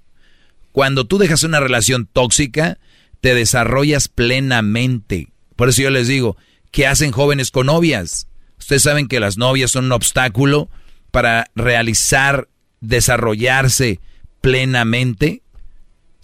cuando 0.72 1.06
tú 1.06 1.18
dejas 1.18 1.44
una 1.44 1.60
relación 1.60 2.08
tóxica, 2.12 2.78
te 3.20 3.36
desarrollas 3.36 4.08
plenamente. 4.08 5.30
Por 5.56 5.70
eso 5.70 5.82
yo 5.82 5.90
les 5.90 6.08
digo, 6.08 6.38
¿qué 6.72 6.88
hacen 6.88 7.12
jóvenes 7.12 7.52
con 7.52 7.66
novias? 7.66 8.28
Ustedes 8.60 8.84
saben 8.84 9.08
que 9.08 9.20
las 9.20 9.38
novias 9.38 9.72
son 9.72 9.86
un 9.86 9.92
obstáculo 9.92 10.70
para 11.12 11.48
realizar, 11.56 12.48
desarrollarse 12.80 14.00
plenamente. 14.40 15.42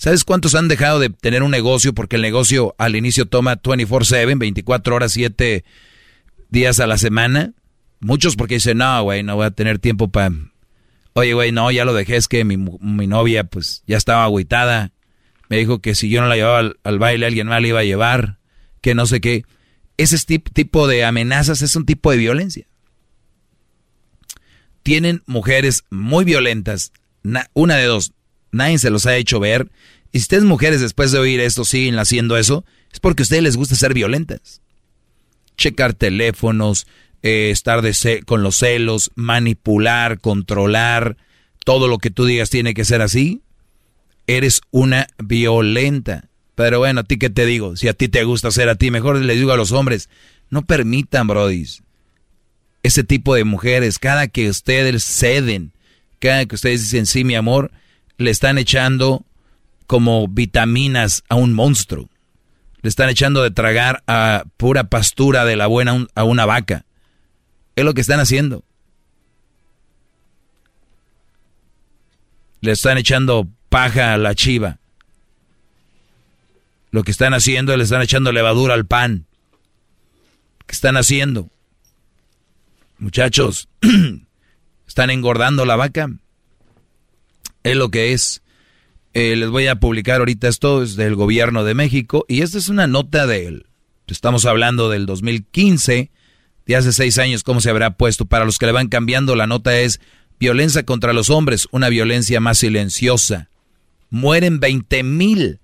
¿Sabes 0.03 0.25
cuántos 0.25 0.53
han 0.53 0.67
dejado 0.67 0.99
de 0.99 1.09
tener 1.09 1.43
un 1.43 1.51
negocio 1.51 1.93
porque 1.93 2.17
el 2.17 2.21
negocio 2.21 2.75
al 2.77 2.97
inicio 2.97 3.25
toma 3.25 3.61
24/7, 3.61 4.37
24 4.37 4.95
horas, 4.95 5.13
7 5.13 5.63
días 6.49 6.81
a 6.81 6.87
la 6.87 6.97
semana? 6.97 7.53
Muchos 8.01 8.35
porque 8.35 8.55
dicen, 8.55 8.79
no, 8.79 9.03
güey, 9.03 9.23
no 9.23 9.37
voy 9.37 9.45
a 9.45 9.51
tener 9.51 9.79
tiempo 9.79 10.09
para... 10.09 10.35
Oye, 11.13 11.33
güey, 11.33 11.53
no, 11.53 11.71
ya 11.71 11.85
lo 11.85 11.93
dejé, 11.93 12.17
es 12.17 12.27
que 12.27 12.43
mi, 12.43 12.57
mi 12.57 13.07
novia 13.07 13.45
pues 13.45 13.83
ya 13.87 13.95
estaba 13.95 14.25
agüitada 14.25 14.91
me 15.47 15.59
dijo 15.59 15.79
que 15.79 15.95
si 15.95 16.09
yo 16.09 16.19
no 16.19 16.27
la 16.27 16.35
llevaba 16.35 16.73
al, 16.83 16.99
baile, 16.99 17.25
alguien 17.25 17.45
más 17.45 17.61
la 17.61 17.67
iba 17.67 17.79
a 17.79 17.83
llevar, 17.83 18.39
que 18.81 18.95
no 18.95 19.05
sé 19.05 19.21
qué. 19.21 19.45
Ese 19.97 20.17
tipo 20.17 20.87
de 20.87 21.05
amenazas 21.05 21.61
es 21.61 21.75
un 21.75 21.85
tipo 21.85 22.11
de 22.11 22.17
violencia. 22.17 22.65
Tienen 24.81 25.21
mujeres 25.27 25.83
muy 25.91 26.25
violentas, 26.25 26.91
una 27.53 27.75
de 27.75 27.85
dos, 27.85 28.13
nadie 28.53 28.79
se 28.79 28.89
los 28.89 29.05
ha 29.05 29.17
hecho 29.17 29.39
ver. 29.39 29.69
Y 30.11 30.19
si 30.19 30.23
ustedes 30.23 30.43
mujeres 30.43 30.79
después 30.79 31.11
de 31.11 31.19
oír 31.19 31.39
esto 31.39 31.65
siguen 31.65 31.99
haciendo 31.99 32.37
eso, 32.37 32.63
es 32.91 32.99
porque 32.99 33.23
a 33.23 33.25
ustedes 33.25 33.43
les 33.43 33.57
gusta 33.57 33.75
ser 33.75 33.93
violentas. 33.93 34.61
Checar 35.57 35.93
teléfonos, 35.93 36.87
eh, 37.21 37.49
estar 37.51 37.81
de 37.81 38.23
con 38.25 38.43
los 38.43 38.57
celos, 38.57 39.11
manipular, 39.15 40.19
controlar, 40.19 41.17
todo 41.65 41.87
lo 41.87 41.97
que 41.97 42.11
tú 42.11 42.25
digas 42.25 42.49
tiene 42.49 42.73
que 42.73 42.85
ser 42.85 43.01
así 43.01 43.43
eres 44.27 44.61
una 44.71 45.07
violenta. 45.17 46.29
Pero 46.55 46.79
bueno, 46.79 47.01
a 47.01 47.03
ti 47.03 47.17
qué 47.17 47.29
te 47.29 47.45
digo, 47.45 47.75
si 47.75 47.87
a 47.87 47.93
ti 47.93 48.07
te 48.07 48.23
gusta 48.23 48.51
ser 48.51 48.69
a 48.69 48.75
ti, 48.75 48.91
mejor 48.91 49.17
les 49.17 49.37
digo 49.37 49.51
a 49.51 49.57
los 49.57 49.71
hombres, 49.71 50.09
no 50.49 50.63
permitan, 50.63 51.27
brodis, 51.27 51.81
ese 52.83 53.03
tipo 53.03 53.33
de 53.33 53.43
mujeres, 53.43 53.97
cada 53.97 54.27
que 54.27 54.49
ustedes 54.49 55.03
ceden, 55.03 55.71
cada 56.19 56.45
que 56.45 56.55
ustedes 56.55 56.81
dicen 56.81 57.05
sí, 57.05 57.23
mi 57.23 57.35
amor, 57.35 57.71
le 58.17 58.31
están 58.31 58.57
echando 58.57 59.25
como 59.87 60.27
vitaminas 60.27 61.23
a 61.29 61.35
un 61.35 61.53
monstruo. 61.53 62.09
Le 62.81 62.89
están 62.89 63.09
echando 63.09 63.43
de 63.43 63.51
tragar 63.51 64.03
a 64.07 64.43
pura 64.57 64.85
pastura 64.85 65.45
de 65.45 65.55
la 65.55 65.67
buena 65.67 66.05
a 66.15 66.23
una 66.23 66.45
vaca. 66.45 66.85
Es 67.75 67.85
lo 67.85 67.93
que 67.93 68.01
están 68.01 68.19
haciendo. 68.19 68.63
Le 72.61 72.71
están 72.71 72.97
echando 72.97 73.47
paja 73.69 74.13
a 74.13 74.17
la 74.17 74.35
chiva. 74.35 74.79
Lo 76.91 77.03
que 77.03 77.11
están 77.11 77.33
haciendo, 77.33 77.75
le 77.75 77.83
están 77.83 78.01
echando 78.01 78.31
levadura 78.31 78.73
al 78.73 78.85
pan. 78.85 79.25
¿Qué 80.67 80.73
están 80.73 80.95
haciendo? 80.95 81.49
Muchachos, 82.99 83.67
¿están 84.87 85.09
engordando 85.09 85.65
la 85.65 85.75
vaca? 85.75 86.09
Es 87.63 87.75
lo 87.75 87.89
que 87.89 88.13
es. 88.13 88.41
Eh, 89.13 89.35
les 89.35 89.49
voy 89.49 89.67
a 89.67 89.79
publicar 89.79 90.19
ahorita 90.19 90.47
esto, 90.47 90.83
es 90.83 90.95
del 90.95 91.15
gobierno 91.15 91.63
de 91.63 91.75
México, 91.75 92.25
y 92.27 92.41
esta 92.41 92.57
es 92.57 92.69
una 92.69 92.87
nota 92.87 93.27
de 93.27 93.47
él. 93.47 93.65
Estamos 94.07 94.45
hablando 94.45 94.89
del 94.89 95.05
2015, 95.05 96.11
de 96.65 96.75
hace 96.75 96.93
seis 96.93 97.17
años, 97.17 97.43
cómo 97.43 97.61
se 97.61 97.69
habrá 97.69 97.95
puesto. 97.97 98.25
Para 98.25 98.45
los 98.45 98.57
que 98.57 98.65
le 98.65 98.71
van 98.71 98.87
cambiando, 98.87 99.35
la 99.35 99.47
nota 99.47 99.79
es 99.79 99.99
violencia 100.39 100.83
contra 100.83 101.13
los 101.13 101.29
hombres, 101.29 101.67
una 101.71 101.89
violencia 101.89 102.39
más 102.39 102.59
silenciosa 102.59 103.49
mueren 104.13 104.59
20 104.59 105.01
mil. 105.03 105.59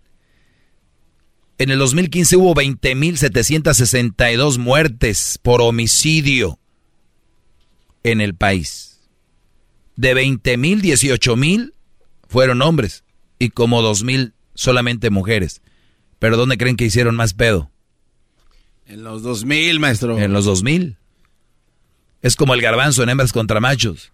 En 1.60 1.70
el 1.70 1.78
2015 1.78 2.36
hubo 2.36 2.56
20 2.56 2.96
mil 2.96 3.18
762 3.18 4.58
muertes 4.58 5.40
por 5.42 5.62
homicidio 5.62 6.58
en 8.04 8.22
el 8.22 8.34
país. 8.34 9.02
De 9.96 10.16
20 10.16 10.58
mil, 10.58 10.82
18 10.82 11.36
mil 11.36 11.76
fueron 12.30 12.62
hombres 12.62 13.04
y 13.40 13.50
como 13.50 13.82
2 13.82 14.04
mil 14.06 14.34
solamente 14.54 15.10
mujeres. 15.10 15.62
Pero 16.20 16.38
¿dónde 16.38 16.58
creen 16.58 16.78
que 16.78 16.86
hicieron 16.86 17.18
más 17.18 17.34
pedo? 17.34 17.70
En 18.86 19.04
los 19.04 19.22
2000, 19.22 19.80
maestro. 19.80 20.18
En 20.18 20.32
los 20.32 20.46
2000. 20.46 20.96
Es 22.22 22.38
como 22.38 22.54
el 22.54 22.62
garbanzo 22.62 23.04
en 23.04 23.10
hembras 23.10 23.34
contra 23.34 23.60
machos. 23.60 24.14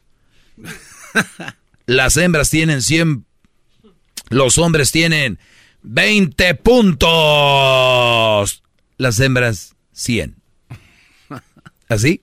Las 1.86 2.18
hembras 2.18 2.50
tienen 2.50 2.82
100 2.82 3.26
los 4.30 4.58
hombres 4.58 4.92
tienen 4.92 5.38
20 5.84 6.56
puntos. 6.56 7.12
Las 8.98 9.20
hembras 9.20 9.76
100. 9.92 10.36
¿Así? 11.90 12.22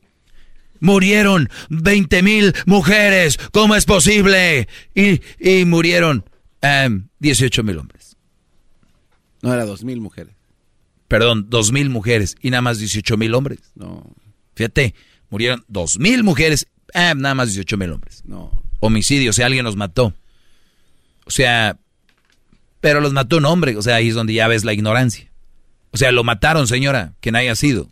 Murieron 0.82 1.48
20 1.70 2.24
mil 2.24 2.52
mujeres. 2.66 3.38
¿Cómo 3.52 3.76
es 3.76 3.84
posible? 3.84 4.66
Y, 4.96 5.64
murieron 5.64 6.24
18 7.20 7.60
em, 7.60 7.66
mil 7.66 7.78
hombres. 7.78 8.16
No, 9.42 9.54
era 9.54 9.64
2 9.64 9.84
mil 9.84 10.00
mujeres. 10.00 10.34
Perdón, 11.06 11.46
2 11.48 11.70
mil 11.70 11.88
mujeres 11.88 12.34
y 12.42 12.50
nada 12.50 12.62
más 12.62 12.80
18 12.80 13.16
mil 13.16 13.32
hombres. 13.34 13.60
No. 13.76 14.12
Fíjate, 14.56 14.96
murieron 15.30 15.64
2 15.68 16.00
mil 16.00 16.24
mujeres, 16.24 16.66
eh, 16.94 17.14
nada 17.16 17.36
más 17.36 17.50
18 17.50 17.76
mil 17.76 17.92
hombres. 17.92 18.22
No. 18.24 18.50
Homicidio, 18.80 19.30
o 19.30 19.32
sea, 19.32 19.46
alguien 19.46 19.64
los 19.64 19.76
mató. 19.76 20.12
O 21.26 21.30
sea, 21.30 21.78
pero 22.80 23.00
los 23.00 23.12
mató 23.12 23.36
un 23.36 23.44
hombre, 23.44 23.76
o 23.76 23.82
sea, 23.82 23.94
ahí 23.94 24.08
es 24.08 24.16
donde 24.16 24.34
ya 24.34 24.48
ves 24.48 24.64
la 24.64 24.72
ignorancia. 24.72 25.30
O 25.92 25.96
sea, 25.96 26.10
lo 26.10 26.24
mataron, 26.24 26.66
señora, 26.66 27.14
quien 27.20 27.36
haya 27.36 27.54
sido. 27.54 27.88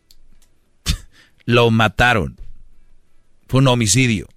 lo 1.44 1.70
mataron. 1.70 2.40
Fue 3.50 3.58
un 3.58 3.66
homicidio. 3.66 4.28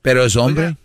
Pero 0.00 0.24
es 0.24 0.36
hombre. 0.36 0.76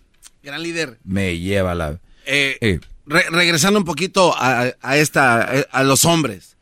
gran 0.41 0.63
líder. 0.63 0.97
Me 1.03 1.37
lleva 1.37 1.75
la... 1.75 1.99
Eh, 2.25 2.57
eh. 2.59 2.79
regresando 3.05 3.77
un 3.77 3.85
poquito 3.85 4.33
a, 4.35 4.73
esta, 4.95 5.43
a 5.43 5.83
los 5.83 6.05
hombres. 6.05 6.57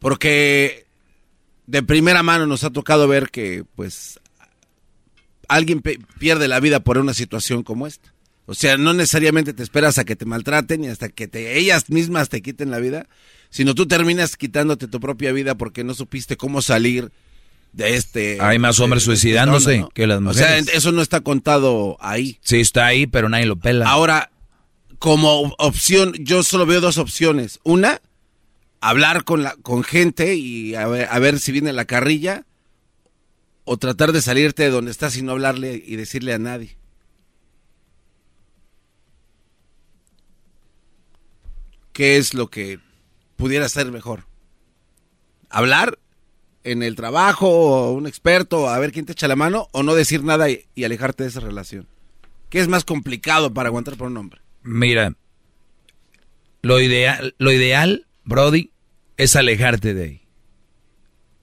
Porque 0.00 0.86
de 1.68 1.84
primera 1.84 2.24
mano 2.24 2.48
nos 2.48 2.64
ha 2.64 2.70
tocado 2.70 3.06
ver 3.06 3.30
que, 3.30 3.64
pues, 3.76 4.18
alguien 5.46 5.80
pierde 6.18 6.48
la 6.48 6.58
vida 6.58 6.80
por 6.80 6.98
una 6.98 7.14
situación 7.14 7.62
como 7.62 7.86
esta. 7.86 8.12
O 8.46 8.54
sea, 8.54 8.76
no 8.76 8.94
necesariamente 8.94 9.52
te 9.52 9.62
esperas 9.62 9.98
a 9.98 10.04
que 10.04 10.16
te 10.16 10.24
maltraten 10.24 10.82
y 10.82 10.88
hasta 10.88 11.10
que 11.10 11.28
te, 11.28 11.58
ellas 11.58 11.90
mismas 11.90 12.28
te 12.28 12.42
quiten 12.42 12.72
la 12.72 12.80
vida, 12.80 13.06
sino 13.50 13.76
tú 13.76 13.86
terminas 13.86 14.36
quitándote 14.36 14.88
tu 14.88 14.98
propia 14.98 15.30
vida 15.30 15.54
porque 15.54 15.84
no 15.84 15.94
supiste 15.94 16.36
cómo 16.36 16.60
salir 16.60 17.12
de 17.72 17.96
este... 17.96 18.40
Hay 18.40 18.58
más 18.58 18.78
hombres 18.80 19.02
este 19.02 19.12
suicidándose 19.12 19.86
que 19.94 20.06
las 20.06 20.20
mujeres. 20.20 20.42
O 20.42 20.64
sea, 20.64 20.76
eso 20.76 20.92
no 20.92 21.02
está 21.02 21.20
contado 21.20 21.96
ahí. 22.00 22.38
Sí, 22.42 22.60
está 22.60 22.86
ahí, 22.86 23.06
pero 23.06 23.28
nadie 23.28 23.46
lo 23.46 23.56
pela. 23.56 23.88
Ahora, 23.88 24.30
como 24.98 25.54
opción, 25.58 26.12
yo 26.20 26.42
solo 26.42 26.66
veo 26.66 26.80
dos 26.80 26.98
opciones. 26.98 27.60
Una, 27.62 28.00
hablar 28.80 29.24
con, 29.24 29.42
la, 29.42 29.56
con 29.62 29.84
gente 29.84 30.34
y 30.34 30.74
a 30.74 30.86
ver, 30.86 31.08
a 31.10 31.18
ver 31.18 31.38
si 31.38 31.52
viene 31.52 31.72
la 31.72 31.84
carrilla, 31.84 32.44
o 33.64 33.76
tratar 33.76 34.12
de 34.12 34.22
salirte 34.22 34.64
de 34.64 34.70
donde 34.70 34.90
estás 34.90 35.16
y 35.16 35.22
no 35.22 35.32
hablarle 35.32 35.82
y 35.84 35.96
decirle 35.96 36.34
a 36.34 36.38
nadie. 36.38 36.76
¿qué 41.92 42.16
es 42.16 42.34
lo 42.34 42.50
que 42.50 42.80
pudiera 43.36 43.68
ser 43.68 43.90
mejor? 43.90 44.24
¿Hablar 45.48 45.98
en 46.64 46.82
el 46.82 46.96
trabajo 46.96 47.48
o 47.48 47.92
un 47.92 48.06
experto 48.06 48.68
a 48.68 48.78
ver 48.78 48.92
quién 48.92 49.06
te 49.06 49.12
echa 49.12 49.28
la 49.28 49.36
mano 49.36 49.68
o 49.72 49.82
no 49.82 49.94
decir 49.94 50.22
nada 50.24 50.48
y, 50.50 50.66
alejarte 50.84 51.24
de 51.24 51.28
esa 51.28 51.40
relación? 51.40 51.88
¿Qué 52.48 52.60
es 52.60 52.68
más 52.68 52.84
complicado 52.84 53.52
para 53.52 53.68
aguantar 53.68 53.96
por 53.96 54.08
un 54.08 54.16
hombre? 54.16 54.40
Mira, 54.62 55.14
lo 56.60 56.80
ideal, 56.80 57.34
lo 57.38 57.52
ideal, 57.52 58.06
Brody, 58.24 58.70
es 59.16 59.36
alejarte 59.36 59.94
de 59.94 60.04
ahí. 60.04 60.22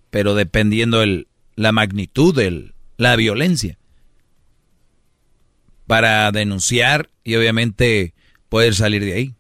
Pero 0.10 0.36
dependiendo 0.36 1.02
el, 1.02 1.28
la 1.56 1.72
magnitud 1.72 2.36
de 2.36 2.74
la 2.98 3.16
violencia. 3.16 3.78
Para 5.88 6.32
denunciar 6.32 7.10
y 7.24 7.36
obviamente 7.36 8.14
poder 8.48 8.76
salir 8.76 9.04
de 9.04 9.14
ahí. 9.14 9.36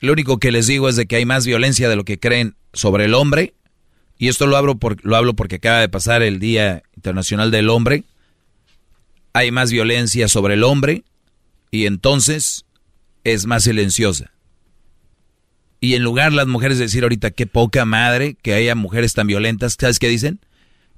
Lo 0.00 0.12
único 0.12 0.38
que 0.38 0.50
les 0.50 0.66
digo 0.66 0.88
es 0.88 0.96
de 0.96 1.06
que 1.06 1.16
hay 1.16 1.26
más 1.26 1.46
violencia 1.46 1.88
de 1.88 1.96
lo 1.96 2.04
que 2.04 2.18
creen 2.18 2.56
sobre 2.72 3.04
el 3.04 3.14
hombre. 3.14 3.54
Y 4.18 4.28
esto 4.28 4.46
lo 4.46 4.56
hablo, 4.56 4.76
por, 4.76 5.04
lo 5.04 5.16
hablo 5.16 5.34
porque 5.34 5.56
acaba 5.56 5.80
de 5.80 5.88
pasar 5.88 6.22
el 6.22 6.38
Día 6.38 6.82
Internacional 6.96 7.50
del 7.50 7.68
Hombre. 7.68 8.04
Hay 9.32 9.50
más 9.50 9.70
violencia 9.70 10.28
sobre 10.28 10.54
el 10.54 10.64
hombre 10.64 11.04
y 11.70 11.86
entonces 11.86 12.64
es 13.24 13.46
más 13.46 13.64
silenciosa. 13.64 14.32
Y 15.80 15.94
en 15.94 16.02
lugar 16.02 16.32
las 16.32 16.46
mujeres 16.46 16.78
de 16.78 16.84
decir 16.84 17.02
ahorita 17.02 17.30
qué 17.30 17.46
poca 17.46 17.84
madre 17.84 18.36
que 18.42 18.54
haya 18.54 18.74
mujeres 18.74 19.14
tan 19.14 19.26
violentas, 19.26 19.76
¿sabes 19.78 19.98
qué 19.98 20.08
dicen? 20.08 20.40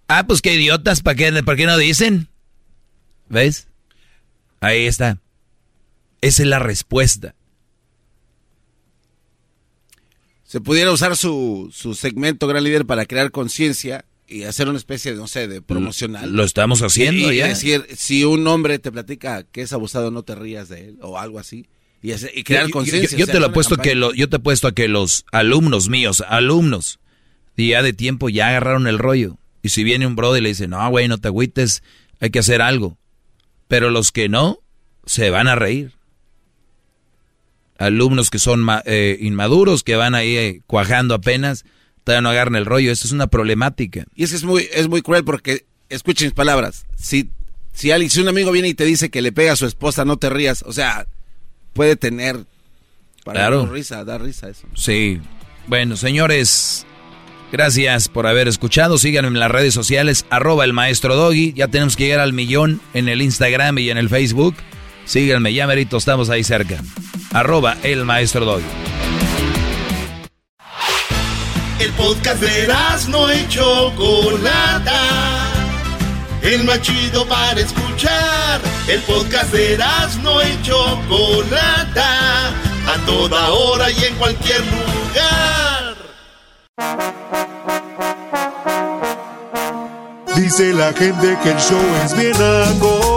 Ah, 0.08 0.26
pues 0.26 0.42
qué 0.42 0.54
idiotas, 0.54 1.02
¿para 1.02 1.14
qué, 1.14 1.42
¿para 1.42 1.56
qué 1.56 1.66
no 1.66 1.76
dicen? 1.76 2.28
¿Ves? 3.28 3.68
Ahí 4.60 4.86
está. 4.86 5.18
Esa 6.20 6.42
es 6.42 6.48
la 6.48 6.58
respuesta. 6.58 7.34
Se 10.52 10.60
pudiera 10.60 10.92
usar 10.92 11.16
su, 11.16 11.70
su 11.72 11.94
segmento 11.94 12.46
Gran 12.46 12.62
Líder 12.62 12.84
para 12.84 13.06
crear 13.06 13.30
conciencia 13.30 14.04
y 14.28 14.42
hacer 14.42 14.68
una 14.68 14.76
especie, 14.76 15.12
de, 15.12 15.16
no 15.16 15.26
sé, 15.26 15.48
de 15.48 15.62
promocional. 15.62 16.30
Lo 16.30 16.44
estamos 16.44 16.82
haciendo 16.82 17.32
y, 17.32 17.38
ya. 17.38 17.46
decir, 17.46 17.86
si 17.96 18.24
un 18.24 18.46
hombre 18.46 18.78
te 18.78 18.92
platica 18.92 19.44
que 19.44 19.62
es 19.62 19.72
abusado, 19.72 20.10
no 20.10 20.24
te 20.24 20.34
rías 20.34 20.68
de 20.68 20.88
él 20.88 20.98
o 21.00 21.18
algo 21.18 21.38
así. 21.38 21.68
Y, 22.02 22.12
crear 22.42 22.68
conciencia. 22.68 23.16
Yo, 23.16 23.26
te 23.26 23.40
lo 23.40 23.46
apuesto 23.46 23.78
que 23.78 23.94
lo, 23.94 24.12
yo 24.12 24.28
te 24.28 24.36
a 24.36 24.72
que 24.72 24.88
los 24.88 25.24
alumnos 25.32 25.88
míos, 25.88 26.22
alumnos, 26.28 27.00
día 27.56 27.82
de 27.82 27.94
tiempo 27.94 28.28
ya 28.28 28.48
agarraron 28.48 28.86
el 28.86 28.98
rollo. 28.98 29.38
Y 29.62 29.70
si 29.70 29.84
viene 29.84 30.06
un 30.06 30.16
brother 30.16 30.40
y 30.40 30.42
le 30.42 30.48
dice, 30.50 30.68
no, 30.68 30.86
güey, 30.90 31.08
no 31.08 31.16
te 31.16 31.28
agüites, 31.28 31.82
hay 32.20 32.28
que 32.28 32.40
hacer 32.40 32.60
algo. 32.60 32.98
Pero 33.68 33.88
los 33.88 34.12
que 34.12 34.28
no, 34.28 34.58
se 35.06 35.30
van 35.30 35.48
a 35.48 35.54
reír 35.54 35.94
alumnos 37.78 38.30
que 38.30 38.38
son 38.38 38.66
eh, 38.84 39.18
inmaduros, 39.20 39.82
que 39.82 39.96
van 39.96 40.14
ahí 40.14 40.36
eh, 40.36 40.62
cuajando 40.66 41.14
apenas, 41.14 41.64
todavía 42.04 42.22
no 42.22 42.30
agarran 42.30 42.56
el 42.56 42.66
rollo. 42.66 42.92
Eso 42.92 43.06
es 43.06 43.12
una 43.12 43.26
problemática. 43.26 44.04
Y 44.14 44.24
es 44.24 44.32
es 44.32 44.44
muy, 44.44 44.68
es 44.72 44.88
muy 44.88 45.02
cruel 45.02 45.24
porque, 45.24 45.66
escuchen 45.88 46.26
mis 46.26 46.34
palabras, 46.34 46.86
si, 46.96 47.30
si, 47.72 47.90
alguien, 47.90 48.10
si 48.10 48.20
un 48.20 48.28
amigo 48.28 48.50
viene 48.52 48.68
y 48.68 48.74
te 48.74 48.84
dice 48.84 49.10
que 49.10 49.22
le 49.22 49.32
pega 49.32 49.52
a 49.52 49.56
su 49.56 49.66
esposa, 49.66 50.04
no 50.04 50.16
te 50.16 50.30
rías. 50.30 50.62
O 50.66 50.72
sea, 50.72 51.06
puede 51.72 51.96
tener 51.96 52.44
para 53.24 53.40
claro. 53.40 53.66
risa, 53.66 54.04
dar 54.04 54.22
risa 54.22 54.48
eso. 54.48 54.66
Sí. 54.74 55.20
Bueno, 55.66 55.96
señores, 55.96 56.86
gracias 57.52 58.08
por 58.08 58.26
haber 58.26 58.48
escuchado. 58.48 58.98
Síganme 58.98 59.28
en 59.28 59.38
las 59.38 59.50
redes 59.50 59.74
sociales, 59.74 60.26
arroba 60.30 60.64
el 60.64 60.72
maestro 60.72 61.14
Doggy. 61.14 61.52
Ya 61.52 61.68
tenemos 61.68 61.96
que 61.96 62.04
llegar 62.04 62.20
al 62.20 62.32
millón 62.32 62.80
en 62.94 63.08
el 63.08 63.22
Instagram 63.22 63.78
y 63.78 63.90
en 63.90 63.98
el 63.98 64.08
Facebook. 64.08 64.56
Síganme, 65.04 65.52
ya 65.52 65.66
merito, 65.66 65.96
estamos 65.96 66.30
ahí 66.30 66.44
cerca. 66.44 66.78
Arroba 67.32 67.76
el 67.82 68.04
maestro 68.04 68.44
Doggy. 68.44 68.64
El 71.78 71.90
podcast 71.92 72.40
de 72.40 72.68
no 73.08 73.32
y 73.32 73.48
Chocolata. 73.48 75.00
El 76.42 76.64
más 76.64 76.80
chido 76.82 77.26
para 77.26 77.60
escuchar. 77.60 78.60
El 78.86 79.00
podcast 79.00 79.52
de 79.52 79.78
no 80.22 80.42
y 80.42 80.62
Chocolata. 80.62 82.48
A 82.86 82.96
toda 83.06 83.50
hora 83.50 83.90
y 83.90 84.04
en 84.04 84.14
cualquier 84.16 84.60
lugar. 84.60 85.96
Dice 90.36 90.72
la 90.72 90.92
gente 90.92 91.36
que 91.42 91.50
el 91.50 91.58
show 91.58 91.80
es 92.04 92.16
bien 92.16 92.36
algo 92.36 93.11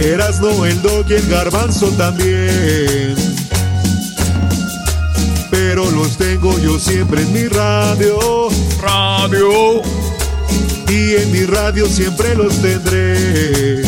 Erasno, 0.00 0.66
el 0.66 0.80
dog 0.82 1.06
y 1.08 1.14
el 1.14 1.26
garbanzo 1.28 1.88
también. 1.90 3.14
Pero 5.50 5.90
los 5.90 6.16
tengo 6.16 6.58
yo 6.58 6.78
siempre 6.78 7.22
en 7.22 7.32
mi 7.32 7.46
radio. 7.46 8.48
Radio. 8.80 9.82
Y 10.88 11.14
en 11.16 11.32
mi 11.32 11.44
radio 11.46 11.86
siempre 11.86 12.34
los 12.34 12.54
tendré. 12.60 13.82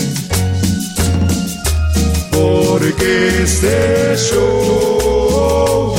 Porque 2.30 3.42
este 3.42 4.16
show, 4.16 5.94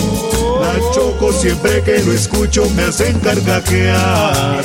la 0.62 0.80
choco 0.94 1.32
siempre 1.34 1.82
que 1.84 2.00
lo 2.04 2.14
escucho 2.14 2.70
me 2.76 2.84
hacen 2.84 3.20
carcajear. 3.20 4.64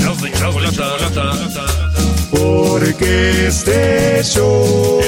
Porque 2.42 3.46
este 3.46 4.20
show, 4.24 5.00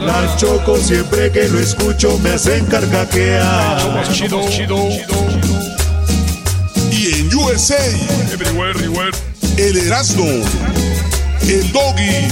la 0.00 0.36
choco 0.36 0.76
siempre 0.78 1.30
que 1.30 1.48
lo 1.48 1.60
escucho 1.60 2.18
me 2.18 2.30
hacen 2.30 2.66
carcaquear. 2.66 4.04
Y 6.90 7.20
en 7.20 7.34
USA, 7.34 7.76
el 9.56 9.76
Erasmo, 9.78 10.26
el 11.42 11.72
Doggy, 11.72 12.28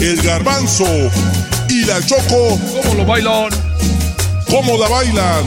el 0.00 0.20
Garbanzo 0.22 0.84
y 1.70 1.86
la 1.86 2.04
Choco. 2.04 2.58
¿Cómo 2.82 2.94
lo 2.94 3.06
bailan? 3.06 3.48
¿Cómo 4.50 4.76
la 4.76 4.88
bailan? 4.88 5.46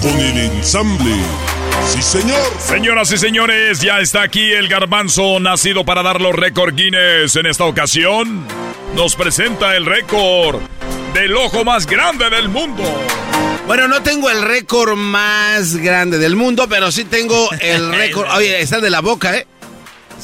Con 0.00 0.18
el 0.18 0.38
ensamble. 0.38 1.51
Sí, 1.92 2.02
señor. 2.02 2.40
Señoras 2.58 3.10
y 3.12 3.18
señores, 3.18 3.80
ya 3.80 4.00
está 4.00 4.22
aquí 4.22 4.52
el 4.52 4.68
garbanzo 4.68 5.40
nacido 5.40 5.84
para 5.84 6.02
dar 6.02 6.20
los 6.20 6.34
récord 6.34 6.74
Guinness. 6.74 7.36
En 7.36 7.46
esta 7.46 7.64
ocasión, 7.64 8.46
nos 8.94 9.14
presenta 9.16 9.76
el 9.76 9.84
récord 9.86 10.60
del 11.14 11.36
ojo 11.36 11.64
más 11.64 11.86
grande 11.86 12.30
del 12.30 12.48
mundo. 12.48 12.82
Bueno, 13.66 13.88
no 13.88 14.02
tengo 14.02 14.30
el 14.30 14.42
récord 14.42 14.96
más 14.96 15.76
grande 15.76 16.18
del 16.18 16.36
mundo, 16.36 16.66
pero 16.68 16.90
sí 16.90 17.04
tengo 17.04 17.48
el 17.60 17.92
récord. 17.94 18.28
Oye, 18.36 18.60
está 18.60 18.80
de 18.80 18.90
la 18.90 19.00
boca, 19.00 19.36
¿eh? 19.36 19.46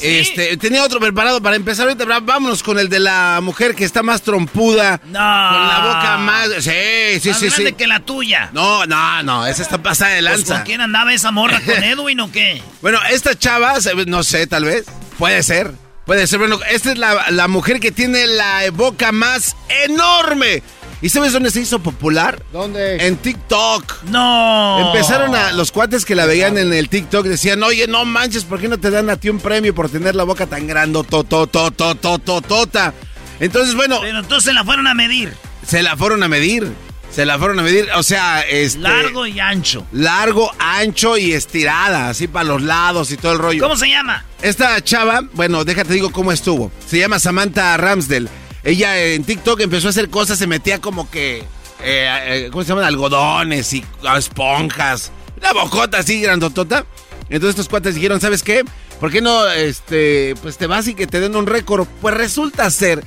Este, 0.01 0.57
tenía 0.57 0.83
otro 0.83 0.99
preparado 0.99 1.41
para 1.41 1.55
empezar 1.55 1.87
ahorita. 1.87 2.05
Vámonos 2.21 2.63
con 2.63 2.79
el 2.79 2.89
de 2.89 2.99
la 2.99 3.39
mujer 3.41 3.75
que 3.75 3.85
está 3.85 4.03
más 4.03 4.21
trompuda. 4.21 5.01
No. 5.05 5.11
Con 5.11 5.67
la 5.67 5.83
boca 5.85 6.17
más. 6.17 6.49
Sí, 6.59 7.19
sí, 7.19 7.29
más 7.29 7.39
sí. 7.39 7.47
grande 7.47 7.73
que 7.73 7.87
la 7.87 7.99
tuya. 7.99 8.49
No, 8.53 8.85
no, 8.85 9.23
no. 9.23 9.47
Esa 9.47 9.61
está 9.61 9.81
pasada 9.81 10.11
de 10.11 10.21
pues, 10.21 10.31
lanza. 10.31 10.55
¿Con 10.55 10.63
quién 10.65 10.81
andaba 10.81 11.13
esa 11.13 11.31
morra? 11.31 11.59
¿Con 11.61 11.83
Edwin 11.83 12.19
o 12.19 12.31
qué? 12.31 12.61
Bueno, 12.81 12.99
esta 13.09 13.37
chava, 13.37 13.75
no 14.07 14.23
sé, 14.23 14.47
tal 14.47 14.65
vez. 14.65 14.85
Puede 15.17 15.43
ser. 15.43 15.71
Puede 16.05 16.25
ser. 16.27 16.39
Bueno, 16.39 16.59
esta 16.69 16.91
es 16.91 16.97
la, 16.97 17.29
la 17.29 17.47
mujer 17.47 17.79
que 17.79 17.91
tiene 17.91 18.25
la 18.27 18.63
boca 18.71 19.11
más 19.11 19.55
enorme 19.85 20.63
¿Y 21.01 21.09
sabes 21.09 21.31
dónde 21.31 21.49
se 21.49 21.61
hizo 21.61 21.79
popular? 21.79 22.43
¿Dónde? 22.51 23.07
En 23.07 23.15
TikTok. 23.17 24.03
No. 24.03 24.87
Empezaron 24.87 25.33
a 25.33 25.53
los 25.53 25.71
cuates 25.71 26.03
que 26.03 26.13
la 26.13 26.25
veían 26.25 26.57
en 26.57 26.73
el 26.73 26.89
TikTok 26.89 27.25
decían, 27.25 27.63
oye, 27.63 27.87
no 27.87 28.03
manches, 28.03 28.43
¿por 28.43 28.59
qué 28.59 28.67
no 28.67 28.77
te 28.77 28.91
dan 28.91 29.09
a 29.09 29.15
ti 29.15 29.29
un 29.29 29.39
premio 29.39 29.73
por 29.73 29.89
tener 29.89 30.15
la 30.15 30.23
boca 30.23 30.45
tan 30.45 30.67
grande? 30.67 31.01
Tota. 31.03 32.93
Entonces, 33.39 33.75
bueno. 33.75 33.99
Pero 34.01 34.19
entonces 34.19 34.43
se 34.43 34.53
la 34.53 34.65
fueron 34.65 34.87
a 34.87 34.93
medir. 34.93 35.33
Se 35.65 35.81
la 35.81 35.95
fueron 35.95 36.21
a 36.23 36.27
medir. 36.27 36.69
Se 37.11 37.25
la 37.25 37.39
fueron 37.39 37.59
a 37.59 37.63
medir, 37.63 37.87
o 37.95 38.03
sea, 38.03 38.41
este... 38.41 38.81
Largo 38.81 39.25
y 39.25 39.39
ancho. 39.39 39.83
Largo, 39.91 40.51
ancho 40.59 41.17
y 41.17 41.33
estirada, 41.33 42.09
así 42.09 42.27
para 42.27 42.45
los 42.45 42.61
lados 42.61 43.11
y 43.11 43.17
todo 43.17 43.31
el 43.31 43.39
rollo. 43.39 43.63
¿Cómo 43.63 43.75
se 43.75 43.89
llama? 43.89 44.25
Esta 44.43 44.79
chava, 44.83 45.23
bueno, 45.33 45.65
déjate 45.65 45.93
digo 45.93 46.11
cómo 46.11 46.31
estuvo. 46.31 46.71
Se 46.85 46.99
llama 46.99 47.17
Samantha 47.17 47.75
Ramsdell. 47.77 48.29
Ella 48.63 48.97
en 48.99 49.23
TikTok 49.23 49.59
empezó 49.61 49.87
a 49.87 49.89
hacer 49.91 50.09
cosas, 50.09 50.37
se 50.37 50.47
metía 50.47 50.79
como 50.79 51.09
que... 51.09 51.43
Eh, 51.81 52.45
eh, 52.45 52.49
¿Cómo 52.51 52.63
se 52.63 52.69
llaman? 52.69 52.83
Algodones 52.83 53.71
y 53.73 53.85
esponjas. 54.17 55.11
Una 55.37 55.53
bocota 55.53 55.99
así 55.99 56.19
grandotota. 56.21 56.85
Entonces 57.29 57.51
estos 57.51 57.69
cuates 57.69 57.95
dijeron, 57.95 58.19
¿sabes 58.19 58.43
qué? 58.43 58.65
¿Por 58.99 59.11
qué 59.11 59.21
no, 59.21 59.47
este, 59.47 60.35
pues 60.41 60.57
te 60.57 60.67
vas 60.67 60.87
y 60.87 60.93
que 60.93 61.07
te 61.07 61.21
den 61.21 61.35
un 61.35 61.47
récord? 61.47 61.87
Pues 62.01 62.15
resulta 62.15 62.69
ser 62.69 63.03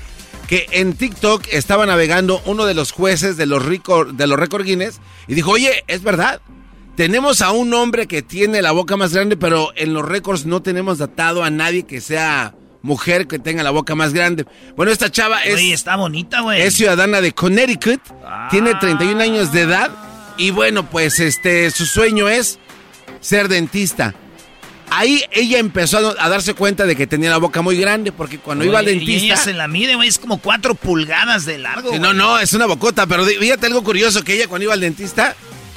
que 0.49 0.67
en 0.73 0.95
TikTok 0.95 1.45
estaba 1.51 1.85
navegando 1.87 2.41
uno 2.47 2.65
de 2.65 2.75
los 2.75 2.93
jueces 2.93 3.37
de 3.37 3.47
los, 3.47 3.63
de 3.67 4.27
los 4.27 4.39
récord 4.39 4.65
Guinness 4.65 5.01
y 5.27 5.35
dijo, 5.35 5.51
oye, 5.51 5.85
es 5.87 6.03
verdad, 6.03 6.41
tenemos 6.97 7.43
a 7.43 7.53
un 7.53 7.73
hombre 7.75 8.07
que 8.07 8.23
tiene 8.23 8.63
la 8.63 8.73
boca 8.73 8.97
más 8.97 9.13
grande, 9.13 9.37
pero 9.37 9.73
en 9.77 9.93
los 9.93 10.05
récords 10.05 10.47
no 10.47 10.63
tenemos 10.63 10.99
datado 10.99 11.43
a 11.43 11.51
nadie 11.51 11.85
que 11.85 12.01
sea 12.01 12.55
mujer 12.83 13.27
que 13.27 13.39
tenga 13.39 13.63
la 13.63 13.71
boca 13.71 13.95
más 13.95 14.13
grande. 14.13 14.45
Bueno, 14.77 14.93
esta 14.93 15.11
chava 15.11 15.43
es... 15.45 15.61
está 15.61 15.97
bonita, 15.97 16.41
güey. 16.41 16.61
Es 16.63 16.75
ciudadana 16.75 17.21
de 17.21 17.33
Connecticut, 17.33 18.01
tiene 18.51 18.75
31 18.75 19.21
Ah. 19.21 19.25
años 19.25 19.53
de 19.53 19.61
edad 19.63 19.91
y 20.37 20.51
bueno, 20.51 20.89
pues 20.91 21.21
este, 21.21 21.71
su 21.71 21.87
sueño 21.87 22.29
es 22.29 22.59
ser 23.21 23.49
dentista. 23.49 24.15
Ahí 24.95 25.23
ella 25.31 25.59
empezó 25.59 26.15
a, 26.21 26.29
darse 26.29 26.53
cuenta 26.53 26.85
de 26.85 26.95
que 26.95 27.07
tenía 27.07 27.31
la 27.31 27.39
boca 27.39 27.63
muy 27.63 27.79
grande 27.79 28.13
porque 28.13 28.39
cuando 28.39 28.63
iba 28.65 28.79
al 28.79 28.85
Oye, 28.87 28.97
Y 28.97 28.99
ella 28.99 29.07
dentista... 29.13 29.37
se 29.37 29.53
la 29.55 29.67
mide, 29.67 29.95
güey, 29.95 30.07
es 30.09 30.19
como 30.19 30.39
cuatro 30.39 30.75
pulgadas 30.75 31.47
de 31.47 31.57
largo. 31.57 31.93
Sí, 31.93 31.99
no, 31.99 32.13
no, 32.13 32.39
es 32.39 32.53
una 32.53 32.67
bocota, 32.67 33.07
pero 33.07 33.25
fíjate 33.25 33.67
algo 33.67 33.83
curioso, 33.83 34.23
que 34.23 34.35
ella 34.35 34.49
cuando 34.49 34.65
iba 34.65 34.75
al 34.75 34.81
dentista, 34.81 35.35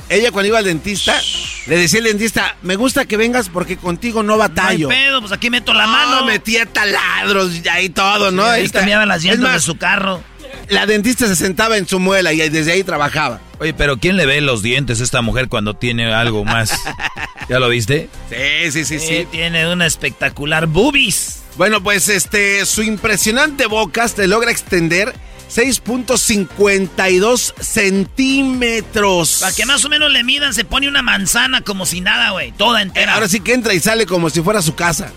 ella 0.10 0.32
cuando 0.32 0.48
iba 0.48 0.58
al 0.60 0.66
dentista, 0.66 1.20
le 1.68 1.78
decía 1.78 2.00
al 2.00 2.06
dentista, 2.06 2.56
me 2.62 2.76
gusta 2.76 3.06
que 3.06 3.18
vengas 3.18 3.50
porque 3.50 3.78
contigo 3.78 4.22
no 4.24 4.36
No 4.38 4.44
hay 4.44 4.50
batallo. 4.50 4.88
pedo, 4.90 5.20
pues 5.22 5.32
aquí 5.32 5.50
meto 5.50 5.74
la 5.74 5.86
No, 5.86 5.92
mano. 5.92 6.26
metía 6.26 6.66
taladros 6.66 7.52
y 7.64 7.68
ahí 7.68 7.90
todo, 7.90 8.32
¿no? 8.32 8.44
Sí, 8.44 8.50
ahí 8.50 8.66
Está- 8.66 8.80
cambiaba 8.80 9.06
las 9.06 9.24
llantas 9.24 9.54
de 9.54 9.60
su 9.60 9.78
carro. 9.78 10.22
La 10.70 10.86
dentista 10.86 11.28
se 11.28 11.36
sentaba 11.36 11.78
en 11.78 11.88
su 11.88 12.00
muela 12.00 12.34
y 12.34 12.38
desde 12.50 12.72
ahí 12.72 12.84
trabajaba. 12.84 13.40
Oye, 13.60 13.74
pero 13.74 13.98
¿quién 13.98 14.18
le 14.18 14.26
ve 14.26 14.42
los 14.42 14.62
dientes 14.64 15.00
a 15.00 15.04
esta 15.04 15.22
mujer 15.22 15.48
cuando 15.48 15.76
tiene 15.76 16.12
algo 16.14 16.44
más? 16.44 16.72
¿Ya 17.50 17.60
lo 17.60 17.70
viste? 17.70 18.10
Sí, 18.30 18.72
sí, 18.72 18.86
sí, 18.86 19.00
sí. 19.00 19.14
Eh, 19.16 19.28
tiene 19.30 19.72
una 19.72 19.86
espectacular 19.86 20.66
boobies. 20.68 21.44
Bueno, 21.58 21.82
pues 21.84 22.10
este, 22.10 22.66
su 22.66 22.82
impresionante 22.84 23.66
boca 23.68 24.08
se 24.08 24.28
logra 24.28 24.50
extender 24.52 25.14
6.52 25.56 27.54
centímetros. 27.62 29.38
Para 29.40 29.56
que 29.56 29.66
más 29.66 29.86
o 29.86 29.90
menos 29.90 30.12
le 30.12 30.24
midan, 30.24 30.54
se 30.54 30.66
pone 30.66 30.90
una 30.90 31.02
manzana 31.02 31.62
como 31.62 31.86
si 31.86 32.02
nada, 32.02 32.32
güey. 32.32 32.52
Toda 32.52 32.82
entera. 32.82 33.14
Ahora 33.14 33.30
sí 33.30 33.40
que 33.40 33.54
entra 33.54 33.74
y 33.74 33.80
sale 33.80 34.06
como 34.06 34.30
si 34.30 34.42
fuera 34.42 34.62
su 34.62 34.76
casa. 34.76 35.14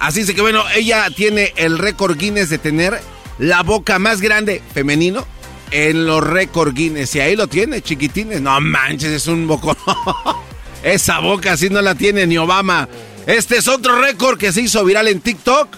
Así 0.00 0.22
es 0.22 0.32
que 0.32 0.40
bueno, 0.40 0.64
ella 0.74 1.06
tiene 1.14 1.52
el 1.56 1.78
récord 1.78 2.18
Guinness 2.18 2.48
de 2.48 2.58
tener 2.58 3.00
la 3.38 3.62
boca 3.62 4.00
más 4.00 4.20
grande 4.20 4.60
femenino 4.74 5.24
en 5.70 6.06
los 6.06 6.24
récord 6.24 6.74
Guinness. 6.74 7.14
Y 7.14 7.20
ahí 7.20 7.36
lo 7.36 7.46
tiene, 7.46 7.82
chiquitines. 7.82 8.40
No 8.40 8.60
manches, 8.60 9.10
es 9.10 9.28
un 9.28 9.46
bocón. 9.46 9.76
Esa 10.82 11.20
boca 11.20 11.52
así 11.52 11.70
no 11.70 11.80
la 11.80 11.94
tiene 11.94 12.26
ni 12.26 12.36
Obama. 12.36 12.88
Este 13.26 13.58
es 13.58 13.68
otro 13.68 14.00
récord 14.00 14.38
que 14.38 14.50
se 14.52 14.62
hizo 14.62 14.84
viral 14.84 15.06
en 15.06 15.20
TikTok. 15.20 15.68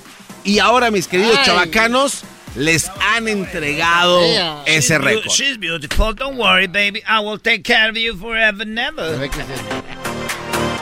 Y 0.45 0.59
ahora, 0.59 0.91
mis 0.91 1.07
queridos 1.07 1.37
Ay. 1.39 1.45
chavacanos, 1.45 2.23
les 2.57 2.91
han 3.01 3.29
entregado 3.29 4.21
ese 4.67 4.81
She's 4.95 4.99
beau- 4.99 5.05
récord. 5.05 5.31
She's 5.31 5.57
beautiful. 5.59 6.15
Don't 6.15 6.37
worry, 6.37 6.67
baby. 6.67 7.03
I 7.09 7.21
will 7.21 7.39
take 7.39 7.63
care 7.65 7.89
of 7.91 7.97
you 7.97 8.17
forever 8.17 8.63
and 8.63 8.79
ever. 8.79 9.31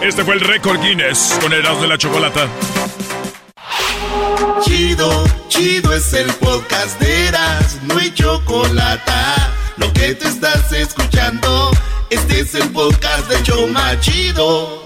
Este 0.02 0.24
fue 0.24 0.34
el 0.34 0.40
récord 0.40 0.80
Guinness 0.80 1.38
con 1.40 1.52
Erasmo 1.52 1.82
de 1.82 1.88
la 1.88 1.96
Chocolata. 1.98 2.48
Chido, 4.64 5.24
chido 5.48 5.92
es 5.94 6.12
el 6.12 6.26
podcast 6.34 6.98
de 7.00 7.28
Eras, 7.28 7.78
no 7.84 7.98
hay 7.98 8.12
chocolate. 8.12 9.12
Lo 9.76 9.92
que 9.92 10.14
te 10.14 10.26
estás 10.28 10.72
escuchando, 10.72 11.70
este 12.10 12.40
es 12.40 12.54
el 12.54 12.68
podcast 12.70 13.28
de 13.28 13.42
Choma 13.42 13.98
Chido. 14.00 14.81